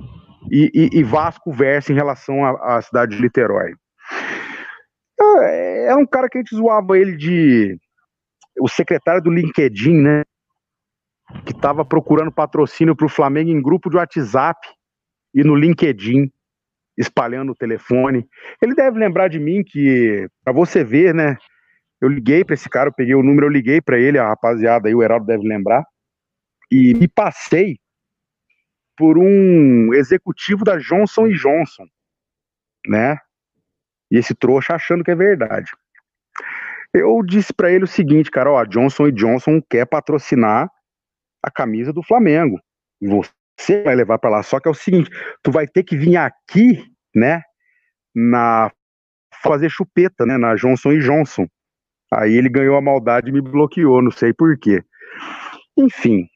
E, 0.50 0.70
e, 0.74 0.98
e 0.98 1.02
Vasco 1.02 1.52
versa 1.52 1.92
em 1.92 1.96
relação 1.96 2.44
à, 2.44 2.80
cidade 2.82 3.16
de 3.16 3.22
Niterói. 3.22 3.74
É, 5.20 5.86
é 5.86 5.96
um 5.96 6.06
cara 6.06 6.28
que 6.28 6.38
a 6.38 6.40
gente 6.40 6.54
zoava 6.54 6.98
ele 6.98 7.16
de 7.16 7.78
o 8.60 8.68
secretário 8.68 9.22
do 9.22 9.30
LinkedIn, 9.30 9.94
né? 9.94 10.22
Que 11.44 11.52
estava 11.52 11.84
procurando 11.84 12.32
patrocínio 12.32 12.94
para 12.94 13.06
o 13.06 13.10
Flamengo 13.10 13.50
em 13.50 13.62
grupo 13.62 13.88
de 13.88 13.96
WhatsApp 13.96 14.60
e 15.34 15.42
no 15.42 15.54
LinkedIn, 15.54 16.30
espalhando 16.98 17.52
o 17.52 17.56
telefone. 17.56 18.26
Ele 18.60 18.74
deve 18.74 18.98
lembrar 18.98 19.28
de 19.28 19.38
mim 19.38 19.62
que, 19.64 20.28
para 20.44 20.52
você 20.52 20.84
ver, 20.84 21.14
né? 21.14 21.36
Eu 22.00 22.08
liguei 22.08 22.44
para 22.44 22.54
esse 22.54 22.68
cara, 22.68 22.88
eu 22.88 22.92
peguei 22.92 23.14
o 23.14 23.22
número, 23.22 23.46
eu 23.46 23.50
liguei 23.50 23.80
para 23.80 23.98
ele, 23.98 24.18
a 24.18 24.26
rapaziada 24.26 24.88
aí, 24.88 24.94
o 24.94 25.02
Heraldo 25.02 25.24
deve 25.24 25.46
lembrar, 25.46 25.84
e 26.70 26.94
me 26.94 27.06
passei 27.06 27.78
por 28.96 29.18
um 29.18 29.92
executivo 29.94 30.64
da 30.64 30.78
Johnson 30.78 31.28
Johnson, 31.28 31.86
né? 32.86 33.18
E 34.10 34.18
esse 34.18 34.34
trouxa 34.34 34.74
achando 34.74 35.02
que 35.02 35.10
é 35.10 35.14
verdade. 35.14 35.70
Eu 36.92 37.22
disse 37.22 37.52
para 37.54 37.70
ele 37.72 37.84
o 37.84 37.88
seguinte, 37.88 38.30
cara, 38.30 38.52
ó, 38.52 38.58
a 38.58 38.64
Johnson 38.64 39.10
Johnson 39.10 39.62
quer 39.62 39.86
patrocinar 39.86 40.70
a 41.42 41.50
camisa 41.50 41.92
do 41.92 42.02
Flamengo. 42.02 42.60
Você 43.00 43.82
vai 43.82 43.94
levar 43.94 44.18
para 44.18 44.30
lá, 44.30 44.42
só 44.42 44.60
que 44.60 44.68
é 44.68 44.70
o 44.70 44.74
seguinte, 44.74 45.10
tu 45.42 45.50
vai 45.50 45.66
ter 45.66 45.82
que 45.82 45.96
vir 45.96 46.16
aqui, 46.16 46.84
né, 47.14 47.42
na 48.14 48.70
fazer 49.42 49.70
chupeta, 49.70 50.26
né, 50.26 50.36
na 50.36 50.54
Johnson 50.54 50.98
Johnson. 50.98 51.48
Aí 52.12 52.34
ele 52.34 52.50
ganhou 52.50 52.76
a 52.76 52.82
maldade 52.82 53.30
e 53.30 53.32
me 53.32 53.40
bloqueou, 53.40 54.02
não 54.02 54.10
sei 54.10 54.34
por 54.34 54.58
quê. 54.58 54.84
Enfim, 55.76 56.28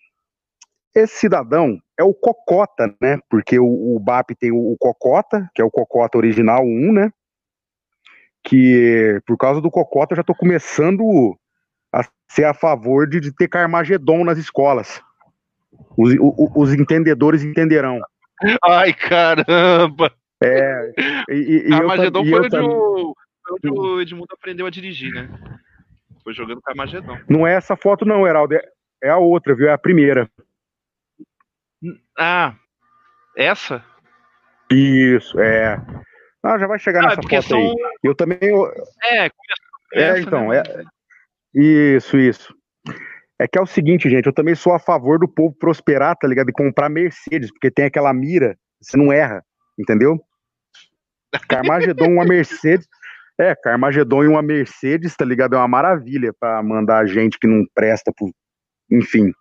esse 0.94 1.16
cidadão 1.16 1.78
é 1.98 2.04
o 2.04 2.12
Cocota, 2.12 2.94
né? 3.00 3.18
Porque 3.28 3.58
o, 3.58 3.96
o 3.96 3.98
BAP 3.98 4.30
tem 4.38 4.52
o, 4.52 4.72
o, 4.72 4.76
Cocota, 4.78 5.48
que 5.54 5.62
é 5.62 5.64
o 5.64 5.70
Cocota 5.70 6.18
original 6.18 6.62
1, 6.62 6.92
né? 6.92 7.10
Que 8.44 9.20
por 9.26 9.36
causa 9.36 9.60
do 9.60 9.70
Cocota 9.70 10.12
eu 10.12 10.16
já 10.16 10.22
tô 10.22 10.34
começando 10.34 11.36
a 11.92 12.02
ser 12.28 12.44
a 12.44 12.54
favor 12.54 13.08
de, 13.08 13.20
de 13.20 13.32
ter 13.34 13.48
Carmagedon 13.48 14.24
nas 14.24 14.38
escolas. 14.38 15.02
Os, 15.96 16.14
os, 16.20 16.50
os 16.54 16.74
entendedores 16.74 17.42
entenderão. 17.42 18.00
Ai, 18.64 18.92
caramba! 18.92 20.12
É. 20.42 20.92
E, 21.30 21.64
e 21.66 21.70
Carmagedon 21.70 22.24
eu, 22.24 22.30
foi, 22.30 22.46
onde 22.46 22.58
o, 22.58 23.14
onde 23.52 23.70
o 23.70 24.00
Edmundo 24.02 24.28
aprendeu 24.32 24.66
a 24.66 24.70
dirigir, 24.70 25.12
né? 25.12 25.28
Foi 26.22 26.34
jogando 26.34 26.60
Carmagedon. 26.60 27.18
Não 27.28 27.46
é 27.46 27.54
essa 27.54 27.76
foto, 27.76 28.04
não, 28.04 28.26
Heraldo. 28.26 28.54
É, 28.54 28.62
é 29.04 29.08
a 29.10 29.16
outra, 29.16 29.54
viu? 29.54 29.68
É 29.68 29.72
a 29.72 29.78
primeira. 29.78 30.28
Ah, 32.18 32.54
essa? 33.36 33.84
Isso, 34.70 35.38
é. 35.40 35.80
Ah, 36.42 36.58
já 36.58 36.66
vai 36.66 36.78
chegar 36.78 37.00
ah, 37.00 37.08
nessa 37.08 37.22
foto 37.22 37.42
são... 37.42 37.58
aí. 37.58 37.74
Eu 38.02 38.14
também. 38.14 38.38
Eu... 38.42 38.72
É, 39.04 39.30
é, 39.94 40.20
então, 40.20 40.48
né? 40.48 40.58
é. 40.58 40.84
Isso, 41.54 42.16
isso. 42.16 42.54
É 43.38 43.46
que 43.46 43.58
é 43.58 43.62
o 43.62 43.66
seguinte, 43.66 44.08
gente, 44.08 44.26
eu 44.26 44.32
também 44.32 44.54
sou 44.54 44.72
a 44.72 44.78
favor 44.78 45.18
do 45.18 45.28
povo 45.28 45.54
prosperar, 45.58 46.16
tá 46.16 46.26
ligado? 46.26 46.48
E 46.48 46.52
comprar 46.52 46.88
Mercedes, 46.88 47.50
porque 47.50 47.70
tem 47.70 47.84
aquela 47.84 48.12
mira, 48.12 48.56
você 48.80 48.96
não 48.96 49.12
erra, 49.12 49.44
entendeu? 49.78 50.18
Carmagedon, 51.48 52.12
uma 52.12 52.24
Mercedes. 52.24 52.86
É, 53.38 53.54
Carmagedon 53.54 54.24
e 54.24 54.28
uma 54.28 54.40
Mercedes, 54.40 55.14
tá 55.14 55.24
ligado? 55.24 55.54
É 55.54 55.58
uma 55.58 55.68
maravilha 55.68 56.32
para 56.40 56.62
mandar 56.62 57.06
gente 57.06 57.38
que 57.38 57.46
não 57.46 57.64
presta, 57.74 58.10
pro... 58.16 58.32
enfim. 58.90 59.32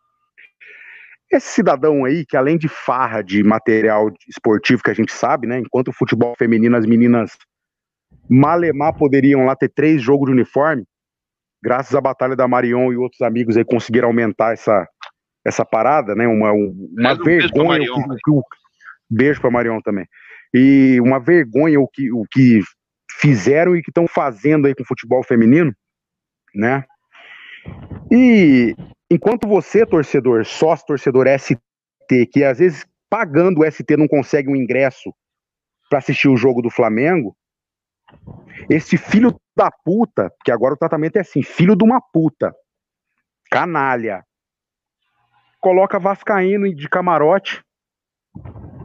Esse 1.31 1.47
cidadão 1.47 2.05
aí, 2.05 2.25
que 2.25 2.37
além 2.37 2.57
de 2.57 2.67
farra 2.67 3.21
de 3.21 3.43
material 3.43 4.11
esportivo 4.29 4.83
que 4.83 4.91
a 4.91 4.93
gente 4.93 5.11
sabe, 5.11 5.47
né? 5.47 5.59
Enquanto 5.59 5.89
o 5.89 5.93
futebol 5.93 6.35
feminino, 6.37 6.77
as 6.77 6.85
meninas 6.85 7.31
malemar 8.29 8.93
poderiam 8.95 9.45
lá 9.45 9.55
ter 9.55 9.69
três 9.69 10.01
jogos 10.01 10.27
de 10.27 10.33
uniforme, 10.33 10.83
graças 11.63 11.95
à 11.95 12.01
batalha 12.01 12.35
da 12.35 12.47
Marion 12.47 12.91
e 12.93 12.97
outros 12.97 13.21
amigos 13.21 13.57
aí 13.57 13.65
conseguiram 13.65 14.07
aumentar 14.09 14.53
essa, 14.53 14.87
essa 15.43 15.65
parada, 15.65 16.15
né? 16.15 16.27
Uma, 16.27 16.51
uma 16.51 17.11
é, 17.11 17.15
vergonha. 17.15 17.23
Beijo 17.23 17.53
para 17.53 17.63
Marion, 17.63 18.41
beijo 19.09 19.41
pra 19.41 19.51
Marion 19.51 19.81
também. 19.81 20.05
E 20.53 20.99
uma 21.01 21.19
vergonha 21.19 21.79
o 21.79 21.87
que, 21.87 22.11
o 22.11 22.23
que 22.31 22.61
fizeram 23.19 23.75
e 23.75 23.81
que 23.81 23.89
estão 23.89 24.07
fazendo 24.07 24.67
aí 24.67 24.75
com 24.75 24.83
o 24.83 24.87
futebol 24.87 25.23
feminino, 25.23 25.73
né? 26.53 26.83
E 28.11 28.75
enquanto 29.09 29.47
você, 29.47 29.85
torcedor, 29.85 30.45
sócio 30.45 30.85
torcedor 30.85 31.27
ST, 31.39 31.57
que 32.31 32.43
às 32.43 32.59
vezes 32.59 32.85
pagando 33.09 33.61
o 33.61 33.71
ST 33.71 33.95
não 33.97 34.07
consegue 34.07 34.49
um 34.49 34.55
ingresso 34.55 35.13
para 35.89 35.99
assistir 35.99 36.27
o 36.27 36.37
jogo 36.37 36.61
do 36.61 36.69
Flamengo, 36.69 37.35
esse 38.69 38.97
filho 38.97 39.39
da 39.55 39.71
puta, 39.71 40.31
que 40.43 40.51
agora 40.51 40.73
o 40.73 40.77
tratamento 40.77 41.17
é 41.17 41.21
assim, 41.21 41.41
filho 41.41 41.75
de 41.75 41.83
uma 41.83 42.01
puta, 42.01 42.53
canalha, 43.49 44.25
coloca 45.59 45.99
Vascaíno 45.99 46.73
de 46.73 46.89
camarote 46.89 47.63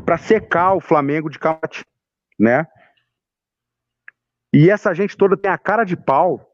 para 0.05 0.17
secar 0.17 0.75
o 0.75 0.81
Flamengo 0.81 1.29
de 1.29 1.39
camarote, 1.39 1.85
né? 2.39 2.67
E 4.53 4.71
essa 4.71 4.93
gente 4.95 5.17
toda 5.17 5.37
tem 5.37 5.51
a 5.51 5.59
cara 5.59 5.85
de 5.85 5.97
pau 5.97 6.50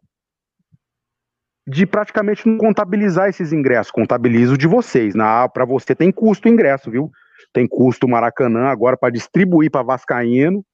de 1.66 1.86
praticamente 1.86 2.48
não 2.48 2.58
contabilizar 2.58 3.28
esses 3.28 3.52
ingressos. 3.52 3.90
Contabiliza 3.90 4.54
o 4.54 4.58
de 4.58 4.66
vocês. 4.66 5.14
Para 5.52 5.64
você 5.64 5.94
tem 5.94 6.12
custo 6.12 6.48
o 6.48 6.52
ingresso, 6.52 6.90
viu? 6.90 7.10
Tem 7.52 7.66
custo 7.66 8.06
o 8.06 8.10
Maracanã 8.10 8.66
agora 8.66 8.96
para 8.96 9.12
distribuir 9.12 9.70
para 9.70 9.82
Vascaíno 9.82 10.64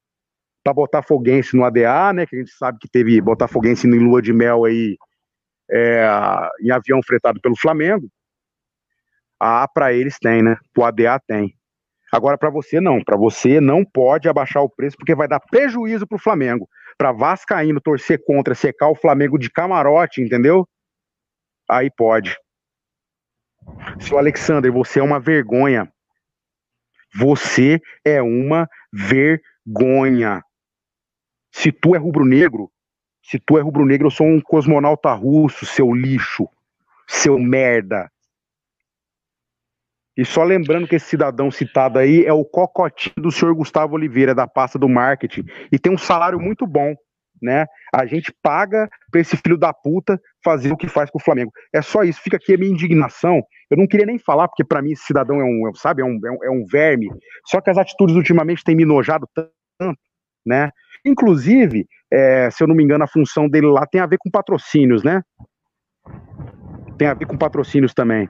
para 0.63 0.73
Botafoguense 0.73 1.57
no 1.57 1.65
ADA, 1.65 2.13
né? 2.13 2.27
Que 2.27 2.37
a 2.37 2.39
gente 2.39 2.53
sabe 2.53 2.79
que 2.81 2.89
teve 2.89 3.21
Botafoguense 3.21 3.87
em 3.87 3.99
lua 3.99 4.23
de 4.23 4.33
mel 4.33 4.65
aí 4.65 4.97
é, 5.71 6.07
em 6.61 6.71
avião 6.71 7.01
fretado 7.05 7.41
pelo 7.41 7.57
Flamengo. 7.57 8.09
A 9.41 9.67
para 9.67 9.93
eles 9.93 10.19
tem, 10.19 10.43
né? 10.43 10.57
O 10.77 10.85
ADA 10.85 11.21
tem. 11.27 11.55
Agora 12.13 12.37
para 12.37 12.51
você 12.51 12.81
não, 12.81 13.03
para 13.03 13.17
você 13.17 13.61
não 13.61 13.85
pode 13.85 14.29
abaixar 14.29 14.63
o 14.63 14.69
preço 14.69 14.97
porque 14.97 15.15
vai 15.15 15.27
dar 15.27 15.41
prejuízo 15.41 16.07
pro 16.07 16.19
Flamengo. 16.19 16.69
Para 16.97 17.11
Vascaíno 17.11 17.81
torcer 17.81 18.23
contra, 18.25 18.55
secar 18.55 18.89
o 18.89 18.95
Flamengo 18.95 19.39
de 19.39 19.51
camarote, 19.51 20.21
entendeu? 20.21 20.69
Aí 21.73 21.91
pode. 21.91 22.37
Seu 23.99 24.19
Alexander, 24.19 24.71
você 24.71 25.01
é 25.01 25.03
uma 25.03 25.19
vergonha. 25.19 25.91
Você 27.15 27.81
é 28.05 28.21
uma 28.21 28.69
vergonha. 28.93 30.43
Se 31.51 31.73
tu 31.73 31.95
é 31.95 31.99
rubro-negro, 31.99 32.71
se 33.23 33.39
tu 33.39 33.57
é 33.57 33.63
rubro-negro, 33.63 34.09
eu 34.09 34.11
sou 34.11 34.27
um 34.27 34.41
cosmonauta 34.41 35.13
russo, 35.13 35.65
seu 35.65 35.95
lixo, 35.95 36.49
seu 37.07 37.39
merda. 37.39 38.11
E 40.15 40.27
só 40.27 40.45
lembrando 40.45 40.87
que 40.87 40.97
esse 40.97 41.07
cidadão 41.07 41.51
citado 41.51 41.99
aí 41.99 42.27
é 42.27 42.33
o 42.33 42.45
cocotinho 42.45 43.15
do 43.17 43.33
senhor 43.33 43.55
Gustavo 43.55 43.95
Oliveira, 43.95 44.35
da 44.35 44.47
pasta 44.47 44.79
do 44.79 44.89
marketing, 44.89 45.47
e 45.71 45.79
tem 45.79 45.91
um 45.91 45.99
salário 45.99 46.39
muito 46.39 46.67
bom, 46.67 46.95
né? 47.43 47.67
A 47.93 48.07
gente 48.07 48.33
paga 48.43 48.89
pra 49.11 49.21
esse 49.21 49.37
filho 49.37 49.59
da 49.59 49.73
puta 49.73 50.21
fazer 50.45 50.73
o 50.73 50.77
que 50.77 50.89
faz 50.89 51.11
com 51.11 51.19
o 51.19 51.23
Flamengo. 51.23 51.53
É 51.73 51.83
só 51.83 52.03
isso, 52.05 52.21
fica 52.23 52.37
aqui 52.37 52.55
a 52.55 52.59
minha 52.59 52.71
indignação. 52.71 53.43
Eu 53.69 53.77
não 53.77 53.87
queria 53.87 54.07
nem 54.07 54.19
falar, 54.19 54.49
porque 54.49 54.65
para 54.65 54.81
mim 54.81 54.93
esse 54.93 55.05
cidadão 55.05 55.41
é 55.41 55.45
um, 55.45 55.75
sabe, 55.75 56.03
é 56.03 56.05
um, 56.05 56.19
é 56.25 56.31
um, 56.31 56.45
é 56.45 56.51
um 56.51 56.65
verme. 56.65 57.11
Só 57.47 57.61
que 57.61 57.71
as 57.71 57.77
atitudes 57.77 58.15
ultimamente 58.15 58.63
têm 58.63 58.77
me 58.77 58.85
nojado 58.85 59.29
tanto, 59.35 59.99
né? 60.47 60.71
Inclusive, 61.05 61.87
é, 62.11 62.51
se 62.51 62.63
eu 62.63 62.69
não 62.69 62.75
me 62.75 62.85
engano, 62.85 63.03
a 63.03 63.09
função 63.09 63.49
dele 63.49 63.67
lá 63.67 63.87
tem 63.87 64.01
a 64.01 64.07
ver 64.07 64.19
com 64.19 64.31
patrocínios, 64.31 65.03
né? 65.03 65.23
Tem 66.97 67.09
a 67.09 67.15
ver 67.15 67.27
com 67.27 67.37
patrocínios 67.37 67.93
também. 67.93 68.29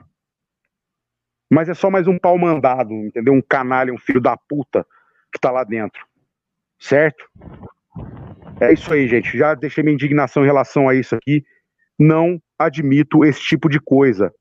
Mas 1.51 1.69
é 1.69 1.75
só 1.75 1.91
mais 1.91 2.07
um 2.07 2.17
pau 2.17 2.35
mandado, 2.37 2.91
entendeu? 2.91 3.33
Um 3.33 3.41
canalha, 3.41 3.93
um 3.93 3.97
filho 3.97 4.19
da 4.19 4.35
puta 4.35 4.83
que 5.31 5.39
tá 5.39 5.51
lá 5.51 5.63
dentro. 5.63 6.03
Certo? 6.79 7.29
É 8.63 8.73
isso 8.73 8.93
aí, 8.93 9.07
gente. 9.07 9.37
Já 9.37 9.53
deixei 9.53 9.83
minha 9.83 9.93
indignação 9.93 10.43
em 10.43 10.45
relação 10.45 10.87
a 10.87 10.95
isso 10.95 11.15
aqui. 11.15 11.43
Não 11.99 12.39
admito 12.57 13.25
esse 13.25 13.41
tipo 13.41 13.67
de 13.69 13.79
coisa. 13.79 14.33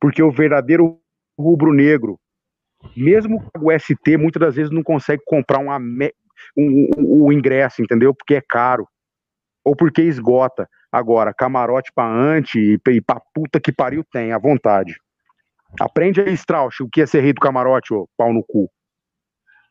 Porque 0.00 0.22
o 0.22 0.30
verdadeiro 0.30 0.98
rubro-negro, 1.38 2.18
mesmo 2.96 3.42
o 3.58 3.70
ST, 3.78 4.16
muitas 4.18 4.40
das 4.40 4.54
vezes 4.54 4.70
não 4.70 4.82
consegue 4.82 5.22
comprar 5.24 5.58
uma, 5.58 5.78
o, 6.56 7.26
o 7.26 7.32
ingresso, 7.32 7.82
entendeu? 7.82 8.14
Porque 8.14 8.34
é 8.34 8.42
caro. 8.46 8.86
Ou 9.64 9.74
porque 9.74 10.02
esgota. 10.02 10.68
Agora, 10.92 11.34
camarote 11.34 11.90
pra 11.94 12.06
ante 12.06 12.58
e, 12.58 12.90
e 12.90 13.00
pra 13.00 13.20
puta 13.34 13.58
que 13.58 13.72
pariu 13.72 14.04
tem, 14.12 14.32
à 14.32 14.38
vontade. 14.38 14.94
Aprende 15.80 16.20
aí, 16.20 16.34
Strauss, 16.34 16.78
o 16.80 16.88
que 16.88 17.00
é 17.00 17.06
ser 17.06 17.20
rei 17.20 17.32
do 17.32 17.40
camarote, 17.40 17.92
ô 17.92 18.08
pau 18.16 18.32
no 18.32 18.44
cu. 18.44 18.70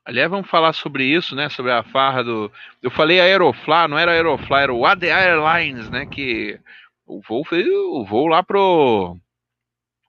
Aliás, 0.05 0.29
vamos 0.29 0.49
falar 0.49 0.73
sobre 0.73 1.05
isso, 1.05 1.35
né? 1.35 1.49
Sobre 1.49 1.71
a 1.71 1.83
farra 1.83 2.23
do. 2.23 2.51
Eu 2.81 2.91
falei 2.91 3.21
Aeroflá, 3.21 3.87
não 3.87 3.97
era 3.97 4.11
Aeroflá, 4.11 4.61
era 4.61 4.73
o 4.73 4.85
AD 4.85 5.09
Airlines, 5.09 5.89
né? 5.89 6.05
Que 6.05 6.59
o 7.05 7.21
voo 7.21 7.45
fez 7.45 7.65
o 7.67 8.05
voo 8.05 8.27
lá 8.27 8.43
pro. 8.43 9.17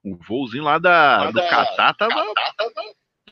O 0.04 0.16
voozinho 0.28 0.64
lá 0.64 0.78
da, 0.78 1.30
do 1.30 1.40
Catar 1.48 1.94
tava. 1.94 2.24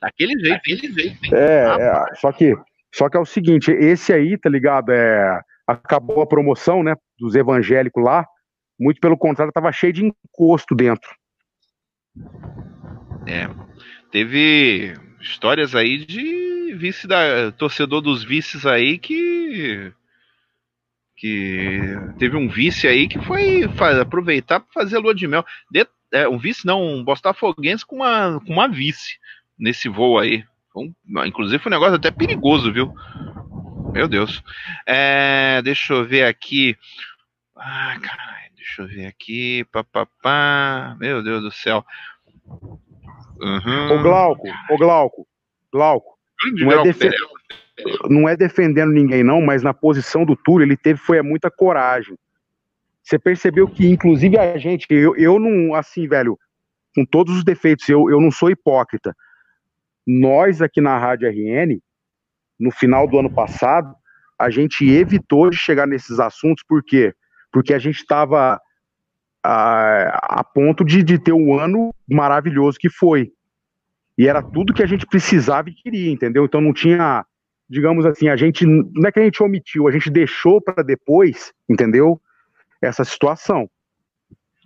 Daquele 0.01 0.39
jeito, 0.39 0.57
daquele 0.57 0.93
jeito. 0.93 1.35
É, 1.35 1.77
é, 1.81 2.15
só 2.15 2.33
que 2.33 2.55
só 2.95 3.09
que 3.09 3.17
é 3.17 3.21
o 3.21 3.27
seguinte, 3.27 3.71
esse 3.73 4.13
aí, 4.13 4.37
tá 4.37 4.51
ligado? 4.51 4.93
É, 4.93 5.41
acabou 5.67 6.21
a 6.23 6.27
promoção, 6.27 6.83
né, 6.83 6.95
dos 7.19 7.35
evangélicos 7.35 8.05
lá. 8.05 8.27
Muito 8.79 9.01
pelo 9.01 9.17
contrário, 9.17 9.53
tava 9.53 9.73
cheio 9.73 9.93
de 9.93 10.05
encosto 10.05 10.75
dentro. 10.75 11.11
É. 13.27 13.49
Teve 14.11 14.95
histórias 15.23 15.75
aí 15.75 16.05
de 16.05 16.75
vice 16.75 17.07
da 17.07 17.53
torcedor 17.53 18.01
dos 18.01 18.25
vices 18.25 18.67
aí 18.67 18.99
que 18.99 19.93
que 21.17 21.81
teve 22.19 22.37
um 22.37 22.49
vice 22.49 22.89
aí 22.89 23.07
que 23.07 23.19
foi 23.21 23.63
aproveitar 24.01 24.61
para 24.61 24.73
fazer 24.73 24.99
lua 24.99 25.15
de 25.15 25.29
mel. 25.29 25.45
De, 25.71 25.87
é, 26.13 26.29
um 26.29 26.37
vice 26.37 26.67
não, 26.67 26.83
um 26.83 27.05
botafoguense 27.05 27.87
com 27.87 27.97
uma 27.97 28.41
com 28.41 28.53
uma 28.53 28.69
vice 28.69 29.19
nesse 29.59 29.89
voo 29.89 30.19
aí. 30.19 30.45
Um, 30.75 30.93
inclusive 31.25 31.63
foi 31.63 31.71
um 31.71 31.75
negócio 31.75 31.95
até 31.95 32.11
perigoso, 32.11 32.73
viu? 32.73 32.93
Meu 33.93 34.09
Deus. 34.09 34.43
É, 34.87 35.61
deixa 35.63 35.93
eu 35.93 36.05
ver 36.05 36.25
aqui. 36.25 36.77
Ah, 37.55 37.97
caralho, 38.01 38.53
deixa 38.57 38.83
eu 38.83 38.89
ver 38.89 39.07
aqui. 39.07 39.65
Pá, 39.71 39.85
pá, 39.85 40.07
pá. 40.23 40.97
Meu 40.99 41.23
Deus 41.23 41.43
do 41.43 41.53
céu. 41.53 41.85
Uhum. 43.43 43.99
Ô 43.99 44.03
Glauco, 44.03 44.49
ô 44.71 44.79
Glauco, 44.79 45.27
Glauco. 45.73 46.13
Não 46.55 46.73
é, 46.73 46.83
não 48.09 48.29
é 48.29 48.37
defendendo 48.37 48.93
ninguém, 48.93 49.23
não, 49.23 49.41
mas 49.41 49.63
na 49.63 49.73
posição 49.73 50.25
do 50.25 50.35
Túlio 50.35 50.65
ele 50.65 50.77
teve 50.77 50.99
foi 50.99 51.21
muita 51.23 51.51
coragem. 51.51 52.17
Você 53.03 53.19
percebeu 53.19 53.69
que, 53.69 53.89
inclusive, 53.89 54.39
a 54.39 54.57
gente, 54.59 54.87
eu, 54.91 55.17
eu 55.17 55.39
não, 55.39 55.75
assim, 55.75 56.09
velho, 56.09 56.39
com 56.95 57.05
todos 57.05 57.37
os 57.37 57.45
defeitos, 57.45 57.89
eu, 57.89 58.11
eu 58.11 58.21
não 58.21 58.31
sou 58.31 58.51
hipócrita 58.51 59.15
nós 60.07 60.61
aqui 60.61 60.81
na 60.81 60.99
Rádio 60.99 61.29
RN, 61.29 61.79
no 62.59 62.71
final 62.71 63.07
do 63.07 63.19
ano 63.19 63.33
passado, 63.33 63.95
a 64.39 64.51
gente 64.51 64.89
evitou 64.89 65.51
de 65.51 65.57
chegar 65.57 65.87
nesses 65.87 66.19
assuntos, 66.19 66.65
por 66.67 66.83
quê? 66.83 67.15
Porque 67.53 67.73
a 67.73 67.79
gente 67.79 67.97
estava 67.97 68.61
a, 69.43 70.41
a, 70.41 70.45
ponto 70.45 70.85
de, 70.85 71.03
de 71.03 71.19
ter 71.19 71.33
um 71.33 71.59
ano 71.59 71.95
maravilhoso 72.09 72.79
que 72.79 72.89
foi. 72.89 73.33
E 74.17 74.29
era 74.29 74.43
tudo 74.43 74.75
que 74.75 74.83
a 74.83 74.87
gente 74.87 75.07
precisava 75.07 75.69
e 75.69 75.75
queria, 75.75 76.11
entendeu? 76.11 76.45
Então 76.45 76.61
não 76.61 76.73
tinha, 76.73 77.25
digamos 77.69 78.07
assim, 78.07 78.29
a 78.29 78.37
gente, 78.37 78.65
não 78.65 79.07
é 79.07 79.11
que 79.11 79.19
a 79.19 79.25
gente 79.25 79.43
omitiu, 79.43 79.89
a 79.89 79.91
gente 79.91 80.11
deixou 80.11 80.61
para 80.61 80.83
depois, 80.83 81.53
entendeu? 81.69 82.21
Essa 82.81 83.05
situação. 83.05 83.69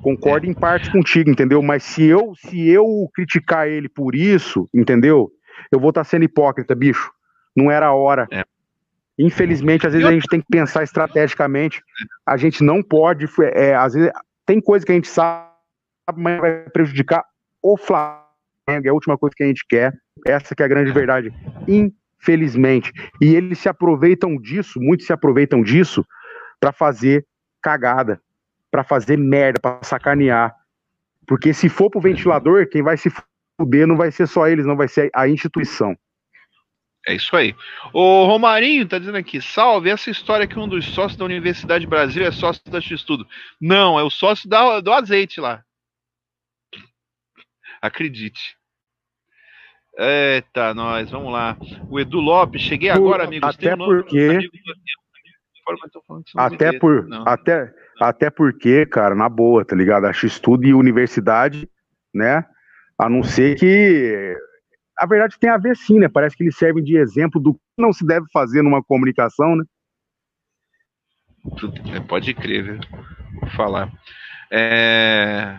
Concordo 0.02 0.46
é. 0.46 0.50
em 0.50 0.54
parte 0.54 0.90
contigo, 0.90 1.30
entendeu? 1.30 1.62
Mas 1.62 1.82
se 1.82 2.04
eu, 2.04 2.34
se 2.36 2.68
eu 2.68 3.08
criticar 3.14 3.68
ele 3.68 3.88
por 3.88 4.14
isso, 4.14 4.68
entendeu? 4.74 5.30
Eu 5.72 5.80
vou 5.80 5.88
estar 5.88 6.02
tá 6.02 6.04
sendo 6.04 6.24
hipócrita, 6.24 6.74
bicho. 6.74 7.10
Não 7.56 7.70
era 7.70 7.86
a 7.86 7.94
hora. 7.94 8.26
É. 8.30 8.44
Infelizmente, 9.18 9.86
às 9.86 9.94
vezes 9.94 10.06
a 10.06 10.12
gente 10.12 10.28
tem 10.28 10.40
que 10.40 10.46
pensar 10.50 10.82
estrategicamente. 10.82 11.80
A 12.26 12.36
gente 12.36 12.62
não 12.62 12.82
pode. 12.82 13.26
É, 13.54 13.74
às 13.74 13.94
vezes 13.94 14.10
tem 14.46 14.60
coisa 14.60 14.86
que 14.86 14.92
a 14.92 14.94
gente 14.94 15.08
sabe, 15.08 15.50
mas 16.16 16.40
vai 16.40 16.70
prejudicar 16.70 17.24
o 17.60 17.76
Flamengo. 17.76 18.24
É 18.68 18.88
a 18.88 18.94
última 18.94 19.18
coisa 19.18 19.34
que 19.36 19.42
a 19.42 19.46
gente 19.46 19.64
quer. 19.68 19.92
Essa 20.24 20.54
que 20.54 20.62
é 20.62 20.66
a 20.66 20.68
grande 20.68 20.92
verdade. 20.92 21.32
Infelizmente. 21.66 22.92
E 23.20 23.34
eles 23.34 23.58
se 23.58 23.68
aproveitam 23.68 24.36
disso, 24.36 24.80
muitos 24.80 25.06
se 25.06 25.12
aproveitam 25.12 25.62
disso 25.62 26.04
para 26.60 26.72
fazer 26.72 27.26
cagada, 27.60 28.20
para 28.70 28.84
fazer 28.84 29.16
merda, 29.18 29.60
para 29.60 29.82
sacanear. 29.82 30.54
Porque 31.26 31.52
se 31.52 31.68
for 31.68 31.90
pro 31.90 32.00
ventilador, 32.00 32.68
quem 32.68 32.82
vai 32.82 32.96
se 32.96 33.10
fuder 33.60 33.86
não 33.86 33.96
vai 33.96 34.12
ser 34.12 34.28
só 34.28 34.46
eles, 34.46 34.64
não 34.64 34.76
vai 34.76 34.86
ser 34.86 35.10
a 35.12 35.28
instituição. 35.28 35.96
É 37.06 37.14
isso 37.14 37.36
aí. 37.36 37.54
O 37.92 38.26
Romarinho 38.26 38.86
tá 38.86 38.98
dizendo 38.98 39.16
aqui, 39.16 39.40
salve, 39.40 39.90
essa 39.90 40.10
história 40.10 40.46
que 40.46 40.58
um 40.58 40.66
dos 40.66 40.84
sócios 40.86 41.16
da 41.16 41.24
Universidade 41.24 41.86
Brasil 41.86 42.26
é 42.26 42.32
sócio 42.32 42.60
da 42.68 42.80
X-Tudo. 42.80 43.24
Não, 43.60 43.98
é 43.98 44.02
o 44.02 44.10
sócio 44.10 44.48
da, 44.48 44.80
do 44.80 44.92
azeite 44.92 45.40
lá. 45.40 45.62
Acredite. 47.80 48.56
Eita, 49.96 50.74
nós, 50.74 51.08
vamos 51.08 51.32
lá. 51.32 51.56
O 51.88 52.00
Edu 52.00 52.18
Lopes, 52.18 52.60
cheguei 52.60 52.90
agora, 52.90 53.24
amigo. 53.24 53.46
Até 53.46 53.76
porque... 53.76 54.38
Até, 56.36 56.78
por, 56.78 57.08
até, 57.24 57.74
até 58.00 58.30
porque, 58.30 58.84
cara, 58.86 59.14
na 59.14 59.28
boa, 59.28 59.64
tá 59.64 59.76
ligado? 59.76 60.06
A 60.06 60.12
X-Tudo 60.12 60.66
e 60.66 60.74
universidade, 60.74 61.68
né? 62.12 62.44
A 62.98 63.08
não 63.08 63.22
ser 63.22 63.56
que 63.56 64.36
a 64.98 65.06
verdade 65.06 65.38
tem 65.38 65.50
a 65.50 65.58
ver 65.58 65.76
sim, 65.76 65.98
né? 65.98 66.08
Parece 66.08 66.36
que 66.36 66.42
eles 66.42 66.56
servem 66.56 66.82
de 66.82 66.96
exemplo 66.96 67.40
do 67.40 67.54
que 67.54 67.60
não 67.78 67.92
se 67.92 68.06
deve 68.06 68.26
fazer 68.32 68.62
numa 68.62 68.82
comunicação, 68.82 69.56
né? 69.56 69.64
É, 71.94 72.00
pode 72.00 72.34
crer, 72.34 72.64
viu? 72.64 72.80
Vou 73.40 73.50
falar. 73.50 73.92
É... 74.50 75.56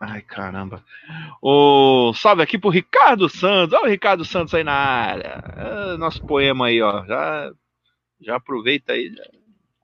Ai, 0.00 0.22
caramba. 0.22 0.82
O... 1.40 2.12
Salve 2.14 2.42
aqui 2.42 2.58
pro 2.58 2.70
Ricardo 2.70 3.28
Santos. 3.28 3.74
Olha 3.74 3.86
o 3.86 3.90
Ricardo 3.90 4.24
Santos 4.24 4.54
aí 4.54 4.64
na 4.64 4.72
área. 4.72 5.44
É, 5.56 5.96
nosso 5.96 6.24
poema 6.26 6.66
aí, 6.66 6.80
ó. 6.80 7.04
Já, 7.04 7.52
já 8.20 8.36
aproveita 8.36 8.92
aí. 8.92 9.12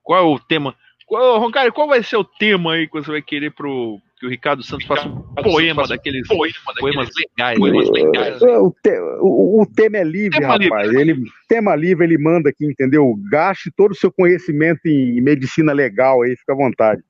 Qual 0.03 0.19
é 0.19 0.21
o 0.21 0.39
tema? 0.39 0.75
Qual, 1.05 1.39
Roncário, 1.39 1.73
qual 1.73 1.87
vai 1.87 2.03
ser 2.03 2.17
o 2.17 2.23
tema 2.23 2.73
aí 2.73 2.87
que 2.87 2.93
você 2.93 3.11
vai 3.11 3.21
querer 3.21 3.51
pro, 3.51 3.99
que 4.19 4.25
o 4.25 4.29
Ricardo 4.29 4.61
Santos 4.61 4.85
faça 4.85 5.07
um 5.07 5.33
poema 5.35 5.87
daqueles 5.87 6.27
poema 6.27 6.53
poemas 6.77 7.09
legais. 7.15 7.57
Poemas 7.57 7.89
legais 7.89 8.41
o, 8.41 8.75
te, 8.83 8.99
o, 9.21 9.61
o, 9.61 9.65
tema 9.65 9.97
é 9.97 10.03
livre, 10.03 10.39
tema 10.39 10.57
rapaz. 10.57 10.89
Livre. 10.89 11.01
Ele, 11.01 11.23
tema 11.47 11.75
livre, 11.75 12.05
ele 12.05 12.17
manda 12.17 12.49
aqui, 12.49 12.65
entendeu? 12.65 13.15
Gaste 13.31 13.71
todo 13.71 13.91
o 13.91 13.95
seu 13.95 14.11
conhecimento 14.11 14.85
em 14.87 15.21
medicina 15.21 15.71
legal 15.71 16.21
aí, 16.21 16.35
fica 16.35 16.51
à 16.51 16.55
vontade. 16.55 17.01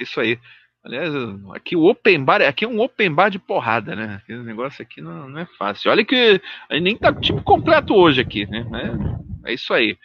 É 0.00 0.02
isso 0.02 0.20
aí. 0.20 0.38
Aliás, 0.84 1.12
aqui 1.54 1.76
o 1.76 1.84
open 1.84 2.24
bar, 2.24 2.42
aqui 2.42 2.64
é 2.64 2.68
um 2.68 2.80
open 2.80 3.12
bar 3.12 3.28
de 3.28 3.38
porrada, 3.38 3.94
né? 3.94 4.20
Esse 4.28 4.42
negócio 4.42 4.82
aqui 4.82 5.00
não, 5.00 5.28
não 5.28 5.40
é 5.40 5.46
fácil. 5.58 5.90
Olha 5.90 6.04
que 6.04 6.40
nem 6.70 6.96
tá 6.96 7.12
tipo 7.12 7.42
completo 7.42 7.94
hoje 7.94 8.20
aqui, 8.20 8.46
né? 8.46 8.66
É, 9.44 9.50
é 9.50 9.54
isso 9.54 9.72
aí. 9.72 9.96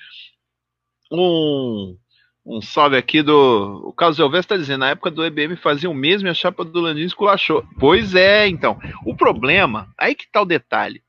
Um 1.11 1.97
um 2.45 2.61
salve 2.61 2.97
aqui 2.97 3.21
do. 3.21 3.81
O 3.85 3.93
Carlos 3.93 4.19
Elvestre 4.19 4.55
está 4.55 4.57
dizendo: 4.57 4.81
na 4.81 4.89
época 4.89 5.09
do 5.09 5.25
EBM 5.25 5.55
fazia 5.55 5.89
o 5.89 5.93
mesmo 5.93 6.27
e 6.27 6.31
a 6.31 6.33
chapa 6.33 6.63
do 6.63 6.81
Landim 6.81 7.03
esculachou. 7.03 7.65
Pois 7.79 8.15
é, 8.15 8.47
então. 8.47 8.77
O 9.05 9.15
problema, 9.15 9.93
aí 9.97 10.13
que 10.13 10.29
tá 10.29 10.41
o 10.41 10.45
detalhe. 10.45 11.01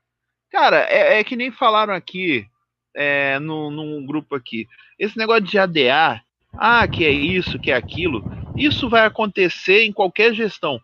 Cara, 0.49 0.85
é, 0.89 1.19
é 1.19 1.23
que 1.23 1.35
nem 1.35 1.51
falaram 1.51 1.93
aqui 1.93 2.47
é, 2.95 3.37
no, 3.39 3.69
num 3.69 4.05
grupo 4.05 4.35
aqui. 4.35 4.67
Esse 4.97 5.17
negócio 5.17 5.43
de 5.43 5.57
ADA, 5.57 6.21
ah, 6.53 6.87
que 6.87 7.03
é 7.03 7.11
isso, 7.11 7.59
que 7.59 7.71
é 7.71 7.75
aquilo, 7.75 8.23
isso 8.55 8.87
vai 8.87 9.05
acontecer 9.05 9.83
em 9.83 9.91
qualquer 9.91 10.33
gestão. 10.33 10.79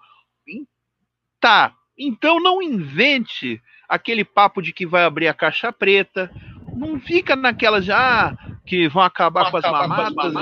Tá, 1.40 1.74
então 1.98 2.40
não 2.40 2.62
invente 2.62 3.62
aquele 3.88 4.24
papo 4.24 4.62
de 4.62 4.72
que 4.72 4.86
vai 4.86 5.04
abrir 5.04 5.28
a 5.28 5.34
caixa 5.34 5.72
preta. 5.72 6.32
Não 6.76 7.00
fica 7.00 7.36
naquela 7.36 7.82
já. 7.82 8.30
Ah, 8.30 8.52
que 8.66 8.88
vão 8.88 9.04
acabar 9.04 9.52
com 9.52 9.58
as 9.58 9.64
mamatas. 9.64 10.34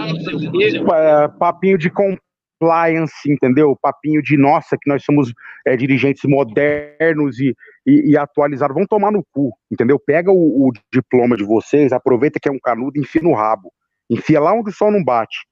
É, 0.94 1.28
papinho 1.28 1.78
de 1.78 1.90
compliance, 1.90 3.32
entendeu? 3.32 3.78
Papinho 3.82 4.22
de 4.22 4.38
nossa, 4.38 4.78
que 4.80 4.90
nós 4.90 5.04
somos 5.04 5.34
é, 5.66 5.76
dirigentes 5.76 6.24
modernos 6.26 7.40
e, 7.40 7.56
e, 7.86 8.12
e, 8.12 8.18
atualizados. 8.18 8.76
Vão 8.76 8.86
tomar 8.86 9.12
no 9.12 9.24
cu, 9.32 9.52
entendeu? 9.72 10.00
Pega 10.00 10.32
o, 10.32 10.68
o, 10.68 10.72
diploma 10.94 11.36
de 11.38 11.44
vocês, 11.44 11.92
aproveita 11.92 12.40
que 12.40 12.50
é 12.50 12.52
um 12.52 12.60
canudo 12.60 12.98
e 12.98 13.02
enfia 13.02 13.22
no 13.22 13.34
rabo. 13.34 13.72
Enfia 14.10 14.40
lá 14.40 14.54
onde 14.54 14.70
o 14.70 14.74
sol 14.74 14.92
não 14.92 15.04
bate. 15.04 15.46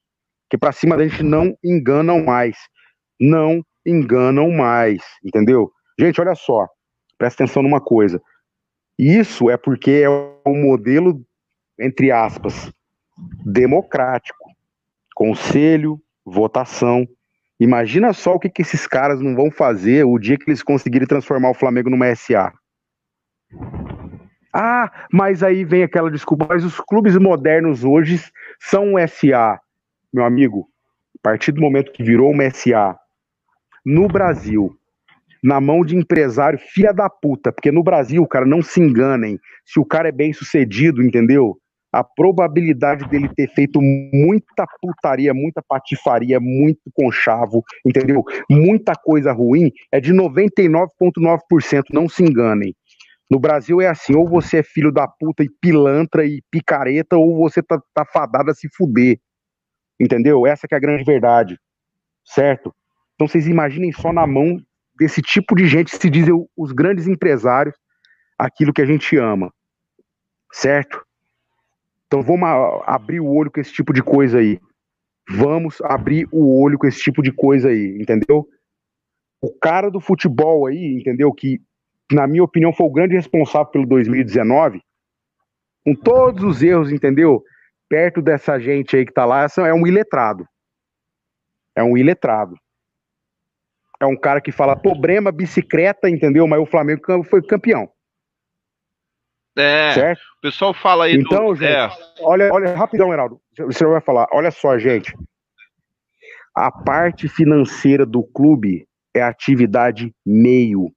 Que 0.49 0.57
pra 0.57 0.71
cima 0.71 0.95
da 0.97 1.07
gente 1.07 1.23
não 1.23 1.57
enganam 1.63 2.23
mais. 2.23 2.57
Não 3.19 3.63
enganam 3.85 4.51
mais, 4.51 5.01
entendeu? 5.23 5.71
Gente, 5.99 6.19
olha 6.21 6.35
só. 6.35 6.67
Presta 7.17 7.43
atenção 7.43 7.63
numa 7.63 7.81
coisa. 7.81 8.21
Isso 8.97 9.49
é 9.49 9.57
porque 9.57 9.91
é 10.03 10.09
o 10.09 10.53
modelo 10.53 11.23
entre 11.79 12.11
aspas, 12.11 12.71
democrático. 13.45 14.45
Conselho, 15.15 16.01
votação. 16.25 17.07
Imagina 17.59 18.13
só 18.13 18.35
o 18.35 18.39
que, 18.39 18.49
que 18.49 18.61
esses 18.61 18.85
caras 18.87 19.21
não 19.21 19.35
vão 19.35 19.51
fazer 19.51 20.05
o 20.05 20.17
dia 20.19 20.37
que 20.37 20.49
eles 20.49 20.63
conseguirem 20.63 21.07
transformar 21.07 21.49
o 21.49 21.55
Flamengo 21.55 21.89
numa 21.89 22.13
SA. 22.15 22.53
Ah, 24.53 24.91
mas 25.11 25.43
aí 25.43 25.63
vem 25.63 25.83
aquela 25.83 26.09
desculpa, 26.09 26.47
mas 26.49 26.63
os 26.63 26.79
clubes 26.79 27.17
modernos 27.17 27.83
hoje 27.83 28.19
são 28.59 28.93
um 28.93 29.07
SA. 29.07 29.59
Meu 30.13 30.23
amigo, 30.23 30.67
a 31.19 31.29
partir 31.29 31.51
do 31.51 31.61
momento 31.61 31.91
que 31.91 32.03
virou 32.03 32.31
uma 32.31 32.49
SA, 32.49 32.97
no 33.85 34.07
Brasil, 34.07 34.75
na 35.47 35.61
mão 35.61 35.85
de 35.85 35.95
empresário 35.95 36.59
filha 36.59 36.93
da 36.93 37.09
puta, 37.09 37.53
porque 37.53 37.71
no 37.71 37.81
Brasil, 37.81 38.27
cara, 38.27 38.45
não 38.45 38.61
se 38.61 38.81
enganem, 38.81 39.39
se 39.65 39.79
o 39.79 39.85
cara 39.85 40.09
é 40.09 40.11
bem 40.11 40.33
sucedido, 40.33 41.01
entendeu? 41.01 41.57
a 41.89 42.03
probabilidade 42.03 43.07
dele 43.07 43.29
ter 43.33 43.47
feito 43.53 43.79
muita 43.81 44.67
putaria, 44.81 45.33
muita 45.33 45.63
patifaria, 45.65 46.37
muito 46.37 46.81
conchavo, 46.93 47.63
entendeu? 47.83 48.25
Muita 48.51 48.93
coisa 48.93 49.31
ruim 49.31 49.71
é 49.89 50.01
de 50.01 50.13
99,9%, 50.13 51.85
não 51.93 52.09
se 52.09 52.23
enganem. 52.23 52.75
No 53.31 53.39
Brasil 53.39 53.79
é 53.79 53.87
assim, 53.87 54.15
ou 54.15 54.27
você 54.27 54.57
é 54.57 54.63
filho 54.63 54.91
da 54.91 55.07
puta 55.07 55.43
e 55.43 55.49
pilantra 55.61 56.25
e 56.25 56.43
picareta, 56.51 57.15
ou 57.15 57.37
você 57.37 57.63
tá, 57.63 57.81
tá 57.95 58.05
fadado 58.05 58.51
a 58.51 58.53
se 58.53 58.67
fuder. 58.75 59.17
Entendeu? 59.97 60.45
Essa 60.45 60.67
que 60.67 60.75
é 60.75 60.77
a 60.77 60.81
grande 60.81 61.05
verdade. 61.05 61.57
Certo? 62.25 62.75
Então 63.15 63.27
vocês 63.27 63.47
imaginem 63.47 63.93
só 63.93 64.11
na 64.11 64.27
mão 64.27 64.61
desse 64.97 65.21
tipo 65.21 65.55
de 65.55 65.67
gente 65.67 65.95
se 65.95 66.09
dizem 66.09 66.33
os 66.55 66.71
grandes 66.71 67.07
empresários 67.07 67.75
aquilo 68.37 68.73
que 68.73 68.81
a 68.81 68.85
gente 68.85 69.15
ama. 69.17 69.51
Certo? 70.51 71.05
Então 72.05 72.21
vamos 72.21 72.47
abrir 72.85 73.19
o 73.19 73.27
olho 73.27 73.51
com 73.51 73.59
esse 73.59 73.71
tipo 73.71 73.93
de 73.93 74.01
coisa 74.01 74.39
aí. 74.39 74.59
Vamos 75.29 75.81
abrir 75.81 76.27
o 76.31 76.61
olho 76.61 76.77
com 76.77 76.87
esse 76.87 77.01
tipo 77.01 77.21
de 77.21 77.33
coisa 77.33 77.69
aí, 77.69 77.97
entendeu? 77.99 78.47
O 79.41 79.53
cara 79.59 79.91
do 79.91 79.99
futebol 79.99 80.65
aí, 80.65 80.97
entendeu? 80.99 81.33
Que, 81.33 81.59
na 82.11 82.25
minha 82.25 82.43
opinião, 82.43 82.71
foi 82.71 82.85
o 82.87 82.91
grande 82.91 83.15
responsável 83.15 83.67
pelo 83.67 83.85
2019, 83.85 84.81
com 85.85 85.93
todos 85.93 86.43
os 86.43 86.63
erros, 86.63 86.91
entendeu? 86.91 87.43
Perto 87.89 88.21
dessa 88.21 88.57
gente 88.57 88.95
aí 88.95 89.05
que 89.05 89.13
tá 89.13 89.25
lá, 89.25 89.45
é 89.57 89.73
um 89.73 89.85
iletrado. 89.85 90.47
É 91.75 91.83
um 91.83 91.97
iletrado. 91.97 92.55
É 93.99 94.05
um 94.05 94.15
cara 94.15 94.39
que 94.39 94.51
fala 94.51 94.75
problema, 94.75 95.31
bicicleta, 95.31 96.09
entendeu? 96.09 96.47
Mas 96.47 96.59
o 96.59 96.65
Flamengo 96.65 97.01
foi 97.23 97.41
campeão. 97.41 97.89
É, 99.57 99.91
certo? 99.93 100.21
o 100.37 100.41
pessoal 100.41 100.71
fala 100.71 101.05
aí 101.05 101.15
então, 101.15 101.47
do... 101.47 101.55
Gente, 101.55 101.71
é. 101.71 101.89
olha, 102.21 102.53
olha, 102.53 102.75
rapidão, 102.75 103.11
Heraldo, 103.11 103.41
senhor 103.71 103.91
vai 103.91 104.01
falar, 104.01 104.27
olha 104.31 104.51
só, 104.51 104.77
gente, 104.77 105.17
a 106.55 106.71
parte 106.71 107.27
financeira 107.27 108.05
do 108.05 108.23
clube 108.23 108.87
é 109.15 109.21
atividade 109.23 110.13
meio. 110.23 110.91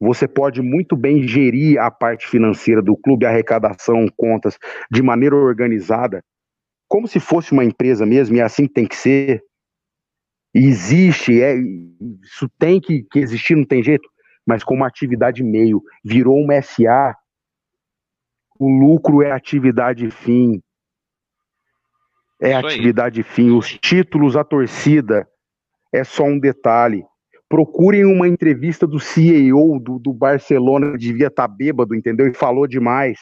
Você 0.00 0.26
pode 0.26 0.60
muito 0.60 0.96
bem 0.96 1.26
gerir 1.26 1.80
a 1.80 1.90
parte 1.90 2.26
financeira 2.28 2.82
do 2.82 2.96
clube, 2.96 3.26
arrecadação, 3.26 4.06
contas, 4.16 4.58
de 4.90 5.02
maneira 5.02 5.36
organizada, 5.36 6.22
como 6.88 7.06
se 7.06 7.20
fosse 7.20 7.52
uma 7.52 7.64
empresa 7.64 8.06
mesmo, 8.06 8.36
e 8.36 8.40
é 8.40 8.42
assim 8.42 8.66
que 8.66 8.72
tem 8.72 8.86
que 8.86 8.96
ser. 8.96 9.42
Existe, 10.54 11.42
é, 11.42 11.56
isso 12.22 12.48
tem 12.58 12.80
que, 12.80 13.02
que 13.10 13.18
existir, 13.18 13.54
não 13.54 13.64
tem 13.64 13.82
jeito, 13.82 14.08
mas 14.46 14.64
como 14.64 14.84
atividade 14.84 15.42
meio. 15.42 15.82
Virou 16.04 16.38
uma 16.38 16.60
SA, 16.62 17.14
o 18.58 18.68
lucro 18.68 19.22
é 19.22 19.30
atividade 19.30 20.10
fim. 20.10 20.60
É 22.40 22.50
Isso 22.50 22.66
atividade 22.66 23.20
aí. 23.20 23.24
fim. 23.24 23.50
Os 23.50 23.72
títulos, 23.78 24.36
a 24.36 24.44
torcida, 24.44 25.28
é 25.92 26.02
só 26.04 26.24
um 26.24 26.38
detalhe. 26.38 27.04
procurem 27.48 28.04
uma 28.04 28.28
entrevista 28.28 28.86
do 28.86 29.00
CEO 29.00 29.80
do, 29.80 29.98
do 29.98 30.12
Barcelona, 30.12 30.98
devia 30.98 31.28
estar 31.28 31.48
tá 31.48 31.54
bêbado, 31.54 31.94
entendeu? 31.94 32.26
E 32.26 32.34
falou 32.34 32.66
demais. 32.66 33.18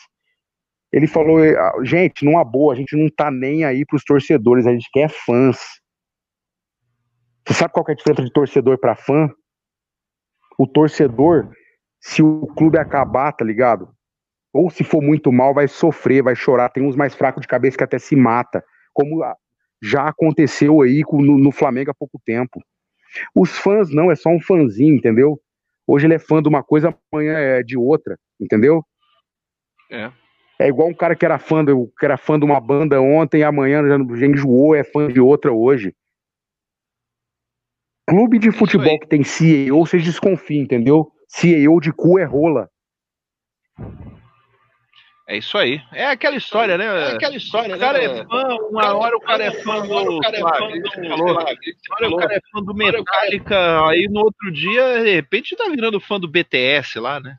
Ele 0.92 1.06
falou, 1.06 1.38
ah, 1.38 1.84
gente, 1.84 2.24
numa 2.24 2.44
boa, 2.44 2.72
a 2.72 2.76
gente 2.76 2.96
não 2.96 3.08
tá 3.08 3.30
nem 3.30 3.64
aí 3.64 3.84
pros 3.84 4.02
torcedores, 4.02 4.66
a 4.66 4.72
gente 4.72 4.88
quer 4.92 5.08
fãs. 5.08 5.58
Você 7.46 7.54
sabe 7.54 7.72
qual 7.72 7.84
é 7.88 7.92
a 7.92 7.94
diferença 7.94 8.24
de 8.24 8.32
torcedor 8.32 8.78
para 8.78 8.96
fã? 8.96 9.30
O 10.58 10.66
torcedor, 10.66 11.48
se 12.00 12.22
o 12.22 12.46
clube 12.56 12.78
acabar, 12.78 13.32
tá 13.32 13.44
ligado? 13.44 13.88
Ou 14.52 14.68
se 14.68 14.82
for 14.82 15.00
muito 15.00 15.30
mal, 15.30 15.54
vai 15.54 15.68
sofrer, 15.68 16.22
vai 16.22 16.34
chorar. 16.34 16.70
Tem 16.70 16.82
uns 16.82 16.96
mais 16.96 17.14
fracos 17.14 17.42
de 17.42 17.48
cabeça 17.48 17.76
que 17.76 17.84
até 17.84 17.98
se 17.98 18.16
mata, 18.16 18.64
como 18.92 19.22
já 19.80 20.08
aconteceu 20.08 20.80
aí 20.80 21.02
no, 21.12 21.38
no 21.38 21.52
Flamengo 21.52 21.90
há 21.90 21.94
pouco 21.94 22.20
tempo. 22.24 22.60
Os 23.34 23.56
fãs 23.56 23.90
não, 23.90 24.10
é 24.10 24.16
só 24.16 24.30
um 24.30 24.40
fãzinho, 24.40 24.96
entendeu? 24.96 25.40
Hoje 25.86 26.06
ele 26.06 26.14
é 26.14 26.18
fã 26.18 26.42
de 26.42 26.48
uma 26.48 26.64
coisa, 26.64 26.96
amanhã 27.12 27.34
é 27.34 27.62
de 27.62 27.76
outra, 27.76 28.18
entendeu? 28.40 28.82
É. 29.90 30.10
É 30.58 30.68
igual 30.68 30.88
um 30.88 30.94
cara 30.94 31.14
que 31.14 31.24
era 31.24 31.38
fã, 31.38 31.64
do, 31.64 31.92
que 31.98 32.04
era 32.04 32.16
fã 32.16 32.38
de 32.38 32.44
uma 32.44 32.58
banda 32.58 33.00
ontem, 33.00 33.44
amanhã 33.44 33.86
já, 33.86 34.16
já 34.16 34.26
enjoou, 34.26 34.74
é 34.74 34.82
fã 34.82 35.06
de 35.06 35.20
outra 35.20 35.52
hoje. 35.52 35.94
Clube 38.08 38.38
de 38.38 38.52
futebol 38.52 38.98
que 39.00 39.08
tem 39.08 39.24
CEO, 39.24 39.84
vocês 39.84 40.04
desconfiam, 40.04 40.62
entendeu? 40.62 41.10
CEO 41.28 41.80
de 41.80 41.92
cu 41.92 42.18
é 42.18 42.24
rola. 42.24 42.70
É 45.28 45.36
isso 45.36 45.58
aí. 45.58 45.82
É 45.92 46.06
aquela 46.06 46.36
história, 46.36 46.78
né? 46.78 46.84
É 46.84 47.12
aquela 47.14 47.36
história, 47.36 47.74
o 47.74 47.78
cara 47.80 47.98
né? 47.98 48.04
é 48.04 48.24
fã, 48.24 48.56
uma 48.70 48.94
hora 48.94 49.16
o 49.16 49.20
cara 49.20 49.44
é 49.44 49.50
fã 49.50 49.80
do. 49.84 49.92
Uma 49.92 50.04
hora 50.04 50.14
o 52.08 52.16
cara 52.16 52.34
é 52.36 52.40
fã 52.52 52.62
do 52.62 52.72
Metallica, 52.72 53.88
aí 53.88 54.06
no 54.08 54.20
outro 54.20 54.52
dia, 54.52 55.02
de 55.02 55.10
repente, 55.10 55.56
tá 55.56 55.68
virando 55.68 55.98
fã 55.98 56.20
do 56.20 56.28
BTS 56.28 57.00
lá, 57.00 57.18
né? 57.18 57.36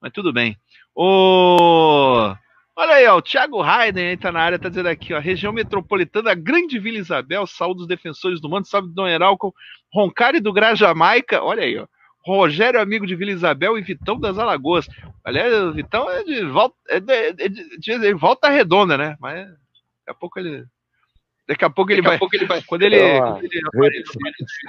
Mas 0.00 0.10
tudo 0.12 0.32
bem. 0.32 0.56
O. 0.96 2.34
Olha 2.80 2.94
aí, 2.94 3.06
ó, 3.06 3.18
o 3.18 3.22
Thiago 3.22 3.60
Hayden 3.60 4.08
aí 4.08 4.16
tá 4.16 4.32
na 4.32 4.40
área, 4.40 4.58
tá 4.58 4.70
dizendo 4.70 4.88
aqui, 4.88 5.12
ó, 5.12 5.18
região 5.18 5.52
metropolitana, 5.52 6.34
Grande 6.34 6.78
Vila 6.78 6.96
Isabel, 6.96 7.46
saúde 7.46 7.80
dos 7.80 7.86
defensores 7.86 8.40
do 8.40 8.48
mundo, 8.48 8.66
salve 8.66 8.88
do 8.88 8.94
Dom 8.94 9.06
Heralco, 9.06 9.54
Roncari 9.92 10.40
do 10.40 10.50
Grajamaica, 10.50 11.42
olha 11.42 11.62
aí, 11.62 11.78
ó. 11.78 11.86
Rogério, 12.24 12.80
amigo 12.80 13.06
de 13.06 13.14
Vila 13.14 13.32
Isabel 13.32 13.76
e 13.76 13.82
Vitão 13.82 14.18
das 14.18 14.38
Alagoas. 14.38 14.88
Aliás, 15.22 15.52
o 15.52 15.74
Vitão 15.74 16.10
é 16.10 16.24
de 16.24 16.42
volta, 16.46 16.74
é 16.88 17.00
de, 17.00 17.12
é 17.12 17.32
de, 17.48 17.98
de 17.98 18.14
volta 18.14 18.48
redonda, 18.48 18.96
né? 18.96 19.14
Mas 19.20 19.46
daqui 19.46 20.08
a 20.08 20.14
pouco 20.14 20.38
ele. 20.38 20.64
Daqui 21.46 21.64
a 21.66 21.70
pouco 21.70 21.92
ele, 21.92 22.00
vai, 22.00 22.16
pouco 22.16 22.34
ele 22.34 22.46
vai. 22.46 22.62
Quando 22.62 22.82
ele. 22.82 22.96
quando 23.20 23.84
ele 23.84 24.04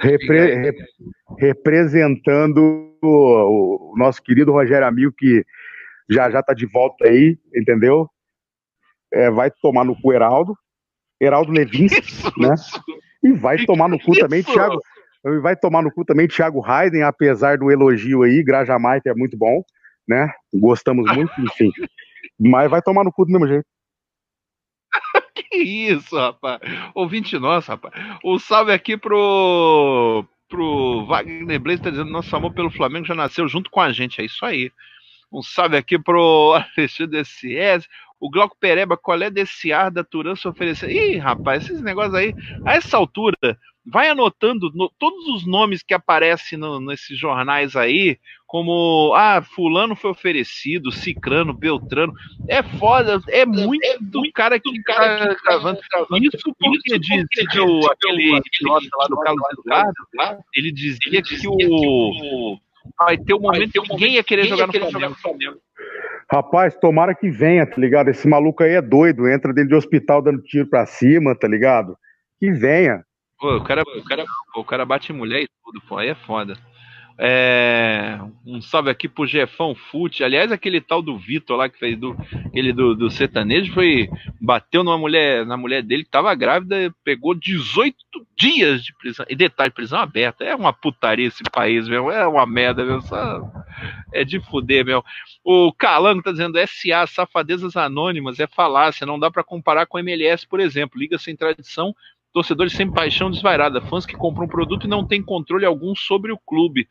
repre, 0.00 0.54
repre, 0.56 0.84
representando 1.38 2.94
o, 3.02 3.92
o, 3.92 3.94
nosso 3.96 4.22
querido 4.22 4.52
Rogério 4.52 4.86
Amigo, 4.86 5.14
que 5.16 5.46
já 6.08 6.30
já 6.30 6.42
tá 6.42 6.52
de 6.54 6.66
volta 6.66 7.08
aí, 7.08 7.38
entendeu? 7.54 8.08
É, 9.12 9.30
vai 9.30 9.50
tomar 9.50 9.84
no 9.84 10.00
cu 10.00 10.12
Heraldo. 10.12 10.54
Heraldo 11.20 11.52
Levins, 11.52 11.92
né? 12.36 12.54
E 13.22 13.32
vai 13.32 13.64
tomar 13.64 13.88
no 13.88 13.98
cu 13.98 14.12
também 14.18 14.42
Thiago, 14.42 14.80
Vai 15.40 15.54
tomar 15.54 15.82
no 15.82 15.92
cu 15.92 16.04
também 16.04 16.26
Thiago 16.26 16.64
Hayden, 16.64 17.04
apesar 17.04 17.56
do 17.56 17.70
elogio 17.70 18.22
aí, 18.24 18.42
Graja 18.42 18.76
Maita 18.76 19.10
é 19.10 19.14
muito 19.14 19.36
bom, 19.36 19.62
né? 20.08 20.28
Gostamos 20.52 21.08
muito, 21.14 21.32
enfim. 21.40 21.70
Mas 22.40 22.68
vai 22.68 22.82
tomar 22.82 23.04
no 23.04 23.12
cu 23.12 23.24
do 23.24 23.30
mesmo 23.30 23.46
jeito. 23.46 23.64
que 25.34 25.58
isso, 25.58 26.16
rapaz. 26.16 26.60
Ouvinte 26.92 27.38
nosso, 27.38 27.70
rapaz. 27.70 27.94
O 28.24 28.38
salve 28.40 28.72
aqui 28.72 28.96
pro, 28.96 30.24
pro 30.48 31.06
Wagner 31.06 31.60
Blaze, 31.60 31.82
tá 31.82 31.90
dizendo 31.90 32.10
nosso 32.10 32.34
amor 32.34 32.52
pelo 32.52 32.70
Flamengo 32.70 33.06
já 33.06 33.14
nasceu 33.14 33.46
junto 33.46 33.70
com 33.70 33.80
a 33.80 33.92
gente. 33.92 34.20
É 34.20 34.24
isso 34.24 34.44
aí. 34.44 34.72
Um 35.32 35.42
salve 35.42 35.76
aqui 35.76 35.98
pro 35.98 36.54
Alexandre 36.76 37.20
S.S. 37.20 37.88
O 38.20 38.30
Glauco 38.30 38.56
Pereba, 38.60 38.96
qual 38.96 39.20
é 39.20 39.30
desse 39.30 39.72
ar 39.72 39.90
da 39.90 40.04
Turan 40.04 40.36
se 40.36 40.46
oferecer? 40.46 40.90
Ih, 40.90 41.16
rapaz, 41.16 41.64
esses 41.64 41.82
negócios 41.82 42.14
aí, 42.14 42.32
a 42.64 42.74
essa 42.74 42.96
altura, 42.96 43.58
vai 43.84 44.08
anotando 44.08 44.70
no, 44.74 44.88
todos 44.96 45.26
os 45.34 45.46
nomes 45.46 45.82
que 45.82 45.92
aparecem 45.92 46.56
no, 46.56 46.78
nesses 46.80 47.18
jornais 47.18 47.74
aí, 47.74 48.18
como 48.46 49.12
ah, 49.16 49.42
fulano 49.42 49.96
foi 49.96 50.10
oferecido, 50.10 50.92
cicrano, 50.92 51.52
beltrano. 51.52 52.12
É 52.48 52.62
foda, 52.62 53.20
é 53.28 53.44
muito 53.44 53.84
é 53.84 53.98
do 54.00 54.22
cara 54.32 54.60
que 54.60 54.82
cara 54.82 55.34
tá 55.34 55.40
gravando. 55.44 55.80
Isso 56.20 56.54
porque 56.60 56.98
diz 56.98 57.26
que 57.50 57.60
o, 57.60 57.90
aquele 57.90 58.36
idiota 58.36 58.86
lá 58.98 59.06
do 59.08 59.16
Carlos 59.18 59.42
Eduardo, 59.58 60.44
ele 60.54 60.70
dizia 60.70 61.22
que 61.22 61.48
o 61.48 62.56
vai 62.98 63.16
ter 63.16 63.34
um 63.34 63.40
momento 63.40 63.72
que 63.72 63.92
ninguém 63.92 64.14
ia 64.14 64.24
querer 64.24 64.44
jogar 64.44 64.66
no 64.66 64.72
Flamengo. 64.72 65.16
Rapaz, 66.30 66.74
tomara 66.76 67.14
que 67.14 67.30
venha, 67.30 67.66
tá 67.66 67.76
ligado? 67.76 68.08
Esse 68.08 68.26
maluco 68.26 68.62
aí 68.62 68.72
é 68.72 68.82
doido, 68.82 69.28
entra 69.28 69.52
dentro 69.52 69.70
de 69.70 69.74
hospital 69.74 70.22
dando 70.22 70.42
tiro 70.42 70.66
pra 70.66 70.86
cima, 70.86 71.34
tá 71.34 71.46
ligado? 71.46 71.96
Que 72.38 72.50
venha. 72.50 73.04
Pô, 73.38 73.56
o 73.56 73.64
cara, 73.64 73.82
o 73.82 74.04
cara, 74.04 74.24
o 74.56 74.64
cara 74.64 74.84
bate 74.84 75.12
mulher 75.12 75.42
e 75.42 75.48
tudo, 75.64 75.80
pô, 75.86 75.98
aí 75.98 76.08
é 76.08 76.14
foda. 76.14 76.54
É, 77.18 78.18
um 78.46 78.60
salve 78.60 78.90
aqui 78.90 79.08
pro 79.08 79.26
Jefão 79.26 79.74
Fute. 79.74 80.24
Aliás, 80.24 80.50
aquele 80.50 80.80
tal 80.80 81.02
do 81.02 81.16
Vitor 81.18 81.56
lá 81.56 81.68
que 81.68 81.78
fez 81.78 81.98
do, 81.98 82.16
aquele 82.46 82.72
do, 82.72 82.94
do 82.94 83.10
sertanejo 83.10 83.72
foi. 83.72 84.08
Bateu 84.40 84.82
numa 84.82 84.98
mulher, 84.98 85.46
na 85.46 85.56
mulher 85.56 85.82
dele 85.82 86.04
que 86.04 86.10
tava 86.10 86.34
grávida, 86.34 86.92
pegou 87.04 87.34
18 87.34 87.96
dias 88.36 88.82
de 88.82 88.94
prisão. 88.96 89.26
E 89.28 89.36
detalhe, 89.36 89.70
prisão 89.70 89.98
aberta. 89.98 90.44
É 90.44 90.54
uma 90.54 90.72
putaria 90.72 91.26
esse 91.26 91.42
país, 91.44 91.88
mesmo. 91.88 92.10
É 92.10 92.26
uma 92.26 92.46
merda. 92.46 93.00
Só, 93.02 93.42
é 94.12 94.24
de 94.24 94.40
fuder, 94.40 94.84
meu. 94.84 95.04
O 95.44 95.72
Calango 95.72 96.22
tá 96.22 96.30
dizendo 96.32 96.58
SA, 96.66 97.06
safadezas 97.06 97.76
anônimas, 97.76 98.40
é 98.40 98.46
falácia. 98.46 99.06
Não 99.06 99.18
dá 99.18 99.30
para 99.30 99.44
comparar 99.44 99.86
com 99.86 99.98
MLS, 99.98 100.46
por 100.46 100.60
exemplo. 100.60 100.98
Liga 100.98 101.18
sem 101.18 101.36
tradição 101.36 101.94
torcedores 102.32 102.72
sem 102.72 102.90
paixão 102.90 103.30
desvairada, 103.30 103.80
fãs 103.80 104.06
que 104.06 104.16
compram 104.16 104.44
um 104.44 104.48
produto 104.48 104.86
e 104.86 104.90
não 104.90 105.06
têm 105.06 105.22
controle 105.22 105.64
algum 105.64 105.94
sobre 105.94 106.32
o 106.32 106.38
clube. 106.38 106.88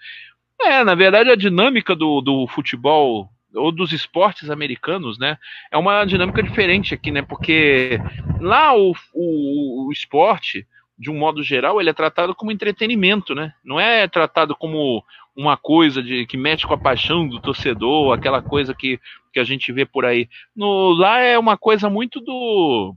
É, 0.62 0.84
na 0.84 0.94
verdade, 0.94 1.30
a 1.30 1.36
dinâmica 1.36 1.96
do, 1.96 2.22
do 2.22 2.48
futebol 2.48 3.30
ou 3.54 3.72
dos 3.72 3.92
esportes 3.92 4.50
americanos, 4.50 5.18
né? 5.18 5.38
É 5.72 5.78
uma 5.78 6.06
dinâmica 6.06 6.42
diferente 6.42 6.94
aqui, 6.94 7.12
né? 7.12 7.22
Porque 7.22 8.00
lá 8.40 8.76
o, 8.76 8.94
o, 9.14 9.88
o, 9.88 9.92
esporte, 9.92 10.66
de 10.98 11.10
um 11.10 11.18
modo 11.18 11.44
geral, 11.44 11.80
ele 11.80 11.90
é 11.90 11.94
tratado 11.94 12.34
como 12.34 12.52
entretenimento, 12.52 13.36
né? 13.36 13.54
Não 13.64 13.80
é 13.80 14.08
tratado 14.08 14.56
como 14.56 15.04
uma 15.36 15.58
coisa 15.58 16.02
de 16.02 16.26
que 16.26 16.38
mexe 16.38 16.66
com 16.66 16.74
a 16.74 16.78
paixão 16.78 17.28
do 17.28 17.40
torcedor, 17.40 18.14
aquela 18.14 18.42
coisa 18.42 18.74
que, 18.74 19.00
que 19.34 19.40
a 19.40 19.44
gente 19.44 19.72
vê 19.72 19.86
por 19.86 20.06
aí. 20.06 20.30
No, 20.56 20.94
lá 20.94 21.20
é 21.20 21.38
uma 21.38 21.58
coisa 21.58 21.90
muito 21.90 22.20
do 22.20 22.96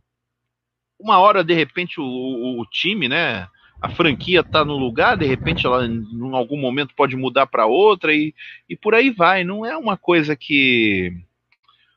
uma 1.04 1.18
hora, 1.18 1.44
de 1.44 1.52
repente, 1.52 2.00
o, 2.00 2.04
o, 2.04 2.60
o 2.62 2.66
time, 2.66 3.08
né? 3.08 3.46
A 3.80 3.90
franquia 3.90 4.42
tá 4.42 4.64
no 4.64 4.78
lugar, 4.78 5.14
de 5.18 5.26
repente 5.26 5.66
ela 5.66 5.84
em 5.84 6.34
algum 6.34 6.56
momento 6.56 6.94
pode 6.96 7.14
mudar 7.16 7.46
para 7.46 7.66
outra 7.66 8.14
e, 8.14 8.34
e 8.66 8.74
por 8.74 8.94
aí 8.94 9.10
vai. 9.10 9.44
Não 9.44 9.66
é 9.66 9.76
uma 9.76 9.94
coisa 9.94 10.34
que 10.34 11.12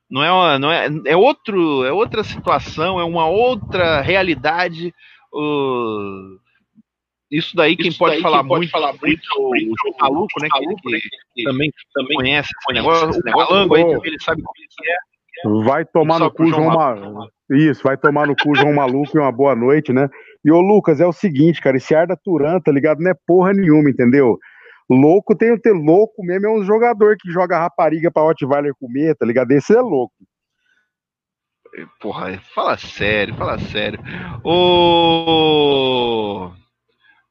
não 0.09 0.21
é 0.21 0.29
uma, 0.29 0.59
não 0.59 0.69
é, 0.69 0.89
é 1.05 1.15
outro 1.15 1.85
é 1.85 1.93
outra 1.93 2.25
situação, 2.25 2.99
é 2.99 3.05
uma 3.05 3.29
outra 3.29 4.01
realidade. 4.01 4.93
Uh, 5.34 6.38
isso 7.31 7.55
daí 7.55 7.77
quem 7.77 7.93
pode 7.93 8.15
daí 8.15 8.21
falar 8.21 8.39
quem 8.39 8.47
muito, 8.49 8.71
pode 8.71 8.71
falar 8.71 8.93
muito 9.01 9.21
é 9.23 9.39
o, 9.39 9.43
o, 9.43 9.91
o 9.91 10.01
maluco, 10.01 10.41
né? 10.41 10.49
Que, 10.51 10.59
que, 10.59 10.99
que, 10.99 11.09
que, 11.35 11.43
também, 11.43 11.71
também 11.93 12.17
conhece 12.17 12.49
esse 12.49 12.73
negócio. 12.73 13.17
O 13.17 13.23
Calango 13.23 13.75
aí 13.75 13.84
ele 14.03 14.19
sabe 14.21 14.41
como 14.41 14.53
que 14.53 14.89
é. 14.89 15.63
Vai 15.63 15.85
tomar 15.85 16.19
no 16.19 16.31
cu, 16.31 16.47
João 16.47 16.65
Maluco. 16.65 17.36
Isso, 17.49 17.84
vai 17.84 17.95
tomar 17.95 18.28
no 18.28 18.36
cu, 18.36 18.56
João 18.56 18.74
Maluco, 18.74 19.18
e 19.18 19.19
uma 19.19 19.32
boa 19.32 19.56
noite, 19.56 19.94
né? 19.94 20.10
E 20.44 20.52
ô 20.52 20.60
Lucas, 20.60 20.99
é 20.99 21.06
o 21.06 21.14
seguinte, 21.14 21.61
cara, 21.61 21.78
esse 21.78 21.95
ar 21.95 22.06
da 22.06 22.15
Turan, 22.15 22.60
tá 22.60 22.72
ligado? 22.72 22.99
Não 22.99 23.11
é 23.11 23.15
porra 23.26 23.53
nenhuma, 23.53 23.90
entendeu? 23.90 24.38
Louco 24.90 25.36
tem 25.36 25.52
o 25.52 25.60
ter 25.60 25.74
louco 25.74 26.24
mesmo, 26.24 26.48
é 26.48 26.49
um 26.49 26.64
jogador 26.64 27.15
que 27.18 27.30
joga 27.32 27.60
rapariga 27.60 28.10
pra 28.11 28.24
Rottweiler 28.24 28.74
comer, 28.80 29.15
tá 29.15 29.26
ligado? 29.26 29.52
Esse 29.52 29.76
é 29.76 29.82
louco. 29.82 30.14
Porra, 31.99 32.40
fala 32.56 32.78
sério, 32.78 33.36
fala 33.36 33.60
sério. 33.60 33.99
Ô. 34.44 35.32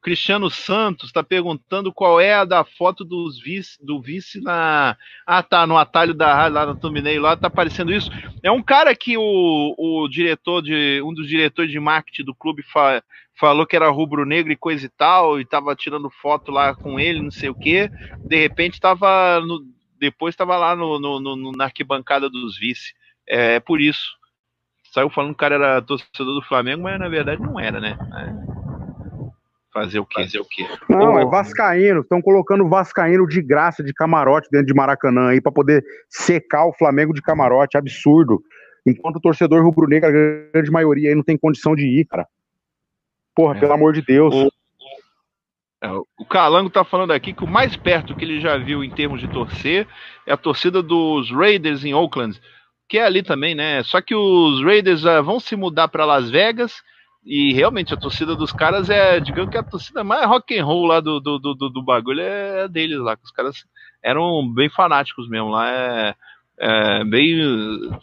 Cristiano 0.07 0.49
Santos 0.49 1.09
está 1.09 1.21
perguntando 1.21 1.93
qual 1.93 2.21
é 2.21 2.33
a 2.33 2.45
da 2.45 2.65
foto 2.65 3.05
dos 3.05 3.43
vice, 3.43 3.77
do 3.85 4.01
vice 4.01 4.41
na. 4.41 4.97
Ah, 5.27 5.43
tá, 5.43 5.67
no 5.67 5.77
atalho 5.77 6.15
da 6.15 6.33
rádio, 6.33 6.55
lá 6.55 6.65
no 6.65 6.77
thumbnail, 6.77 7.21
lá 7.21 7.37
tá 7.37 7.49
aparecendo 7.49 7.93
isso. 7.93 8.09
É 8.41 8.49
um 8.49 8.63
cara 8.63 8.95
que 8.95 9.19
o, 9.19 9.75
o 9.77 10.09
diretor 10.09 10.63
de. 10.63 11.03
Um 11.03 11.13
dos 11.13 11.27
diretores 11.27 11.73
de 11.73 11.81
marketing 11.81 12.23
do 12.23 12.37
clube 12.37 12.63
fa, 12.63 13.03
falou 13.35 13.67
que 13.67 13.75
era 13.75 13.91
rubro-negro 13.91 14.53
e 14.53 14.57
coisa 14.57 14.87
e 14.87 14.89
tal, 14.89 15.41
e 15.41 15.45
tava 15.45 15.75
tirando 15.75 16.09
foto 16.09 16.53
lá 16.53 16.73
com 16.73 17.01
ele, 17.01 17.21
não 17.21 17.33
sei 17.33 17.49
o 17.49 17.55
quê. 17.55 17.91
De 18.21 18.37
repente 18.37 18.81
tava. 18.81 19.41
No, 19.41 19.59
depois 19.99 20.35
estava 20.35 20.57
lá 20.57 20.77
no, 20.77 21.01
no, 21.01 21.19
no, 21.19 21.51
na 21.51 21.65
arquibancada 21.65 22.31
dos 22.31 22.57
vice. 22.57 22.95
É, 23.29 23.57
é 23.57 23.61
por 23.61 23.81
isso. 23.81 24.15
Saiu 24.93 25.11
falando 25.11 25.31
que 25.31 25.35
o 25.35 25.39
cara 25.39 25.57
era 25.57 25.83
torcedor 25.83 26.33
do 26.33 26.47
Flamengo, 26.47 26.85
mas 26.85 26.97
na 26.97 27.09
verdade 27.09 27.43
não 27.43 27.59
era, 27.59 27.81
né? 27.81 27.99
É 28.53 28.56
Fazer 29.77 29.99
o 29.99 30.07
quê? 30.07 30.23
Fazer 30.23 30.41
o 30.41 30.45
quê? 30.47 30.67
Não, 30.89 31.19
é 31.19 31.27
Vascaíno. 31.27 32.01
Estão 32.01 32.23
colocando 32.23 32.67
Vascaíno 32.67 33.29
de 33.29 33.43
graça 33.43 33.85
de 33.85 33.93
camarote 33.93 34.49
dentro 34.51 34.69
de 34.69 34.73
Maracanã 34.73 35.29
aí 35.29 35.41
para 35.41 35.53
poder 35.53 35.85
secar 36.09 36.65
o 36.65 36.73
Flamengo 36.73 37.13
de 37.13 37.21
camarote. 37.21 37.77
Absurdo. 37.77 38.43
Enquanto 38.87 39.17
o 39.17 39.21
torcedor 39.21 39.63
rubro-negro, 39.63 40.09
a 40.09 40.51
grande 40.51 40.71
maioria 40.71 41.11
aí 41.11 41.15
não 41.15 41.23
tem 41.23 41.37
condição 41.37 41.77
de 41.77 41.87
ir, 41.87 42.07
cara. 42.07 42.27
Porra, 43.35 43.55
é. 43.55 43.61
pelo 43.61 43.75
amor 43.75 43.93
de 43.93 44.01
Deus. 44.01 44.35
O, 44.35 44.51
é, 45.83 45.91
o 45.91 46.25
Calango 46.25 46.71
tá 46.71 46.83
falando 46.83 47.13
aqui 47.13 47.35
que 47.35 47.45
o 47.45 47.47
mais 47.47 47.77
perto 47.77 48.17
que 48.17 48.25
ele 48.25 48.41
já 48.41 48.57
viu 48.57 48.83
em 48.83 48.89
termos 48.89 49.21
de 49.21 49.29
torcer 49.29 49.87
é 50.27 50.33
a 50.33 50.39
torcida 50.39 50.83
dos 50.83 51.31
Raiders 51.31 51.85
em 51.85 51.93
Oakland, 51.93 52.41
que 52.89 52.97
é 52.97 53.05
ali 53.05 53.23
também, 53.23 53.55
né? 53.55 53.83
Só 53.83 54.01
que 54.01 54.15
os 54.15 54.65
Raiders 54.65 55.05
uh, 55.05 55.23
vão 55.23 55.39
se 55.39 55.55
mudar 55.55 55.89
para 55.89 56.07
Las 56.07 56.31
Vegas 56.31 56.83
e 57.27 57.53
realmente 57.53 57.93
a 57.93 57.97
torcida 57.97 58.37
dos 58.37 58.53
caras 58.53 58.89
é, 58.89 59.19
digamos 59.19 59.51
que 59.51 59.59
a 59.59 59.63
torcida 59.63 60.05
mais 60.05 60.25
rock 60.27 60.57
and 60.57 60.65
roll 60.65 60.87
lá 60.87 61.01
do, 61.01 61.19
do, 61.19 61.39
do, 61.39 61.55
do 61.55 61.83
bagulho 61.83 62.21
é 62.21 62.69
deles 62.69 63.01
lá, 63.01 63.17
que 63.17 63.25
os 63.25 63.33
caras 63.33 63.67
eram 64.03 64.49
bem 64.55 64.71
fanáticos 64.71 65.29
mesmo 65.29 65.49
lá, 65.49 65.69
é, 65.69 66.15
é 66.59 67.05
bem. 67.05 67.41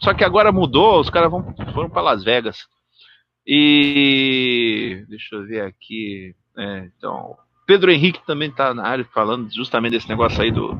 Só 0.00 0.12
que 0.12 0.22
agora 0.22 0.52
mudou, 0.52 1.00
os 1.00 1.08
caras 1.08 1.30
vão, 1.30 1.42
foram 1.72 1.88
para 1.88 2.02
Las 2.02 2.22
Vegas. 2.22 2.68
E 3.46 5.04
deixa 5.08 5.36
eu 5.36 5.46
ver 5.46 5.62
aqui. 5.62 6.34
É, 6.56 6.90
então, 6.96 7.36
Pedro 7.66 7.90
Henrique 7.90 8.24
também 8.26 8.50
está 8.50 8.74
na 8.74 8.86
área 8.86 9.04
falando 9.06 9.52
justamente 9.52 9.92
desse 9.92 10.08
negócio 10.08 10.42
aí 10.42 10.50
do, 10.50 10.74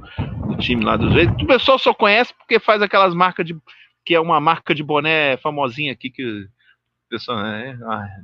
do 0.48 0.56
time 0.58 0.84
lá 0.84 0.96
dos 0.96 1.10
O 1.40 1.46
pessoal 1.46 1.78
só 1.78 1.94
conhece 1.94 2.34
porque 2.34 2.58
faz 2.58 2.82
aquelas 2.82 3.14
marcas 3.14 3.46
de. 3.46 3.56
que 4.04 4.14
é 4.14 4.20
uma 4.20 4.40
marca 4.40 4.74
de 4.74 4.82
boné 4.82 5.38
famosinha 5.38 5.92
aqui 5.92 6.10
que? 6.10 6.46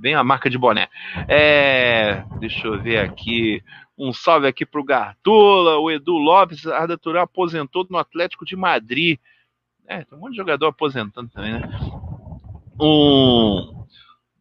Bem 0.01 0.15
a 0.15 0.25
marca 0.25 0.51
de 0.51 0.59
boné. 0.59 0.89
É, 1.29 2.25
deixa 2.39 2.67
eu 2.67 2.81
ver 2.81 2.99
aqui. 2.99 3.63
Um 3.99 4.13
salve 4.13 4.47
aqui 4.47 4.65
pro 4.65 4.85
Gartula, 4.85 5.79
o 5.79 5.91
Edu 5.91 6.17
Lopes, 6.17 6.67
Arda 6.67 6.97
Turão 6.97 7.23
aposentou 7.23 7.87
no 7.91 7.99
Atlético 7.99 8.47
de 8.47 8.57
Madrid. 8.57 9.19
É, 9.87 10.05
tem 10.05 10.17
um 10.17 10.21
monte 10.23 10.31
de 10.31 10.37
jogador 10.39 10.69
aposentando 10.69 11.29
também, 11.31 11.53
né? 11.53 11.69
Um, 12.81 13.85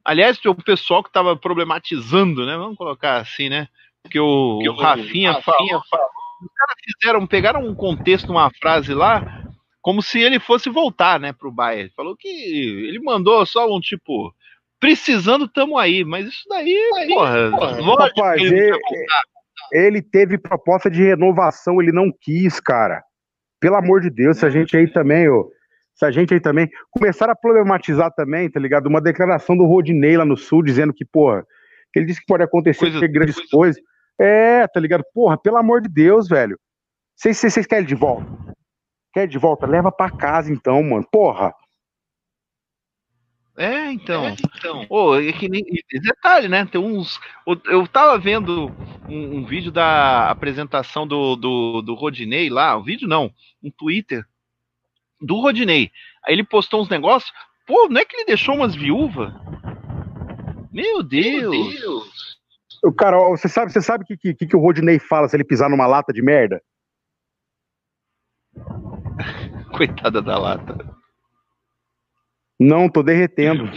aliás, 0.05 0.39
o 0.45 0.55
pessoal 0.55 1.03
que 1.03 1.09
estava 1.09 1.35
problematizando, 1.35 2.45
né? 2.45 2.55
Vamos 2.55 2.77
colocar 2.77 3.17
assim, 3.17 3.49
né? 3.49 3.67
Porque 4.01 4.19
o, 4.19 4.59
o 4.59 4.75
Rafinha, 4.75 5.33
Rafinha 5.33 5.81
falou, 5.89 6.09
os 6.41 6.53
caras 6.55 6.75
fizeram, 6.85 7.27
pegaram 7.27 7.67
um 7.67 7.75
contexto, 7.75 8.31
uma 8.31 8.49
frase 8.61 8.93
lá, 8.93 9.38
como 9.89 10.03
se 10.03 10.19
ele 10.19 10.39
fosse 10.39 10.69
voltar, 10.69 11.19
né, 11.19 11.33
pro 11.33 11.51
Bayern. 11.51 11.91
Falou 11.95 12.15
que 12.15 12.27
ele 12.27 12.99
mandou 12.99 13.43
só 13.43 13.65
um 13.75 13.79
tipo, 13.79 14.31
precisando, 14.79 15.47
tamo 15.47 15.79
aí. 15.79 16.05
Mas 16.05 16.27
isso 16.27 16.43
daí, 16.47 16.77
aí, 16.95 17.07
porra, 17.07 17.49
porra 17.49 18.05
rapaz, 18.05 18.39
ele, 18.39 18.77
ele, 19.71 20.01
teve 20.03 20.37
proposta 20.37 20.91
de 20.91 21.01
renovação, 21.01 21.81
ele 21.81 21.91
não 21.91 22.13
quis, 22.21 22.59
cara. 22.59 23.01
Pelo 23.59 23.77
amor 23.77 24.01
de 24.01 24.11
Deus, 24.11 24.37
se 24.37 24.45
a 24.45 24.49
gente 24.51 24.77
aí 24.77 24.87
também, 24.87 25.27
ô, 25.27 25.51
se 25.95 26.05
a 26.05 26.11
gente 26.11 26.35
aí 26.35 26.39
também 26.39 26.69
começar 26.91 27.27
a 27.27 27.35
problematizar 27.35 28.13
também, 28.13 28.47
tá 28.47 28.59
ligado? 28.59 28.85
Uma 28.85 29.01
declaração 29.01 29.57
do 29.57 29.65
Rodinei 29.65 30.15
lá 30.15 30.23
no 30.23 30.37
Sul 30.37 30.61
dizendo 30.61 30.93
que, 30.93 31.03
porra, 31.03 31.43
que 31.91 31.97
ele 31.97 32.05
disse 32.05 32.19
que 32.19 32.27
pode 32.27 32.43
acontecer 32.43 32.91
coisa, 32.91 33.07
grandes 33.07 33.37
coisa... 33.37 33.49
coisas. 33.51 33.81
É, 34.21 34.67
tá 34.67 34.79
ligado? 34.79 35.03
Porra, 35.15 35.35
pelo 35.35 35.57
amor 35.57 35.81
de 35.81 35.89
Deus, 35.89 36.27
velho. 36.27 36.59
Vocês 37.15 37.65
querem 37.65 37.87
de 37.87 37.95
volta? 37.95 38.27
Quer 39.13 39.27
de 39.27 39.37
volta? 39.37 39.65
Leva 39.65 39.91
pra 39.91 40.09
casa 40.09 40.51
então, 40.51 40.81
mano. 40.83 41.07
Porra. 41.11 41.53
É, 43.57 43.91
então. 43.91 44.25
É, 44.25 44.31
então. 44.31 44.85
Oh, 44.89 45.15
é 45.15 45.33
que 45.33 45.49
nem, 45.49 45.61
detalhe, 46.01 46.47
né? 46.47 46.65
Tem 46.65 46.79
uns. 46.79 47.19
Eu 47.65 47.85
tava 47.87 48.17
vendo 48.17 48.71
um, 49.07 49.39
um 49.39 49.45
vídeo 49.45 49.69
da 49.69 50.29
apresentação 50.29 51.05
do, 51.05 51.35
do, 51.35 51.81
do 51.81 51.93
Rodinei 51.93 52.49
lá. 52.49 52.77
Um 52.77 52.83
vídeo 52.83 53.07
não, 53.07 53.29
um 53.61 53.69
Twitter 53.69 54.25
do 55.19 55.41
Rodinei. 55.41 55.91
Aí 56.25 56.33
ele 56.33 56.43
postou 56.45 56.81
uns 56.81 56.89
negócios. 56.89 57.31
Pô, 57.67 57.89
não 57.89 57.99
é 57.99 58.05
que 58.05 58.15
ele 58.15 58.25
deixou 58.25 58.55
umas 58.55 58.73
viúvas? 58.73 59.33
Meu 60.71 61.03
Deus! 61.03 61.51
Meu 61.51 61.71
Deus. 61.71 62.39
O 62.81 62.93
cara, 62.93 63.17
você 63.29 63.49
sabe, 63.49 63.73
você 63.73 63.81
sabe 63.81 64.05
o 64.05 64.07
que, 64.07 64.33
que, 64.33 64.47
que 64.47 64.55
o 64.55 64.59
Rodinei 64.59 64.99
fala 64.99 65.27
se 65.27 65.35
ele 65.35 65.43
pisar 65.43 65.69
numa 65.69 65.85
lata 65.85 66.13
de 66.13 66.21
merda? 66.21 66.61
Coitada 69.75 70.21
da 70.21 70.37
lata. 70.37 70.77
Não, 72.59 72.89
tô 72.89 73.01
derretendo. 73.01 73.69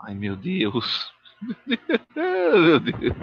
Ai, 0.00 0.14
meu 0.14 0.34
Deus. 0.36 1.12
meu 2.16 2.80
Deus. 2.80 3.14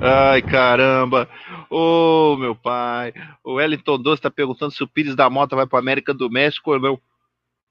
Ai, 0.00 0.42
caramba. 0.42 1.28
Ô, 1.68 2.32
oh, 2.32 2.36
meu 2.36 2.54
pai. 2.54 3.12
O 3.44 3.54
Wellington 3.54 3.98
Doce 3.98 4.22
tá 4.22 4.30
perguntando 4.30 4.72
se 4.72 4.82
o 4.82 4.88
Pires 4.88 5.14
da 5.14 5.28
Mota 5.28 5.54
vai 5.54 5.66
pra 5.66 5.78
América 5.78 6.14
do 6.14 6.30
México 6.30 6.72
ou 6.72 6.80
não. 6.80 6.92
Não 6.92 7.00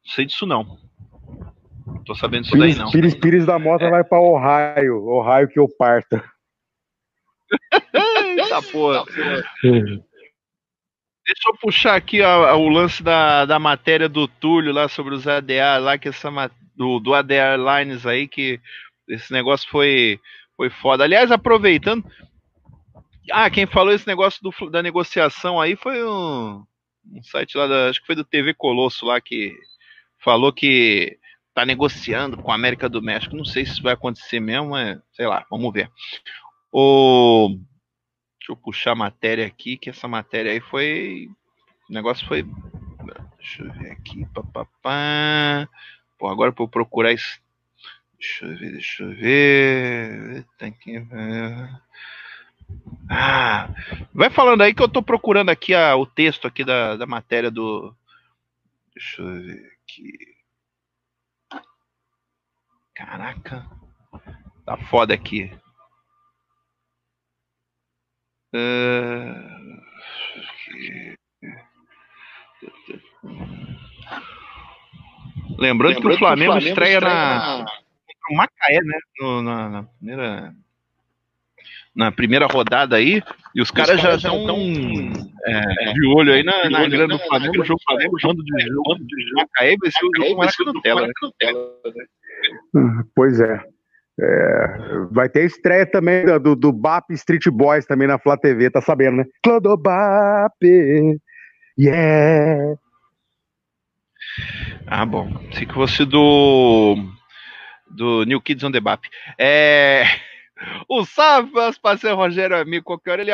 sei 0.05 0.25
disso, 0.25 0.45
não. 0.45 0.77
Tô 2.05 2.15
sabendo 2.15 2.43
disso 2.43 2.53
Pires, 2.53 2.75
daí, 2.75 2.85
não. 2.85 2.91
Pires, 2.91 3.15
Pires 3.15 3.45
da 3.45 3.57
Mota 3.57 3.85
é. 3.85 3.89
vai 3.89 4.03
pra 4.03 4.19
Ohio. 4.19 5.07
Ohio 5.07 5.47
que 5.47 5.59
eu 5.59 5.67
parta. 5.67 6.23
Eita 7.93 8.61
porra. 8.71 9.03
Deixa 11.25 11.49
eu 11.49 11.57
puxar 11.57 11.95
aqui 11.95 12.21
ó, 12.21 12.55
o 12.57 12.67
lance 12.67 13.03
da, 13.03 13.45
da 13.45 13.59
matéria 13.59 14.09
do 14.09 14.27
Túlio 14.27 14.73
lá 14.73 14.87
sobre 14.87 15.13
os 15.13 15.27
ADA, 15.27 15.77
lá 15.77 15.97
que 15.97 16.09
essa 16.09 16.29
do, 16.75 16.99
do 16.99 17.13
ADA 17.13 17.35
Airlines 17.35 18.05
aí, 18.05 18.27
que 18.27 18.59
esse 19.07 19.31
negócio 19.31 19.69
foi, 19.69 20.19
foi 20.57 20.69
foda. 20.69 21.03
Aliás, 21.03 21.31
aproveitando. 21.31 22.03
Ah, 23.31 23.49
quem 23.49 23.67
falou 23.67 23.93
esse 23.93 24.07
negócio 24.07 24.41
do, 24.41 24.69
da 24.69 24.81
negociação 24.81 25.61
aí 25.61 25.75
foi 25.75 26.03
um, 26.03 26.65
um 27.13 27.23
site 27.23 27.55
lá, 27.55 27.67
da, 27.67 27.89
acho 27.89 28.01
que 28.01 28.07
foi 28.07 28.15
do 28.15 28.25
TV 28.25 28.53
Colosso 28.53 29.05
lá, 29.05 29.21
que 29.21 29.53
falou 30.17 30.51
que 30.51 31.17
tá 31.53 31.65
negociando 31.65 32.37
com 32.37 32.51
a 32.51 32.55
América 32.55 32.89
do 32.89 33.01
México. 33.01 33.35
Não 33.35 33.45
sei 33.45 33.65
se 33.65 33.73
isso 33.73 33.83
vai 33.83 33.93
acontecer 33.93 34.39
mesmo, 34.39 34.71
mas 34.71 34.99
sei 35.11 35.27
lá, 35.27 35.45
vamos 35.51 35.71
ver. 35.71 35.89
O 36.71 37.57
Deixa 38.41 38.53
eu 38.53 38.55
puxar 38.55 38.93
a 38.93 38.95
matéria 38.95 39.45
aqui, 39.45 39.77
que 39.77 39.91
essa 39.91 40.07
matéria 40.07 40.51
aí 40.51 40.59
foi. 40.59 41.29
O 41.87 41.93
negócio 41.93 42.27
foi. 42.27 42.43
Deixa 43.37 43.63
eu 43.63 43.71
ver 43.73 43.91
aqui. 43.91 44.25
Papapá. 44.33 45.69
Pô, 46.17 46.27
agora 46.27 46.51
para 46.51 46.63
eu 46.63 46.67
procurar 46.67 47.13
isso. 47.13 47.39
Deixa 48.17 48.45
eu 48.45 48.57
ver, 48.57 48.71
deixa 48.71 49.03
eu 49.03 49.15
ver. 49.15 50.45
Tem 50.57 50.71
que 50.71 50.99
ver. 50.99 51.81
Ah, 53.07 53.69
vai 54.11 54.31
falando 54.31 54.61
aí 54.61 54.73
que 54.73 54.81
eu 54.81 54.89
tô 54.89 55.03
procurando 55.03 55.49
aqui 55.49 55.75
a, 55.75 55.95
o 55.95 56.07
texto 56.07 56.47
aqui 56.47 56.63
da, 56.63 56.95
da 56.95 57.05
matéria 57.05 57.51
do. 57.51 57.95
Deixa 58.95 59.21
eu 59.21 59.35
ver 59.35 59.77
aqui. 59.83 60.17
Caraca. 62.95 63.69
Tá 64.65 64.77
foda 64.89 65.13
aqui. 65.13 65.51
Uh, 68.53 69.61
Lembrando, 75.57 75.95
Lembrando 75.95 76.01
que 76.01 76.07
o 76.07 76.17
Flamengo, 76.17 76.53
que 76.53 76.57
o 76.57 76.61
Flamengo 76.61 76.69
estreia, 76.69 76.93
estreia 76.95 76.99
na, 76.99 77.57
na... 77.59 77.65
o 78.31 78.35
Macaé, 78.35 78.81
né? 78.81 78.99
No, 79.19 79.41
na, 79.41 79.69
na, 79.69 79.83
primeira 79.83 80.53
na 81.93 82.11
primeira 82.11 82.47
rodada 82.47 82.95
aí, 82.95 83.21
e 83.53 83.61
os, 83.61 83.67
os 83.67 83.71
caras 83.71 84.01
já 84.01 84.15
estão 84.15 84.37
é, 85.45 85.93
de 85.93 86.05
olho 86.07 86.33
aí 86.33 86.41
na, 86.41 86.69
na 86.69 86.87
grana 86.87 87.15
do 87.15 87.19
Flamengo, 87.19 87.61
o 87.61 87.65
jogo 87.65 87.79
Flamengo, 87.85 88.19
jogo 88.19 88.43
de 88.43 88.63
jogo 88.65 88.95
de 88.95 89.33
Macaé 89.33 89.75
vai 89.79 89.91
ser 89.91 90.05
o 90.05 90.11
jogo 90.15 90.37
mais 90.37 90.55
Nutella, 90.65 91.07
né? 91.07 91.13
Pois 93.13 93.39
é. 93.39 93.63
É, 94.23 94.77
vai 95.09 95.27
ter 95.27 95.45
estreia 95.45 95.85
também 95.85 96.23
do, 96.39 96.55
do 96.55 96.71
BAP 96.71 97.09
Street 97.11 97.47
Boys 97.47 97.85
também 97.87 98.07
na 98.07 98.19
Flá 98.19 98.37
TV, 98.37 98.69
tá 98.69 98.79
sabendo, 98.79 99.17
né? 99.17 99.25
Clodobap, 99.43 100.53
yeah! 101.79 102.75
Ah, 104.85 105.05
bom. 105.05 105.31
Se 105.53 105.65
que 105.65 105.73
fosse 105.73 106.05
do 106.05 106.95
do 107.89 108.23
New 108.25 108.41
Kids 108.41 108.63
on 108.63 108.71
the 108.71 108.79
BAP. 108.79 109.05
É... 109.37 110.03
O 110.87 111.03
Savas, 111.03 111.77
parceiro 111.77 112.15
Rogério 112.15 112.55
amigo, 112.55 112.85
qualquer 112.85 113.11
hora, 113.11 113.21
ele, 113.21 113.31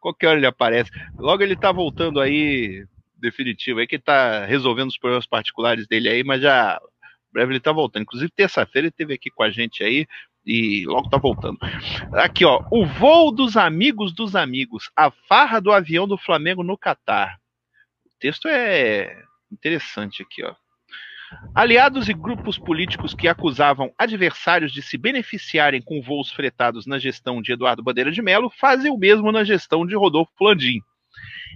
qualquer 0.00 0.28
hora 0.28 0.38
ele 0.38 0.46
aparece. 0.46 0.90
Logo 1.16 1.42
ele 1.42 1.54
tá 1.54 1.70
voltando 1.70 2.20
aí, 2.20 2.84
definitivo, 3.16 3.78
aí 3.78 3.86
que 3.86 3.98
tá 3.98 4.44
resolvendo 4.44 4.88
os 4.88 4.98
problemas 4.98 5.26
particulares 5.26 5.86
dele 5.86 6.08
aí, 6.08 6.24
mas 6.24 6.40
já 6.42 6.80
breve 7.34 7.52
ele 7.52 7.60
tá 7.60 7.72
voltando. 7.72 8.02
Inclusive, 8.02 8.30
terça-feira 8.30 8.86
ele 8.86 8.90
esteve 8.90 9.12
aqui 9.12 9.28
com 9.30 9.42
a 9.42 9.50
gente 9.50 9.82
aí 9.82 10.06
e 10.46 10.84
logo 10.86 11.10
tá 11.10 11.18
voltando. 11.18 11.58
Aqui, 12.12 12.44
ó. 12.44 12.64
O 12.70 12.86
voo 12.86 13.32
dos 13.32 13.56
amigos 13.56 14.14
dos 14.14 14.36
amigos. 14.36 14.90
A 14.96 15.10
farra 15.10 15.60
do 15.60 15.72
avião 15.72 16.06
do 16.06 16.16
Flamengo 16.16 16.62
no 16.62 16.78
Catar. 16.78 17.36
O 18.06 18.10
texto 18.20 18.46
é 18.48 19.20
interessante 19.50 20.22
aqui, 20.22 20.44
ó. 20.44 20.54
Aliados 21.52 22.08
e 22.08 22.14
grupos 22.14 22.56
políticos 22.56 23.12
que 23.12 23.26
acusavam 23.26 23.92
adversários 23.98 24.72
de 24.72 24.80
se 24.80 24.96
beneficiarem 24.96 25.82
com 25.82 26.00
voos 26.00 26.30
fretados 26.30 26.86
na 26.86 26.98
gestão 26.98 27.42
de 27.42 27.52
Eduardo 27.52 27.82
Bandeira 27.82 28.12
de 28.12 28.22
Mello 28.22 28.50
fazem 28.60 28.90
o 28.92 28.96
mesmo 28.96 29.32
na 29.32 29.42
gestão 29.42 29.84
de 29.84 29.96
Rodolfo 29.96 30.32
Landim. 30.40 30.80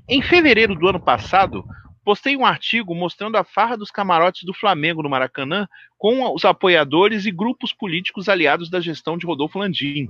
Em 0.08 0.20
fevereiro 0.20 0.74
do 0.74 0.88
ano 0.88 1.00
passado, 1.00 1.64
postei 2.08 2.38
um 2.38 2.46
artigo 2.46 2.94
mostrando 2.94 3.36
a 3.36 3.44
farra 3.44 3.76
dos 3.76 3.90
camarotes 3.90 4.44
do 4.44 4.54
Flamengo 4.54 5.02
no 5.02 5.10
Maracanã 5.10 5.68
com 5.98 6.34
os 6.34 6.42
apoiadores 6.42 7.26
e 7.26 7.30
grupos 7.30 7.70
políticos 7.70 8.30
aliados 8.30 8.70
da 8.70 8.80
gestão 8.80 9.18
de 9.18 9.26
Rodolfo 9.26 9.58
Landim. 9.58 10.08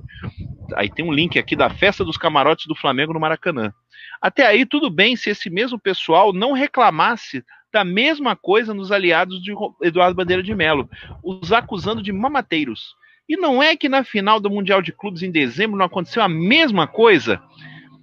Aí 0.76 0.88
tem 0.88 1.04
um 1.04 1.12
link 1.12 1.40
aqui 1.40 1.56
da 1.56 1.68
festa 1.68 2.04
dos 2.04 2.16
camarotes 2.16 2.66
do 2.66 2.74
Flamengo 2.76 3.12
no 3.12 3.18
Maracanã. 3.18 3.74
Até 4.22 4.46
aí 4.46 4.64
tudo 4.64 4.88
bem 4.88 5.16
se 5.16 5.30
esse 5.30 5.50
mesmo 5.50 5.76
pessoal 5.76 6.32
não 6.32 6.52
reclamasse 6.52 7.44
da 7.72 7.82
mesma 7.82 8.36
coisa 8.36 8.72
nos 8.72 8.92
aliados 8.92 9.42
de 9.42 9.52
Eduardo 9.82 10.14
Bandeira 10.14 10.40
de 10.40 10.54
Mello, 10.54 10.88
os 11.20 11.52
acusando 11.52 12.00
de 12.00 12.12
mamateiros. 12.12 12.94
E 13.28 13.36
não 13.36 13.60
é 13.60 13.74
que 13.74 13.88
na 13.88 14.04
final 14.04 14.38
do 14.38 14.48
Mundial 14.48 14.80
de 14.80 14.92
Clubes 14.92 15.24
em 15.24 15.32
dezembro 15.32 15.76
não 15.76 15.86
aconteceu 15.86 16.22
a 16.22 16.28
mesma 16.28 16.86
coisa? 16.86 17.42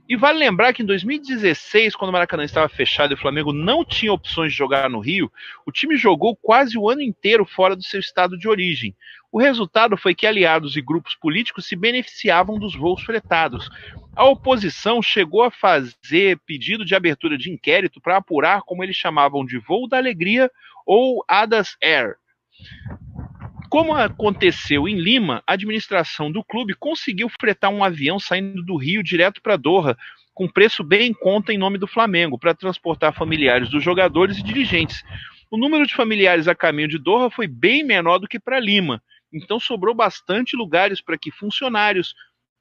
E 0.07 0.15
vale 0.15 0.37
lembrar 0.37 0.71
que 0.71 0.83
em 0.83 0.85
2016, 0.85 1.95
quando 1.95 2.09
o 2.09 2.13
Maracanã 2.13 2.43
estava 2.43 2.69
fechado 2.69 3.11
e 3.11 3.15
o 3.15 3.17
Flamengo 3.17 3.51
não 3.51 3.83
tinha 3.83 4.13
opções 4.13 4.51
de 4.51 4.57
jogar 4.57 4.87
no 4.87 4.99
Rio, 4.99 5.31
o 5.65 5.71
time 5.71 5.97
jogou 5.97 6.35
quase 6.35 6.77
o 6.77 6.87
ano 6.87 7.01
inteiro 7.01 7.43
fora 7.43 7.75
do 7.75 7.83
seu 7.83 7.99
estado 7.99 8.37
de 8.37 8.47
origem. 8.47 8.95
O 9.31 9.39
resultado 9.39 9.97
foi 9.97 10.13
que 10.13 10.27
aliados 10.27 10.77
e 10.77 10.81
grupos 10.81 11.15
políticos 11.15 11.65
se 11.65 11.75
beneficiavam 11.75 12.59
dos 12.59 12.75
voos 12.75 13.03
fretados. 13.03 13.67
A 14.15 14.23
oposição 14.25 15.01
chegou 15.01 15.41
a 15.41 15.49
fazer 15.49 16.39
pedido 16.45 16.85
de 16.85 16.93
abertura 16.93 17.35
de 17.35 17.51
inquérito 17.51 17.99
para 17.99 18.17
apurar 18.17 18.61
como 18.61 18.83
eles 18.83 18.95
chamavam 18.95 19.43
de 19.43 19.57
voo 19.57 19.87
da 19.89 19.97
alegria 19.97 20.51
ou 20.85 21.25
Adas 21.27 21.75
Air. 21.81 22.15
Como 23.75 23.93
aconteceu 23.93 24.87
em 24.87 24.95
Lima, 24.95 25.43
a 25.45 25.51
administração 25.51 26.31
do 26.31 26.41
clube 26.41 26.73
conseguiu 26.75 27.27
fretar 27.27 27.69
um 27.69 27.83
avião 27.83 28.17
saindo 28.17 28.63
do 28.63 28.77
Rio 28.77 29.03
direto 29.03 29.41
para 29.41 29.57
Doha, 29.57 29.97
com 30.33 30.47
preço 30.47 30.81
bem 30.81 31.09
em 31.09 31.13
conta 31.13 31.51
em 31.51 31.57
nome 31.57 31.77
do 31.77 31.85
Flamengo, 31.85 32.39
para 32.39 32.55
transportar 32.55 33.13
familiares 33.13 33.69
dos 33.69 33.83
jogadores 33.83 34.37
e 34.37 34.43
dirigentes. 34.43 35.03
O 35.51 35.57
número 35.57 35.85
de 35.85 35.93
familiares 35.93 36.47
a 36.47 36.55
caminho 36.55 36.87
de 36.87 36.97
Doha 36.97 37.29
foi 37.29 37.47
bem 37.47 37.83
menor 37.83 38.17
do 38.17 38.29
que 38.29 38.39
para 38.39 38.61
Lima, 38.61 39.03
então 39.33 39.59
sobrou 39.59 39.93
bastante 39.93 40.55
lugares 40.55 41.01
para 41.01 41.17
que 41.17 41.29
funcionários, 41.29 42.15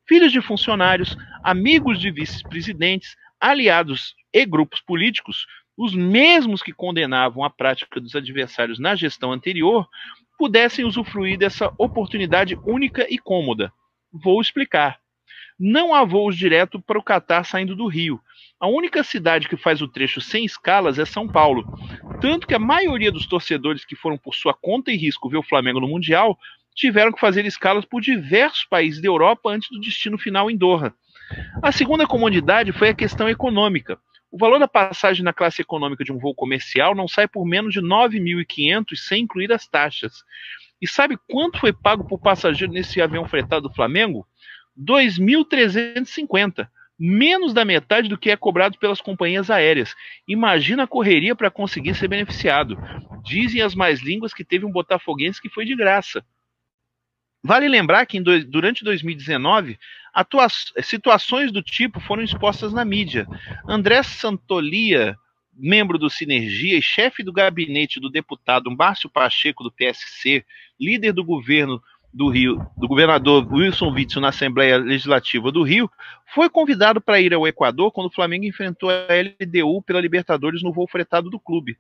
filhos 0.09 0.33
de 0.33 0.41
funcionários, 0.41 1.17
amigos 1.45 2.01
de 2.01 2.11
vice-presidentes, 2.11 3.15
aliados 3.41 4.17
e 4.33 4.45
grupos 4.45 4.81
políticos, 4.81 5.47
os 5.77 5.95
mesmos 5.95 6.61
que 6.61 6.73
condenavam 6.73 7.45
a 7.45 7.51
prática 7.51 8.01
dos 8.01 8.17
adversários 8.17 8.81
na 8.81 8.97
gestão 8.97 9.33
anterior, 9.33 9.89
pudessem 10.39 10.85
usufruir 10.85 11.39
dessa 11.39 11.73
oportunidade 11.79 12.59
única 12.65 13.07
e 13.09 13.19
cômoda. 13.19 13.73
Vou 14.13 14.41
explicar. 14.41 14.99
Não 15.59 15.95
há 15.95 16.05
voos 16.05 16.37
direto 16.37 16.81
para 16.81 16.99
o 16.99 17.03
Catar 17.03 17.45
saindo 17.45 17.77
do 17.77 17.87
Rio. 17.87 18.21
A 18.59 18.67
única 18.67 19.05
cidade 19.05 19.49
que 19.49 19.57
faz 19.57 19.81
o 19.81 19.89
trecho 19.89 20.21
sem 20.21 20.45
escalas 20.45 20.99
é 20.99 21.05
São 21.05 21.29
Paulo. 21.29 21.65
Tanto 22.21 22.47
que 22.47 22.55
a 22.55 22.59
maioria 22.59 23.13
dos 23.13 23.27
torcedores 23.27 23.85
que 23.85 23.95
foram 23.95 24.19
por 24.19 24.35
sua 24.35 24.55
conta 24.55 24.91
e 24.91 24.97
risco 24.97 25.29
ver 25.29 25.37
o 25.37 25.43
Flamengo 25.43 25.81
no 25.81 25.89
Mundial 25.89 26.39
tiveram 26.75 27.13
que 27.13 27.21
fazer 27.21 27.45
escalas 27.47 27.85
por 27.85 28.01
diversos 28.01 28.65
países 28.65 29.01
da 29.01 29.09
Europa 29.09 29.51
antes 29.51 29.69
do 29.71 29.81
destino 29.81 30.19
final 30.19 30.51
em 30.51 30.57
Doha. 30.57 30.93
A 31.63 31.71
segunda 31.71 32.07
comodidade 32.07 32.73
foi 32.73 32.89
a 32.89 32.95
questão 32.95 33.29
econômica. 33.29 33.99
O 34.35 34.37
valor 34.37 34.59
da 34.59 34.67
passagem 34.67 35.23
na 35.23 35.33
classe 35.33 35.63
econômica 35.63 36.03
de 36.03 36.11
um 36.11 36.19
voo 36.19 36.35
comercial 36.35 36.93
não 36.93 37.07
sai 37.07 37.29
por 37.29 37.47
menos 37.47 37.73
de 37.73 37.81
9.500 37.81 38.97
sem 38.97 39.23
incluir 39.23 39.53
as 39.53 39.69
taxas. 39.69 40.25
E 40.83 40.89
sabe 40.89 41.17
quanto 41.31 41.61
foi 41.61 41.73
pago 41.73 42.03
por 42.03 42.19
passageiro 42.19 42.73
nesse 42.73 43.01
avião 43.01 43.29
fretado 43.29 43.69
do 43.69 43.75
Flamengo? 43.77 44.27
2.350, 44.77 46.67
menos 46.99 47.55
da 47.55 47.65
metade 47.65 48.09
do 48.09 48.19
que 48.19 48.29
é 48.29 48.37
cobrado 48.37 48.77
pelas 48.77 49.01
companhias 49.01 49.53
aéreas. 49.53 49.95
Imagina 50.27 50.83
a 50.83 50.89
correria 50.89 51.37
para 51.37 51.49
conseguir 51.49 51.95
ser 51.95 52.09
beneficiado. 52.09 52.77
Dizem 53.23 53.63
as 53.63 53.73
mais 53.73 54.03
línguas 54.03 54.35
que 54.35 54.45
teve 54.45 54.67
um 54.67 54.73
botafoguense 54.73 55.41
que 55.41 55.49
foi 55.49 55.65
de 55.65 55.77
graça. 55.77 56.27
Vale 57.47 57.69
lembrar 57.69 58.07
que 58.07 58.19
durante 58.21 58.83
2019, 58.83 59.79
situações 60.83 61.53
do 61.53 61.63
tipo 61.63 62.01
foram 62.01 62.23
expostas 62.23 62.73
na 62.73 62.87
mídia. 62.87 63.27
André 63.69 64.03
Santolia, 64.03 65.15
membro 65.53 65.99
do 65.99 66.09
Sinergia 66.09 66.79
e 66.79 66.83
chefe 66.83 67.23
do 67.23 67.35
gabinete 67.35 68.01
do 68.01 68.09
deputado 68.09 68.75
Márcio 68.75 69.11
Pacheco, 69.11 69.63
do 69.63 69.71
PSC, 69.71 70.43
líder 70.81 71.13
do 71.13 71.23
governo 71.23 71.83
do 72.15 72.29
Rio, 72.29 72.65
do 72.77 72.87
governador 72.87 73.45
Wilson 73.53 73.93
Witzel 73.93 74.23
na 74.23 74.29
Assembleia 74.29 74.77
Legislativa 74.77 75.51
do 75.51 75.65
Rio, 75.65 75.91
foi 76.33 76.49
convidado 76.49 77.01
para 77.01 77.21
ir 77.21 77.35
ao 77.35 77.47
Equador 77.47 77.91
quando 77.91 78.07
o 78.07 78.15
Flamengo 78.15 78.45
enfrentou 78.45 78.89
a 78.89 79.07
LDU 79.11 79.83
pela 79.83 80.01
Libertadores 80.01 80.63
no 80.63 80.73
voo 80.73 80.87
fretado 80.87 81.29
do 81.29 81.41
clube. 81.41 81.77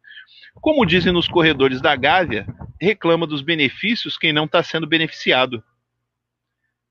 Como 0.57 0.85
dizem 0.85 1.13
nos 1.13 1.29
corredores 1.29 1.81
da 1.81 1.95
Gávea, 1.95 2.47
reclama 2.81 3.29
dos 3.29 3.43
benefícios 3.43 4.19
quem 4.19 4.33
não 4.33 4.45
está 4.47 4.61
sendo 4.61 4.89
beneficiado. 4.89 5.63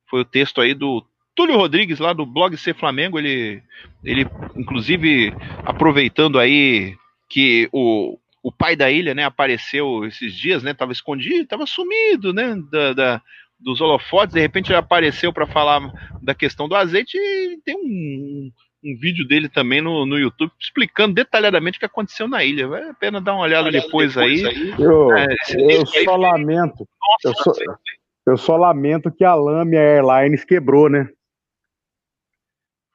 Foi 0.10 0.22
o 0.22 0.26
texto 0.26 0.62
aí 0.62 0.74
do 0.74 1.06
Túlio 1.36 1.58
Rodrigues, 1.58 2.00
lá 2.00 2.14
do 2.14 2.26
blog 2.26 2.56
Ser 2.56 2.76
Flamengo, 2.76 3.20
ele, 3.20 3.62
ele 4.04 4.26
inclusive 4.56 5.34
aproveitando 5.66 6.40
aí 6.40 6.96
que 7.28 7.68
o, 7.74 8.18
o 8.44 8.52
pai 8.52 8.76
da 8.76 8.92
ilha, 8.92 9.16
né, 9.16 9.24
apareceu 9.24 10.06
esses 10.06 10.34
dias, 10.36 10.62
né, 10.62 10.74
tava 10.74 10.92
escondido, 10.92 11.48
tava 11.48 11.66
sumido, 11.66 12.34
né, 12.34 12.56
da, 12.70 12.94
da 12.94 13.22
dos 13.58 13.80
holofotes, 13.80 14.34
de 14.34 14.42
repente 14.42 14.70
ele 14.70 14.78
apareceu 14.78 15.32
para 15.32 15.48
falar 15.48 15.80
da 16.22 16.36
questão 16.36 16.68
do 16.68 16.76
azeite 16.76 17.18
e 17.18 17.58
tem 17.64 17.76
um, 17.78 18.52
um 18.84 18.98
vídeo 19.00 19.26
dele 19.26 19.48
também 19.48 19.82
no, 19.82 20.06
no 20.06 20.20
YouTube 20.20 20.52
explicando 20.60 21.14
detalhadamente 21.14 21.78
o 21.78 21.80
que 21.80 21.86
aconteceu 21.86 22.28
na 22.28 22.44
ilha. 22.44 22.68
Vale 22.68 22.90
a 22.90 22.94
pena 22.94 23.22
dar 23.22 23.34
uma 23.34 23.44
olhada, 23.44 23.72
depois, 23.72 24.16
depois, 24.16 24.44
aí. 24.44 24.48
aí. 24.48 24.76
Eu, 24.78 25.16
é, 25.16 25.28
eu 25.58 25.86
só 25.86 26.18
lamento. 26.18 26.86
Nossa, 27.24 27.28
eu, 27.28 27.34
só, 27.36 27.52
eu 28.28 28.38
só 28.38 28.58
lamento 28.58 29.10
que 29.10 29.24
a 29.24 29.34
Lamia 29.34 29.80
Airlines 29.80 30.44
quebrou, 30.44 30.90
né? 30.90 31.08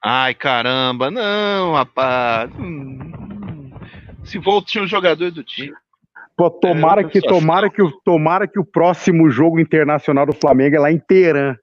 Ai, 0.03 0.33
caramba, 0.33 1.09
não, 1.09 1.73
rapaz. 1.73 2.51
Hum, 2.57 3.08
se 4.29 4.37
volte 4.37 4.79
um 4.79 4.87
jogador 4.87 5.31
do 5.31 5.43
time. 5.43 5.73
Pô, 6.35 6.49
tomara 6.49 7.01
é, 7.01 7.03
que 7.03 7.19
tomara 7.19 7.69
que 7.69 7.81
o 7.81 7.91
tomara 7.91 8.47
que 8.47 8.59
o 8.59 8.65
próximo 8.65 9.29
jogo 9.29 9.59
internacional 9.59 10.25
do 10.25 10.33
Flamengo 10.33 10.75
é 10.75 10.79
lá 10.79 10.91
em 10.91 10.99
Teherã. 10.99 11.57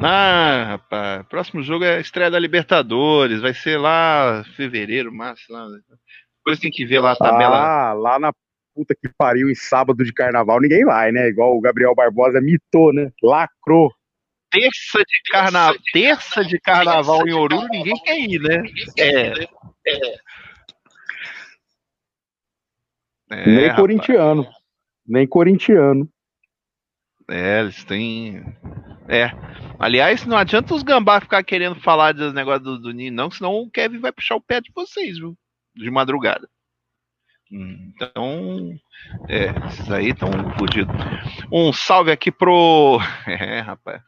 Ah, 0.00 0.64
rapaz, 0.68 1.26
próximo 1.28 1.62
jogo 1.62 1.84
é 1.84 1.96
a 1.96 2.00
estreia 2.00 2.30
da 2.30 2.38
Libertadores, 2.38 3.40
vai 3.40 3.54
ser 3.54 3.78
lá 3.78 4.44
fevereiro, 4.56 5.12
março, 5.12 5.52
lá. 5.52 5.66
Depois 6.38 6.60
tem 6.60 6.70
que 6.70 6.84
ver 6.84 7.00
lá 7.00 7.12
a 7.12 7.16
tabela. 7.16 7.56
Ah, 7.56 7.92
lá 7.94 8.18
na 8.18 8.32
puta 8.74 8.94
que 8.94 9.08
pariu 9.16 9.50
em 9.50 9.54
sábado 9.54 10.04
de 10.04 10.12
carnaval, 10.12 10.60
ninguém 10.60 10.84
vai, 10.84 11.10
né? 11.10 11.28
Igual 11.28 11.56
o 11.56 11.60
Gabriel 11.60 11.94
Barbosa 11.94 12.40
mitou, 12.40 12.92
né? 12.92 13.10
Lacrou 13.22 13.90
terça 14.54 14.98
de 14.98 15.32
carnaval, 15.32 15.74
terça 15.92 16.44
de 16.44 16.60
carnaval 16.60 17.26
em 17.26 17.32
Oruro, 17.32 17.66
ninguém 17.68 17.96
quer 18.04 18.18
ir, 18.20 18.40
né? 18.40 18.62
É. 18.98 19.32
é. 19.86 20.14
é 23.30 23.46
Nem 23.46 23.60
rapaz. 23.62 23.76
corintiano. 23.76 24.48
Nem 25.06 25.26
corintiano. 25.26 26.08
É, 27.28 27.60
eles 27.60 27.84
têm. 27.84 28.44
É. 29.08 29.30
Aliás, 29.78 30.24
não 30.26 30.36
adianta 30.36 30.74
os 30.74 30.82
gambá 30.82 31.20
ficar 31.20 31.42
querendo 31.42 31.80
falar 31.80 32.12
dos 32.12 32.32
negócios 32.32 32.62
do, 32.62 32.78
do 32.78 32.92
Ninho, 32.92 33.12
não, 33.12 33.30
senão 33.30 33.54
o 33.54 33.70
Kevin 33.70 33.98
vai 33.98 34.12
puxar 34.12 34.36
o 34.36 34.40
pé 34.40 34.60
de 34.60 34.70
vocês, 34.74 35.18
viu? 35.18 35.36
De 35.74 35.90
madrugada. 35.90 36.48
Então, 37.50 38.74
é, 39.28 39.46
esses 39.68 39.90
aí 39.90 40.10
estão 40.10 40.30
fodidos. 40.58 40.94
Um 41.52 41.72
salve 41.72 42.10
aqui 42.10 42.30
pro. 42.32 42.98
É, 43.26 43.60
rapaz. 43.60 44.02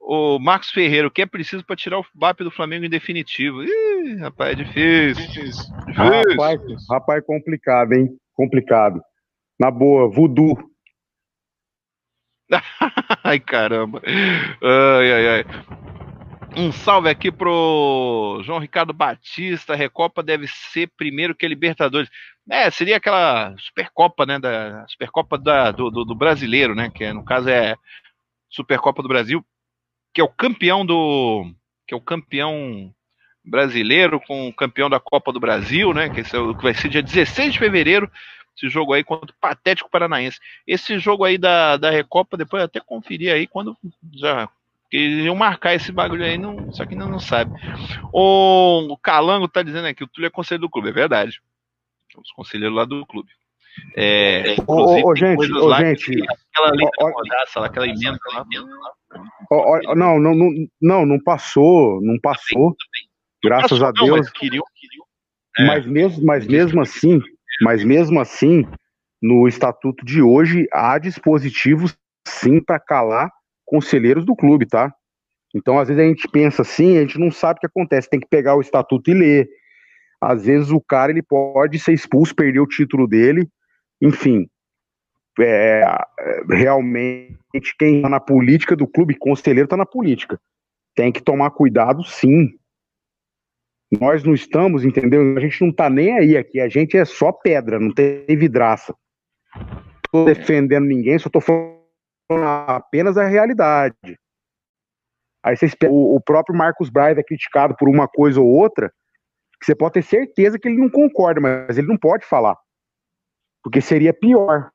O 0.00 0.38
Marcos 0.38 0.70
Ferreira, 0.70 1.06
o 1.06 1.10
que 1.10 1.22
é 1.22 1.26
preciso 1.26 1.64
para 1.64 1.76
tirar 1.76 2.00
o 2.00 2.06
BAP 2.14 2.40
do 2.40 2.50
Flamengo 2.50 2.86
em 2.86 2.90
definitivo? 2.90 3.62
Ih, 3.62 4.16
rapaz, 4.18 4.52
é 4.52 4.54
difícil. 4.54 5.26
difícil. 5.26 5.64
Rapaz, 5.94 6.60
rapaz, 6.90 7.24
complicado, 7.24 7.92
hein? 7.92 8.08
Complicado. 8.34 9.00
Na 9.58 9.70
boa, 9.70 10.10
voodoo. 10.10 10.56
ai, 13.22 13.38
caramba. 13.38 14.02
Ai, 14.62 15.12
ai, 15.12 15.28
ai. 15.28 15.44
Um 16.56 16.72
salve 16.72 17.08
aqui 17.08 17.30
pro 17.30 18.40
João 18.42 18.58
Ricardo 18.58 18.92
Batista. 18.92 19.76
Recopa 19.76 20.22
deve 20.22 20.48
ser 20.48 20.90
primeiro 20.96 21.34
que 21.34 21.46
a 21.46 21.48
Libertadores. 21.48 22.10
É, 22.50 22.68
seria 22.70 22.96
aquela 22.96 23.54
Supercopa, 23.58 24.26
né? 24.26 24.38
Da 24.38 24.84
Supercopa 24.88 25.38
da, 25.38 25.70
do, 25.70 25.90
do, 25.90 26.04
do 26.04 26.14
brasileiro, 26.14 26.74
né? 26.74 26.90
Que 26.92 27.12
no 27.12 27.24
caso 27.24 27.48
é 27.48 27.76
Supercopa 28.48 29.02
do 29.02 29.08
Brasil 29.08 29.44
que 30.12 30.20
é 30.20 30.24
o 30.24 30.28
campeão 30.28 30.84
do. 30.84 31.46
que 31.86 31.94
é 31.94 31.96
o 31.96 32.00
campeão 32.00 32.92
brasileiro 33.44 34.20
com 34.20 34.48
o 34.48 34.54
campeão 34.54 34.90
da 34.90 35.00
Copa 35.00 35.32
do 35.32 35.40
Brasil, 35.40 35.92
né? 35.94 36.08
Que, 36.08 36.20
é 36.20 36.38
o, 36.38 36.54
que 36.54 36.62
vai 36.62 36.74
ser 36.74 36.88
dia 36.88 37.02
16 37.02 37.52
de 37.52 37.58
fevereiro. 37.58 38.10
Esse 38.56 38.68
jogo 38.68 38.92
aí 38.92 39.02
contra 39.02 39.30
o 39.30 39.40
Patético 39.40 39.90
Paranaense. 39.90 40.38
Esse 40.66 40.98
jogo 40.98 41.24
aí 41.24 41.38
da, 41.38 41.76
da 41.76 41.90
Recopa, 41.90 42.36
depois 42.36 42.62
até 42.62 42.80
conferir 42.80 43.32
aí 43.32 43.46
quando 43.46 43.76
já. 44.14 44.48
Eles 44.92 45.24
iam 45.24 45.36
marcar 45.36 45.74
esse 45.74 45.92
bagulho 45.92 46.24
aí, 46.24 46.36
não, 46.36 46.72
só 46.72 46.84
que 46.84 46.94
ainda 46.94 47.06
não 47.06 47.20
sabe. 47.20 47.52
O, 48.12 48.92
o 48.92 48.96
Calango 48.96 49.46
tá 49.46 49.62
dizendo 49.62 49.86
aqui, 49.86 50.02
o 50.02 50.08
Túlio 50.08 50.26
é 50.26 50.30
conselheiro 50.30 50.62
do 50.62 50.70
clube, 50.70 50.88
é 50.88 50.92
verdade. 50.92 51.40
Os 52.16 52.32
conselheiros 52.32 52.76
lá 52.76 52.84
do 52.84 53.06
clube. 53.06 53.30
É, 53.96 54.56
ô, 54.66 55.10
ô, 55.10 55.16
gente, 55.16 55.52
ô, 55.52 55.74
gente, 55.74 56.22
aquela 56.54 57.12
rodaça, 57.12 57.64
aquela 57.64 57.86
emenda 57.86 58.18
lá. 58.32 58.44
Ó, 59.50 59.94
não, 59.94 60.18
não, 60.18 60.34
não, 60.34 60.50
não, 60.80 61.06
não 61.06 61.20
passou, 61.20 62.00
não 62.02 62.18
passou. 62.20 62.76
Graças 63.42 63.78
passou, 63.78 63.86
a 63.86 63.92
Deus. 63.92 64.08
Não, 64.08 64.16
mas, 64.18 64.30
queriam, 64.30 64.64
queriam. 64.74 65.04
É. 65.58 65.66
mas 65.66 65.86
mesmo, 65.86 66.24
mas 66.24 66.46
mesmo 66.46 66.80
assim, 66.80 67.20
mas 67.62 67.82
mesmo 67.82 68.20
assim, 68.20 68.66
no 69.20 69.48
estatuto 69.48 70.04
de 70.04 70.22
hoje 70.22 70.68
há 70.72 70.98
dispositivos 70.98 71.96
sim 72.26 72.62
para 72.62 72.78
calar 72.78 73.30
conselheiros 73.64 74.24
do 74.24 74.36
clube, 74.36 74.66
tá? 74.66 74.92
Então, 75.54 75.78
às 75.78 75.88
vezes 75.88 76.02
a 76.02 76.06
gente 76.06 76.28
pensa 76.28 76.62
assim, 76.62 76.96
a 76.96 77.00
gente 77.00 77.18
não 77.18 77.30
sabe 77.30 77.58
o 77.58 77.60
que 77.60 77.66
acontece, 77.66 78.08
tem 78.08 78.20
que 78.20 78.28
pegar 78.28 78.54
o 78.54 78.60
estatuto 78.60 79.10
e 79.10 79.14
ler. 79.14 79.48
Às 80.20 80.44
vezes 80.44 80.70
o 80.70 80.80
cara 80.80 81.10
ele 81.10 81.22
pode 81.22 81.78
ser 81.78 81.92
expulso, 81.92 82.34
perder 82.34 82.60
o 82.60 82.66
título 82.66 83.08
dele, 83.08 83.48
enfim. 84.00 84.48
É, 85.38 85.82
realmente 86.48 87.38
quem 87.78 87.96
está 87.96 88.08
na 88.08 88.20
política 88.20 88.76
do 88.76 88.86
clube, 88.86 89.16
conselheiro 89.16 89.66
está 89.66 89.76
na 89.76 89.86
política. 89.86 90.38
Tem 90.94 91.12
que 91.12 91.22
tomar 91.22 91.50
cuidado, 91.50 92.04
sim. 92.04 92.50
Nós 94.00 94.22
não 94.22 94.34
estamos, 94.34 94.84
entendeu? 94.84 95.36
A 95.36 95.40
gente 95.40 95.60
não 95.62 95.70
está 95.70 95.88
nem 95.90 96.16
aí 96.18 96.36
aqui. 96.36 96.60
A 96.60 96.68
gente 96.68 96.96
é 96.96 97.04
só 97.04 97.32
pedra, 97.32 97.78
não 97.80 97.92
tem 97.92 98.24
vidraça. 98.28 98.94
Estou 100.04 100.24
defendendo 100.24 100.86
ninguém, 100.86 101.18
só 101.18 101.28
estou 101.28 101.40
falando 101.40 101.80
apenas 102.66 103.16
a 103.16 103.26
realidade. 103.26 103.96
Aí 105.42 105.56
vocês, 105.56 105.74
o, 105.88 106.16
o 106.16 106.20
próprio 106.20 106.56
Marcos 106.56 106.90
Braz 106.90 107.16
é 107.16 107.22
criticado 107.22 107.74
por 107.76 107.88
uma 107.88 108.06
coisa 108.06 108.40
ou 108.40 108.46
outra, 108.46 108.92
que 109.58 109.66
você 109.66 109.74
pode 109.74 109.94
ter 109.94 110.02
certeza 110.02 110.58
que 110.58 110.68
ele 110.68 110.78
não 110.78 110.90
concorda, 110.90 111.40
mas 111.40 111.78
ele 111.78 111.88
não 111.88 111.96
pode 111.96 112.24
falar. 112.26 112.56
Porque 113.62 113.80
seria 113.80 114.12
pior. 114.12 114.70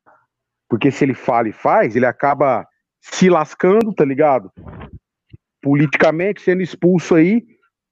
Porque 0.69 0.91
se 0.91 1.05
ele 1.05 1.13
fala 1.13 1.49
e 1.49 1.53
faz, 1.53 1.95
ele 1.95 2.05
acaba 2.05 2.67
se 3.01 3.29
lascando, 3.29 3.93
tá 3.93 4.03
ligado? 4.03 4.51
Politicamente, 5.61 6.41
sendo 6.41 6.61
expulso 6.61 7.15
aí 7.15 7.43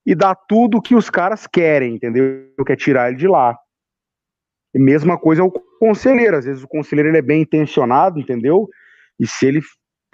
e 0.06 0.16
dá 0.16 0.36
tudo 0.36 0.82
que 0.82 0.96
os 0.96 1.10
caras 1.10 1.48
querem, 1.48 1.96
entendeu? 1.96 2.54
Quer 2.66 2.76
tirar 2.76 3.10
ele 3.10 3.18
de 3.18 3.28
lá. 3.28 3.58
E 4.74 4.80
mesma 4.80 5.18
coisa 5.18 5.42
é 5.42 5.46
o 5.46 5.52
conselheiro. 5.80 6.38
Às 6.38 6.46
vezes 6.46 6.64
o 6.64 6.68
conselheiro 6.68 7.10
ele 7.10 7.20
é 7.20 7.22
bem 7.22 7.42
intencionado, 7.42 8.20
entendeu? 8.20 8.68
E 9.20 9.28
se 9.28 9.46
ele 9.46 9.62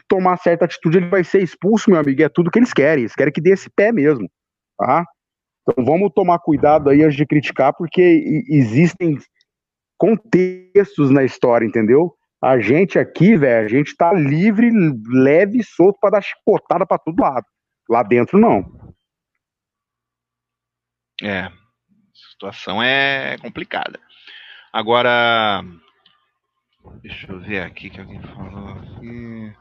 tomar 0.07 0.37
certa 0.37 0.65
atitude, 0.65 0.97
ele 0.97 1.09
vai 1.09 1.23
ser 1.23 1.41
expulso, 1.41 1.89
meu 1.89 1.99
amigo. 1.99 2.21
É 2.21 2.29
tudo 2.29 2.51
que 2.51 2.59
eles 2.59 2.73
querem. 2.73 3.03
Eles 3.03 3.15
querem 3.15 3.31
que 3.31 3.41
dê 3.41 3.51
esse 3.51 3.69
pé 3.69 3.91
mesmo, 3.91 4.29
tá? 4.77 5.05
Então 5.61 5.85
vamos 5.85 6.11
tomar 6.13 6.39
cuidado 6.39 6.89
aí 6.89 7.03
antes 7.03 7.15
de 7.15 7.25
criticar, 7.25 7.73
porque 7.73 8.43
existem 8.49 9.17
contextos 9.99 11.11
na 11.11 11.23
história, 11.23 11.65
entendeu? 11.65 12.15
A 12.41 12.57
gente 12.57 12.97
aqui, 12.97 13.35
velho, 13.35 13.65
a 13.65 13.69
gente 13.69 13.95
tá 13.95 14.13
livre, 14.13 14.71
leve 15.07 15.59
e 15.59 15.63
solto 15.63 15.99
para 15.99 16.11
dar 16.11 16.21
chicotada 16.21 16.85
para 16.85 16.97
todo 16.97 17.21
lado. 17.21 17.45
Lá 17.87 18.01
dentro, 18.01 18.39
não. 18.39 18.63
É, 21.21 21.41
a 21.41 21.51
situação 22.31 22.81
é 22.81 23.37
complicada. 23.39 23.99
Agora, 24.71 25.65
deixa 27.01 27.29
eu 27.29 27.39
ver 27.41 27.61
aqui 27.61 27.89
que 27.89 27.99
alguém 27.99 28.21
falou 28.21 28.69
aqui. 28.69 29.53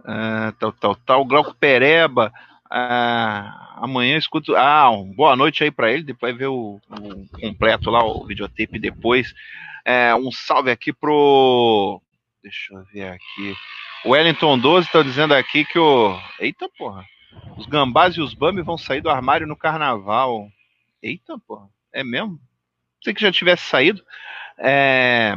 Uh, 0.00 0.52
tal, 0.58 0.72
tal, 0.72 0.94
tal. 0.96 1.24
Glauco 1.24 1.54
Pereba. 1.54 2.30
Uh, 2.72 3.84
amanhã 3.84 4.14
eu 4.14 4.18
escuto. 4.18 4.56
Ah, 4.56 4.90
um, 4.90 5.12
boa 5.12 5.36
noite 5.36 5.62
aí 5.62 5.70
para 5.70 5.92
ele. 5.92 6.02
Depois 6.02 6.34
ver 6.34 6.46
o, 6.46 6.80
o, 6.88 7.28
completo 7.38 7.90
lá, 7.90 8.02
o 8.02 8.24
videotape 8.24 8.78
depois. 8.78 9.34
É, 9.84 10.14
um 10.14 10.32
salve 10.32 10.70
aqui 10.70 10.90
pro. 10.90 12.00
Deixa 12.42 12.72
eu 12.74 12.82
ver 12.84 13.08
aqui. 13.08 13.54
O 14.06 14.10
Wellington 14.10 14.58
12 14.58 14.90
tá 14.90 15.02
dizendo 15.02 15.34
aqui 15.34 15.66
que 15.66 15.78
o. 15.78 16.18
Eita 16.40 16.66
porra! 16.78 17.04
Os 17.58 17.66
gambás 17.66 18.16
e 18.16 18.22
os 18.22 18.32
bambi 18.32 18.62
vão 18.62 18.78
sair 18.78 19.02
do 19.02 19.10
armário 19.10 19.46
no 19.46 19.56
carnaval. 19.56 20.48
Eita 21.02 21.38
porra! 21.46 21.68
É 21.92 22.02
mesmo? 22.02 22.40
Sei 23.04 23.12
que 23.12 23.20
já 23.20 23.30
tivesse 23.30 23.64
saído. 23.64 24.02
É. 24.58 25.34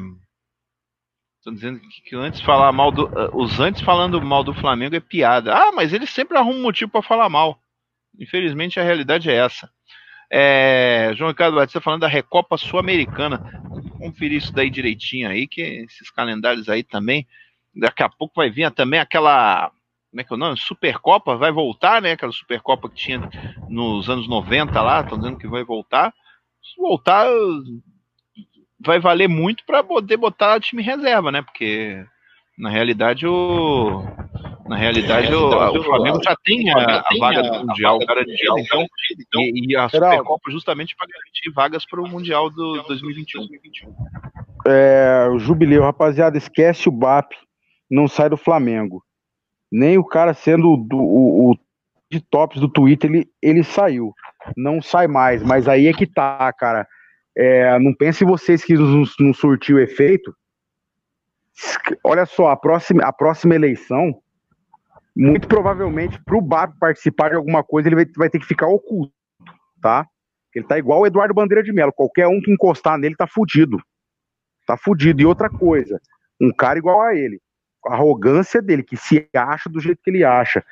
Estão 1.46 1.54
dizendo 1.54 1.80
que, 1.80 2.02
que, 2.02 2.16
antes 2.16 2.42
falar 2.42 2.72
mal 2.72 2.92
do. 2.92 3.06
Uh, 3.06 3.30
os 3.38 3.60
antes 3.60 3.80
falando 3.84 4.20
mal 4.20 4.44
do 4.44 4.52
Flamengo 4.52 4.96
é 4.96 5.00
piada. 5.00 5.54
Ah, 5.54 5.72
mas 5.72 5.94
eles 5.94 6.10
sempre 6.10 6.36
arrumam 6.36 6.58
um 6.58 6.64
motivo 6.64 6.90
para 6.90 7.04
falar 7.04 7.30
mal. 7.30 7.60
Infelizmente 8.20 8.80
a 8.80 8.84
realidade 8.84 9.30
é 9.30 9.36
essa. 9.36 9.70
É, 10.28 11.12
João 11.16 11.30
Ricardo 11.30 11.56
Batista 11.56 11.80
falando 11.80 12.02
da 12.02 12.08
Recopa 12.08 12.58
Sul-Americana. 12.58 13.62
Conferir 14.00 14.40
isso 14.40 14.52
daí 14.52 14.72
direitinho 14.72 15.30
aí, 15.30 15.48
que 15.48 15.62
esses 15.62 16.10
calendários 16.10 16.68
aí 16.68 16.82
também. 16.82 17.28
Daqui 17.76 18.02
a 18.02 18.10
pouco 18.10 18.34
vai 18.36 18.50
vir 18.50 18.72
também 18.72 19.00
aquela. 19.00 19.70
Como 20.10 20.22
é 20.22 20.24
que 20.24 20.34
é 20.34 20.36
o 20.36 20.40
nome? 20.40 20.58
Supercopa 20.58 21.38
vai 21.38 21.52
voltar, 21.52 22.02
né? 22.02 22.14
Aquela 22.14 22.32
Supercopa 22.32 22.90
que 22.90 22.96
tinha 22.96 23.20
nos 23.70 24.10
anos 24.10 24.28
90 24.28 24.82
lá, 24.82 25.02
estão 25.02 25.20
dizendo 25.20 25.38
que 25.38 25.48
vai 25.48 25.64
voltar. 25.64 26.12
Se 26.64 26.82
voltar, 26.82 27.28
vai 28.86 29.00
valer 29.00 29.28
muito 29.28 29.64
para 29.66 29.84
poder 29.84 30.18
botar 30.18 30.60
time 30.60 30.82
reserva, 30.82 31.32
né? 31.32 31.42
Porque 31.42 32.04
na 32.58 32.70
realidade 32.70 33.28
o 33.28 34.04
na 34.68 34.76
realidade, 34.76 35.32
é, 35.32 35.36
o, 35.36 35.80
o, 35.80 35.84
Flamengo 35.84 36.20
já 36.24 36.36
tem 36.44 36.72
a, 36.72 36.98
a 37.00 37.18
vaga 37.20 37.44
do 37.44 37.68
Mundial 37.68 38.00
garantida, 38.00 38.60
então, 38.60 38.84
então, 39.12 39.42
e, 39.42 39.72
e 39.72 39.76
a 39.76 39.88
Supercopa 39.88 40.50
justamente 40.50 40.96
para 40.96 41.08
garantir 41.08 41.52
vagas 41.54 41.86
para 41.86 42.02
o 42.02 42.08
Mundial 42.08 42.50
do 42.50 42.82
2021. 42.88 43.44
É, 44.68 45.30
o 45.32 45.38
Jubileu, 45.38 45.84
rapaziada, 45.84 46.36
esquece 46.36 46.90
o 46.90 46.92
BAP, 46.92 47.34
não 47.90 48.08
sai 48.08 48.28
do 48.28 48.38
Flamengo. 48.38 49.04
Nem 49.72 50.00
o 50.00 50.04
cara 50.04 50.34
sendo 50.34 50.76
do, 50.78 50.98
o, 50.98 51.52
o 51.52 51.56
de 52.12 52.20
tops 52.20 52.60
do 52.60 52.68
Twitter, 52.68 53.12
ele, 53.12 53.28
ele 53.44 53.64
saiu. 53.64 54.14
Não 54.58 54.82
sai 54.82 55.08
mais, 55.08 55.44
mas 55.44 55.68
aí 55.68 55.88
é 55.88 55.94
que 55.94 56.08
tá, 56.08 56.52
cara. 56.54 56.88
É, 57.38 57.78
não 57.80 57.94
pense 57.94 58.24
vocês 58.24 58.64
que 58.64 58.74
não, 58.76 59.04
não 59.20 59.34
surtiu 59.34 59.80
efeito. 59.80 60.36
Olha 62.04 62.26
só, 62.26 62.50
a 62.50 62.56
próxima, 62.56 63.04
a 63.04 63.12
próxima 63.12 63.56
eleição 63.56 64.22
muito 65.16 65.48
provavelmente 65.48 66.22
para 66.24 66.38
o 66.38 66.42
BAP 66.42 66.78
participar 66.78 67.30
de 67.30 67.36
alguma 67.36 67.64
coisa, 67.64 67.88
ele 67.88 67.96
vai, 67.96 68.06
vai, 68.18 68.30
ter 68.30 68.40
que 68.40 68.46
ficar 68.46 68.68
oculto, 68.68 69.14
tá? 69.82 70.06
Ele 70.54 70.66
tá 70.66 70.78
igual 70.78 71.02
o 71.02 71.08
Eduardo 71.08 71.34
Bandeira 71.34 71.64
de 71.64 71.72
Mello. 71.72 71.94
Qualquer 71.94 72.28
um 72.28 72.42
que 72.42 72.52
encostar 72.52 72.98
nele 72.98 73.16
tá 73.16 73.28
fudido. 73.28 73.78
Tá 74.66 74.78
fudido. 74.78 75.22
E 75.22 75.26
outra 75.26 75.50
coisa, 75.50 76.02
um 76.40 76.52
cara 76.52 76.80
igual 76.80 77.02
a 77.02 77.16
ele, 77.16 77.42
a 77.86 77.94
arrogância 77.94 78.62
dele, 78.62 78.84
que 78.84 78.98
se 78.98 79.28
acha 79.34 79.70
do 79.70 79.80
jeito 79.80 80.02
que 80.02 80.10
ele 80.10 80.24
acha, 80.24 80.64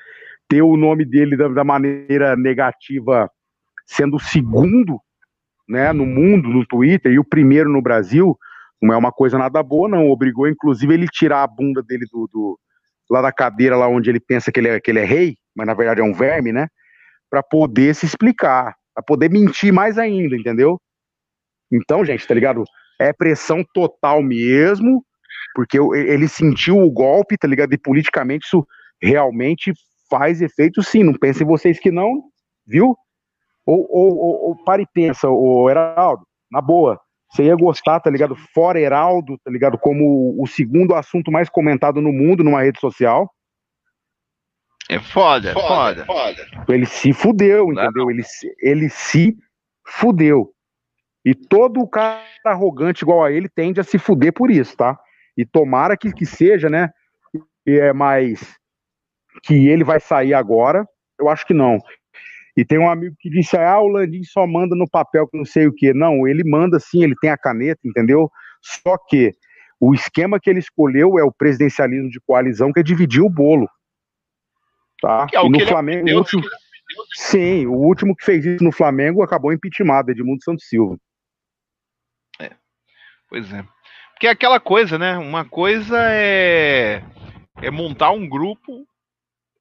ter 0.47 0.61
o 0.61 0.77
nome 0.77 1.05
dele 1.05 1.35
da, 1.35 1.47
da 1.47 1.63
maneira 1.63 2.35
negativa, 2.35 3.29
sendo 3.85 4.17
o 4.17 4.19
segundo 4.19 5.01
né, 5.67 5.93
no 5.93 6.05
mundo, 6.05 6.49
no 6.49 6.65
Twitter, 6.65 7.11
e 7.11 7.19
o 7.19 7.23
primeiro 7.23 7.69
no 7.69 7.81
Brasil, 7.81 8.37
não 8.81 8.93
é 8.93 8.97
uma 8.97 9.11
coisa 9.11 9.37
nada 9.37 9.63
boa, 9.63 9.87
não. 9.87 10.09
Obrigou, 10.09 10.47
inclusive, 10.47 10.93
ele 10.93 11.07
tirar 11.07 11.43
a 11.43 11.47
bunda 11.47 11.81
dele 11.81 12.05
do, 12.11 12.27
do 12.31 12.59
lá 13.09 13.21
da 13.21 13.31
cadeira, 13.31 13.77
lá 13.77 13.87
onde 13.87 14.09
ele 14.09 14.19
pensa 14.19 14.51
que 14.51 14.59
ele 14.59 14.69
é, 14.69 14.79
que 14.79 14.91
ele 14.91 14.99
é 14.99 15.05
rei, 15.05 15.35
mas 15.55 15.67
na 15.67 15.73
verdade 15.73 16.01
é 16.01 16.03
um 16.03 16.13
verme, 16.13 16.51
né? 16.51 16.67
Para 17.29 17.43
poder 17.43 17.95
se 17.95 18.05
explicar, 18.05 18.75
para 18.93 19.03
poder 19.03 19.29
mentir 19.29 19.71
mais 19.71 19.97
ainda, 19.97 20.35
entendeu? 20.35 20.79
Então, 21.71 22.03
gente, 22.05 22.27
tá 22.27 22.33
ligado? 22.33 22.63
É 22.99 23.11
pressão 23.11 23.63
total 23.73 24.21
mesmo, 24.21 25.03
porque 25.55 25.79
ele 25.79 26.27
sentiu 26.27 26.77
o 26.77 26.91
golpe, 26.91 27.37
tá 27.37 27.47
ligado? 27.47 27.73
E 27.73 27.77
politicamente 27.77 28.45
isso 28.45 28.65
realmente 29.01 29.73
faz 30.09 30.41
efeito 30.41 30.83
sim. 30.83 31.03
Não 31.03 31.13
pensem 31.13 31.45
vocês 31.45 31.79
que 31.79 31.91
não, 31.91 32.23
viu? 32.65 32.95
Ou, 33.65 33.87
ou, 33.89 34.17
ou, 34.17 34.49
ou 34.49 34.63
para 34.63 34.81
e 34.81 34.87
pensa, 34.87 35.29
o 35.29 35.69
Heraldo, 35.69 36.23
na 36.51 36.61
boa. 36.61 36.99
Você 37.31 37.45
ia 37.45 37.55
gostar, 37.55 37.99
tá 37.99 38.09
ligado? 38.09 38.35
Fora 38.53 38.79
Heraldo, 38.79 39.39
tá 39.43 39.49
ligado? 39.49 39.77
Como 39.77 40.35
o 40.39 40.45
segundo 40.45 40.93
assunto 40.93 41.31
mais 41.31 41.49
comentado 41.49 41.99
no 41.99 42.13
mundo 42.13 42.43
numa 42.43 42.61
rede 42.61 42.79
social. 42.79 43.27
É 44.89 44.99
foda, 44.99 45.53
foda. 45.53 46.05
foda. 46.05 46.65
Ele 46.69 46.85
se 46.85 47.11
fudeu, 47.11 47.71
entendeu? 47.71 48.11
Ele, 48.11 48.21
ele 48.59 48.89
se 48.89 49.35
fudeu. 49.87 50.53
E 51.25 51.33
todo 51.33 51.87
cara 51.87 52.21
arrogante 52.45 53.03
igual 53.03 53.23
a 53.23 53.31
ele 53.31 53.47
tende 53.47 53.79
a 53.79 53.83
se 53.83 53.97
fuder 53.97 54.33
por 54.33 54.51
isso, 54.51 54.75
tá? 54.75 54.99
E 55.37 55.45
tomara 55.45 55.97
que, 55.97 56.11
que 56.11 56.25
seja, 56.25 56.69
né? 56.69 56.89
É 57.65 57.93
mais 57.93 58.59
que 59.41 59.67
ele 59.69 59.83
vai 59.83 59.99
sair 59.99 60.33
agora. 60.33 60.85
Eu 61.19 61.29
acho 61.29 61.47
que 61.47 61.53
não. 61.53 61.79
E 62.55 62.63
tem 62.63 62.77
um 62.77 62.89
amigo 62.89 63.15
que 63.19 63.29
disse: 63.29 63.57
ah, 63.57 63.79
o 63.79 63.87
Landim 63.87 64.23
só 64.23 64.45
manda 64.45 64.75
no 64.75 64.89
papel 64.89 65.27
que 65.27 65.37
não 65.37 65.45
sei 65.45 65.67
o 65.67 65.73
que. 65.73 65.93
Não, 65.93 66.27
ele 66.27 66.43
manda 66.43 66.79
sim, 66.79 67.03
ele 67.03 67.15
tem 67.19 67.29
a 67.29 67.37
caneta, 67.37 67.81
entendeu? 67.83 68.29
Só 68.61 68.97
que 68.97 69.33
o 69.79 69.93
esquema 69.93 70.39
que 70.39 70.49
ele 70.49 70.59
escolheu 70.59 71.17
é 71.17 71.23
o 71.23 71.31
presidencialismo 71.31 72.09
de 72.09 72.19
coalizão, 72.21 72.71
que 72.71 72.79
é 72.79 72.83
dividir 72.83 73.21
o 73.21 73.29
bolo. 73.29 73.67
Tá? 75.01 75.27
É 75.33 75.39
o 75.41 75.47
e 75.47 75.49
no 75.49 75.59
Flamengo, 75.67 76.01
aprendeu, 76.01 76.15
o 76.15 76.19
último, 76.19 76.43
sim, 77.15 77.65
o 77.65 77.73
último 77.73 78.15
que 78.15 78.23
fez 78.23 78.45
isso 78.45 78.63
no 78.63 78.71
Flamengo 78.71 79.21
acabou 79.21 79.51
impeachmentado, 79.51 80.11
Edmundo 80.11 80.43
Santos 80.43 80.67
Silva. 80.67 80.97
Pois 83.33 83.51
é. 83.51 83.65
Porque 84.11 84.27
é 84.27 84.29
aquela 84.29 84.59
coisa, 84.59 84.99
né? 84.99 85.17
Uma 85.17 85.43
coisa 85.43 85.97
é, 86.11 87.03
é 87.59 87.71
montar 87.71 88.11
um 88.11 88.29
grupo, 88.29 88.87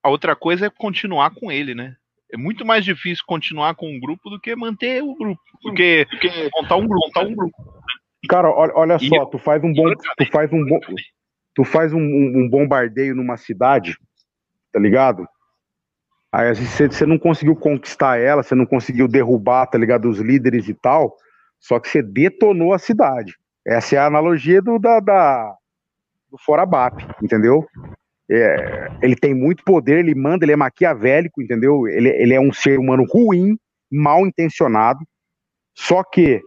a 0.03 0.11
outra 0.11 0.37
coisa 0.37 0.67
é 0.67 0.71
continuar 0.71 1.31
com 1.31 1.51
ele, 1.51 1.75
né? 1.75 1.97
É 2.33 2.37
muito 2.37 2.65
mais 2.65 2.85
difícil 2.85 3.23
continuar 3.27 3.75
com 3.75 3.87
um 3.95 4.01
grupo 4.01 4.31
do 4.31 4.41
que 4.41 4.57
manter 4.57 5.03
o 5.03 5.15
grupo. 5.15 5.41
Do 5.63 5.75
que, 5.75 6.05
do 6.07 6.19
que 6.19 6.51
montar 6.55 6.77
um 6.77 6.87
grupo. 6.89 7.07
Montar 7.07 7.21
um 7.27 7.35
grupo. 7.35 7.55
Cara, 8.29 8.49
olha, 8.51 8.73
olha 8.75 8.99
só, 8.99 9.17
eu- 9.17 9.27
tu 9.27 9.39
faz 9.39 9.63
um 9.63 9.73
bom, 9.73 9.93
tu 10.17 10.27
faz 10.33 10.53
um 10.53 10.65
bom, 10.65 10.79
tu 11.55 11.65
faz 11.65 11.93
um, 11.93 11.99
um- 12.01 12.33
um 12.45 12.49
bombardeio 12.49 13.15
numa 13.15 13.37
cidade, 13.37 13.97
tá 14.73 14.79
ligado? 14.81 15.27
Aí 16.33 16.49
às 16.49 16.59
vezes 16.59 16.73
você, 16.73 16.89
você 16.89 17.05
não 17.05 17.19
conseguiu 17.19 17.55
conquistar 17.55 18.19
ela, 18.19 18.43
você 18.43 18.55
não 18.55 18.65
conseguiu 18.65 19.07
derrubar, 19.07 19.67
tá 19.67 19.77
ligado, 19.77 20.09
os 20.09 20.19
líderes 20.19 20.67
e 20.69 20.73
tal, 20.75 21.15
só 21.61 21.79
que 21.79 21.89
você 21.89 22.03
detonou 22.03 22.73
a 22.73 22.79
cidade. 22.79 23.37
Essa 23.67 23.97
é 23.97 23.99
a 23.99 24.07
analogia 24.07 24.63
do 24.63 24.79
da, 24.79 24.99
da- 25.01 25.55
do 26.31 26.39
fora 26.39 26.65
BAP, 26.65 27.03
entendeu? 27.23 27.67
É, 28.31 28.91
ele 29.03 29.17
tem 29.17 29.35
muito 29.35 29.63
poder, 29.65 29.99
ele 29.99 30.15
manda, 30.15 30.45
ele 30.45 30.53
é 30.53 30.57
maquiavélico, 30.57 31.43
entendeu? 31.43 31.87
Ele, 31.89 32.09
ele 32.09 32.33
é 32.35 32.41
um 32.41 32.53
ser 32.53 32.79
humano 32.79 33.05
ruim, 33.05 33.59
mal 33.91 34.27
intencionado, 34.27 35.01
só 35.75 36.03
que 36.03 36.41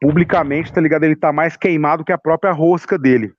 publicamente, 0.00 0.72
tá 0.72 0.80
ligado? 0.80 1.04
Ele 1.04 1.16
tá 1.16 1.32
mais 1.32 1.56
queimado 1.56 2.04
que 2.04 2.12
a 2.12 2.18
própria 2.18 2.52
rosca 2.52 2.98
dele. 2.98 3.32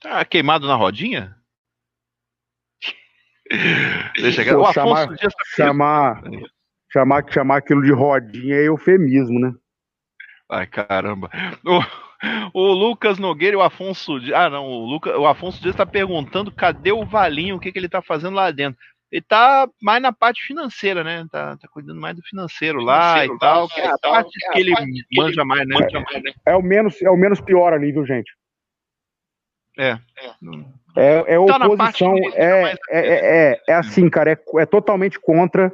Tá 0.00 0.24
queimado 0.24 0.66
na 0.66 0.74
rodinha? 0.74 1.36
Deixa. 4.16 4.44
Pô, 4.54 4.62
O 4.62 4.72
chamar- 4.72 5.08
tá 5.16 5.28
Chamar, 5.56 6.22
chamar, 6.90 7.24
chamar 7.30 7.56
aquilo 7.58 7.82
de 7.82 7.92
rodinha 7.92 8.56
é 8.56 8.68
eufemismo, 8.68 9.38
né? 9.38 9.52
Ai, 10.48 10.66
caramba. 10.66 11.30
O 12.52 12.72
Lucas 12.72 13.18
Nogueira 13.18 13.54
e 13.54 13.58
o 13.58 13.62
Afonso 13.62 14.20
Dias. 14.20 14.36
Ah, 14.36 14.50
não. 14.50 14.66
O, 14.66 14.84
Luca, 14.86 15.18
o 15.18 15.26
Afonso 15.26 15.60
Dias 15.60 15.74
tá 15.76 15.86
perguntando 15.86 16.52
cadê 16.52 16.92
o 16.92 17.04
Valinho, 17.04 17.56
o 17.56 17.60
que, 17.60 17.72
que 17.72 17.78
ele 17.78 17.88
tá 17.88 18.02
fazendo 18.02 18.34
lá 18.34 18.50
dentro. 18.50 18.78
Ele 19.10 19.22
tá 19.22 19.68
mais 19.82 20.00
na 20.00 20.12
parte 20.12 20.40
financeira, 20.46 21.02
né? 21.02 21.26
Tá, 21.32 21.56
tá 21.56 21.66
cuidando 21.68 22.00
mais 22.00 22.14
do 22.14 22.22
financeiro 22.22 22.80
lá 22.80 23.14
Financeiro 23.14 23.34
e 23.34 23.38
tal. 23.38 23.68
Que 23.68 23.80
é 23.80 23.86
a 23.86 23.94
e 23.94 23.98
tal, 24.00 24.12
parte 24.12 24.30
que 24.38 24.58
é 24.58 24.60
ele 24.60 24.72
manja 25.16 25.44
mais, 25.44 25.66
né? 25.66 25.76
É 26.46 26.54
o 26.54 26.62
menos, 26.62 27.02
é 27.02 27.10
o 27.10 27.16
menos 27.16 27.40
pior 27.40 27.72
ali, 27.72 27.90
viu, 27.90 28.06
gente? 28.06 28.30
É. 29.78 29.98
É, 30.96 31.34
é 31.34 31.46
Tá 31.46 31.66
oposição, 31.66 32.14
é, 32.34 32.72
é, 32.72 32.76
é, 32.90 33.50
é, 33.52 33.60
é 33.68 33.74
assim, 33.74 34.08
cara, 34.10 34.32
é, 34.32 34.38
é 34.58 34.66
totalmente 34.66 35.18
contra 35.18 35.72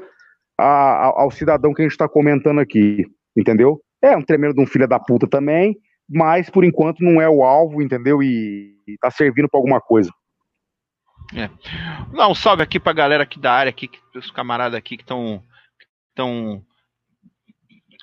a- 0.59 1.13
ao 1.17 1.31
cidadão 1.31 1.75
que 1.75 1.83
a 1.83 1.85
gente 1.89 1.97
tá 1.97 2.09
comentando 2.09 2.61
aqui, 2.61 3.05
entendeu? 3.37 3.81
É 4.03 4.17
um 4.17 4.23
tremendo 4.23 4.55
de 4.55 4.61
um 4.63 4.67
filho 4.67 4.87
da 4.87 4.99
puta 4.99 5.27
também, 5.27 5.77
mas 6.09 6.49
por 6.51 6.65
enquanto 6.65 7.01
não 7.01 7.21
é 7.21 7.29
o 7.29 7.43
alvo, 7.43 7.83
entendeu? 7.83 8.23
E, 8.23 8.77
e 8.87 8.97
tá 8.99 9.11
servindo 9.11 9.49
pra 9.49 9.59
alguma 9.59 9.81
coisa. 9.81 10.11
Dá 12.13 12.29
um 12.29 12.35
salve 12.35 12.63
aqui 12.63 12.79
pra 12.79 12.93
galera 12.93 13.25
aqui 13.25 13.39
da 13.39 13.53
área, 13.53 13.71
aqui, 13.71 13.91
os 14.15 14.31
camaradas 14.31 14.79
aqui 14.79 14.97
que 14.97 15.03
estão. 15.03 15.43
estão 16.11 16.63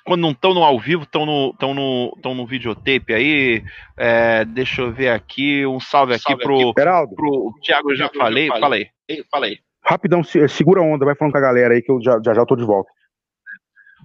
quando 0.04 0.20
não 0.20 0.32
estão 0.32 0.52
no 0.52 0.62
ao 0.62 0.78
vivo, 0.78 1.04
estão 1.04 1.24
no, 1.24 1.54
tão 1.54 1.72
no, 1.72 2.14
tão 2.22 2.34
no 2.34 2.46
videotape 2.46 3.14
aí. 3.14 3.64
É, 3.96 4.44
deixa 4.44 4.82
eu 4.82 4.92
ver 4.92 5.08
aqui. 5.08 5.64
Um 5.64 5.80
salve 5.80 6.12
aqui 6.12 6.24
Salve 6.24 6.42
pro, 6.42 6.72
Geraldo, 6.78 7.14
pro 7.14 7.26
o 7.28 7.54
Thiago, 7.62 7.90
eu 7.90 7.96
já 7.96 8.08
Thiago, 8.10 8.16
eu 8.16 8.20
já 8.20 8.24
falei. 8.24 8.48
falei. 8.48 8.60
falei. 8.60 8.90
Ei, 9.08 9.24
Falei. 9.30 9.58
rapidão, 9.82 10.22
se- 10.22 10.46
segura 10.48 10.80
a 10.80 10.84
onda, 10.84 11.06
vai 11.06 11.14
falando 11.14 11.32
com 11.32 11.38
a 11.38 11.42
galera 11.42 11.72
aí 11.74 11.80
que 11.80 11.90
eu 11.90 12.02
já 12.02 12.20
já, 12.22 12.34
já 12.34 12.44
tô 12.44 12.54
de 12.54 12.64
volta. 12.64 12.90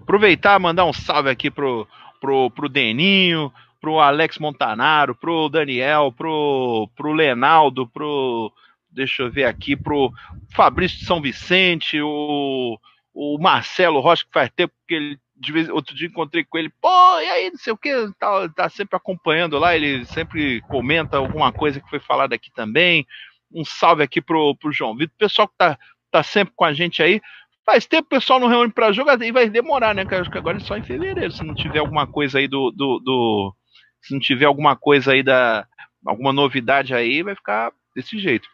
Aproveitar 0.02 0.58
mandar 0.58 0.86
um 0.86 0.94
salve 0.94 1.30
aqui 1.30 1.52
pro, 1.52 1.86
pro, 2.22 2.50
pro 2.52 2.70
Deninho, 2.70 3.52
pro 3.80 4.00
Alex 4.00 4.38
Montanaro, 4.38 5.16
pro 5.16 5.50
Daniel, 5.50 6.12
pro, 6.12 6.90
pro 6.96 7.14
Lenaldo, 7.14 7.88
pro. 7.88 8.52
Deixa 8.92 9.22
eu 9.24 9.32
ver 9.32 9.46
aqui, 9.46 9.76
pro 9.76 10.12
Fabrício 10.54 10.98
de 11.00 11.06
São 11.06 11.22
Vicente, 11.22 12.02
o, 12.02 12.78
o 13.14 13.38
Marcelo 13.40 14.00
Rocha, 14.00 14.26
que 14.26 14.32
faz 14.34 14.50
tempo 14.56 14.74
que 14.88 14.96
ele. 14.96 15.20
De 15.42 15.54
vez, 15.54 15.70
outro 15.70 15.96
dia 15.96 16.08
encontrei 16.08 16.44
com 16.44 16.58
ele, 16.58 16.70
pô, 16.82 16.90
e 17.22 17.30
aí, 17.30 17.50
não 17.50 17.58
sei 17.58 17.72
o 17.72 17.78
que, 17.78 17.94
tá, 18.20 18.50
tá 18.50 18.68
sempre 18.68 18.98
acompanhando 18.98 19.58
lá, 19.58 19.74
ele 19.74 20.04
sempre 20.06 20.60
comenta 20.64 21.16
alguma 21.16 21.50
coisa 21.54 21.80
que 21.80 21.90
foi 21.90 22.00
falada 22.00 22.36
aqui 22.36 22.52
também. 22.52 23.08
Um 23.54 23.64
salve 23.64 24.04
aqui 24.04 24.20
pro, 24.20 24.54
pro 24.58 24.74
João 24.74 24.98
Vitor, 24.98 25.16
pessoal 25.18 25.48
que 25.48 25.54
tá, 25.58 25.80
tá 26.12 26.24
sempre 26.24 26.54
com 26.58 26.66
a 26.66 26.74
gente 26.74 27.02
aí. 27.02 27.22
Faz 27.66 27.86
tempo 27.86 28.10
que 28.10 28.16
o 28.16 28.20
pessoal 28.20 28.38
não 28.40 28.50
reúne 28.50 28.72
pra 28.74 28.92
jogar 28.92 29.22
e 29.22 29.32
vai 29.32 29.50
demorar, 29.50 29.96
né? 29.96 30.04
Acho 30.10 30.30
que 30.30 30.38
agora 30.38 30.58
é 30.58 30.60
só 30.60 30.76
em 30.76 30.84
fevereiro, 30.84 31.32
se 31.32 31.44
não 31.44 31.56
tiver 31.56 31.80
alguma 31.80 32.06
coisa 32.06 32.40
aí 32.40 32.48
do. 32.48 32.70
do, 32.72 33.00
do- 33.00 33.56
se 34.02 34.14
não 34.14 34.20
tiver 34.20 34.46
alguma 34.46 34.76
coisa 34.76 35.14
aí 35.14 35.24
da. 35.24 35.68
alguma 36.06 36.34
novidade 36.34 36.94
aí, 36.94 37.24
vai 37.24 37.36
ficar 37.36 37.72
desse 37.96 38.18
jeito. 38.20 38.48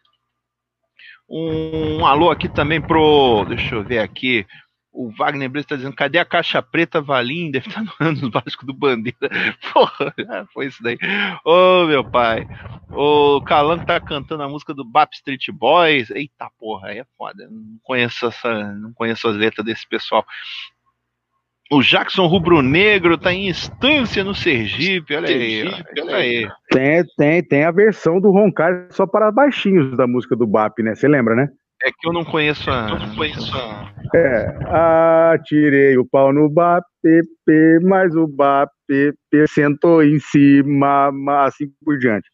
Um, 1.29 2.05
alô 2.05 2.29
aqui 2.29 2.47
também 2.47 2.81
pro. 2.81 3.45
Deixa 3.45 3.75
eu 3.75 3.83
ver 3.83 3.99
aqui. 3.99 4.45
O 4.95 5.11
Wagner 5.11 5.49
Brito 5.49 5.67
tá 5.67 5.75
dizendo, 5.75 5.93
cadê 5.93 6.19
a 6.19 6.23
caixa 6.23 6.61
preta 6.61 7.01
Valim? 7.01 7.51
Deve 7.51 7.67
estar 7.67 7.83
no 7.83 7.91
ano 7.99 8.31
básico 8.31 8.65
do 8.65 8.73
Bandeira. 8.73 9.17
Porra, 9.73 10.13
já 10.17 10.45
foi 10.53 10.67
isso 10.67 10.81
daí. 10.81 10.97
Ô, 11.43 11.85
meu 11.85 12.03
pai. 12.03 12.47
O 12.89 13.41
Calango 13.41 13.85
tá 13.85 13.99
cantando 13.99 14.43
a 14.43 14.47
música 14.47 14.73
do 14.73 14.85
Bap 14.85 15.13
Street 15.13 15.49
Boys. 15.51 16.09
Eita 16.11 16.49
porra, 16.57 16.89
aí 16.89 16.99
é 16.99 17.05
foda. 17.17 17.45
Não 17.51 17.77
conheço, 17.83 18.27
essa, 18.27 18.73
não 18.73 18.93
conheço 18.93 19.27
as 19.27 19.35
letras 19.35 19.65
desse 19.65 19.85
pessoal. 19.85 20.25
O 21.71 21.81
Jackson 21.81 22.27
Rubro 22.27 22.61
Negro 22.61 23.17
tá 23.17 23.33
em 23.33 23.47
instância 23.47 24.23
no 24.23 24.35
Sergipe. 24.35 25.15
Olha 25.15 25.27
aí. 25.27 25.61
Sergipe, 25.61 26.01
olha 26.01 26.15
aí. 26.17 26.47
Tem, 26.69 27.03
tem, 27.17 27.43
tem 27.43 27.63
a 27.63 27.71
versão 27.71 28.21
do 28.21 28.29
Roncar 28.29 28.87
só 28.91 29.07
para 29.07 29.31
baixinhos 29.31 29.97
da 29.97 30.05
música 30.05 30.35
do 30.35 30.45
BAP, 30.45 30.79
né? 30.79 30.93
Você 30.93 31.07
lembra, 31.07 31.35
né? 31.35 31.49
É 31.83 31.89
que 31.89 32.07
eu 32.07 32.13
não 32.13 32.23
conheço 32.23 32.69
a. 32.69 32.87
Eu 32.89 32.99
não 32.99 33.15
conheço 33.15 33.51
a. 33.57 33.91
É, 34.15 35.33
atirei 35.33 35.97
o 35.97 36.05
pau 36.05 36.31
no 36.31 36.49
BAP, 36.49 36.85
mas 37.83 38.15
o 38.15 38.27
BAP 38.27 38.69
sentou 39.49 40.03
em 40.03 40.19
cima, 40.19 41.11
assim 41.45 41.65
por 41.83 41.97
diante. 41.97 42.29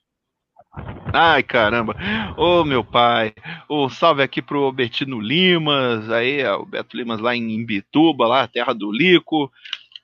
Ai, 1.13 1.43
caramba. 1.43 1.95
Ô, 2.37 2.63
meu 2.63 2.83
pai. 2.83 3.33
Um 3.69 3.89
salve 3.89 4.23
aqui 4.23 4.41
pro 4.41 4.63
Albertino 4.63 5.19
Limas, 5.19 6.09
aí, 6.09 6.45
o 6.47 6.65
Beto 6.65 6.95
Limas 6.95 7.19
lá 7.19 7.35
em 7.35 7.51
Imbituba, 7.51 8.25
lá, 8.27 8.47
terra 8.47 8.73
do 8.73 8.91
Lico. 8.91 9.51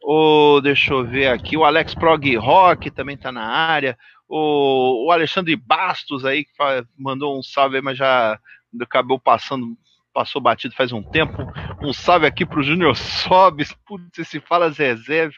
Ô, 0.02 0.60
deixa 0.61 0.94
eu 0.94 1.06
ver 1.06 1.27
aqui, 1.27 1.57
o 1.57 1.64
Alex 1.64 1.95
Prog 1.95 2.35
Rock 2.35 2.91
também 2.91 3.18
tá 3.18 3.31
na 3.31 3.45
área. 3.45 3.98
O, 4.27 5.07
o 5.07 5.11
Alexandre 5.11 5.56
Bastos 5.56 6.26
aí, 6.26 6.44
que 6.44 6.52
mandou 6.98 7.38
um 7.38 7.44
salve 7.44 7.77
aí, 7.77 7.81
mas 7.81 7.98
já 7.98 8.38
acabou 8.81 9.18
passando, 9.18 9.77
passou 10.14 10.41
batido 10.41 10.76
faz 10.76 10.91
um 10.91 11.02
tempo. 11.02 11.49
Um 11.81 11.94
salve 11.94 12.26
aqui 12.26 12.45
pro 12.45 12.64
Júnior 12.64 12.95
Sobes. 12.98 13.73
Putz, 13.85 14.19
esse 14.19 14.41
fala 14.41 14.69
Zezé. 14.69 15.30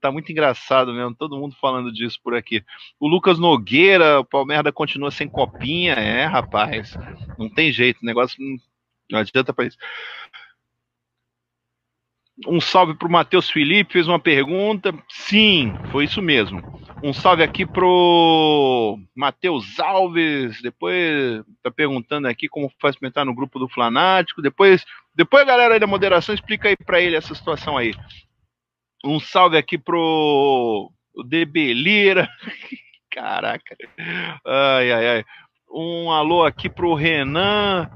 Tá 0.00 0.10
muito 0.10 0.30
engraçado 0.30 0.92
mesmo, 0.92 1.14
todo 1.14 1.36
mundo 1.36 1.54
falando 1.60 1.92
disso 1.92 2.18
por 2.22 2.34
aqui. 2.34 2.64
O 2.98 3.08
Lucas 3.08 3.38
Nogueira, 3.38 4.20
o 4.20 4.24
Palmeiras 4.24 4.72
continua 4.72 5.10
sem 5.10 5.28
copinha. 5.28 5.94
É, 5.94 6.24
rapaz. 6.24 6.96
Não 7.38 7.48
tem 7.48 7.72
jeito, 7.72 8.00
o 8.02 8.06
negócio 8.06 8.36
não, 9.10 9.18
adianta 9.18 9.52
pra 9.52 9.66
isso. 9.66 9.78
Um 12.46 12.60
salve 12.60 12.94
pro 12.94 13.10
Matheus 13.10 13.50
Felipe, 13.50 13.94
fez 13.94 14.06
uma 14.06 14.20
pergunta. 14.20 14.94
Sim, 15.08 15.74
foi 15.90 16.04
isso 16.04 16.22
mesmo. 16.22 16.62
Um 17.02 17.12
salve 17.12 17.42
aqui 17.42 17.66
pro 17.66 18.98
Matheus 19.14 19.80
Alves. 19.80 20.62
Depois 20.62 21.42
tá 21.62 21.70
perguntando 21.70 22.28
aqui 22.28 22.48
como 22.48 22.72
faz 22.80 22.96
pra 22.96 23.08
entrar 23.08 23.24
no 23.24 23.34
grupo 23.34 23.58
do 23.58 23.68
Flanático. 23.68 24.40
Depois, 24.40 24.84
depois 25.14 25.42
a 25.42 25.46
galera 25.46 25.74
aí 25.74 25.80
da 25.80 25.86
moderação 25.86 26.34
explica 26.34 26.68
aí 26.68 26.76
pra 26.76 27.00
ele 27.00 27.16
essa 27.16 27.34
situação 27.34 27.76
aí. 27.76 27.92
Um 29.04 29.20
salve 29.20 29.56
aqui 29.56 29.78
pro 29.78 30.90
o 31.14 31.22
DB 31.22 31.74
Lira. 31.74 32.28
Caraca. 33.10 33.76
Ai, 34.46 34.92
ai, 34.92 35.08
ai. 35.08 35.24
Um 35.70 36.10
alô 36.10 36.44
aqui 36.44 36.68
pro 36.68 36.94
Renan. 36.94 37.90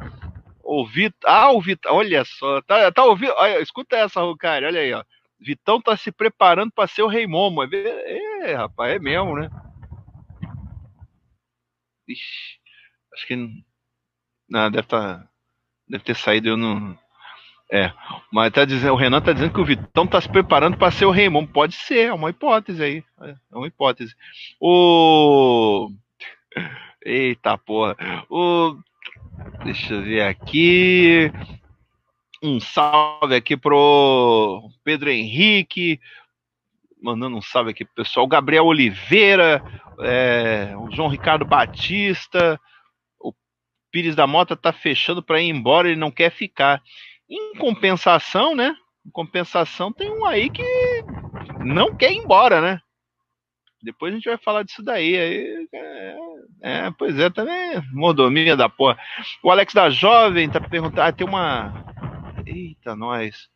O 0.62 0.86
Vitor. 0.86 1.30
Ah, 1.30 1.52
o 1.52 1.60
Vitor. 1.60 1.92
Olha 1.92 2.24
só. 2.24 2.60
Tá, 2.62 2.90
tá 2.90 3.04
ouvindo? 3.04 3.32
Olha, 3.36 3.60
escuta 3.60 3.96
essa, 3.96 4.20
Rucari. 4.20 4.66
Olha 4.66 4.80
aí, 4.80 4.92
ó. 4.92 5.04
Vitão 5.42 5.80
tá 5.80 5.96
se 5.96 6.12
preparando 6.12 6.70
para 6.72 6.86
ser 6.86 7.02
o 7.02 7.08
Rei 7.08 7.26
Momo. 7.26 7.64
É, 7.64 8.50
é, 8.50 8.54
rapaz, 8.54 8.94
é 8.94 8.98
mesmo, 8.98 9.36
né? 9.36 9.50
Ixi, 12.08 12.60
acho 13.14 13.26
que. 13.26 13.36
Não, 14.48 14.70
deve, 14.70 14.86
tá, 14.86 15.28
deve 15.88 16.04
ter 16.04 16.14
saído. 16.14 16.50
Eu 16.50 16.56
não, 16.56 16.98
É, 17.74 17.90
mas 18.30 18.52
tá 18.52 18.66
dizendo, 18.66 18.92
o 18.92 18.96
Renan 18.96 19.22
tá 19.22 19.32
dizendo 19.32 19.54
que 19.54 19.60
o 19.60 19.64
Vitão 19.64 20.06
tá 20.06 20.20
se 20.20 20.28
preparando 20.28 20.76
para 20.76 20.90
ser 20.90 21.06
o 21.06 21.10
Raymond. 21.10 21.50
Pode 21.50 21.74
ser, 21.74 22.08
é 22.08 22.12
uma 22.12 22.28
hipótese 22.28 22.84
aí. 22.84 23.04
É 23.18 23.34
uma 23.50 23.66
hipótese. 23.66 24.14
O. 24.60 25.90
Eita 27.02 27.56
porra. 27.56 27.96
O. 28.28 28.76
Deixa 29.64 29.94
eu 29.94 30.02
ver 30.02 30.20
aqui. 30.20 31.32
Um 32.42 32.60
salve 32.60 33.34
aqui 33.34 33.56
pro 33.56 34.68
Pedro 34.84 35.08
Henrique. 35.08 35.98
Mandando 37.02 37.38
um 37.38 37.42
salve 37.42 37.70
aqui 37.70 37.86
pro 37.86 38.04
pessoal. 38.04 38.26
Gabriel 38.26 38.66
Oliveira. 38.66 39.62
É, 40.00 40.74
o 40.76 40.90
João 40.90 41.08
Ricardo 41.08 41.46
Batista. 41.46 42.60
O 43.18 43.32
Pires 43.90 44.14
da 44.14 44.26
Mota 44.26 44.54
tá 44.54 44.74
fechando 44.74 45.22
para 45.22 45.40
ir 45.40 45.48
embora, 45.48 45.88
ele 45.88 45.98
não 45.98 46.10
quer 46.10 46.30
ficar. 46.30 46.82
Em 47.32 47.54
compensação, 47.54 48.54
né? 48.54 48.76
Em 49.06 49.10
compensação, 49.10 49.90
tem 49.90 50.10
um 50.10 50.26
aí 50.26 50.50
que 50.50 50.62
não 51.64 51.96
quer 51.96 52.12
ir 52.12 52.18
embora, 52.18 52.60
né? 52.60 52.78
Depois 53.82 54.12
a 54.12 54.16
gente 54.16 54.28
vai 54.28 54.36
falar 54.36 54.64
disso 54.64 54.82
daí. 54.82 55.16
Aí, 55.18 55.68
é, 55.72 56.16
é, 56.60 56.90
pois 56.90 57.18
é, 57.18 57.30
também 57.30 57.82
mordomia 57.90 58.54
da 58.54 58.68
porra. 58.68 58.98
O 59.42 59.50
Alex 59.50 59.72
da 59.72 59.88
Jovem 59.88 60.50
tá 60.50 60.60
perguntando. 60.60 61.00
Ah, 61.00 61.10
tem 61.10 61.26
uma. 61.26 61.72
Eita, 62.44 62.94
nós. 62.94 63.48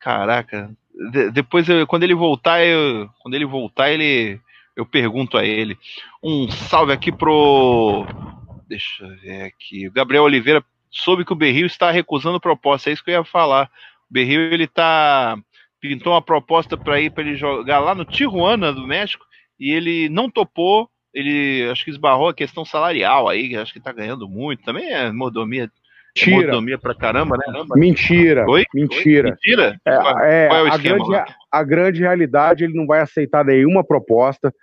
Caraca. 0.00 0.74
De, 1.12 1.30
depois, 1.30 1.68
eu, 1.68 1.86
quando 1.86 2.04
ele 2.04 2.14
voltar, 2.14 2.64
eu, 2.64 3.06
quando 3.20 3.34
ele 3.34 3.44
voltar, 3.44 3.90
ele, 3.90 4.40
eu 4.74 4.86
pergunto 4.86 5.36
a 5.36 5.44
ele. 5.44 5.78
Um 6.22 6.50
salve 6.50 6.92
aqui 6.92 7.12
pro. 7.12 8.06
Deixa 8.66 9.04
eu 9.04 9.16
ver 9.20 9.42
aqui. 9.42 9.90
Gabriel 9.90 10.24
Oliveira 10.24 10.64
soube 10.94 11.24
que 11.24 11.32
o 11.32 11.36
Berril 11.36 11.66
está 11.66 11.90
recusando 11.90 12.40
proposta. 12.40 12.90
É 12.90 12.92
isso 12.92 13.04
que 13.04 13.10
eu 13.10 13.14
ia 13.14 13.24
falar. 13.24 13.70
O 14.10 14.12
Berril 14.12 14.40
ele 14.40 14.66
tá 14.66 15.36
pintou 15.80 16.14
uma 16.14 16.22
proposta 16.22 16.78
para 16.78 16.98
ir 17.00 17.10
para 17.10 17.22
ele 17.22 17.36
jogar 17.36 17.78
lá 17.80 17.94
no 17.94 18.06
Tijuana 18.06 18.72
do 18.72 18.86
México 18.86 19.24
e 19.60 19.70
ele 19.70 20.08
não 20.08 20.30
topou. 20.30 20.88
Ele 21.12 21.68
acho 21.70 21.84
que 21.84 21.90
esbarrou 21.90 22.28
a 22.28 22.34
questão 22.34 22.64
salarial 22.64 23.28
aí, 23.28 23.54
acho 23.56 23.72
que 23.72 23.80
tá 23.80 23.92
ganhando 23.92 24.28
muito. 24.28 24.64
Também 24.64 24.90
é 24.92 25.12
mordomia 25.12 25.70
Mentira. 26.16 26.46
Mordomia 26.46 26.78
pra 26.78 26.94
caramba, 26.94 27.36
né? 27.36 27.64
Mentira. 27.74 28.48
Oi? 28.48 28.64
Mentira. 28.72 29.30
Mentira? 29.30 29.80
É, 29.84 29.90
é, 29.90 30.46
é 30.46 30.70
a, 30.70 30.76
grande, 30.76 31.34
a 31.50 31.64
grande 31.64 32.00
realidade, 32.00 32.62
ele 32.62 32.74
não 32.74 32.86
vai 32.86 33.00
aceitar 33.00 33.44
nenhuma 33.44 33.82
proposta, 33.82 34.54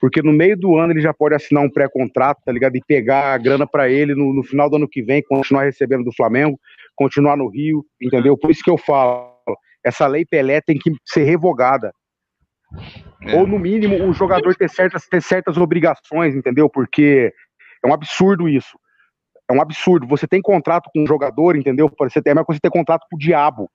porque 0.00 0.22
no 0.22 0.32
meio 0.32 0.56
do 0.56 0.76
ano 0.76 0.92
ele 0.92 1.00
já 1.00 1.12
pode 1.12 1.34
assinar 1.34 1.64
um 1.64 1.70
pré-contrato, 1.70 2.42
tá 2.44 2.52
ligado? 2.52 2.76
E 2.76 2.82
pegar 2.86 3.34
a 3.34 3.38
grana 3.38 3.66
para 3.66 3.88
ele 3.88 4.14
no, 4.14 4.34
no, 4.34 4.42
final 4.42 4.68
do 4.68 4.76
ano 4.76 4.88
que 4.88 5.02
vem, 5.02 5.22
continuar 5.22 5.64
recebendo 5.64 6.04
do 6.04 6.14
Flamengo, 6.14 6.58
continuar 6.94 7.36
no 7.36 7.48
Rio, 7.48 7.84
entendeu? 8.00 8.36
Por 8.36 8.50
isso 8.50 8.62
que 8.62 8.70
eu 8.70 8.76
falo, 8.76 9.32
essa 9.84 10.06
lei 10.06 10.24
Pelé 10.24 10.60
tem 10.60 10.78
que 10.78 10.92
ser 11.04 11.24
revogada. 11.24 11.92
É. 13.22 13.36
Ou, 13.36 13.46
no 13.46 13.58
mínimo, 13.58 14.04
o 14.04 14.12
jogador 14.12 14.54
ter 14.54 14.68
certas, 14.68 15.06
ter 15.06 15.22
certas 15.22 15.56
obrigações, 15.56 16.34
entendeu? 16.34 16.68
Porque 16.68 17.32
é 17.82 17.88
um 17.88 17.94
absurdo 17.94 18.48
isso. 18.48 18.78
É 19.48 19.52
um 19.52 19.62
absurdo. 19.62 20.06
Você 20.08 20.26
tem 20.26 20.42
contrato 20.42 20.90
com 20.92 21.02
um 21.02 21.06
jogador, 21.06 21.56
entendeu? 21.56 21.90
Você 21.98 22.20
tem, 22.20 22.32
é 22.32 22.34
mais 22.34 22.46
coisa 22.46 22.60
ter 22.60 22.70
contrato 22.70 23.06
com 23.08 23.16
o 23.16 23.18
diabo. 23.18 23.70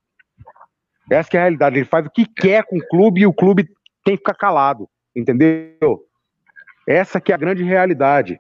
Essa 1.10 1.30
é 1.34 1.38
a 1.38 1.42
realidade. 1.42 1.78
Ele 1.78 1.86
faz 1.86 2.06
o 2.06 2.12
que 2.12 2.26
quer 2.26 2.64
com 2.66 2.78
o 2.78 2.88
clube 2.88 3.22
e 3.22 3.26
o 3.26 3.34
clube 3.34 3.66
tem 4.04 4.16
que 4.16 4.20
ficar 4.20 4.36
calado, 4.36 4.88
entendeu? 5.16 6.06
Essa 6.92 7.22
que 7.22 7.32
é 7.32 7.36
a 7.36 7.38
grande 7.38 7.64
realidade. 7.64 8.40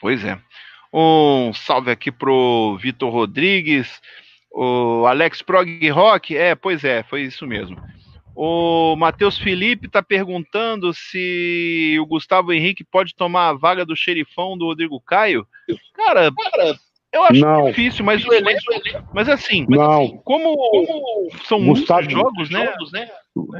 Pois 0.00 0.24
é. 0.24 0.38
Um 0.92 1.52
salve 1.52 1.90
aqui 1.90 2.10
pro 2.10 2.76
Vitor 2.80 3.10
Rodrigues, 3.12 4.00
o 4.50 5.04
Alex 5.06 5.42
Prog 5.42 5.88
Rock, 5.90 6.36
é, 6.36 6.54
pois 6.54 6.82
é, 6.84 7.02
foi 7.02 7.22
isso 7.22 7.46
mesmo. 7.46 7.76
O 8.34 8.96
Matheus 8.96 9.38
Felipe 9.38 9.86
está 9.86 10.02
perguntando 10.02 10.92
se 10.94 11.96
o 12.00 12.06
Gustavo 12.06 12.52
Henrique 12.52 12.82
pode 12.82 13.14
tomar 13.14 13.48
a 13.50 13.52
vaga 13.52 13.84
do 13.84 13.94
xerifão 13.94 14.56
do 14.56 14.64
Rodrigo 14.66 15.00
Caio. 15.00 15.46
Cara, 15.94 16.30
eu 17.12 17.22
acho 17.24 17.40
Não. 17.40 17.66
difícil, 17.66 18.04
mas 18.04 18.24
o 18.24 18.32
elenco. 18.32 18.60
Mas 19.12 19.28
assim, 19.28 19.66
Não. 19.68 20.16
como, 20.24 20.56
são 21.44 21.62
Gustavo- 21.64 22.02
muitos 22.10 22.48
jogos, 22.48 22.90
né? 22.92 23.08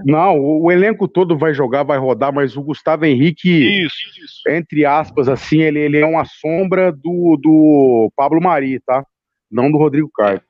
Não, 0.05 0.39
o, 0.39 0.65
o 0.65 0.73
elenco 0.73 1.07
todo 1.07 1.39
vai 1.39 1.55
jogar, 1.55 1.83
vai 1.83 1.99
rodar, 1.99 2.33
mas 2.33 2.57
o 2.57 2.63
Gustavo 2.63 3.05
Henrique, 3.05 3.49
Isso, 3.49 4.25
isso. 4.25 4.49
entre 4.49 4.85
aspas, 4.85 5.29
assim, 5.29 5.61
ele, 5.63 5.79
ele 5.79 5.99
é 5.99 6.07
uma 6.07 6.25
sombra 6.25 6.91
do, 6.91 7.39
do 7.41 8.13
Pablo 8.17 8.41
Mari, 8.43 8.81
tá? 8.81 9.05
Não 9.51 9.71
do 9.71 9.79
Rodrigo 9.79 10.11
Caio. 10.13 10.43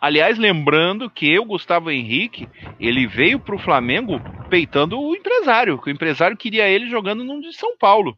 Aliás, 0.00 0.38
lembrando 0.38 1.10
que 1.10 1.38
o 1.38 1.44
Gustavo 1.44 1.90
Henrique, 1.90 2.48
ele 2.78 3.06
veio 3.06 3.40
para 3.40 3.54
o 3.54 3.58
Flamengo 3.58 4.20
peitando 4.48 5.00
o 5.00 5.14
empresário, 5.14 5.80
que 5.80 5.90
o 5.90 5.92
empresário 5.92 6.36
queria 6.36 6.68
ele 6.68 6.88
jogando 6.88 7.24
no 7.24 7.40
de 7.40 7.52
São 7.52 7.76
Paulo. 7.76 8.16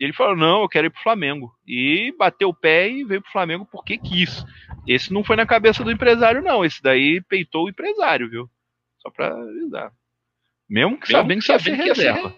E 0.00 0.04
ele 0.04 0.12
falou: 0.12 0.36
"Não, 0.36 0.62
eu 0.62 0.68
quero 0.68 0.86
ir 0.86 0.90
pro 0.90 1.02
Flamengo". 1.02 1.52
E 1.66 2.14
bateu 2.16 2.50
o 2.50 2.54
pé 2.54 2.88
e 2.88 3.04
veio 3.04 3.20
pro 3.20 3.32
Flamengo 3.32 3.66
porque 3.70 3.98
quis. 3.98 4.44
Esse 4.86 5.12
não 5.12 5.24
foi 5.24 5.34
na 5.34 5.44
cabeça 5.44 5.82
do 5.82 5.90
empresário 5.90 6.40
não, 6.42 6.64
esse 6.64 6.80
daí 6.80 7.20
peitou 7.28 7.64
o 7.64 7.68
empresário, 7.68 8.30
viu? 8.30 8.48
Só 9.08 9.10
para 9.10 9.34
avisar. 9.34 9.92
Mesmo 10.68 10.98
que 10.98 11.10
sabendo 11.10 11.42
que 11.42 11.50
ia 11.50 11.58
ser 11.58 11.72
reserva. 11.72 12.34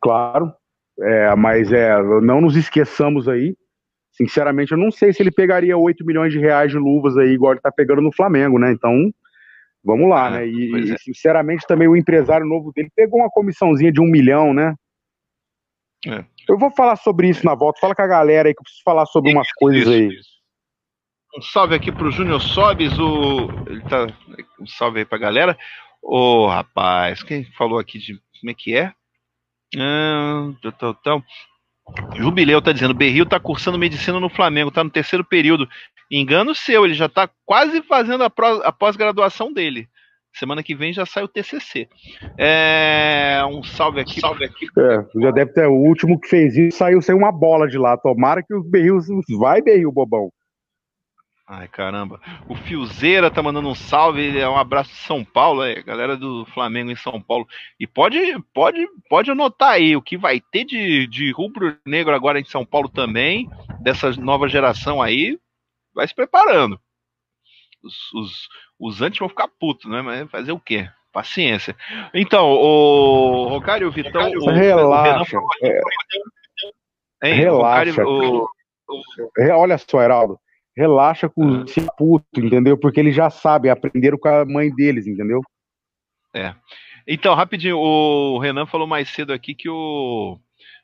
Claro. 0.00 0.52
É, 1.00 1.34
mas 1.34 1.72
é, 1.72 2.00
não 2.20 2.40
nos 2.40 2.56
esqueçamos 2.56 3.28
aí. 3.28 3.56
Sinceramente, 4.12 4.72
eu 4.72 4.78
não 4.78 4.90
sei 4.90 5.12
se 5.12 5.22
ele 5.22 5.30
pegaria 5.30 5.76
8 5.76 6.04
milhões 6.04 6.32
de 6.32 6.38
reais 6.38 6.70
de 6.70 6.76
luvas 6.76 7.16
aí, 7.16 7.30
igual 7.30 7.52
ele 7.52 7.62
tá 7.62 7.72
pegando 7.72 8.02
no 8.02 8.12
Flamengo, 8.12 8.58
né? 8.58 8.70
Então, 8.70 9.10
vamos 9.82 10.08
lá, 10.10 10.26
Ah, 10.26 10.30
né? 10.32 10.46
E, 10.46 10.74
é. 10.74 10.78
e, 10.80 10.98
sinceramente, 10.98 11.66
também 11.66 11.88
o 11.88 11.96
empresário 11.96 12.46
novo 12.46 12.72
dele 12.74 12.90
pegou 12.94 13.20
uma 13.20 13.30
comissãozinha 13.30 13.90
de 13.90 14.00
um 14.02 14.06
milhão, 14.06 14.52
né? 14.52 14.74
É. 16.06 16.24
Eu 16.46 16.58
vou 16.58 16.70
falar 16.70 16.96
sobre 16.96 17.28
isso 17.28 17.46
na 17.46 17.54
volta. 17.54 17.80
Fala 17.80 17.94
com 17.94 18.02
a 18.02 18.06
galera 18.06 18.48
aí 18.48 18.54
que 18.54 18.60
eu 18.60 18.64
preciso 18.64 18.82
falar 18.84 19.06
sobre 19.06 19.32
umas 19.32 19.50
coisas 19.52 19.88
aí. 19.88 20.10
Um 21.34 21.40
salve 21.40 21.74
aqui 21.74 21.90
pro 21.90 22.10
Júnior 22.10 22.40
Sobes, 22.40 22.98
o. 22.98 23.48
Ele 23.66 23.80
tá. 23.82 24.06
Um 24.60 24.66
salve 24.66 25.00
aí 25.00 25.04
pra 25.04 25.18
galera. 25.18 25.56
Ô, 26.02 26.46
rapaz, 26.46 27.22
quem 27.22 27.44
falou 27.56 27.78
aqui 27.78 27.98
de. 27.98 28.20
Como 28.40 28.50
é 28.50 28.54
que 28.54 28.76
é? 28.76 28.92
Ah. 29.78 30.50
Jubileu 32.14 32.60
tá 32.62 32.72
dizendo, 32.72 32.94
Berril 32.94 33.26
tá 33.26 33.40
cursando 33.40 33.78
medicina 33.78 34.20
no 34.20 34.28
Flamengo, 34.28 34.70
tá 34.70 34.84
no 34.84 34.90
terceiro 34.90 35.24
período. 35.24 35.68
Engano 36.10 36.54
seu, 36.54 36.84
ele 36.84 36.94
já 36.94 37.08
tá 37.08 37.28
quase 37.44 37.82
fazendo 37.82 38.22
a, 38.24 38.72
pós-graduação 38.72 39.52
dele. 39.52 39.88
Semana 40.34 40.62
que 40.62 40.74
vem 40.74 40.92
já 40.92 41.04
sai 41.04 41.22
o 41.24 41.28
TCC. 41.28 41.88
É, 42.38 43.42
um 43.48 43.62
salve 43.62 44.00
aqui. 44.00 44.20
Salve 44.20 44.44
aqui. 44.44 44.66
É, 44.78 45.20
já 45.20 45.30
deve 45.30 45.52
ter 45.52 45.66
o 45.66 45.72
último 45.72 46.20
que 46.20 46.28
fez 46.28 46.56
isso, 46.56 46.78
saiu 46.78 47.02
sem 47.02 47.14
uma 47.14 47.32
bola 47.32 47.68
de 47.68 47.78
lá. 47.78 47.96
Tomara 47.96 48.42
que 48.42 48.54
o 48.54 48.62
Berril 48.62 48.98
vai, 49.38 49.60
Berril, 49.60 49.92
bobão. 49.92 50.30
Ai, 51.54 51.68
caramba. 51.68 52.18
O 52.48 52.54
Fiozeira 52.56 53.30
tá 53.30 53.42
mandando 53.42 53.68
um 53.68 53.74
salve, 53.74 54.38
é 54.38 54.48
um 54.48 54.56
abraço 54.56 54.88
de 54.88 54.96
São 55.00 55.22
Paulo, 55.22 55.62
é, 55.62 55.82
galera 55.82 56.16
do 56.16 56.46
Flamengo 56.46 56.90
em 56.90 56.96
São 56.96 57.20
Paulo. 57.20 57.46
E 57.78 57.86
pode, 57.86 58.18
pode, 58.54 58.88
pode 59.06 59.30
anotar 59.30 59.72
aí 59.72 59.94
o 59.94 60.00
que 60.00 60.16
vai 60.16 60.40
ter 60.40 60.64
de, 60.64 61.06
de 61.06 61.30
rubro-negro 61.30 62.14
agora 62.14 62.40
em 62.40 62.44
São 62.44 62.64
Paulo 62.64 62.88
também, 62.88 63.50
dessa 63.80 64.12
nova 64.12 64.48
geração 64.48 65.02
aí, 65.02 65.38
vai 65.94 66.08
se 66.08 66.14
preparando. 66.14 66.80
Os, 67.84 68.12
os, 68.14 68.48
os 68.80 69.02
antes 69.02 69.18
vão 69.18 69.28
ficar 69.28 69.48
putos, 69.48 69.90
né? 69.90 70.00
Mas 70.00 70.30
fazer 70.30 70.52
o 70.52 70.60
quê? 70.60 70.88
Paciência. 71.12 71.76
Então, 72.14 72.48
o 72.50 73.48
Rocário, 73.48 73.88
o 73.88 73.92
Vitão. 73.92 74.22
o- 74.30 74.44
o 74.44 74.46
Renan 74.50 74.58
Relaxa. 74.76 75.30
falou- 75.32 75.48
É, 77.22 77.28
Hein, 77.28 77.34
Relaxa, 77.34 78.02
Rocário, 78.02 78.48
o- 78.88 79.52
Olha 79.54 79.76
só, 79.76 80.00
Heraldo. 80.00 80.38
Relaxa 80.76 81.28
com 81.28 81.64
esse 81.64 81.86
puto, 81.96 82.40
entendeu? 82.40 82.78
Porque 82.78 82.98
eles 82.98 83.14
já 83.14 83.28
sabem, 83.28 83.70
aprenderam 83.70 84.18
com 84.18 84.28
a 84.28 84.44
mãe 84.44 84.74
deles, 84.74 85.06
entendeu? 85.06 85.42
Então, 87.06 87.34
rapidinho, 87.34 87.78
o 87.78 88.38
Renan 88.38 88.66
falou 88.66 88.86
mais 88.86 89.08
cedo 89.10 89.32
aqui 89.32 89.54
que 89.54 89.68
o 89.68 90.38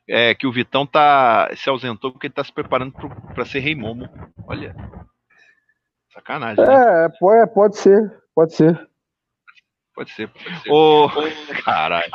é, 0.07 0.33
que 0.33 0.47
o 0.47 0.51
Vitão 0.51 0.85
tá 0.85 1.49
se 1.55 1.69
ausentou 1.69 2.11
porque 2.11 2.27
ele 2.27 2.33
tá 2.33 2.43
se 2.43 2.51
preparando 2.51 2.91
para 3.33 3.45
ser 3.45 3.59
Rei 3.59 3.75
Momo. 3.75 4.09
Olha. 4.47 4.75
Sacanagem, 6.11 6.65
né? 6.65 7.05
É, 7.05 7.09
pode, 7.19 7.53
pode 7.53 7.77
ser, 8.55 8.79
pode 9.99 10.11
ser. 10.11 10.29
Pode 10.29 10.61
ser. 10.61 10.71
O 10.71 11.09
caralho. 11.63 12.11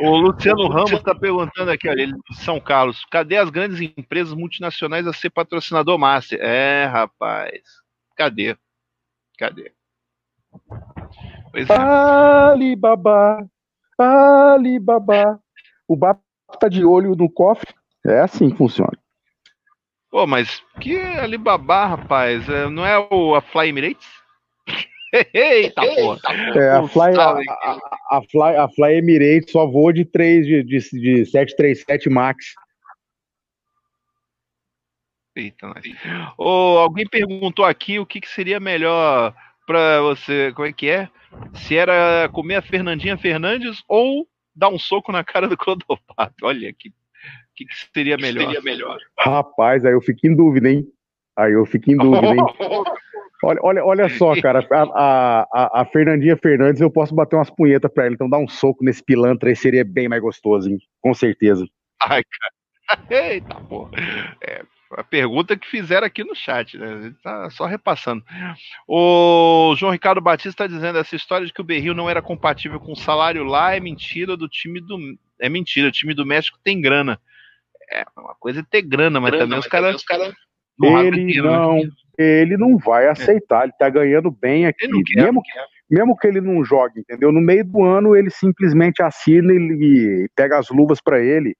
O 0.00 0.16
Luciano 0.16 0.66
Ramos 0.68 1.02
tá 1.02 1.14
perguntando 1.14 1.70
aqui, 1.70 1.88
olha, 1.88 2.02
ele 2.02 2.14
de 2.30 2.36
São 2.38 2.58
Carlos, 2.58 3.04
cadê 3.10 3.36
as 3.36 3.50
grandes 3.50 3.80
empresas 3.80 4.32
multinacionais 4.32 5.06
a 5.06 5.12
ser 5.12 5.28
patrocinador 5.30 5.98
master? 5.98 6.38
É, 6.40 6.86
rapaz. 6.86 7.60
Cadê? 8.16 8.56
Cadê? 9.38 9.72
Pois 11.52 11.68
é. 11.68 11.76
Alibaba, 11.76 13.46
Alibaba. 13.98 15.38
O 15.86 15.96
Bap 15.96 16.20
tá 16.58 16.68
de 16.68 16.84
olho 16.84 17.14
no 17.14 17.30
cofre. 17.30 17.74
É 18.06 18.20
assim 18.20 18.50
que 18.50 18.56
funciona. 18.56 18.98
Pô, 20.10 20.26
mas 20.26 20.62
que 20.80 20.98
Alibaba, 20.98 21.86
rapaz? 21.86 22.48
É, 22.48 22.68
não 22.70 22.86
é 22.86 22.98
o 22.98 23.34
a 23.34 23.42
Fly 23.42 23.68
Emirates? 23.68 24.17
Eita, 25.32 25.82
porra. 25.82 26.18
É, 26.54 26.70
a, 26.70 26.88
Fly, 26.88 27.16
a, 27.18 27.30
a, 27.30 28.18
a, 28.18 28.22
Fly, 28.22 28.56
a 28.56 28.68
Fly 28.68 28.94
Emirates 28.94 29.50
só 29.50 29.66
voa 29.66 29.92
de 29.92 30.04
3 30.04 30.46
de, 30.46 30.62
de, 30.62 30.78
de 30.78 31.26
737 31.26 32.10
Max. 32.10 32.54
Eita, 35.36 35.68
mas... 35.68 35.84
oh, 36.36 36.78
alguém 36.78 37.06
perguntou 37.06 37.64
aqui 37.64 37.98
o 37.98 38.06
que, 38.06 38.20
que 38.20 38.28
seria 38.28 38.58
melhor 38.58 39.34
para 39.66 40.00
você. 40.02 40.52
Como 40.54 40.66
é 40.66 40.72
que 40.72 40.88
é? 40.88 41.08
Se 41.54 41.76
era 41.76 42.28
comer 42.32 42.56
a 42.56 42.62
Fernandinha 42.62 43.16
Fernandes 43.16 43.82
ou 43.88 44.28
dar 44.54 44.68
um 44.68 44.78
soco 44.78 45.12
na 45.12 45.22
cara 45.22 45.46
do 45.46 45.56
Clodopato. 45.56 46.34
Olha 46.42 46.72
que 46.72 46.92
que, 47.58 47.64
que 47.64 47.74
seria 47.92 48.16
melhor? 48.16 48.44
seria 48.44 48.60
melhor? 48.60 48.98
Rapaz, 49.18 49.84
aí 49.84 49.92
eu 49.92 50.00
fico 50.00 50.26
em 50.26 50.36
dúvida, 50.36 50.70
hein? 50.70 50.86
Aí 51.36 51.52
eu 51.52 51.66
fico 51.66 51.90
em 51.90 51.96
dúvida, 51.96 52.28
hein? 52.28 52.36
Olha, 53.42 53.60
olha, 53.62 53.84
olha 53.84 54.08
só, 54.08 54.40
cara, 54.40 54.66
a, 54.70 55.46
a, 55.52 55.82
a 55.82 55.84
Fernandinha 55.84 56.36
Fernandes 56.36 56.80
eu 56.80 56.90
posso 56.90 57.14
bater 57.14 57.36
umas 57.36 57.50
punhetas 57.50 57.92
pra 57.92 58.06
ela, 58.06 58.14
então 58.14 58.28
dar 58.28 58.38
um 58.38 58.48
soco 58.48 58.84
nesse 58.84 59.02
pilantra 59.02 59.48
aí 59.48 59.54
seria 59.54 59.84
bem 59.84 60.08
mais 60.08 60.20
gostoso, 60.20 60.68
hein? 60.68 60.78
Com 61.00 61.14
certeza. 61.14 61.64
Ai, 62.02 62.22
cara. 62.24 63.00
Eita, 63.10 63.54
porra. 63.68 63.92
É, 64.42 64.62
a 64.92 65.04
pergunta 65.04 65.56
que 65.56 65.68
fizeram 65.68 66.06
aqui 66.06 66.24
no 66.24 66.34
chat, 66.34 66.76
né? 66.76 66.92
A 66.92 67.02
gente 67.02 67.22
tá 67.22 67.50
só 67.50 67.66
repassando. 67.66 68.24
O 68.88 69.74
João 69.76 69.92
Ricardo 69.92 70.20
Batista 70.20 70.48
está 70.48 70.66
dizendo 70.66 70.98
essa 70.98 71.14
história 71.14 71.46
de 71.46 71.52
que 71.52 71.60
o 71.60 71.64
Berril 71.64 71.94
não 71.94 72.10
era 72.10 72.22
compatível 72.22 72.80
com 72.80 72.92
o 72.92 72.96
salário 72.96 73.44
lá 73.44 73.76
é 73.76 73.80
mentira 73.80 74.36
do 74.36 74.48
time 74.48 74.80
do. 74.80 74.98
É 75.38 75.48
mentira, 75.48 75.88
o 75.88 75.92
time 75.92 76.14
do 76.14 76.26
México 76.26 76.58
tem 76.64 76.80
grana. 76.80 77.20
É, 77.90 78.04
uma 78.16 78.34
coisa 78.34 78.60
é 78.60 78.64
ter 78.68 78.82
grana, 78.82 79.20
mas 79.20 79.30
grana, 79.30 79.44
também 79.44 79.56
mas 79.58 79.66
os 79.66 79.70
caras. 79.70 80.02
Cara 80.02 80.34
ele 80.82 81.40
não, 81.40 81.76
né? 81.76 81.90
ele 82.18 82.56
não 82.56 82.78
vai 82.78 83.06
é. 83.06 83.10
aceitar, 83.10 83.62
é. 83.62 83.64
ele 83.64 83.72
tá 83.78 83.88
ganhando 83.88 84.30
bem 84.30 84.66
aqui. 84.66 84.86
Quer, 85.06 85.24
mesmo, 85.24 85.42
mesmo 85.90 86.16
que 86.16 86.26
ele 86.26 86.40
não 86.40 86.64
jogue, 86.64 87.00
entendeu? 87.00 87.32
No 87.32 87.40
meio 87.40 87.64
do 87.64 87.82
ano 87.82 88.14
ele 88.14 88.30
simplesmente 88.30 89.02
assina 89.02 89.52
e, 89.52 89.56
e 89.56 90.28
pega 90.34 90.58
as 90.58 90.68
luvas 90.68 91.00
para 91.00 91.20
ele. 91.20 91.56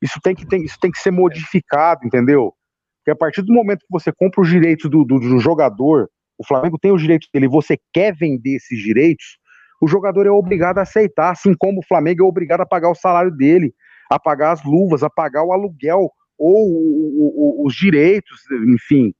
Isso 0.00 0.20
tem, 0.22 0.34
que, 0.34 0.46
tem, 0.46 0.62
isso 0.62 0.78
tem 0.80 0.90
que 0.90 0.98
ser 0.98 1.10
modificado, 1.10 2.06
entendeu? 2.06 2.52
Porque 3.00 3.10
a 3.10 3.16
partir 3.16 3.42
do 3.42 3.52
momento 3.52 3.80
que 3.80 3.90
você 3.90 4.12
compra 4.12 4.40
os 4.40 4.48
direitos 4.48 4.88
do, 4.88 5.04
do, 5.04 5.18
do 5.18 5.38
jogador, 5.40 6.08
o 6.38 6.46
Flamengo 6.46 6.78
tem 6.78 6.92
os 6.92 7.02
direitos 7.02 7.28
dele, 7.32 7.48
você 7.48 7.76
quer 7.92 8.14
vender 8.14 8.56
esses 8.56 8.78
direitos, 8.78 9.38
o 9.80 9.88
jogador 9.88 10.26
é 10.26 10.30
obrigado 10.30 10.78
a 10.78 10.82
aceitar, 10.82 11.30
assim 11.30 11.52
como 11.58 11.80
o 11.80 11.86
Flamengo 11.86 12.22
é 12.22 12.26
obrigado 12.26 12.60
a 12.60 12.66
pagar 12.66 12.90
o 12.90 12.94
salário 12.94 13.32
dele 13.32 13.74
a 14.10 14.18
pagar 14.18 14.52
as 14.52 14.64
luvas, 14.64 15.02
a 15.02 15.10
pagar 15.10 15.44
o 15.44 15.52
aluguel 15.52 16.10
ou 16.38 16.68
o, 16.68 17.62
o, 17.62 17.66
os 17.66 17.74
direitos, 17.74 18.40
enfim. 18.50 19.12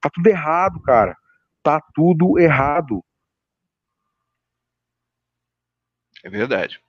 Tá 0.00 0.08
tudo 0.08 0.26
errado, 0.28 0.80
cara. 0.82 1.16
Tá 1.62 1.80
tudo 1.94 2.38
errado. 2.38 3.04
É 6.24 6.30
verdade. 6.30 6.80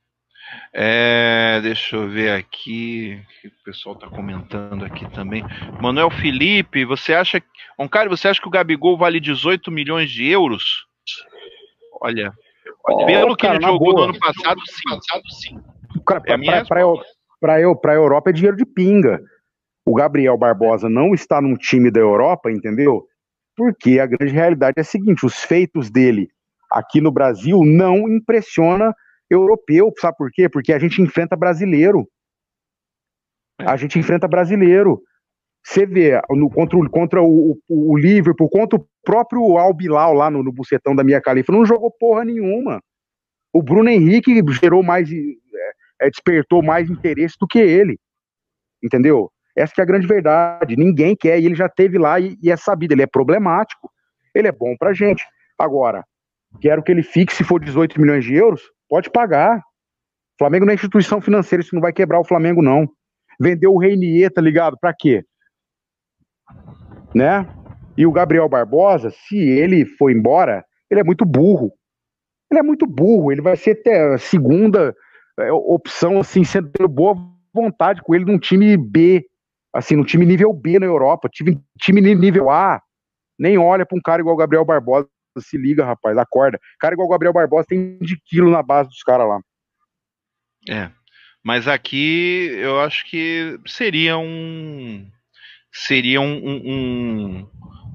É, 0.73 1.59
deixa 1.61 1.95
eu 1.95 2.09
ver 2.09 2.31
aqui, 2.31 3.21
o 3.23 3.41
que 3.41 3.47
o 3.47 3.63
pessoal 3.63 3.95
está 3.95 4.07
comentando 4.07 4.83
aqui 4.83 5.09
também. 5.11 5.43
Manuel 5.81 6.09
Felipe, 6.09 6.83
você 6.83 7.13
acha, 7.13 7.41
Oncari, 7.77 8.09
você 8.09 8.27
acha 8.27 8.41
que 8.41 8.47
o 8.47 8.51
Gabigol 8.51 8.97
vale 8.97 9.19
18 9.19 9.71
milhões 9.71 10.09
de 10.09 10.27
euros? 10.27 10.85
Olha, 12.01 12.33
oh, 12.85 13.05
pelo 13.05 13.37
cara, 13.37 13.59
que 13.59 13.65
ele 13.65 13.71
jogou 13.71 13.93
boa. 13.93 14.07
no 14.07 14.11
ano 14.11 14.19
passado, 14.19 14.59
sim. 15.29 15.61
Cara, 16.05 16.21
é 16.25 16.37
pra, 16.37 16.65
pra, 16.65 16.85
para 17.39 17.61
eu, 17.61 17.75
para 17.75 17.93
a 17.93 17.95
Europa 17.95 18.29
é 18.29 18.33
dinheiro 18.33 18.57
de 18.57 18.65
pinga. 18.65 19.21
O 19.85 19.95
Gabriel 19.95 20.37
Barbosa 20.37 20.87
não 20.89 21.13
está 21.13 21.41
num 21.41 21.55
time 21.55 21.89
da 21.89 21.99
Europa, 21.99 22.51
entendeu? 22.51 23.05
Porque 23.55 23.99
a 23.99 24.05
grande 24.05 24.33
realidade 24.33 24.75
é 24.77 24.81
a 24.81 24.85
seguinte: 24.85 25.25
os 25.25 25.43
feitos 25.43 25.89
dele 25.89 26.29
aqui 26.71 27.01
no 27.01 27.11
Brasil 27.11 27.63
não 27.63 28.07
impressiona 28.07 28.93
europeu. 29.29 29.91
Sabe 29.99 30.17
por 30.17 30.31
quê? 30.31 30.47
Porque 30.47 30.71
a 30.71 30.79
gente 30.79 31.01
enfrenta 31.01 31.35
brasileiro. 31.35 32.07
A 33.59 33.75
gente 33.75 33.99
enfrenta 33.99 34.27
brasileiro. 34.27 35.01
Você 35.63 35.85
vê 35.85 36.19
no, 36.31 36.49
contra, 36.49 36.77
o, 36.77 36.89
contra 36.89 37.21
o, 37.21 37.51
o, 37.69 37.91
o, 37.91 37.97
Liverpool, 37.97 38.49
contra 38.49 38.79
o 38.79 38.87
próprio 39.03 39.57
Albilau 39.57 40.13
lá 40.13 40.31
no, 40.31 40.41
no 40.41 40.51
bucetão 40.51 40.95
da 40.95 41.03
minha 41.03 41.21
califa, 41.21 41.51
não 41.51 41.65
jogou 41.65 41.91
porra 41.91 42.25
nenhuma. 42.25 42.81
O 43.53 43.61
Bruno 43.61 43.89
Henrique 43.89 44.41
gerou 44.59 44.81
mais 44.81 45.07
é, 46.01 46.09
despertou 46.09 46.63
mais 46.63 46.89
interesse 46.89 47.35
do 47.39 47.47
que 47.47 47.59
ele. 47.59 47.99
Entendeu? 48.83 49.31
Essa 49.56 49.73
é 49.80 49.82
a 49.82 49.86
grande 49.86 50.07
verdade. 50.07 50.76
Ninguém 50.76 51.15
quer, 51.15 51.40
e 51.40 51.45
ele 51.45 51.56
já 51.56 51.68
teve 51.68 51.98
lá 51.98 52.19
e, 52.19 52.38
e 52.41 52.52
é 52.52 52.57
sabido, 52.57 52.94
ele 52.94 53.03
é 53.03 53.07
problemático. 53.07 53.91
Ele 54.34 54.48
é 54.48 54.52
bom 54.52 54.76
pra 54.78 54.94
gente. 54.94 55.26
Agora, 55.57 56.03
quero 56.60 56.82
que 56.82 56.91
ele 56.91 57.03
fique, 57.03 57.34
se 57.34 57.44
for 57.44 57.60
18 57.60 57.99
milhões 57.99 58.23
de 58.23 58.34
euros, 58.34 58.61
pode 58.90 59.10
pagar. 59.10 59.57
O 59.57 60.38
Flamengo 60.40 60.65
não 60.65 60.72
é 60.72 60.76
instituição 60.76 61.22
financeira, 61.22 61.61
isso 61.61 61.76
não 61.76 61.82
vai 61.82 61.94
quebrar 61.94 62.19
o 62.19 62.26
Flamengo, 62.26 62.61
não. 62.61 62.88
Vendeu 63.40 63.73
o 63.73 63.78
Reinier, 63.78 64.32
tá 64.32 64.41
ligado? 64.41 64.78
Pra 64.80 64.94
quê? 64.94 65.23
Né? 67.14 67.48
E 67.98 68.06
o 68.06 68.11
Gabriel 68.11 68.48
Barbosa, 68.48 69.11
se 69.11 69.38
ele 69.38 69.86
for 69.86 70.10
embora, 70.10 70.64
ele 70.90 71.02
é 71.02 71.03
muito 71.03 71.26
burro. 71.26 71.72
Ele 72.49 72.60
é 72.60 72.64
muito 72.64 72.86
burro, 72.86 73.32
ele 73.32 73.41
vai 73.41 73.56
ser 73.56 73.72
até 73.72 74.14
a 74.14 74.18
segunda 74.18 74.94
é, 75.40 75.52
opção, 75.52 76.19
assim, 76.19 76.44
sendo 76.44 76.69
boa 76.88 77.15
vontade 77.53 78.02
com 78.02 78.14
ele 78.14 78.26
num 78.26 78.40
time 78.40 78.76
B, 78.76 79.26
assim, 79.73 79.95
num 79.95 80.03
time 80.03 80.26
nível 80.26 80.53
B 80.53 80.80
na 80.80 80.85
Europa, 80.85 81.30
time, 81.30 81.60
time 81.80 82.02
nível 82.02 82.49
A, 82.49 82.81
nem 83.39 83.57
olha 83.57 83.85
para 83.85 83.98
um 83.98 84.02
cara 84.02 84.22
igual 84.22 84.35
o 84.35 84.38
Gabriel 84.38 84.65
Barbosa, 84.65 85.07
se 85.39 85.57
liga, 85.57 85.85
rapaz, 85.85 86.18
acorda. 86.18 86.60
Cara 86.80 86.93
igual 86.93 87.07
o 87.07 87.11
Gabriel 87.11 87.34
Barbosa 87.34 87.68
tem 87.68 87.98
de 87.99 88.19
quilo 88.26 88.52
na 88.52 88.61
base 88.61 88.89
dos 88.89 89.02
caras 89.02 89.27
lá. 89.27 89.39
É, 90.69 90.91
mas 91.43 91.68
aqui 91.68 92.52
eu 92.57 92.80
acho 92.81 93.10
que 93.10 93.60
seria 93.65 94.18
um 94.18 95.10
seria 95.73 96.22
um, 96.22 96.35
um, 96.35 96.61
um 96.65 97.49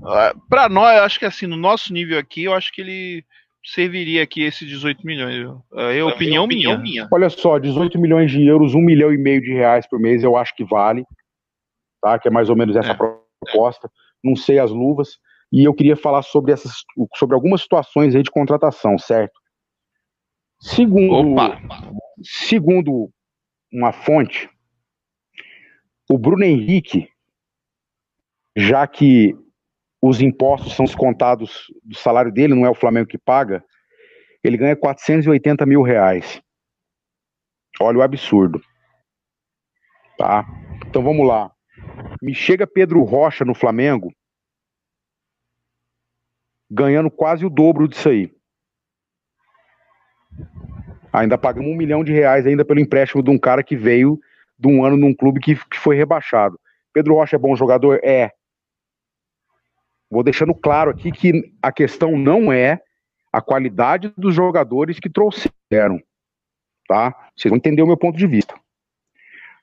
ah, 0.05 0.35
para 0.49 0.69
nós, 0.69 0.97
eu 0.97 1.05
acho 1.05 1.19
que 1.19 1.25
assim, 1.25 1.47
no 1.47 1.57
nosso 1.57 1.93
nível 1.93 2.19
aqui, 2.19 2.45
eu 2.45 2.55
acho 2.55 2.73
que 2.73 2.81
ele 2.81 3.25
serviria 3.65 4.23
aqui 4.23 4.43
esses 4.43 4.67
18 4.69 5.05
milhões? 5.05 5.35
É 5.75 6.03
opinião, 6.03 6.45
opinião 6.45 6.79
minha. 6.79 6.79
minha. 6.79 7.09
Olha 7.11 7.29
só, 7.29 7.59
18 7.59 7.99
milhões 7.99 8.31
de 8.31 8.45
euros, 8.47 8.75
1 8.75 8.81
milhão 8.81 9.13
e 9.13 9.19
meio 9.19 9.41
de 9.41 9.53
reais 9.53 9.87
por 9.89 9.99
mês, 9.99 10.23
eu 10.23 10.37
acho 10.37 10.55
que 10.55 10.65
vale, 10.65 11.05
tá? 12.07 12.19
Que 12.21 12.29
é 12.29 12.31
mais 12.31 12.49
ou 12.49 12.57
menos 12.57 12.77
essa 12.77 12.93
é. 12.93 12.95
proposta. 12.95 13.91
Não 14.23 14.37
sei 14.37 14.59
as 14.59 14.71
luvas. 14.71 15.19
E 15.53 15.65
eu 15.65 15.75
queria 15.75 15.97
falar 15.97 16.23
sobre 16.23 16.53
essas, 16.53 16.73
sobre 17.17 17.35
algumas 17.35 17.63
situações 17.63 18.15
aí 18.15 18.23
de 18.23 18.31
contratação, 18.31 18.99
certo? 18.99 19.39
Segundo, 20.61 21.33
Opa. 21.33 21.61
segundo 22.23 23.11
uma 23.73 23.93
fonte, 23.93 24.49
o 26.11 26.17
Bruno 26.17 26.45
Henrique, 26.45 27.09
já 28.57 28.87
que 28.87 29.37
os 30.01 30.21
impostos 30.21 30.75
são 30.75 30.87
descontados 30.87 31.67
do 31.83 31.97
salário 31.97 32.33
dele, 32.33 32.55
não 32.55 32.65
é 32.65 32.71
o 32.71 32.75
Flamengo 32.75 33.09
que 33.09 33.19
paga, 33.19 33.63
ele 34.43 34.57
ganha 34.57 34.77
480 34.77 35.67
mil 35.67 35.83
reais. 35.83 36.41
Olha 37.81 37.99
o 37.99 38.03
absurdo. 38.03 38.61
Tá? 40.17 40.47
Então 40.87 41.03
vamos 41.03 41.27
lá. 41.27 41.56
Me 42.21 42.35
chega 42.35 42.67
Pedro 42.67 43.03
Rocha 43.03 43.45
no 43.45 43.55
Flamengo, 43.55 44.13
ganhando 46.71 47.11
quase 47.11 47.45
o 47.45 47.51
dobro 47.51 47.87
disso 47.87 48.09
aí. 48.09 48.35
Ainda 51.13 51.39
pagamos 51.39 51.71
um 51.71 51.77
milhão 51.77 52.05
de 52.05 52.13
reais 52.13 52.47
ainda 52.47 52.65
pelo 52.65 52.81
empréstimo 52.81 53.23
de 53.23 53.31
um 53.31 53.39
cara 53.39 53.63
que 53.63 53.77
veio 53.77 54.21
de 54.59 54.69
um 54.69 54.85
ano 54.85 54.97
num 54.97 55.15
clube 55.15 55.41
que, 55.41 55.55
que 55.55 55.79
foi 55.79 55.97
rebaixado. 55.97 56.59
Pedro 56.93 57.15
Rocha 57.15 57.37
é 57.37 57.39
bom 57.39 57.55
jogador? 57.55 58.01
É. 58.03 58.33
Vou 60.11 60.23
deixando 60.23 60.55
claro 60.55 60.91
aqui 60.91 61.11
que 61.11 61.53
a 61.61 61.73
questão 61.73 62.17
não 62.17 62.53
é 62.53 62.81
a 63.33 63.41
qualidade 63.41 64.13
dos 64.17 64.35
jogadores 64.35 64.99
que 64.99 65.11
trouxeram, 65.11 66.01
tá? 66.89 67.31
Vocês 67.37 67.51
vão 67.51 67.57
entender 67.57 67.83
o 67.83 67.87
meu 67.87 67.97
ponto 67.97 68.17
de 68.17 68.27
vista. 68.27 68.55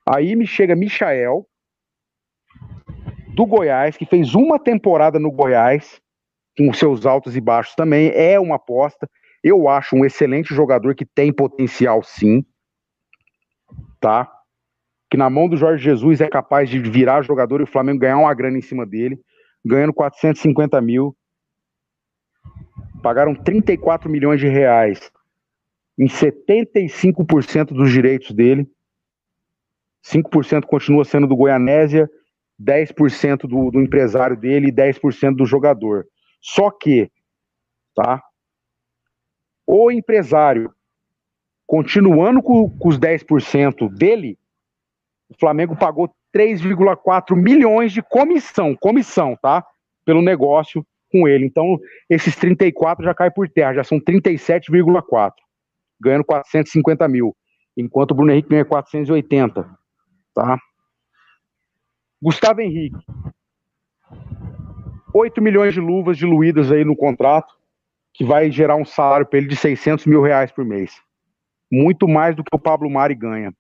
Aí 0.06 0.36
me 0.36 0.46
chega 0.46 0.76
Michael, 0.76 1.48
do 3.34 3.46
Goiás, 3.46 3.98
que 3.98 4.06
fez 4.06 4.36
uma 4.36 4.60
temporada 4.60 5.20
no 5.20 5.32
Goiás, 5.32 6.02
com 6.58 6.72
seus 6.74 7.06
altos 7.06 7.36
e 7.36 7.42
baixos 7.42 7.76
também, 7.76 8.12
é 8.14 8.40
uma 8.40 8.56
aposta. 8.56 9.10
Eu 9.44 9.68
acho 9.68 9.96
um 9.96 10.06
excelente 10.06 10.54
jogador 10.54 10.96
que 10.96 11.06
tem 11.06 11.34
potencial 11.34 12.02
sim, 12.04 12.46
tá? 14.00 14.32
Que 15.10 15.18
na 15.18 15.30
mão 15.30 15.50
do 15.50 15.58
Jorge 15.58 15.84
Jesus 15.84 16.22
é 16.22 16.30
capaz 16.30 16.70
de 16.70 16.80
virar 16.80 17.22
jogador 17.24 17.60
e 17.60 17.64
o 17.64 17.68
Flamengo 17.68 18.00
ganhar 18.00 18.18
uma 18.18 18.34
grana 18.34 18.58
em 18.58 18.62
cima 18.62 18.86
dele 18.86 19.20
ganhando 19.66 19.94
450 19.94 20.80
mil. 20.82 21.16
Pagaram 23.02 23.36
34 23.36 24.10
milhões 24.10 24.40
de 24.40 24.48
reais 24.48 25.12
em 25.98 26.08
75% 26.08 27.68
dos 27.68 27.92
direitos 27.92 28.32
dele. 28.32 28.68
5% 30.06 30.66
continua 30.66 31.06
sendo 31.06 31.28
do 31.28 31.36
Goianésia 31.36 32.10
10% 32.62 33.48
do, 33.48 33.72
do 33.72 33.82
empresário 33.82 34.38
dele 34.38 34.68
e 34.68 34.72
10% 34.72 35.36
do 35.36 35.46
jogador. 35.46 36.06
Só 36.42 36.70
que, 36.70 37.12
tá? 37.96 38.22
O 39.66 39.92
empresário 39.92 40.74
continuando 41.66 42.42
com, 42.42 42.70
com 42.70 42.90
os 42.90 43.00
10% 43.00 43.90
dele, 43.90 44.38
o 45.30 45.36
Flamengo 45.40 45.76
pagou 45.76 46.14
3,4 46.36 47.36
milhões 47.36 47.92
de 47.92 48.02
comissão, 48.02 48.76
comissão, 48.76 49.38
tá? 49.42 49.66
Pelo 50.06 50.22
negócio 50.22 50.86
com 51.12 51.28
ele. 51.28 51.46
Então, 51.46 51.80
esses 52.10 52.36
34 52.36 53.06
já 53.06 53.14
cai 53.14 53.32
por 53.32 53.48
terra, 53.50 53.76
já 53.76 53.84
são 53.84 54.00
37,4, 54.00 55.32
ganhando 56.02 56.26
450 56.26 57.08
mil, 57.08 57.36
enquanto 57.78 58.12
o 58.12 58.16
Bruno 58.16 58.32
Henrique 58.32 58.50
ganha 58.50 58.66
480, 58.66 59.70
tá? 60.34 60.60
Gustavo 62.24 62.62
Henrique, 62.62 62.96
8 65.14 65.42
milhões 65.42 65.74
de 65.74 65.82
luvas 65.82 66.18
diluídas 66.18 66.72
aí 66.72 66.86
no 66.86 66.96
contrato, 66.96 67.54
que 68.14 68.24
vai 68.24 68.50
gerar 68.50 68.78
um 68.78 68.86
salário 68.86 69.26
para 69.26 69.40
ele 69.40 69.50
de 69.50 69.58
600 69.58 70.06
mil 70.06 70.22
reais 70.22 70.50
por 70.50 70.64
mês. 70.64 71.02
Muito 71.70 72.08
mais 72.08 72.34
do 72.34 72.42
que 72.42 72.56
o 72.56 72.60
Pablo 72.60 72.90
Mari 72.90 73.14
ganha. 73.14 73.54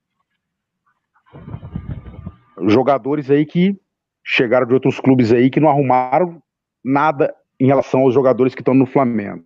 Jogadores 2.67 3.29
aí 3.29 3.45
que 3.45 3.77
chegaram 4.23 4.65
de 4.65 4.73
outros 4.73 4.97
clubes 4.97 5.33
aí 5.33 5.49
que 5.49 5.59
não 5.59 5.67
arrumaram 5.67 6.41
nada 6.81 7.35
em 7.59 7.67
relação 7.67 7.99
aos 7.99 8.13
jogadores 8.13 8.55
que 8.55 8.61
estão 8.61 8.73
no 8.73 8.85
Flamengo. 8.85 9.43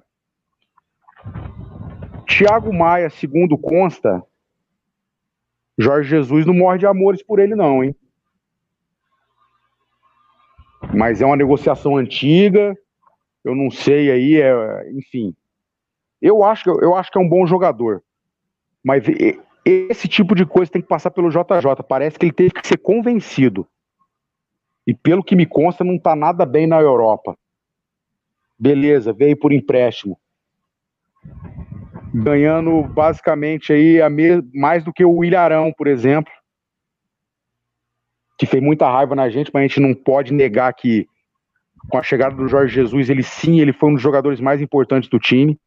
Thiago 2.27 2.71
Maia, 2.71 3.09
segundo 3.09 3.57
consta, 3.57 4.23
Jorge 5.75 6.07
Jesus 6.07 6.45
não 6.45 6.53
morre 6.53 6.77
de 6.77 6.85
amores 6.85 7.23
por 7.23 7.39
ele, 7.39 7.55
não, 7.55 7.83
hein? 7.83 7.95
Mas 10.93 11.21
é 11.21 11.25
uma 11.25 11.35
negociação 11.35 11.97
antiga, 11.97 12.77
eu 13.43 13.55
não 13.55 13.69
sei 13.69 14.11
aí, 14.11 14.41
é, 14.41 14.91
enfim. 14.91 15.35
Eu 16.21 16.43
acho, 16.43 16.69
eu 16.81 16.95
acho 16.95 17.11
que 17.11 17.17
é 17.17 17.21
um 17.21 17.29
bom 17.29 17.45
jogador. 17.45 18.03
Mas 18.83 19.03
esse 19.65 20.07
tipo 20.07 20.33
de 20.33 20.45
coisa 20.45 20.71
tem 20.71 20.81
que 20.81 20.87
passar 20.87 21.11
pelo 21.11 21.29
JJ. 21.29 21.83
Parece 21.87 22.17
que 22.17 22.25
ele 22.25 22.33
teve 22.33 22.51
que 22.51 22.67
ser 22.67 22.77
convencido. 22.77 23.67
E 24.85 24.93
pelo 24.93 25.23
que 25.23 25.35
me 25.35 25.45
consta, 25.45 25.83
não 25.83 25.95
está 25.95 26.15
nada 26.15 26.45
bem 26.45 26.65
na 26.65 26.79
Europa. 26.79 27.37
Beleza, 28.57 29.11
veio 29.11 29.37
por 29.37 29.51
empréstimo. 29.51 30.17
Ganhando 32.13 32.83
basicamente 32.83 33.73
aí 33.73 34.01
a 34.01 34.09
mais 34.53 34.83
do 34.83 34.93
que 34.93 35.03
o 35.03 35.23
Ilharão, 35.23 35.73
por 35.77 35.87
exemplo. 35.87 36.31
Que 38.37 38.45
fez 38.45 38.61
muita 38.61 38.89
raiva 38.89 39.15
na 39.15 39.29
gente, 39.29 39.51
mas 39.53 39.63
a 39.63 39.67
gente 39.67 39.79
não 39.79 39.93
pode 39.93 40.33
negar 40.33 40.71
que 40.73 41.07
com 41.89 41.97
a 41.97 42.03
chegada 42.03 42.35
do 42.35 42.47
Jorge 42.47 42.73
Jesus, 42.73 43.09
ele 43.09 43.23
sim, 43.23 43.59
ele 43.59 43.73
foi 43.73 43.89
um 43.89 43.93
dos 43.93 44.01
jogadores 44.01 44.39
mais 44.39 44.61
importantes 44.61 45.09
do 45.09 45.19
time. 45.19 45.59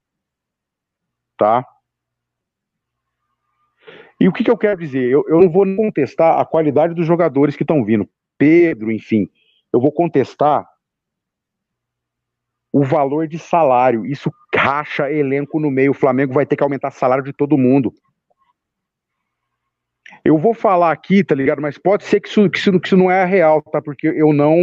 Tá? 1.37 1.65
E 4.21 4.29
o 4.29 4.33
que, 4.33 4.45
que 4.45 4.51
eu 4.51 4.59
quero 4.59 4.79
dizer? 4.79 5.09
Eu, 5.09 5.25
eu 5.29 5.41
não 5.41 5.51
vou 5.51 5.65
contestar 5.75 6.39
a 6.39 6.45
qualidade 6.45 6.95
dos 6.95 7.07
jogadores 7.07 7.57
que 7.57 7.63
estão 7.63 7.83
vindo. 7.83 8.07
Pedro, 8.37 8.93
enfim. 8.93 9.29
Eu 9.73 9.81
vou 9.81 9.91
contestar 9.91 10.69
o 12.71 12.85
valor 12.85 13.27
de 13.27 13.39
salário. 13.39 14.05
Isso 14.05 14.31
racha 14.55 15.11
elenco 15.11 15.59
no 15.59 15.71
meio. 15.71 15.93
O 15.93 15.95
Flamengo 15.95 16.35
vai 16.35 16.45
ter 16.45 16.55
que 16.55 16.63
aumentar 16.63 16.91
salário 16.91 17.25
de 17.25 17.33
todo 17.33 17.57
mundo. 17.57 17.95
Eu 20.25 20.39
vou 20.39 20.55
falar 20.55 20.93
aqui, 20.93 21.25
tá 21.25 21.35
ligado? 21.35 21.63
Mas 21.63 21.79
pode 21.79 22.05
ser 22.05 22.21
que 22.21 22.29
isso, 22.29 22.49
que 22.51 22.59
isso, 22.59 22.81
que 22.81 22.87
isso 22.87 22.97
não 22.97 23.11
é 23.11 23.25
real, 23.25 23.63
tá? 23.63 23.81
Porque 23.81 24.07
eu 24.07 24.33
não 24.33 24.57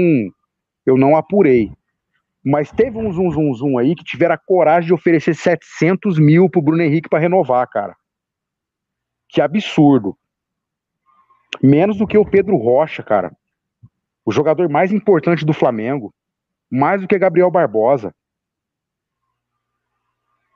eu 0.86 0.98
não 0.98 1.16
apurei. 1.16 1.72
Mas 2.44 2.72
teve 2.72 2.98
um 2.98 3.12
zum, 3.12 3.30
zum, 3.32 3.54
zum 3.54 3.78
aí 3.78 3.94
que 3.94 4.04
tiveram 4.04 4.36
a 4.36 4.38
coragem 4.38 4.88
de 4.88 4.94
oferecer 4.94 5.36
700 5.36 6.18
mil 6.18 6.50
pro 6.50 6.62
Bruno 6.62 6.82
Henrique 6.82 7.10
para 7.10 7.20
renovar, 7.20 7.68
cara. 7.68 7.96
Que 9.28 9.42
absurdo. 9.42 10.18
Menos 11.62 11.98
do 11.98 12.08
que 12.08 12.18
o 12.18 12.26
Pedro 12.26 12.56
Rocha, 12.56 13.04
cara. 13.04 13.32
O 14.26 14.32
jogador 14.32 14.70
mais 14.70 14.94
importante 14.94 15.46
do 15.46 15.54
Flamengo 15.54 16.14
mais 16.70 17.02
do 17.02 17.08
que 17.08 17.18
Gabriel 17.18 17.50
Barbosa. 17.50 18.14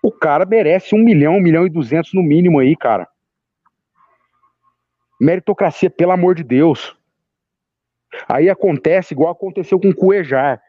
O 0.03 0.11
cara 0.11 0.45
merece 0.45 0.95
um 0.95 1.03
milhão, 1.03 1.37
um 1.37 1.41
milhão 1.41 1.65
e 1.65 1.69
duzentos 1.69 2.13
no 2.13 2.23
mínimo 2.23 2.59
aí, 2.59 2.75
cara. 2.75 3.07
Meritocracia, 5.21 5.87
pelo 5.87 6.11
amor 6.11 6.33
de 6.33 6.43
Deus. 6.43 6.97
Aí 8.27 8.49
acontece 8.49 9.13
igual 9.13 9.31
aconteceu 9.31 9.79
com 9.79 9.89
o 9.89 9.95
Cuejar. 9.95 10.59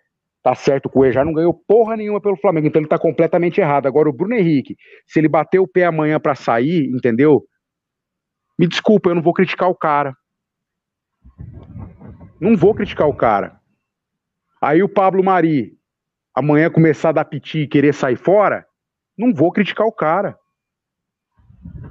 Tá 0.43 0.55
certo, 0.55 0.87
o 0.87 0.91
Cuejar 0.91 1.24
não 1.24 1.33
ganhou 1.33 1.55
porra 1.55 1.97
nenhuma 1.97 2.20
pelo 2.20 2.37
Flamengo, 2.37 2.66
então 2.66 2.83
ele 2.83 2.89
tá 2.89 2.99
completamente 2.99 3.61
errado. 3.61 3.87
Agora 3.87 4.11
o 4.11 4.12
Bruno 4.12 4.35
Henrique, 4.35 4.77
se 5.07 5.19
ele 5.19 5.29
bater 5.29 5.59
o 5.59 5.66
pé 5.66 5.85
amanhã 5.85 6.20
para 6.20 6.35
sair, 6.35 6.91
entendeu? 6.95 7.43
Me 8.59 8.69
desculpa, 8.69 9.09
eu 9.09 9.15
não 9.15 9.23
vou 9.23 9.33
criticar 9.33 9.70
o 9.70 9.74
cara. 9.74 10.15
Não 12.39 12.55
vou 12.55 12.74
criticar 12.74 13.09
o 13.09 13.16
cara. 13.16 13.59
Aí 14.61 14.83
o 14.83 14.89
Pablo 14.89 15.24
Mari 15.24 15.73
amanhã 16.35 16.70
começar 16.70 17.09
a 17.09 17.12
dar 17.12 17.24
piti 17.24 17.61
e 17.61 17.69
querer 17.69 17.95
sair 17.95 18.16
fora, 18.16 18.66
não 19.16 19.33
vou 19.33 19.51
criticar 19.51 19.87
o 19.87 19.93
cara. 19.93 20.37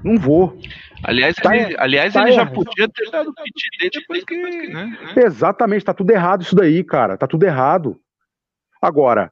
Não 0.04 0.18
vou. 0.18 0.58
Aliás, 1.04 1.36
tá, 1.36 1.56
ele, 1.56 1.76
aliás, 1.78 2.14
tá 2.14 2.24
ele 2.24 2.34
já 2.34 2.46
podia 2.46 2.88
ter 2.90 3.10
dado 3.12 3.34
piti 3.34 3.68
dele 3.78 3.92
depois 3.94 4.24
que. 4.24 4.68
Né? 4.68 4.98
Exatamente, 5.16 5.86
tá 5.86 5.94
tudo 5.94 6.12
errado 6.12 6.42
isso 6.42 6.56
daí, 6.56 6.84
cara. 6.84 7.18
Tá 7.18 7.28
tudo 7.28 7.44
errado. 7.44 8.00
Agora, 8.82 9.32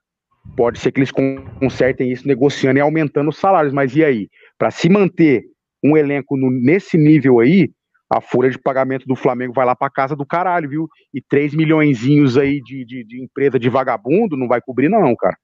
pode 0.55 0.79
ser 0.79 0.91
que 0.91 0.99
eles 0.99 1.11
consertem 1.11 2.11
isso 2.11 2.27
negociando 2.27 2.77
e 2.77 2.81
aumentando 2.81 3.29
os 3.29 3.37
salários, 3.37 3.73
mas 3.73 3.95
e 3.95 4.03
aí? 4.03 4.29
Para 4.57 4.71
se 4.71 4.89
manter 4.89 5.43
um 5.83 5.97
elenco 5.97 6.37
no, 6.37 6.51
nesse 6.51 6.97
nível 6.97 7.39
aí, 7.39 7.71
a 8.09 8.19
folha 8.19 8.49
de 8.49 8.57
pagamento 8.57 9.05
do 9.05 9.15
Flamengo 9.15 9.53
vai 9.53 9.65
lá 9.65 9.75
para 9.75 9.89
casa 9.89 10.15
do 10.15 10.25
caralho, 10.25 10.69
viu? 10.69 10.89
E 11.13 11.21
3 11.21 11.53
milhõeszinhos 11.53 12.37
aí 12.37 12.61
de, 12.61 12.83
de, 12.83 13.03
de, 13.03 13.23
empresa 13.23 13.59
de 13.59 13.69
vagabundo 13.69 14.35
não 14.35 14.47
vai 14.47 14.59
cobrir, 14.61 14.89
não, 14.89 15.15
cara. 15.15 15.37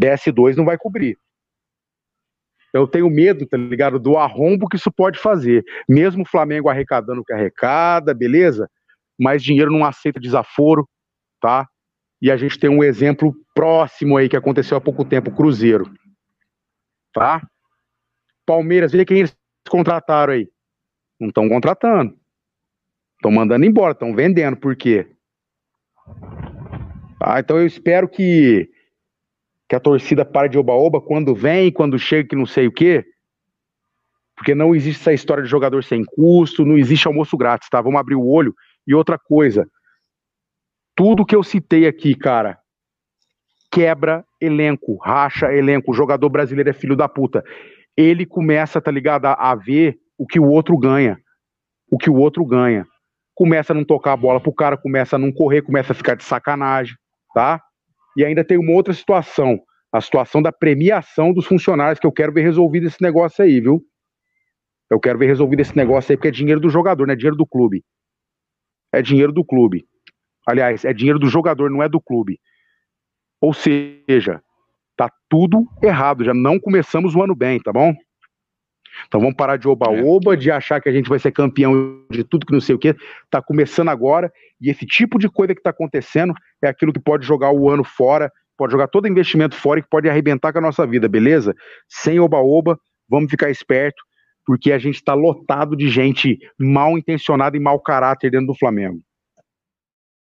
DS2 0.00 0.56
não 0.56 0.64
vai 0.64 0.78
cobrir. 0.78 1.18
Eu 2.72 2.86
tenho 2.86 3.08
medo, 3.08 3.46
tá 3.46 3.56
ligado? 3.56 3.98
Do 3.98 4.16
arrombo 4.16 4.68
que 4.68 4.76
isso 4.76 4.90
pode 4.90 5.18
fazer. 5.18 5.64
Mesmo 5.88 6.22
o 6.22 6.28
Flamengo 6.28 6.68
arrecadando 6.68 7.20
o 7.20 7.24
que 7.24 7.32
arrecada, 7.32 8.12
beleza? 8.12 8.68
Mas 9.18 9.42
dinheiro 9.42 9.70
não 9.70 9.84
aceita 9.84 10.20
desaforo, 10.20 10.88
tá? 11.40 11.66
E 12.20 12.30
a 12.30 12.36
gente 12.36 12.58
tem 12.58 12.68
um 12.68 12.84
exemplo 12.84 13.34
próximo 13.54 14.16
aí 14.16 14.28
que 14.28 14.36
aconteceu 14.36 14.76
há 14.76 14.80
pouco 14.80 15.04
tempo, 15.04 15.30
Cruzeiro. 15.30 15.90
Tá? 17.12 17.46
Palmeiras, 18.44 18.92
vê 18.92 19.04
quem 19.04 19.18
eles 19.18 19.36
contrataram 19.68 20.34
aí 20.34 20.48
não 21.18 21.28
estão 21.28 21.48
contratando. 21.48 22.16
Estão 23.16 23.30
mandando 23.30 23.64
embora, 23.64 23.92
estão 23.92 24.14
vendendo. 24.14 24.56
Por 24.56 24.76
quê? 24.76 25.10
Ah, 27.20 27.40
então 27.40 27.58
eu 27.58 27.66
espero 27.66 28.08
que, 28.08 28.70
que 29.68 29.74
a 29.74 29.80
torcida 29.80 30.24
pare 30.24 30.48
de 30.48 30.58
oba-oba 30.58 31.00
quando 31.00 31.34
vem, 31.34 31.72
quando 31.72 31.98
chega, 31.98 32.28
que 32.28 32.36
não 32.36 32.46
sei 32.46 32.66
o 32.66 32.72
quê. 32.72 33.04
Porque 34.36 34.54
não 34.54 34.74
existe 34.74 35.00
essa 35.00 35.12
história 35.12 35.42
de 35.42 35.48
jogador 35.48 35.82
sem 35.82 36.04
custo, 36.04 36.64
não 36.64 36.76
existe 36.76 37.06
almoço 37.06 37.36
grátis, 37.36 37.68
tá? 37.68 37.80
Vamos 37.80 37.98
abrir 37.98 38.14
o 38.14 38.26
olho. 38.26 38.54
E 38.86 38.94
outra 38.94 39.18
coisa, 39.18 39.66
tudo 40.94 41.24
que 41.24 41.34
eu 41.34 41.42
citei 41.42 41.86
aqui, 41.86 42.14
cara, 42.14 42.58
quebra 43.72 44.24
elenco, 44.40 44.96
racha 44.96 45.52
elenco, 45.52 45.90
o 45.90 45.94
jogador 45.94 46.28
brasileiro 46.28 46.70
é 46.70 46.72
filho 46.72 46.94
da 46.94 47.08
puta. 47.08 47.42
Ele 47.96 48.26
começa, 48.26 48.80
tá 48.80 48.90
ligado, 48.90 49.26
a 49.26 49.54
ver 49.54 49.98
o 50.18 50.26
que 50.26 50.38
o 50.38 50.48
outro 50.48 50.76
ganha. 50.78 51.18
O 51.90 51.98
que 51.98 52.10
o 52.10 52.16
outro 52.16 52.44
ganha. 52.44 52.86
Começa 53.34 53.72
a 53.72 53.76
não 53.76 53.84
tocar 53.84 54.12
a 54.12 54.16
bola 54.16 54.40
pro 54.40 54.52
cara, 54.52 54.76
começa 54.76 55.16
a 55.16 55.18
não 55.18 55.32
correr, 55.32 55.62
começa 55.62 55.92
a 55.92 55.94
ficar 55.94 56.14
de 56.14 56.24
sacanagem, 56.24 56.96
tá? 57.34 57.60
E 58.16 58.24
ainda 58.24 58.44
tem 58.44 58.56
uma 58.58 58.72
outra 58.72 58.94
situação, 58.94 59.60
a 59.92 60.00
situação 60.00 60.40
da 60.40 60.50
premiação 60.50 61.32
dos 61.32 61.46
funcionários, 61.46 62.00
que 62.00 62.06
eu 62.06 62.12
quero 62.12 62.32
ver 62.32 62.42
resolvido 62.42 62.86
esse 62.86 63.02
negócio 63.02 63.44
aí, 63.44 63.60
viu? 63.60 63.82
Eu 64.90 64.98
quero 64.98 65.18
ver 65.18 65.26
resolvido 65.26 65.60
esse 65.60 65.76
negócio 65.76 66.12
aí, 66.12 66.16
porque 66.16 66.28
é 66.28 66.32
dinheiro 66.32 66.60
do 66.60 66.70
jogador, 66.70 67.06
não 67.06 67.12
é 67.12 67.16
dinheiro 67.16 67.36
do 67.36 67.46
clube. 67.46 67.84
É 68.92 69.02
dinheiro 69.02 69.32
do 69.32 69.44
clube. 69.44 69.84
Aliás, 70.46 70.84
é 70.84 70.92
dinheiro 70.92 71.18
do 71.18 71.28
jogador, 71.28 71.70
não 71.70 71.82
é 71.82 71.88
do 71.88 72.00
clube. 72.00 72.38
Ou 73.40 73.52
seja, 73.52 74.40
tá 74.96 75.10
tudo 75.28 75.66
errado, 75.82 76.24
já 76.24 76.32
não 76.32 76.58
começamos 76.58 77.14
o 77.14 77.22
ano 77.22 77.34
bem, 77.34 77.60
tá 77.60 77.72
bom? 77.72 77.94
Então 79.06 79.20
vamos 79.20 79.36
parar 79.36 79.56
de 79.56 79.68
oba-oba, 79.68 80.34
é. 80.34 80.36
de 80.36 80.50
achar 80.50 80.80
que 80.80 80.88
a 80.88 80.92
gente 80.92 81.08
vai 81.08 81.18
ser 81.18 81.32
campeão 81.32 82.02
de 82.10 82.24
tudo 82.24 82.46
que 82.46 82.52
não 82.52 82.60
sei 82.60 82.74
o 82.74 82.78
que. 82.78 82.94
Está 83.24 83.42
começando 83.42 83.88
agora, 83.88 84.32
e 84.60 84.70
esse 84.70 84.86
tipo 84.86 85.18
de 85.18 85.28
coisa 85.28 85.54
que 85.54 85.60
está 85.60 85.70
acontecendo 85.70 86.34
é 86.62 86.68
aquilo 86.68 86.92
que 86.92 87.00
pode 87.00 87.26
jogar 87.26 87.52
o 87.52 87.70
ano 87.70 87.84
fora, 87.84 88.30
pode 88.56 88.72
jogar 88.72 88.88
todo 88.88 89.08
investimento 89.08 89.54
fora 89.54 89.80
e 89.80 89.82
que 89.82 89.88
pode 89.88 90.08
arrebentar 90.08 90.52
com 90.52 90.58
a 90.58 90.62
nossa 90.62 90.86
vida, 90.86 91.08
beleza? 91.08 91.54
Sem 91.88 92.18
oba-oba, 92.18 92.78
vamos 93.08 93.30
ficar 93.30 93.50
esperto, 93.50 94.02
porque 94.44 94.72
a 94.72 94.78
gente 94.78 94.96
está 94.96 95.14
lotado 95.14 95.76
de 95.76 95.88
gente 95.88 96.38
mal 96.58 96.96
intencionada 96.96 97.56
e 97.56 97.60
mau 97.60 97.80
caráter 97.80 98.30
dentro 98.30 98.48
do 98.48 98.58
Flamengo. 98.58 99.00